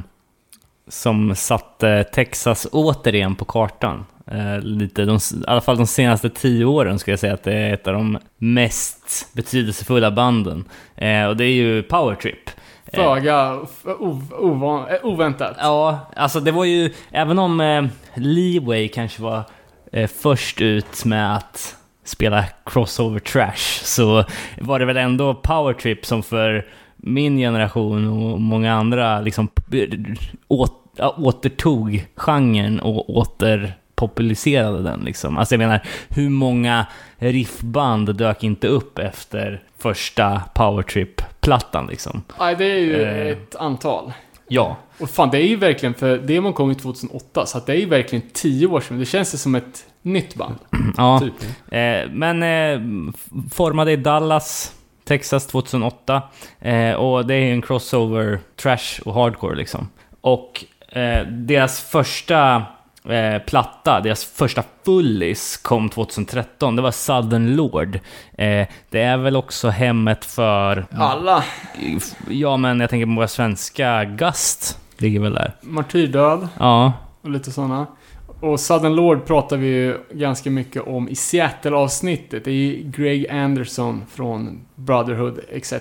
som 0.92 1.34
satte 1.34 2.04
Texas 2.04 2.66
återigen 2.72 3.34
på 3.34 3.44
kartan. 3.44 4.04
Eh, 4.26 4.58
lite, 4.60 5.04
de, 5.04 5.14
I 5.16 5.18
alla 5.46 5.60
fall 5.60 5.76
de 5.76 5.86
senaste 5.86 6.30
tio 6.30 6.64
åren 6.64 6.98
skulle 6.98 7.12
jag 7.12 7.18
säga 7.20 7.34
att 7.34 7.42
det 7.44 7.52
är 7.52 7.74
ett 7.74 7.86
av 7.86 7.94
de 7.94 8.18
mest 8.38 9.28
betydelsefulla 9.34 10.10
banden. 10.10 10.64
Eh, 10.96 11.24
och 11.26 11.36
det 11.36 11.44
är 11.44 11.52
ju 11.52 11.82
Power 11.82 12.14
Trip. 12.14 12.50
Eh, 12.86 13.00
Föga 13.02 13.60
ovan, 14.38 14.88
eh, 14.88 14.96
oväntat. 15.02 15.56
Ja, 15.60 15.98
alltså 16.16 16.40
det 16.40 16.50
var 16.52 16.64
ju, 16.64 16.92
även 17.10 17.38
om 17.38 17.60
eh, 17.60 17.84
Leeway 18.14 18.88
kanske 18.88 19.22
var 19.22 19.42
eh, 19.92 20.10
först 20.22 20.60
ut 20.60 21.04
med 21.04 21.36
att 21.36 21.76
spela 22.04 22.44
crossover 22.66 23.18
trash, 23.18 23.84
så 23.84 24.24
var 24.60 24.78
det 24.78 24.84
väl 24.84 24.96
ändå 24.96 25.34
Power 25.34 25.72
Trip 25.74 26.06
som 26.06 26.22
för 26.22 26.66
min 26.96 27.36
generation 27.38 28.08
och 28.08 28.40
många 28.40 28.74
andra 28.74 29.20
liksom 29.20 29.48
p- 29.48 29.88
åt, 30.48 30.78
ja, 30.96 31.14
återtog 31.18 32.06
genren 32.16 32.80
och 32.80 33.10
återpopulariserade 33.16 34.82
den 34.82 35.00
liksom. 35.00 35.38
Alltså 35.38 35.54
jag 35.54 35.58
menar, 35.58 35.80
hur 36.08 36.28
många 36.30 36.86
riffband 37.18 38.16
dök 38.16 38.44
inte 38.44 38.68
upp 38.68 38.98
efter 38.98 39.62
första 39.78 40.42
Power 40.54 40.82
Trip-plattan 40.82 41.86
liksom? 41.86 42.22
Nej, 42.38 42.56
det 42.56 42.64
är 42.64 42.78
ju 42.78 43.02
Eh. 43.02 43.26
ett 43.26 43.56
antal. 43.56 44.12
Ja, 44.48 44.76
Och 45.00 45.10
fan, 45.10 45.30
det 45.30 45.38
är 45.38 45.46
ju 45.46 45.56
verkligen, 45.56 45.94
för 45.94 46.18
demon 46.18 46.52
kom 46.52 46.68
ju 46.68 46.74
2008, 46.74 47.46
så 47.46 47.58
det 47.66 47.72
är 47.72 47.76
ju 47.76 47.86
verkligen 47.88 48.24
10 48.32 48.66
år 48.66 48.80
sedan. 48.80 48.98
Det 48.98 49.04
känns 49.06 49.34
ju 49.34 49.38
som 49.38 49.54
ett 49.54 49.86
nytt 50.02 50.34
band. 50.34 50.54
ja. 50.96 51.20
Typ. 51.20 51.34
Eh, 51.72 52.10
men 52.12 52.42
eh, 52.42 52.80
formade 53.50 53.92
i 53.92 53.96
Dallas, 53.96 54.74
Texas 55.04 55.46
2008. 55.46 56.22
Eh, 56.60 56.92
och 56.92 57.26
det 57.26 57.34
är 57.34 57.52
en 57.52 57.62
crossover 57.62 58.40
trash 58.56 59.00
och 59.04 59.14
hardcore 59.14 59.56
liksom. 59.56 59.88
Och 60.20 60.64
eh, 60.92 61.26
deras 61.26 61.80
första 61.80 62.62
eh, 63.08 63.42
platta, 63.46 64.00
deras 64.00 64.24
första 64.24 64.62
fullis 64.84 65.56
kom 65.56 65.88
2013. 65.88 66.76
Det 66.76 66.82
var 66.82 66.90
Southern 66.90 67.56
Lord. 67.56 67.94
Eh, 68.38 68.66
det 68.90 69.02
är 69.02 69.16
väl 69.16 69.36
också 69.36 69.68
hemmet 69.68 70.24
för... 70.24 70.86
Alla. 70.90 71.44
Ja, 72.28 72.56
men 72.56 72.80
jag 72.80 72.90
tänker 72.90 73.06
på 73.06 73.12
våra 73.12 73.28
svenska 73.28 74.04
Gust. 74.04 74.78
Ligger 74.98 75.20
väl 75.20 75.34
där. 75.34 75.52
Martyrdöd 75.60 76.48
Ja. 76.58 76.92
och 77.22 77.30
lite 77.30 77.50
sådana. 77.50 77.86
Och 78.40 78.60
Southern 78.60 78.94
Lord 78.94 79.26
pratar 79.26 79.56
vi 79.56 79.66
ju 79.66 79.98
ganska 80.12 80.50
mycket 80.50 80.82
om 80.86 81.08
i 81.08 81.14
Seattle-avsnittet. 81.14 82.44
Det 82.44 82.50
är 82.50 82.54
ju 82.54 82.82
Greg 82.82 83.28
Anderson 83.30 84.02
från 84.14 84.60
Brotherhood 84.74 85.40
etc. 85.52 85.72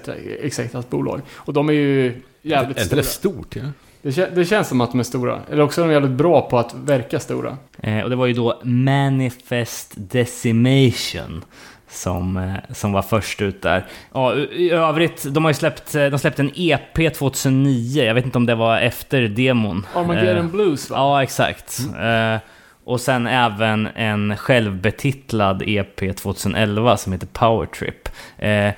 Executas 0.42 0.90
bolag. 0.90 1.22
Och 1.34 1.54
de 1.54 1.70
är 1.70 1.74
ju 1.74 2.22
jävligt 2.42 2.78
är 2.78 2.82
inte 2.84 2.86
stora. 2.86 3.02
det 3.02 3.08
stort? 3.08 3.56
Ja? 3.56 3.62
Det, 4.02 4.10
kä- 4.10 4.36
det 4.36 4.46
känns 4.46 4.68
som 4.68 4.82
att 4.82 4.92
de 4.92 5.00
är 5.00 5.04
stora. 5.04 5.40
Eller 5.52 5.64
också 5.64 5.82
är 5.82 5.86
de 5.88 5.94
jävligt 5.94 6.12
bra 6.12 6.42
på 6.42 6.60
att 6.60 6.74
verka 6.86 7.20
stora. 7.20 7.58
Eh, 7.84 8.00
och 8.00 8.10
det 8.10 8.16
var 8.16 8.26
ju 8.26 8.34
då 8.34 8.62
Manifest 8.64 9.94
Decimation 9.96 11.44
som, 11.90 12.38
eh, 12.38 12.74
som 12.74 12.92
var 12.94 13.02
först 13.02 13.42
ut 13.42 13.62
där. 13.62 13.86
Ja, 14.14 14.36
i- 14.36 14.72
övrigt, 14.72 15.24
de 15.30 15.44
har 15.46 15.50
ju 15.52 15.56
släppt, 15.56 15.96
eh, 15.96 16.06
de 16.06 16.20
släppte 16.20 16.42
en 16.42 16.52
EP 16.56 17.10
2009. 17.10 18.04
Jag 18.04 18.14
vet 18.14 18.26
inte 18.26 18.38
om 18.38 18.46
det 18.46 18.56
var 18.56 18.78
efter 18.80 19.22
demon. 19.22 19.86
Armageddon 19.96 20.46
Eh, 20.46 20.52
Blues 20.52 20.90
va? 20.90 20.96
Ja, 20.98 21.24
exakt. 21.24 21.80
Eh, 22.02 22.38
och 22.84 23.02
sen 23.02 23.28
även 23.28 23.88
en 23.96 24.38
självbetitlad 24.38 25.64
EP 25.66 26.14
2011 26.14 26.98
som 26.98 27.14
heter 27.14 27.28
Power 27.28 27.66
Trip. 27.66 28.10
Eh, 28.38 28.70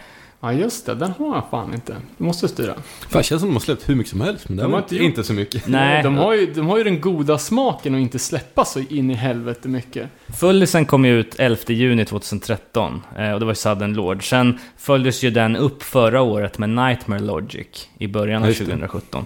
Ja 0.46 0.54
just 0.54 0.86
det, 0.86 0.96
den 0.96 1.12
har 1.20 1.36
jag 1.36 1.44
fan 1.52 1.74
inte. 1.74 1.96
Du 2.18 2.24
måste 2.24 2.48
styra. 2.48 2.74
Fan, 2.74 2.82
det 3.12 3.24
känns 3.24 3.42
som 3.42 3.50
de 3.50 3.54
har 3.56 3.60
släppt 3.62 3.90
hur 3.90 3.96
mycket 3.96 4.10
som 4.12 4.22
helst, 4.22 4.50
men 4.50 4.58
det 4.58 4.64
De 4.64 4.74
har 4.74 4.80
inte, 4.80 4.96
inte 4.96 5.04
gjort- 5.04 5.10
inte 5.10 5.24
så 5.24 5.34
mycket. 5.34 5.68
nej, 5.68 6.04
De 6.04 6.18
har, 6.18 6.34
ju, 6.34 6.54
de 6.54 6.68
har 6.68 6.78
ju 6.78 6.84
den 6.84 7.02
goda 7.02 7.38
smaken 7.38 7.96
att 7.96 8.02
inte 8.02 8.20
släppa 8.20 8.66
så 8.66 8.80
in 8.80 9.12
i 9.12 9.14
helvete 9.14 9.68
mycket. 9.68 10.10
Fullisen 10.40 10.86
kom 10.86 11.06
ju 11.06 11.20
ut 11.20 11.36
11 11.40 11.58
juni 11.68 12.06
2013 12.06 13.02
eh, 13.18 13.32
och 13.32 13.40
det 13.40 13.46
var 13.46 13.52
ju 13.52 13.56
Southern 13.56 13.94
Lord. 13.94 14.30
Sen 14.30 14.60
följdes 14.78 15.24
ju 15.24 15.32
den 15.32 15.56
upp 15.56 15.84
förra 15.84 16.22
året 16.22 16.58
med 16.58 16.70
Nightmare 16.70 17.20
Logic 17.20 17.90
i 17.98 18.08
början 18.08 18.42
av 18.44 18.48
Just 18.48 18.60
det. 18.60 18.66
2017. 18.66 19.26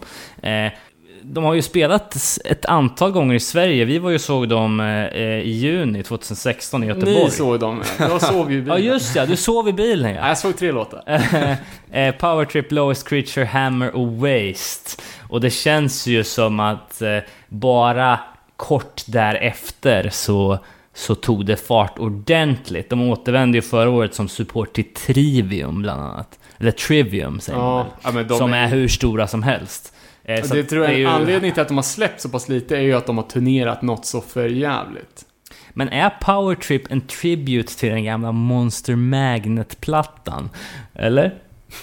De 1.30 1.44
har 1.44 1.54
ju 1.54 1.62
spelat 1.62 2.38
ett 2.46 2.66
antal 2.66 3.12
gånger 3.12 3.36
i 3.36 3.40
Sverige. 3.40 3.86
Vi 3.86 4.00
var 4.00 4.10
ju 4.10 4.20
såg 4.20 4.50
dem 4.50 4.80
eh, 4.80 5.24
i 5.40 5.50
juni 5.52 6.04
2016 6.04 6.84
i 6.84 6.88
Göteborg. 6.88 7.24
Ni 7.24 7.32
såg 7.32 7.60
dem. 7.60 7.84
Jag 8.00 8.22
sov 8.22 8.52
ju 8.52 8.58
i 8.58 8.64
Ja 8.68 8.76
bilen. 8.76 8.94
just 8.94 9.16
ja, 9.16 9.26
du 9.26 9.36
sov 9.36 9.70
i 9.70 9.74
bilen 9.74 10.14
ja. 10.14 10.28
jag 10.28 10.38
såg 10.38 10.58
tre 10.58 10.72
låtar. 10.72 11.04
eh, 11.92 12.12
Power 12.16 12.46
Trip, 12.46 12.72
Lowest 12.72 13.10
Creature, 13.10 13.46
Hammer 13.46 13.96
och 13.96 14.08
Waste. 14.14 15.02
Och 15.30 15.42
det 15.42 15.50
känns 15.50 16.08
ju 16.08 16.24
som 16.24 16.60
att 16.60 17.02
eh, 17.02 17.18
bara 17.48 18.20
kort 18.58 19.02
därefter 19.08 20.10
så, 20.12 20.60
så 20.94 21.16
tog 21.16 21.46
det 21.46 21.56
fart 21.68 22.00
ordentligt. 22.00 22.90
De 22.90 23.10
återvände 23.10 23.58
ju 23.58 23.62
förra 23.62 23.90
året 23.90 24.14
som 24.14 24.28
support 24.28 24.74
till 24.74 24.94
Trivium 24.94 25.82
bland 25.82 26.02
annat. 26.02 26.40
Eller 26.60 26.72
Trivium 26.72 27.40
säger 27.40 27.60
man 27.60 27.86
Ja, 28.04 28.12
väl. 28.12 28.26
ja, 28.30 28.38
Som 28.38 28.54
är, 28.54 28.64
är 28.64 28.68
hur 28.68 28.88
stora 28.88 29.28
som 29.28 29.44
helst. 29.44 29.94
Eh, 30.28 30.44
så 30.44 30.54
det 30.56 30.64
tror 30.64 30.84
jag 30.86 30.94
är 30.94 30.98
ju- 30.98 31.06
anledningen 31.08 31.54
till 31.54 31.62
att 31.62 31.68
de 31.68 31.78
har 31.78 31.84
släppt 31.84 32.22
så 32.22 32.30
pass 32.30 32.50
lite 32.50 32.78
är 32.78 32.82
ju 32.82 32.94
att 32.94 33.06
de 33.06 33.18
har 33.18 33.24
turnerat 33.26 33.82
något 33.82 34.06
så 34.06 34.22
för 34.22 34.48
jävligt. 34.50 35.26
Men 35.74 35.90
är 35.90 36.10
Power 36.22 36.56
Trip 36.56 36.92
en 36.92 37.02
tribute 37.02 37.78
till 37.80 37.90
den 37.90 38.04
gamla 38.04 38.32
Monster 38.32 38.96
Magnet-plattan? 38.96 40.50
Eller? 40.94 41.36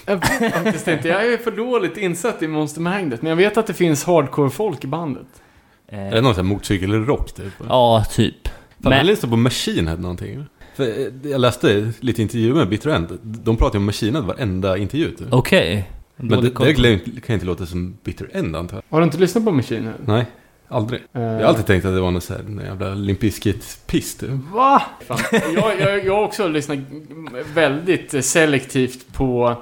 Jag 0.07 0.27
faktiskt 0.53 0.89
inte. 0.89 1.09
Jag 1.09 1.33
är 1.33 1.37
för 1.39 1.51
dåligt 1.51 1.97
insatt 1.97 2.43
i 2.43 2.49
Monster 2.49 2.81
Magnet, 2.81 3.23
men 3.23 3.29
jag 3.29 3.37
vet 3.37 3.57
att 3.57 3.66
det 3.66 3.75
finns 3.75 4.05
hardcore-folk 4.05 4.85
i 4.85 4.87
bandet. 4.87 5.27
Eh, 5.89 5.99
Är 5.99 6.11
det 6.11 6.21
någon 6.21 6.35
sån 6.35 6.47
här 6.47 6.53
motorcykelrock 6.55 7.33
typ? 7.35 7.53
Ja, 7.69 8.05
typ. 8.11 8.49
Fan, 8.49 8.55
Men- 8.79 8.93
jag 8.99 9.07
lyssnade 9.07 9.31
på 9.31 9.37
Machine 9.37 9.89
Head 9.89 9.97
någonting. 9.97 10.45
För 10.77 10.85
eh, 10.85 11.31
jag 11.31 11.41
läste 11.41 11.93
lite 12.01 12.23
intervjuer 12.23 12.55
med 12.55 12.69
Bitter 12.69 12.91
End. 12.91 13.19
De 13.23 13.57
pratar 13.57 13.75
ju 13.75 13.79
om 13.79 13.87
Machine 13.87 14.15
Head 14.15 14.23
varenda 14.23 14.77
intervju. 14.77 15.11
Typ. 15.11 15.27
Okej. 15.31 15.91
Men 16.16 16.28
det, 16.28 16.41
det 16.43 16.51
kan 16.51 16.66
ju 16.66 17.35
inte- 17.35 17.47
låta 17.47 17.66
som 17.66 17.97
Bitter 18.05 18.28
End 18.32 18.57
antar 18.57 18.77
jag. 18.77 18.82
Har 18.91 19.01
du 19.01 19.05
inte 19.05 19.19
lyssnat 19.19 19.45
på 19.45 19.51
Machine 19.51 19.85
Head? 19.85 19.95
Nej, 20.07 20.27
aldrig. 20.69 21.01
Eh, 21.12 21.23
Jag 21.23 21.31
har 21.41 21.43
alltid 21.43 21.66
tänkt 21.66 21.85
att 21.85 21.95
det 21.95 22.01
var 22.01 22.11
någon 22.11 22.20
sån 22.20 22.59
här 22.59 22.65
jävla 22.65 22.95
Limp 22.95 23.20
Bizkit-piss. 23.20 24.23
Va? 24.53 24.82
Fan. 25.07 25.19
Jag, 25.55 25.81
jag, 25.81 26.05
jag 26.05 26.15
har 26.16 26.23
också 26.24 26.49
lyssnat 26.49 26.78
väldigt 27.55 28.24
selektivt 28.24 29.12
på... 29.12 29.57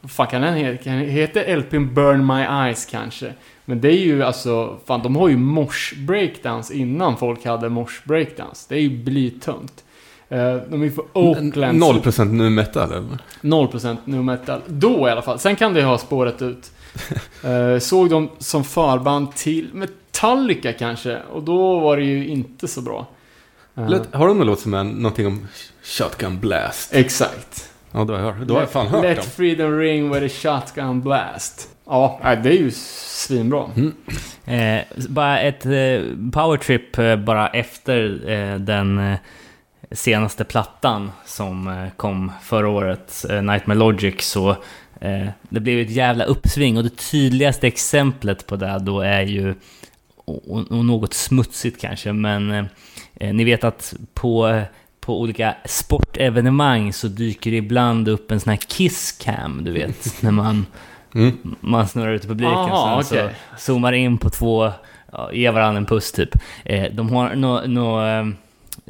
Vad 0.00 0.10
fan 0.10 0.26
kan 0.26 0.42
den 0.42 0.54
heta? 0.54 0.90
Heta 0.90 1.40
LPn 1.56 1.94
Burn 1.94 2.26
My 2.26 2.42
Eyes 2.66 2.86
kanske? 2.86 3.32
Men 3.64 3.80
det 3.80 3.88
är 3.88 4.00
ju 4.04 4.22
alltså... 4.22 4.78
Fan, 4.86 5.02
de 5.02 5.16
har 5.16 5.28
ju 5.28 5.36
mosh 5.36 5.94
breakdance 6.06 6.74
innan 6.74 7.16
folk 7.16 7.44
hade 7.44 7.68
mosh 7.68 8.00
breakdance. 8.04 8.66
Det 8.68 8.74
är 8.74 8.80
ju 8.80 9.04
blytungt. 9.04 9.84
Eh, 10.30 10.56
de 10.70 10.82
är 10.82 10.90
från 10.90 11.06
Oakland. 11.12 11.82
0% 11.82 12.24
nu 12.32 12.50
metal 12.50 12.92
eller? 12.92 13.18
0% 13.42 13.96
nu 14.04 14.22
metal. 14.22 14.60
Då 14.66 15.08
i 15.08 15.10
alla 15.10 15.22
fall. 15.22 15.38
Sen 15.38 15.56
kan 15.56 15.74
det 15.74 15.82
ha 15.82 15.98
spårat 15.98 16.42
ut. 16.42 16.70
Eh, 17.44 17.78
såg 17.78 18.10
dem 18.10 18.28
som 18.38 18.64
förband 18.64 19.34
till 19.34 19.68
Metallica 19.72 20.72
kanske. 20.72 21.18
Och 21.32 21.42
då 21.42 21.78
var 21.80 21.96
det 21.96 22.02
ju 22.04 22.28
inte 22.28 22.68
så 22.68 22.80
bra. 22.82 23.06
Eh, 23.76 23.88
Let, 23.88 24.14
har 24.14 24.28
de 24.28 24.38
någon 24.38 24.46
låt 24.46 24.60
som 24.60 24.74
är 24.74 24.84
någonting 24.84 25.26
om 25.26 25.46
Shotgun 25.82 26.40
Blast? 26.40 26.94
Exakt. 26.94 27.70
Ja, 27.92 28.04
det 28.04 28.12
har 28.12 28.20
jag. 28.20 28.46
Då 28.46 28.54
har 28.54 28.60
jag 28.60 28.70
fan 28.70 28.86
hört 28.86 29.02
Let 29.02 29.16
dem. 29.16 29.24
freedom 29.36 29.78
ring 29.78 30.12
with 30.12 30.24
a 30.24 30.28
shotgun 30.28 31.00
blast. 31.00 31.68
Ja, 31.86 32.20
det 32.42 32.48
är 32.48 32.58
ju 32.58 32.70
svinbra. 32.70 33.70
Eh, 34.44 34.80
bara 35.08 35.40
ett 35.40 35.66
eh, 35.66 36.00
powertrip 36.32 36.98
eh, 36.98 37.16
bara 37.16 37.48
efter 37.48 38.20
eh, 38.30 38.58
den 38.58 38.98
eh, 38.98 39.18
senaste 39.90 40.44
plattan 40.44 41.10
som 41.24 41.68
eh, 41.68 41.90
kom 41.96 42.32
förra 42.42 42.68
året, 42.68 43.24
eh, 43.30 43.42
Nightmare 43.42 43.78
Logic, 43.78 44.14
så 44.20 44.50
eh, 45.00 45.28
det 45.48 45.60
blev 45.60 45.78
ett 45.78 45.90
jävla 45.90 46.24
uppsving 46.24 46.76
och 46.76 46.84
det 46.84 46.96
tydligaste 47.10 47.66
exemplet 47.66 48.46
på 48.46 48.56
det 48.56 48.78
då 48.78 49.00
är 49.00 49.22
ju, 49.22 49.54
och, 50.24 50.84
något 50.84 51.14
smutsigt 51.14 51.80
kanske, 51.80 52.12
men 52.12 52.68
ni 53.14 53.44
vet 53.44 53.64
att 53.64 53.94
på 54.14 54.62
på 55.00 55.20
olika 55.20 55.54
sportevenemang 55.64 56.92
så 56.92 57.08
dyker 57.08 57.50
det 57.50 57.56
ibland 57.56 58.08
upp 58.08 58.30
en 58.30 58.40
sån 58.40 58.50
här 58.50 58.56
kisscam, 58.56 59.64
du 59.64 59.72
vet, 59.72 60.22
när 60.22 60.30
man 60.30 60.66
Mm. 61.14 61.56
man 61.60 61.88
snurrar 61.88 62.12
ut 62.12 62.24
i 62.24 62.28
publiken. 62.28 62.54
Aha, 62.54 63.02
sen 63.02 63.18
okej. 63.18 63.34
så 63.56 63.64
zoomar 63.64 63.92
in 63.92 64.18
på 64.18 64.30
två, 64.30 64.72
ja, 65.12 65.32
ger 65.32 65.52
varandra 65.52 65.78
en 65.78 65.86
puss 65.86 66.12
typ. 66.12 66.30
Eh, 66.64 66.92
de 66.92 67.10
har 67.10 67.34
något 67.34 67.68
nå, 67.68 68.06
eh, 68.06 68.26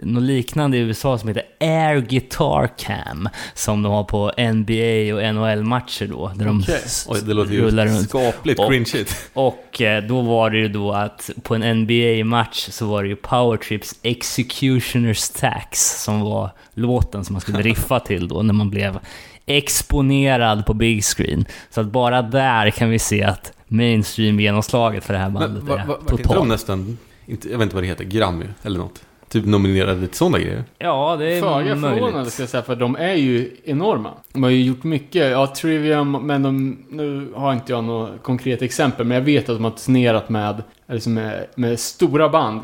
nå 0.03 0.20
liknande 0.20 0.77
i 0.77 0.81
USA 0.81 1.19
som 1.19 1.29
heter 1.29 1.43
Air 1.61 2.01
Guitar 2.01 2.66
Cam. 2.79 3.29
Som 3.55 3.83
de 3.83 3.93
har 3.93 4.05
på 4.05 4.33
NBA 4.39 5.15
och 5.15 5.35
NHL-matcher 5.35 6.07
då. 6.07 6.33
Där 6.37 6.45
de 6.45 6.65
Oj, 7.09 7.20
det 7.27 7.35
låter 7.35 7.53
ju 7.53 7.61
rullar 7.62 7.87
runt. 7.87 8.09
skapligt 8.09 8.61
Och- 8.61 8.69
cringeigt. 8.69 9.31
Och 9.35 9.83
eh, 9.83 10.05
då 10.05 10.20
var 10.20 10.51
det 10.51 10.59
ju 10.59 10.69
då 10.69 10.93
att 10.93 11.31
på 11.43 11.55
en 11.55 11.62
NBA-match 11.83 12.69
så 12.70 12.87
var 12.87 13.03
det 13.03 13.09
ju 13.09 13.16
Powertrips 13.16 13.95
Executioners 14.03 15.29
Tax 15.31 16.03
som 16.05 16.20
var 16.20 16.51
låten 16.75 17.25
som 17.25 17.33
man 17.33 17.41
skulle 17.41 17.62
riffa 17.62 18.01
till 18.01 18.29
då 18.29 18.43
när 18.43 18.55
man 18.55 18.70
blev 18.70 18.99
exponerad 19.47 20.66
på 20.66 20.75
big 20.75 21.05
screen. 21.05 21.45
Så 21.70 21.81
att 21.81 21.87
bara 21.87 22.23
där 22.23 22.70
kan 22.70 22.91
vi 22.91 22.99
se 22.99 23.23
att 23.23 23.53
mainstream-genomslaget 23.69 25.05
för 25.05 25.12
det 25.15 25.20
här 25.20 25.31
bandet 25.31 25.51
Men 25.51 25.66
var, 25.66 25.79
är 25.79 25.87
var, 25.87 25.95
var 25.95 26.01
inte 26.01 26.16
de 26.16 26.23
totalt. 26.23 26.49
nästan, 26.49 26.99
jag 27.27 27.37
vet 27.37 27.61
inte 27.62 27.75
vad 27.75 27.83
det 27.85 27.89
heter, 27.89 28.05
Grammy 28.05 28.45
eller 28.62 28.79
något? 28.79 29.01
Typ 29.28 29.44
nominerade 29.44 30.06
till 30.06 30.16
sådana 30.16 30.38
grejer. 30.38 30.64
Ja, 30.78 31.16
det 31.18 31.32
är 31.32 31.40
Föga 31.40 31.74
förvånande 31.74 32.12
möjligt. 32.12 32.32
ska 32.32 32.42
jag 32.42 32.50
säga, 32.50 32.62
för 32.62 32.76
de 32.76 32.96
är 32.96 33.14
ju 33.14 33.56
enorma. 33.64 34.10
De 34.32 34.42
har 34.42 34.50
ju 34.50 34.62
gjort 34.62 34.84
mycket, 34.84 35.30
ja, 35.30 35.46
Trivium, 35.46 36.12
men 36.12 36.42
de, 36.42 36.78
nu 36.90 37.32
har 37.34 37.52
inte 37.52 37.72
jag 37.72 37.84
något 37.84 38.22
konkret 38.22 38.62
exempel, 38.62 39.06
men 39.06 39.14
jag 39.14 39.22
vet 39.24 39.48
att 39.48 39.56
de 39.56 39.64
har 39.64 39.70
turnerat 39.70 40.28
med, 40.28 40.62
liksom 40.88 41.14
med, 41.14 41.46
med 41.55 41.80
stora 41.80 42.28
band 42.28 42.62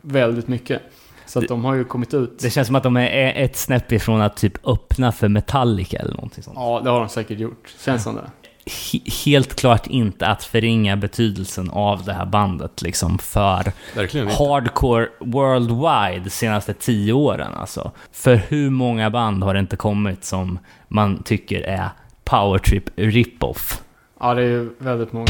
väldigt 0.00 0.48
mycket. 0.48 0.82
Så 1.26 1.38
att 1.38 1.48
de 1.48 1.64
har 1.64 1.74
ju 1.74 1.84
kommit 1.84 2.14
ut. 2.14 2.38
Det 2.38 2.50
känns 2.50 2.66
som 2.66 2.76
att 2.76 2.82
de 2.82 2.96
är 2.96 3.32
ett 3.44 3.56
snäpp 3.56 3.92
ifrån 3.92 4.20
att 4.20 4.36
typ 4.36 4.66
öppna 4.68 5.12
för 5.12 5.28
Metallica 5.28 5.98
eller 5.98 6.14
någonting 6.14 6.42
sånt. 6.44 6.56
Ja, 6.60 6.80
det 6.84 6.90
har 6.90 7.00
de 7.00 7.08
säkert 7.08 7.38
gjort. 7.38 7.74
Känns 7.84 8.02
som 8.02 8.14
det. 8.14 8.30
He- 8.66 9.10
helt 9.26 9.56
klart 9.56 9.86
inte 9.86 10.26
att 10.26 10.44
förringa 10.44 10.96
betydelsen 10.96 11.70
av 11.70 12.04
det 12.04 12.12
här 12.12 12.26
bandet 12.26 12.82
liksom 12.82 13.18
för 13.18 13.72
Verkligen 13.96 14.28
hardcore 14.28 15.08
worldwide 15.20 16.24
de 16.24 16.30
senaste 16.30 16.74
tio 16.74 17.12
åren 17.12 17.54
alltså. 17.54 17.90
För 18.12 18.34
hur 18.48 18.70
många 18.70 19.10
band 19.10 19.42
har 19.42 19.54
det 19.54 19.60
inte 19.60 19.76
kommit 19.76 20.24
som 20.24 20.58
man 20.88 21.22
tycker 21.22 21.60
är 21.62 21.88
powertrip 22.24 22.84
rip-off? 22.96 23.82
Ja, 24.20 24.34
det 24.34 24.42
är 24.42 24.46
ju 24.46 24.70
väldigt 24.78 25.12
många. 25.12 25.26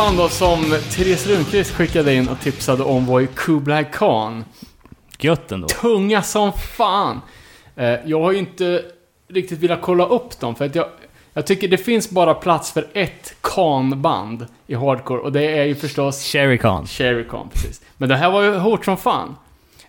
Band 0.00 0.18
då 0.18 0.28
som 0.28 0.60
Therese 0.90 1.26
Lundqvist 1.26 1.70
skickade 1.70 2.14
in 2.14 2.28
och 2.28 2.40
tipsade 2.40 2.82
om 2.82 3.06
var 3.06 3.20
ju 3.20 3.26
Kublai 3.26 3.84
Khan. 3.92 4.44
Gött 5.18 5.52
ändå. 5.52 5.68
Tunga 5.68 6.22
som 6.22 6.52
fan! 6.52 7.20
Eh, 7.76 7.94
Jag 8.04 8.20
har 8.22 8.32
ju 8.32 8.38
inte 8.38 8.82
riktigt 9.28 9.58
velat 9.58 9.82
kolla 9.82 10.06
upp 10.06 10.40
dem 10.40 10.54
för 10.54 10.64
att 10.66 10.74
jag, 10.74 10.86
jag 11.32 11.46
tycker 11.46 11.68
det 11.68 11.78
finns 11.78 12.10
bara 12.10 12.34
plats 12.34 12.72
för 12.72 12.86
ett 12.92 13.34
Khan-band 13.40 14.46
i 14.66 14.74
hardcore 14.74 15.20
och 15.20 15.32
det 15.32 15.58
är 15.58 15.64
ju 15.64 15.74
förstås 15.74 16.24
Cherry 16.24 16.58
Khan. 16.58 16.86
Cherry 16.86 17.24
Khan, 17.28 17.48
precis. 17.52 17.82
Men 17.96 18.08
det 18.08 18.16
här 18.16 18.30
var 18.30 18.42
ju 18.42 18.56
hårt 18.56 18.84
som 18.84 18.96
fan. 18.96 19.36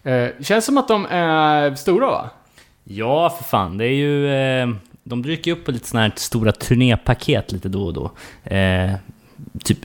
Eh, 0.03 0.27
känns 0.43 0.65
som 0.65 0.77
att 0.77 0.87
de 0.87 1.05
är 1.09 1.75
stora 1.75 2.05
va? 2.05 2.29
Ja, 2.83 3.29
för 3.29 3.43
fan. 3.43 3.77
Det 3.77 3.85
är 3.85 3.93
ju... 3.93 4.33
Eh, 4.33 4.69
de 5.03 5.21
dyker 5.21 5.51
ju 5.51 5.57
upp 5.57 5.65
på 5.65 5.71
lite 5.71 5.87
sådana 5.87 6.07
här 6.07 6.13
stora 6.15 6.51
turnépaket 6.51 7.51
lite 7.51 7.69
då 7.69 7.83
och 7.83 7.93
då. 7.93 8.11
Typ, 9.63 9.77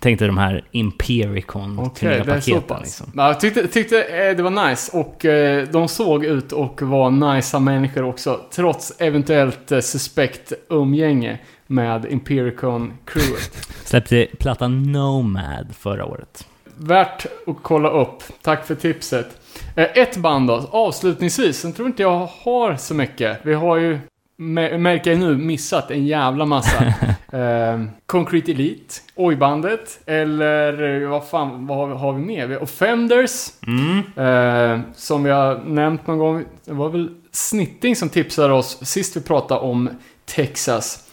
tänk 0.00 0.18
dig 0.18 0.28
de 0.28 0.38
här 0.38 0.64
Impericon 0.70 1.90
turnépaketen. 1.94 2.62
pass. 2.62 2.80
Liksom. 2.80 3.12
Ja, 3.16 3.26
jag 3.26 3.40
tyckte, 3.40 3.68
tyckte 3.68 4.02
eh, 4.02 4.36
det 4.36 4.42
var 4.42 4.68
nice 4.68 4.96
och 4.96 5.24
eh, 5.24 5.68
de 5.68 5.88
såg 5.88 6.24
ut 6.24 6.52
och 6.52 6.82
var 6.82 7.34
nice 7.34 7.58
människor 7.58 8.02
också. 8.02 8.40
Trots 8.50 8.92
eventuellt 8.98 9.72
eh, 9.72 9.80
suspekt 9.80 10.52
umgänge 10.68 11.38
med 11.66 12.04
Impericon-crewet. 12.04 13.68
Släppte 13.84 14.26
plattan 14.38 14.92
Nomad 14.92 15.74
förra 15.78 16.04
året. 16.04 16.46
Värt 16.76 17.26
att 17.46 17.56
kolla 17.62 17.90
upp. 17.90 18.22
Tack 18.42 18.66
för 18.66 18.74
tipset. 18.74 19.26
Ett 19.76 20.16
band 20.16 20.48
då, 20.48 20.68
avslutningsvis. 20.70 21.58
Sen 21.60 21.72
tror 21.72 21.88
inte 21.88 22.02
jag 22.02 22.28
har 22.42 22.76
så 22.76 22.94
mycket. 22.94 23.38
Vi 23.42 23.54
har 23.54 23.76
ju, 23.76 23.98
märker 24.40 25.10
jag 25.10 25.20
nu, 25.20 25.36
missat 25.36 25.90
en 25.90 26.06
jävla 26.06 26.44
massa. 26.44 26.84
eh, 27.32 27.84
Concrete 28.06 28.52
Elite, 28.52 28.94
Oj-bandet, 29.14 30.00
eller 30.06 31.02
eh, 31.02 31.08
vad 31.08 31.28
fan, 31.28 31.66
vad 31.66 31.78
har 31.78 31.86
vi, 31.86 31.94
har 31.94 32.12
vi 32.12 32.20
mer? 32.20 32.46
Vi 32.46 32.54
har 32.54 32.62
Offenders, 32.62 33.48
eh, 34.16 34.80
som 34.94 35.24
vi 35.24 35.30
har 35.30 35.62
nämnt 35.64 36.06
någon 36.06 36.18
gång. 36.18 36.44
Det 36.64 36.72
var 36.72 36.88
väl 36.88 37.10
Snitting 37.32 37.96
som 37.96 38.08
tipsade 38.08 38.52
oss 38.52 38.86
sist 38.86 39.16
vi 39.16 39.20
pratade 39.20 39.60
om 39.60 39.90
Texas. 40.24 41.08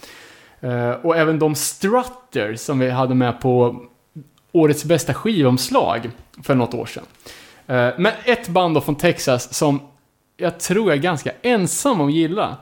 Eh, 0.59 0.91
och 0.91 1.17
även 1.17 1.39
de 1.39 1.55
Strutter 1.55 2.55
som 2.55 2.79
vi 2.79 2.89
hade 2.89 3.15
med 3.15 3.41
på 3.41 3.81
årets 4.51 4.85
bästa 4.85 5.13
skivomslag 5.13 6.09
för 6.43 6.55
något 6.55 6.73
år 6.73 6.85
sedan. 6.85 7.03
Eh, 7.67 7.93
Men 7.97 8.11
ett 8.25 8.47
band 8.47 8.75
då 8.75 8.81
från 8.81 8.95
Texas 8.95 9.53
som 9.53 9.79
jag 10.37 10.59
tror 10.59 10.89
jag 10.89 10.97
är 10.97 11.01
ganska 11.01 11.31
ensam 11.41 12.01
om 12.01 12.07
att 12.07 12.13
gilla. 12.13 12.57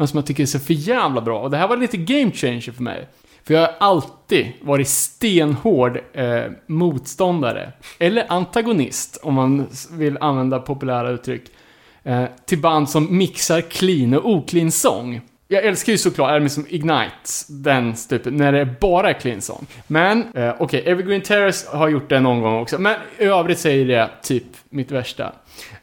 Men 0.00 0.08
som 0.08 0.16
jag 0.16 0.26
tycker 0.26 0.42
är 0.42 0.46
så 0.46 0.58
för 0.58 0.74
jävla 0.74 1.20
bra. 1.20 1.40
Och 1.40 1.50
det 1.50 1.56
här 1.56 1.68
var 1.68 1.76
lite 1.76 1.96
game 1.96 2.32
changer 2.32 2.72
för 2.72 2.82
mig. 2.82 3.08
För 3.44 3.54
jag 3.54 3.60
har 3.60 3.74
alltid 3.78 4.52
varit 4.60 4.88
stenhård 4.88 6.00
eh, 6.12 6.42
motståndare. 6.66 7.72
Eller 7.98 8.32
antagonist, 8.32 9.18
om 9.22 9.34
man 9.34 9.66
vill 9.90 10.18
använda 10.20 10.58
populära 10.58 11.10
uttryck. 11.10 11.42
Eh, 12.02 12.24
till 12.46 12.58
band 12.58 12.90
som 12.90 13.18
mixar 13.18 13.60
clean 13.60 14.14
och 14.14 14.30
oclean 14.30 14.70
sång. 14.70 15.20
Jag 15.48 15.64
älskar 15.64 15.92
ju 15.92 15.98
såklart 15.98 16.30
Army 16.30 16.48
som 16.48 16.66
Ignites, 16.68 17.46
den 17.48 17.94
typen, 18.08 18.36
när 18.36 18.52
det 18.52 18.66
bara 18.80 19.10
är 19.10 19.20
clean 19.20 19.40
sång. 19.40 19.66
Men, 19.86 20.24
eh, 20.34 20.54
okej, 20.58 20.82
Evergreen 20.86 21.22
Terrace 21.22 21.76
har 21.76 21.88
gjort 21.88 22.08
det 22.08 22.20
någon 22.20 22.40
gång 22.40 22.60
också. 22.60 22.78
Men 22.78 22.96
i 23.18 23.24
övrigt 23.24 23.58
säger 23.58 23.86
det 23.86 24.10
typ 24.22 24.44
mitt 24.70 24.90
värsta. 24.90 25.32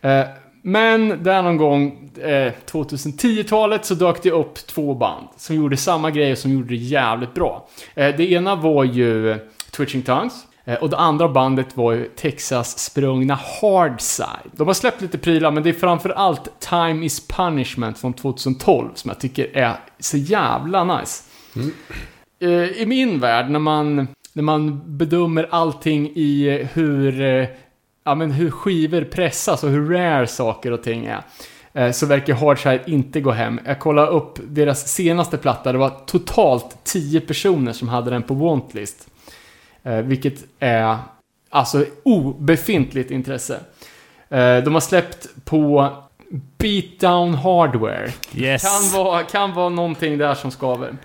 Eh, 0.02 0.22
men 0.62 1.24
där 1.24 1.42
någon 1.42 1.58
gång, 1.58 2.10
eh, 2.24 2.54
2010-talet, 2.72 3.86
så 3.86 3.94
dök 3.96 4.24
det 4.24 4.32
upp 4.32 4.56
två 4.56 4.94
band 4.94 5.28
som 5.38 5.56
gjorde 5.56 5.78
samma 5.78 6.12
grej 6.12 6.32
och 6.32 6.38
som 6.38 6.52
gjorde 6.52 6.70
det 6.70 6.76
jävligt 6.76 7.34
bra. 7.34 7.68
Eh, 7.96 8.16
det 8.18 8.32
ena 8.32 8.56
var 8.56 8.84
ju 8.84 9.38
Twitching 9.72 10.02
Tongues. 10.02 10.34
Eh, 10.66 10.76
Och 10.76 10.90
det 10.90 10.98
andra 10.98 11.30
bandet 11.30 11.78
var 11.78 11.92
ju 11.92 12.06
Texas-sprungna 12.16 13.40
Hardside. 13.62 14.52
De 14.52 14.68
har 14.68 14.74
släppt 14.74 15.02
lite 15.02 15.18
prylar, 15.18 15.52
men 15.52 15.64
det 15.64 15.70
är 15.70 15.74
framförallt 15.74 16.60
Time 16.60 17.06
is 17.06 17.28
Punishment 17.28 17.98
från 18.00 18.14
2012 18.14 18.90
som 18.94 19.10
jag 19.10 19.20
tycker 19.20 19.58
är 19.58 19.74
så 20.00 20.18
jävla 20.18 20.98
nice. 21.00 21.24
Eh, 22.42 22.50
I 22.82 22.86
min 22.86 23.20
värld, 23.20 23.50
när 23.50 23.60
man, 23.60 24.08
när 24.34 24.44
man 24.44 24.82
bedömer 24.98 25.48
allting 25.52 26.08
i 26.16 26.68
hur, 26.74 27.22
eh, 27.22 27.48
ja, 28.08 28.16
men 28.16 28.32
hur 28.32 28.52
skivor 28.52 29.02
pressas 29.02 29.64
och 29.64 29.70
hur 29.70 29.90
rare 29.90 30.28
saker 30.28 30.72
och 30.72 30.84
ting 30.84 31.06
är, 31.06 31.22
eh, 31.74 31.92
så 31.92 32.06
verkar 32.06 32.34
Hardside 32.34 32.82
inte 32.88 33.22
gå 33.22 33.32
hem. 33.32 33.60
Jag 33.66 33.80
kollade 33.80 34.08
upp 34.08 34.40
deras 34.44 34.88
senaste 34.88 35.38
platta, 35.38 35.72
det 35.72 35.78
var 35.78 35.90
totalt 36.06 36.78
10 36.84 37.22
personer 37.22 37.74
som 37.74 37.90
hade 37.90 38.10
den 38.10 38.24
på 38.24 38.34
Wantlist. 38.34 39.08
Eh, 39.84 39.98
vilket 39.98 40.44
är 40.60 40.98
alltså 41.50 41.86
obefintligt 42.04 43.12
intresse. 43.12 43.60
Eh, 44.30 44.58
de 44.58 44.74
har 44.74 44.80
släppt 44.80 45.28
på 45.46 45.92
Beatdown 46.58 47.34
Hardware. 47.34 48.12
Yes. 48.36 48.62
Kan 48.62 49.04
vara, 49.04 49.24
kan 49.24 49.54
vara 49.54 49.70
någonting 49.70 50.18
där 50.18 50.34
som 50.34 50.52
skaver. 50.52 50.98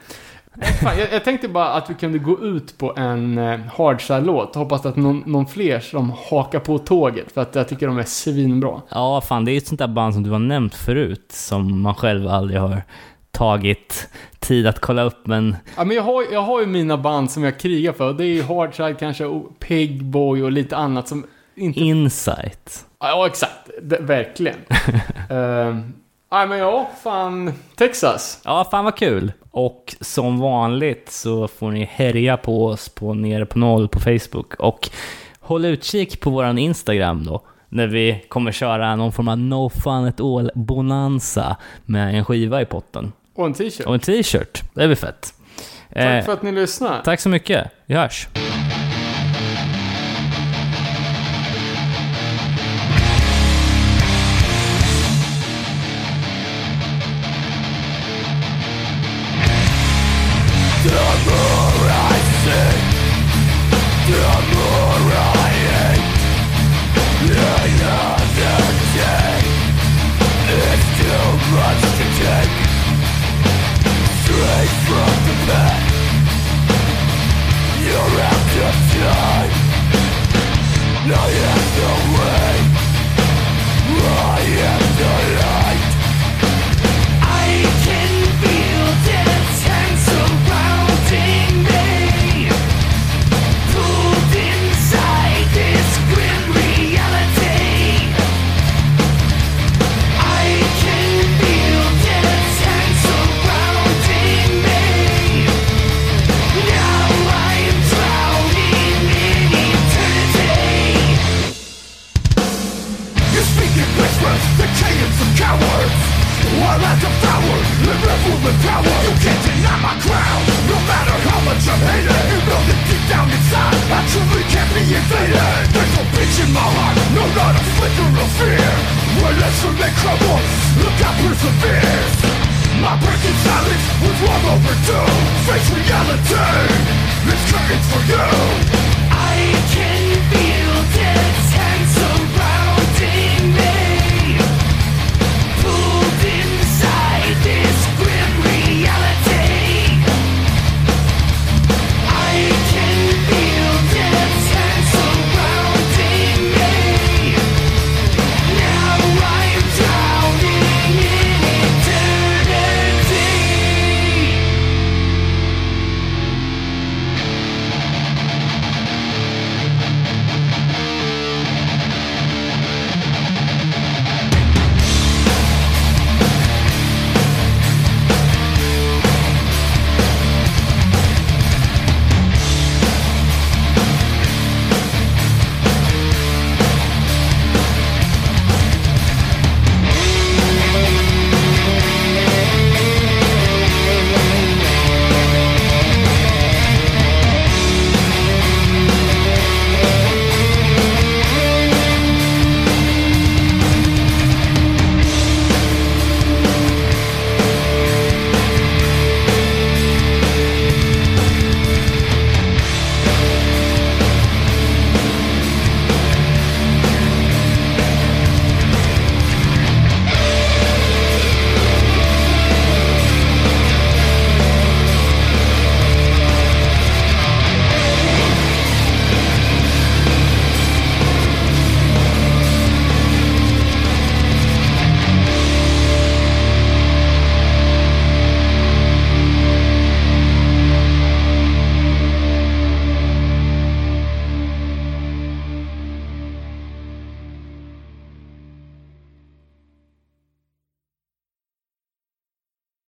Fan, 0.61 0.99
jag, 0.99 1.13
jag 1.13 1.25
tänkte 1.25 1.49
bara 1.49 1.69
att 1.73 1.91
vi 1.91 1.95
kunde 1.95 2.19
gå 2.19 2.41
ut 2.41 2.79
på 2.79 2.95
en 2.97 3.39
eh, 3.39 3.61
Hardside-låt. 3.77 4.55
Hoppas 4.55 4.87
att 4.87 4.97
någon, 4.97 5.23
någon 5.27 5.47
fler 5.47 5.81
som 5.81 6.13
hakar 6.31 6.59
på 6.59 6.79
tåget. 6.79 7.33
För 7.33 7.41
att 7.41 7.55
jag 7.55 7.69
tycker 7.69 7.87
de 7.87 7.99
är 7.99 8.03
svinbra. 8.03 8.81
Ja, 8.89 9.21
fan 9.21 9.45
det 9.45 9.51
är 9.51 9.53
ju 9.53 9.59
ett 9.59 9.67
sånt 9.67 9.79
där 9.79 9.89
band 9.89 10.15
som 10.15 10.23
du 10.23 10.31
har 10.31 10.39
nämnt 10.39 10.75
förut, 10.75 11.27
som 11.29 11.81
man 11.81 11.95
själv 11.95 12.29
aldrig 12.29 12.61
har 12.61 12.83
tagit 13.31 14.09
tid 14.39 14.67
att 14.67 14.79
kolla 14.79 15.03
upp, 15.03 15.27
men 15.27 15.57
Ja, 15.77 15.85
men 15.85 15.97
jag, 15.97 16.03
har, 16.03 16.25
jag 16.33 16.43
har 16.43 16.61
ju 16.61 16.67
mina 16.67 16.97
band 16.99 17.31
som 17.31 17.45
jag 17.45 17.61
krigar 17.61 17.93
för. 17.93 18.13
Det 18.13 18.25
är 18.25 18.35
ju 18.35 18.43
Hardside 18.43 18.99
kanske, 18.99 19.25
och 19.25 19.59
Pigboy 19.59 20.43
och 20.43 20.53
lite 20.53 20.77
annat 20.77 21.09
som 21.09 21.27
inte... 21.55 21.81
Insight. 21.81 22.87
Ja, 23.01 23.27
exakt. 23.27 23.71
Det, 23.83 23.99
verkligen. 23.99 24.57
uh, 25.31 25.79
Nej, 26.33 26.47
men 26.47 26.59
ja, 26.59 26.91
fan. 27.03 27.53
Texas. 27.77 28.41
Ja, 28.45 28.69
fan 28.71 28.85
vad 28.85 28.97
kul! 28.97 29.33
Och 29.51 29.95
som 30.01 30.39
vanligt 30.41 31.11
så 31.11 31.49
får 31.49 31.71
ni 31.71 31.85
härja 31.85 32.37
på 32.37 32.67
oss 32.67 32.89
på 32.89 33.15
Nere 33.15 33.47
på 33.47 33.59
Noll 33.59 33.89
på 33.89 34.01
Facebook. 34.01 34.55
Och 34.55 34.91
håll 35.41 35.65
utkik 35.65 36.21
på 36.21 36.31
våran 36.31 36.59
Instagram 36.59 37.25
då, 37.25 37.43
när 37.69 37.87
vi 37.87 38.25
kommer 38.29 38.53
köra 38.53 38.97
någon 38.97 39.13
form 39.13 39.29
av 39.29 39.39
No 39.39 39.69
Fun 39.69 40.05
At 40.05 40.21
All 40.21 40.51
Bonanza 40.55 41.57
med 41.85 42.15
en 42.15 42.25
skiva 42.25 42.61
i 42.63 42.65
potten. 42.65 43.13
Och 43.35 43.47
en 43.47 43.55
t-shirt. 43.55 43.87
Och 43.87 43.95
en 43.95 44.01
t-shirt, 44.01 44.63
det 44.75 44.87
blir 44.87 44.97
fett. 44.97 45.35
Tack 45.95 46.05
Eh, 46.05 46.25
för 46.25 46.33
att 46.33 46.43
ni 46.43 46.53
lyssnar. 46.53 47.03
tack 47.03 47.21
så 47.21 47.29
mycket, 47.29 47.71
vi 47.87 47.95
hörs! 47.95 48.29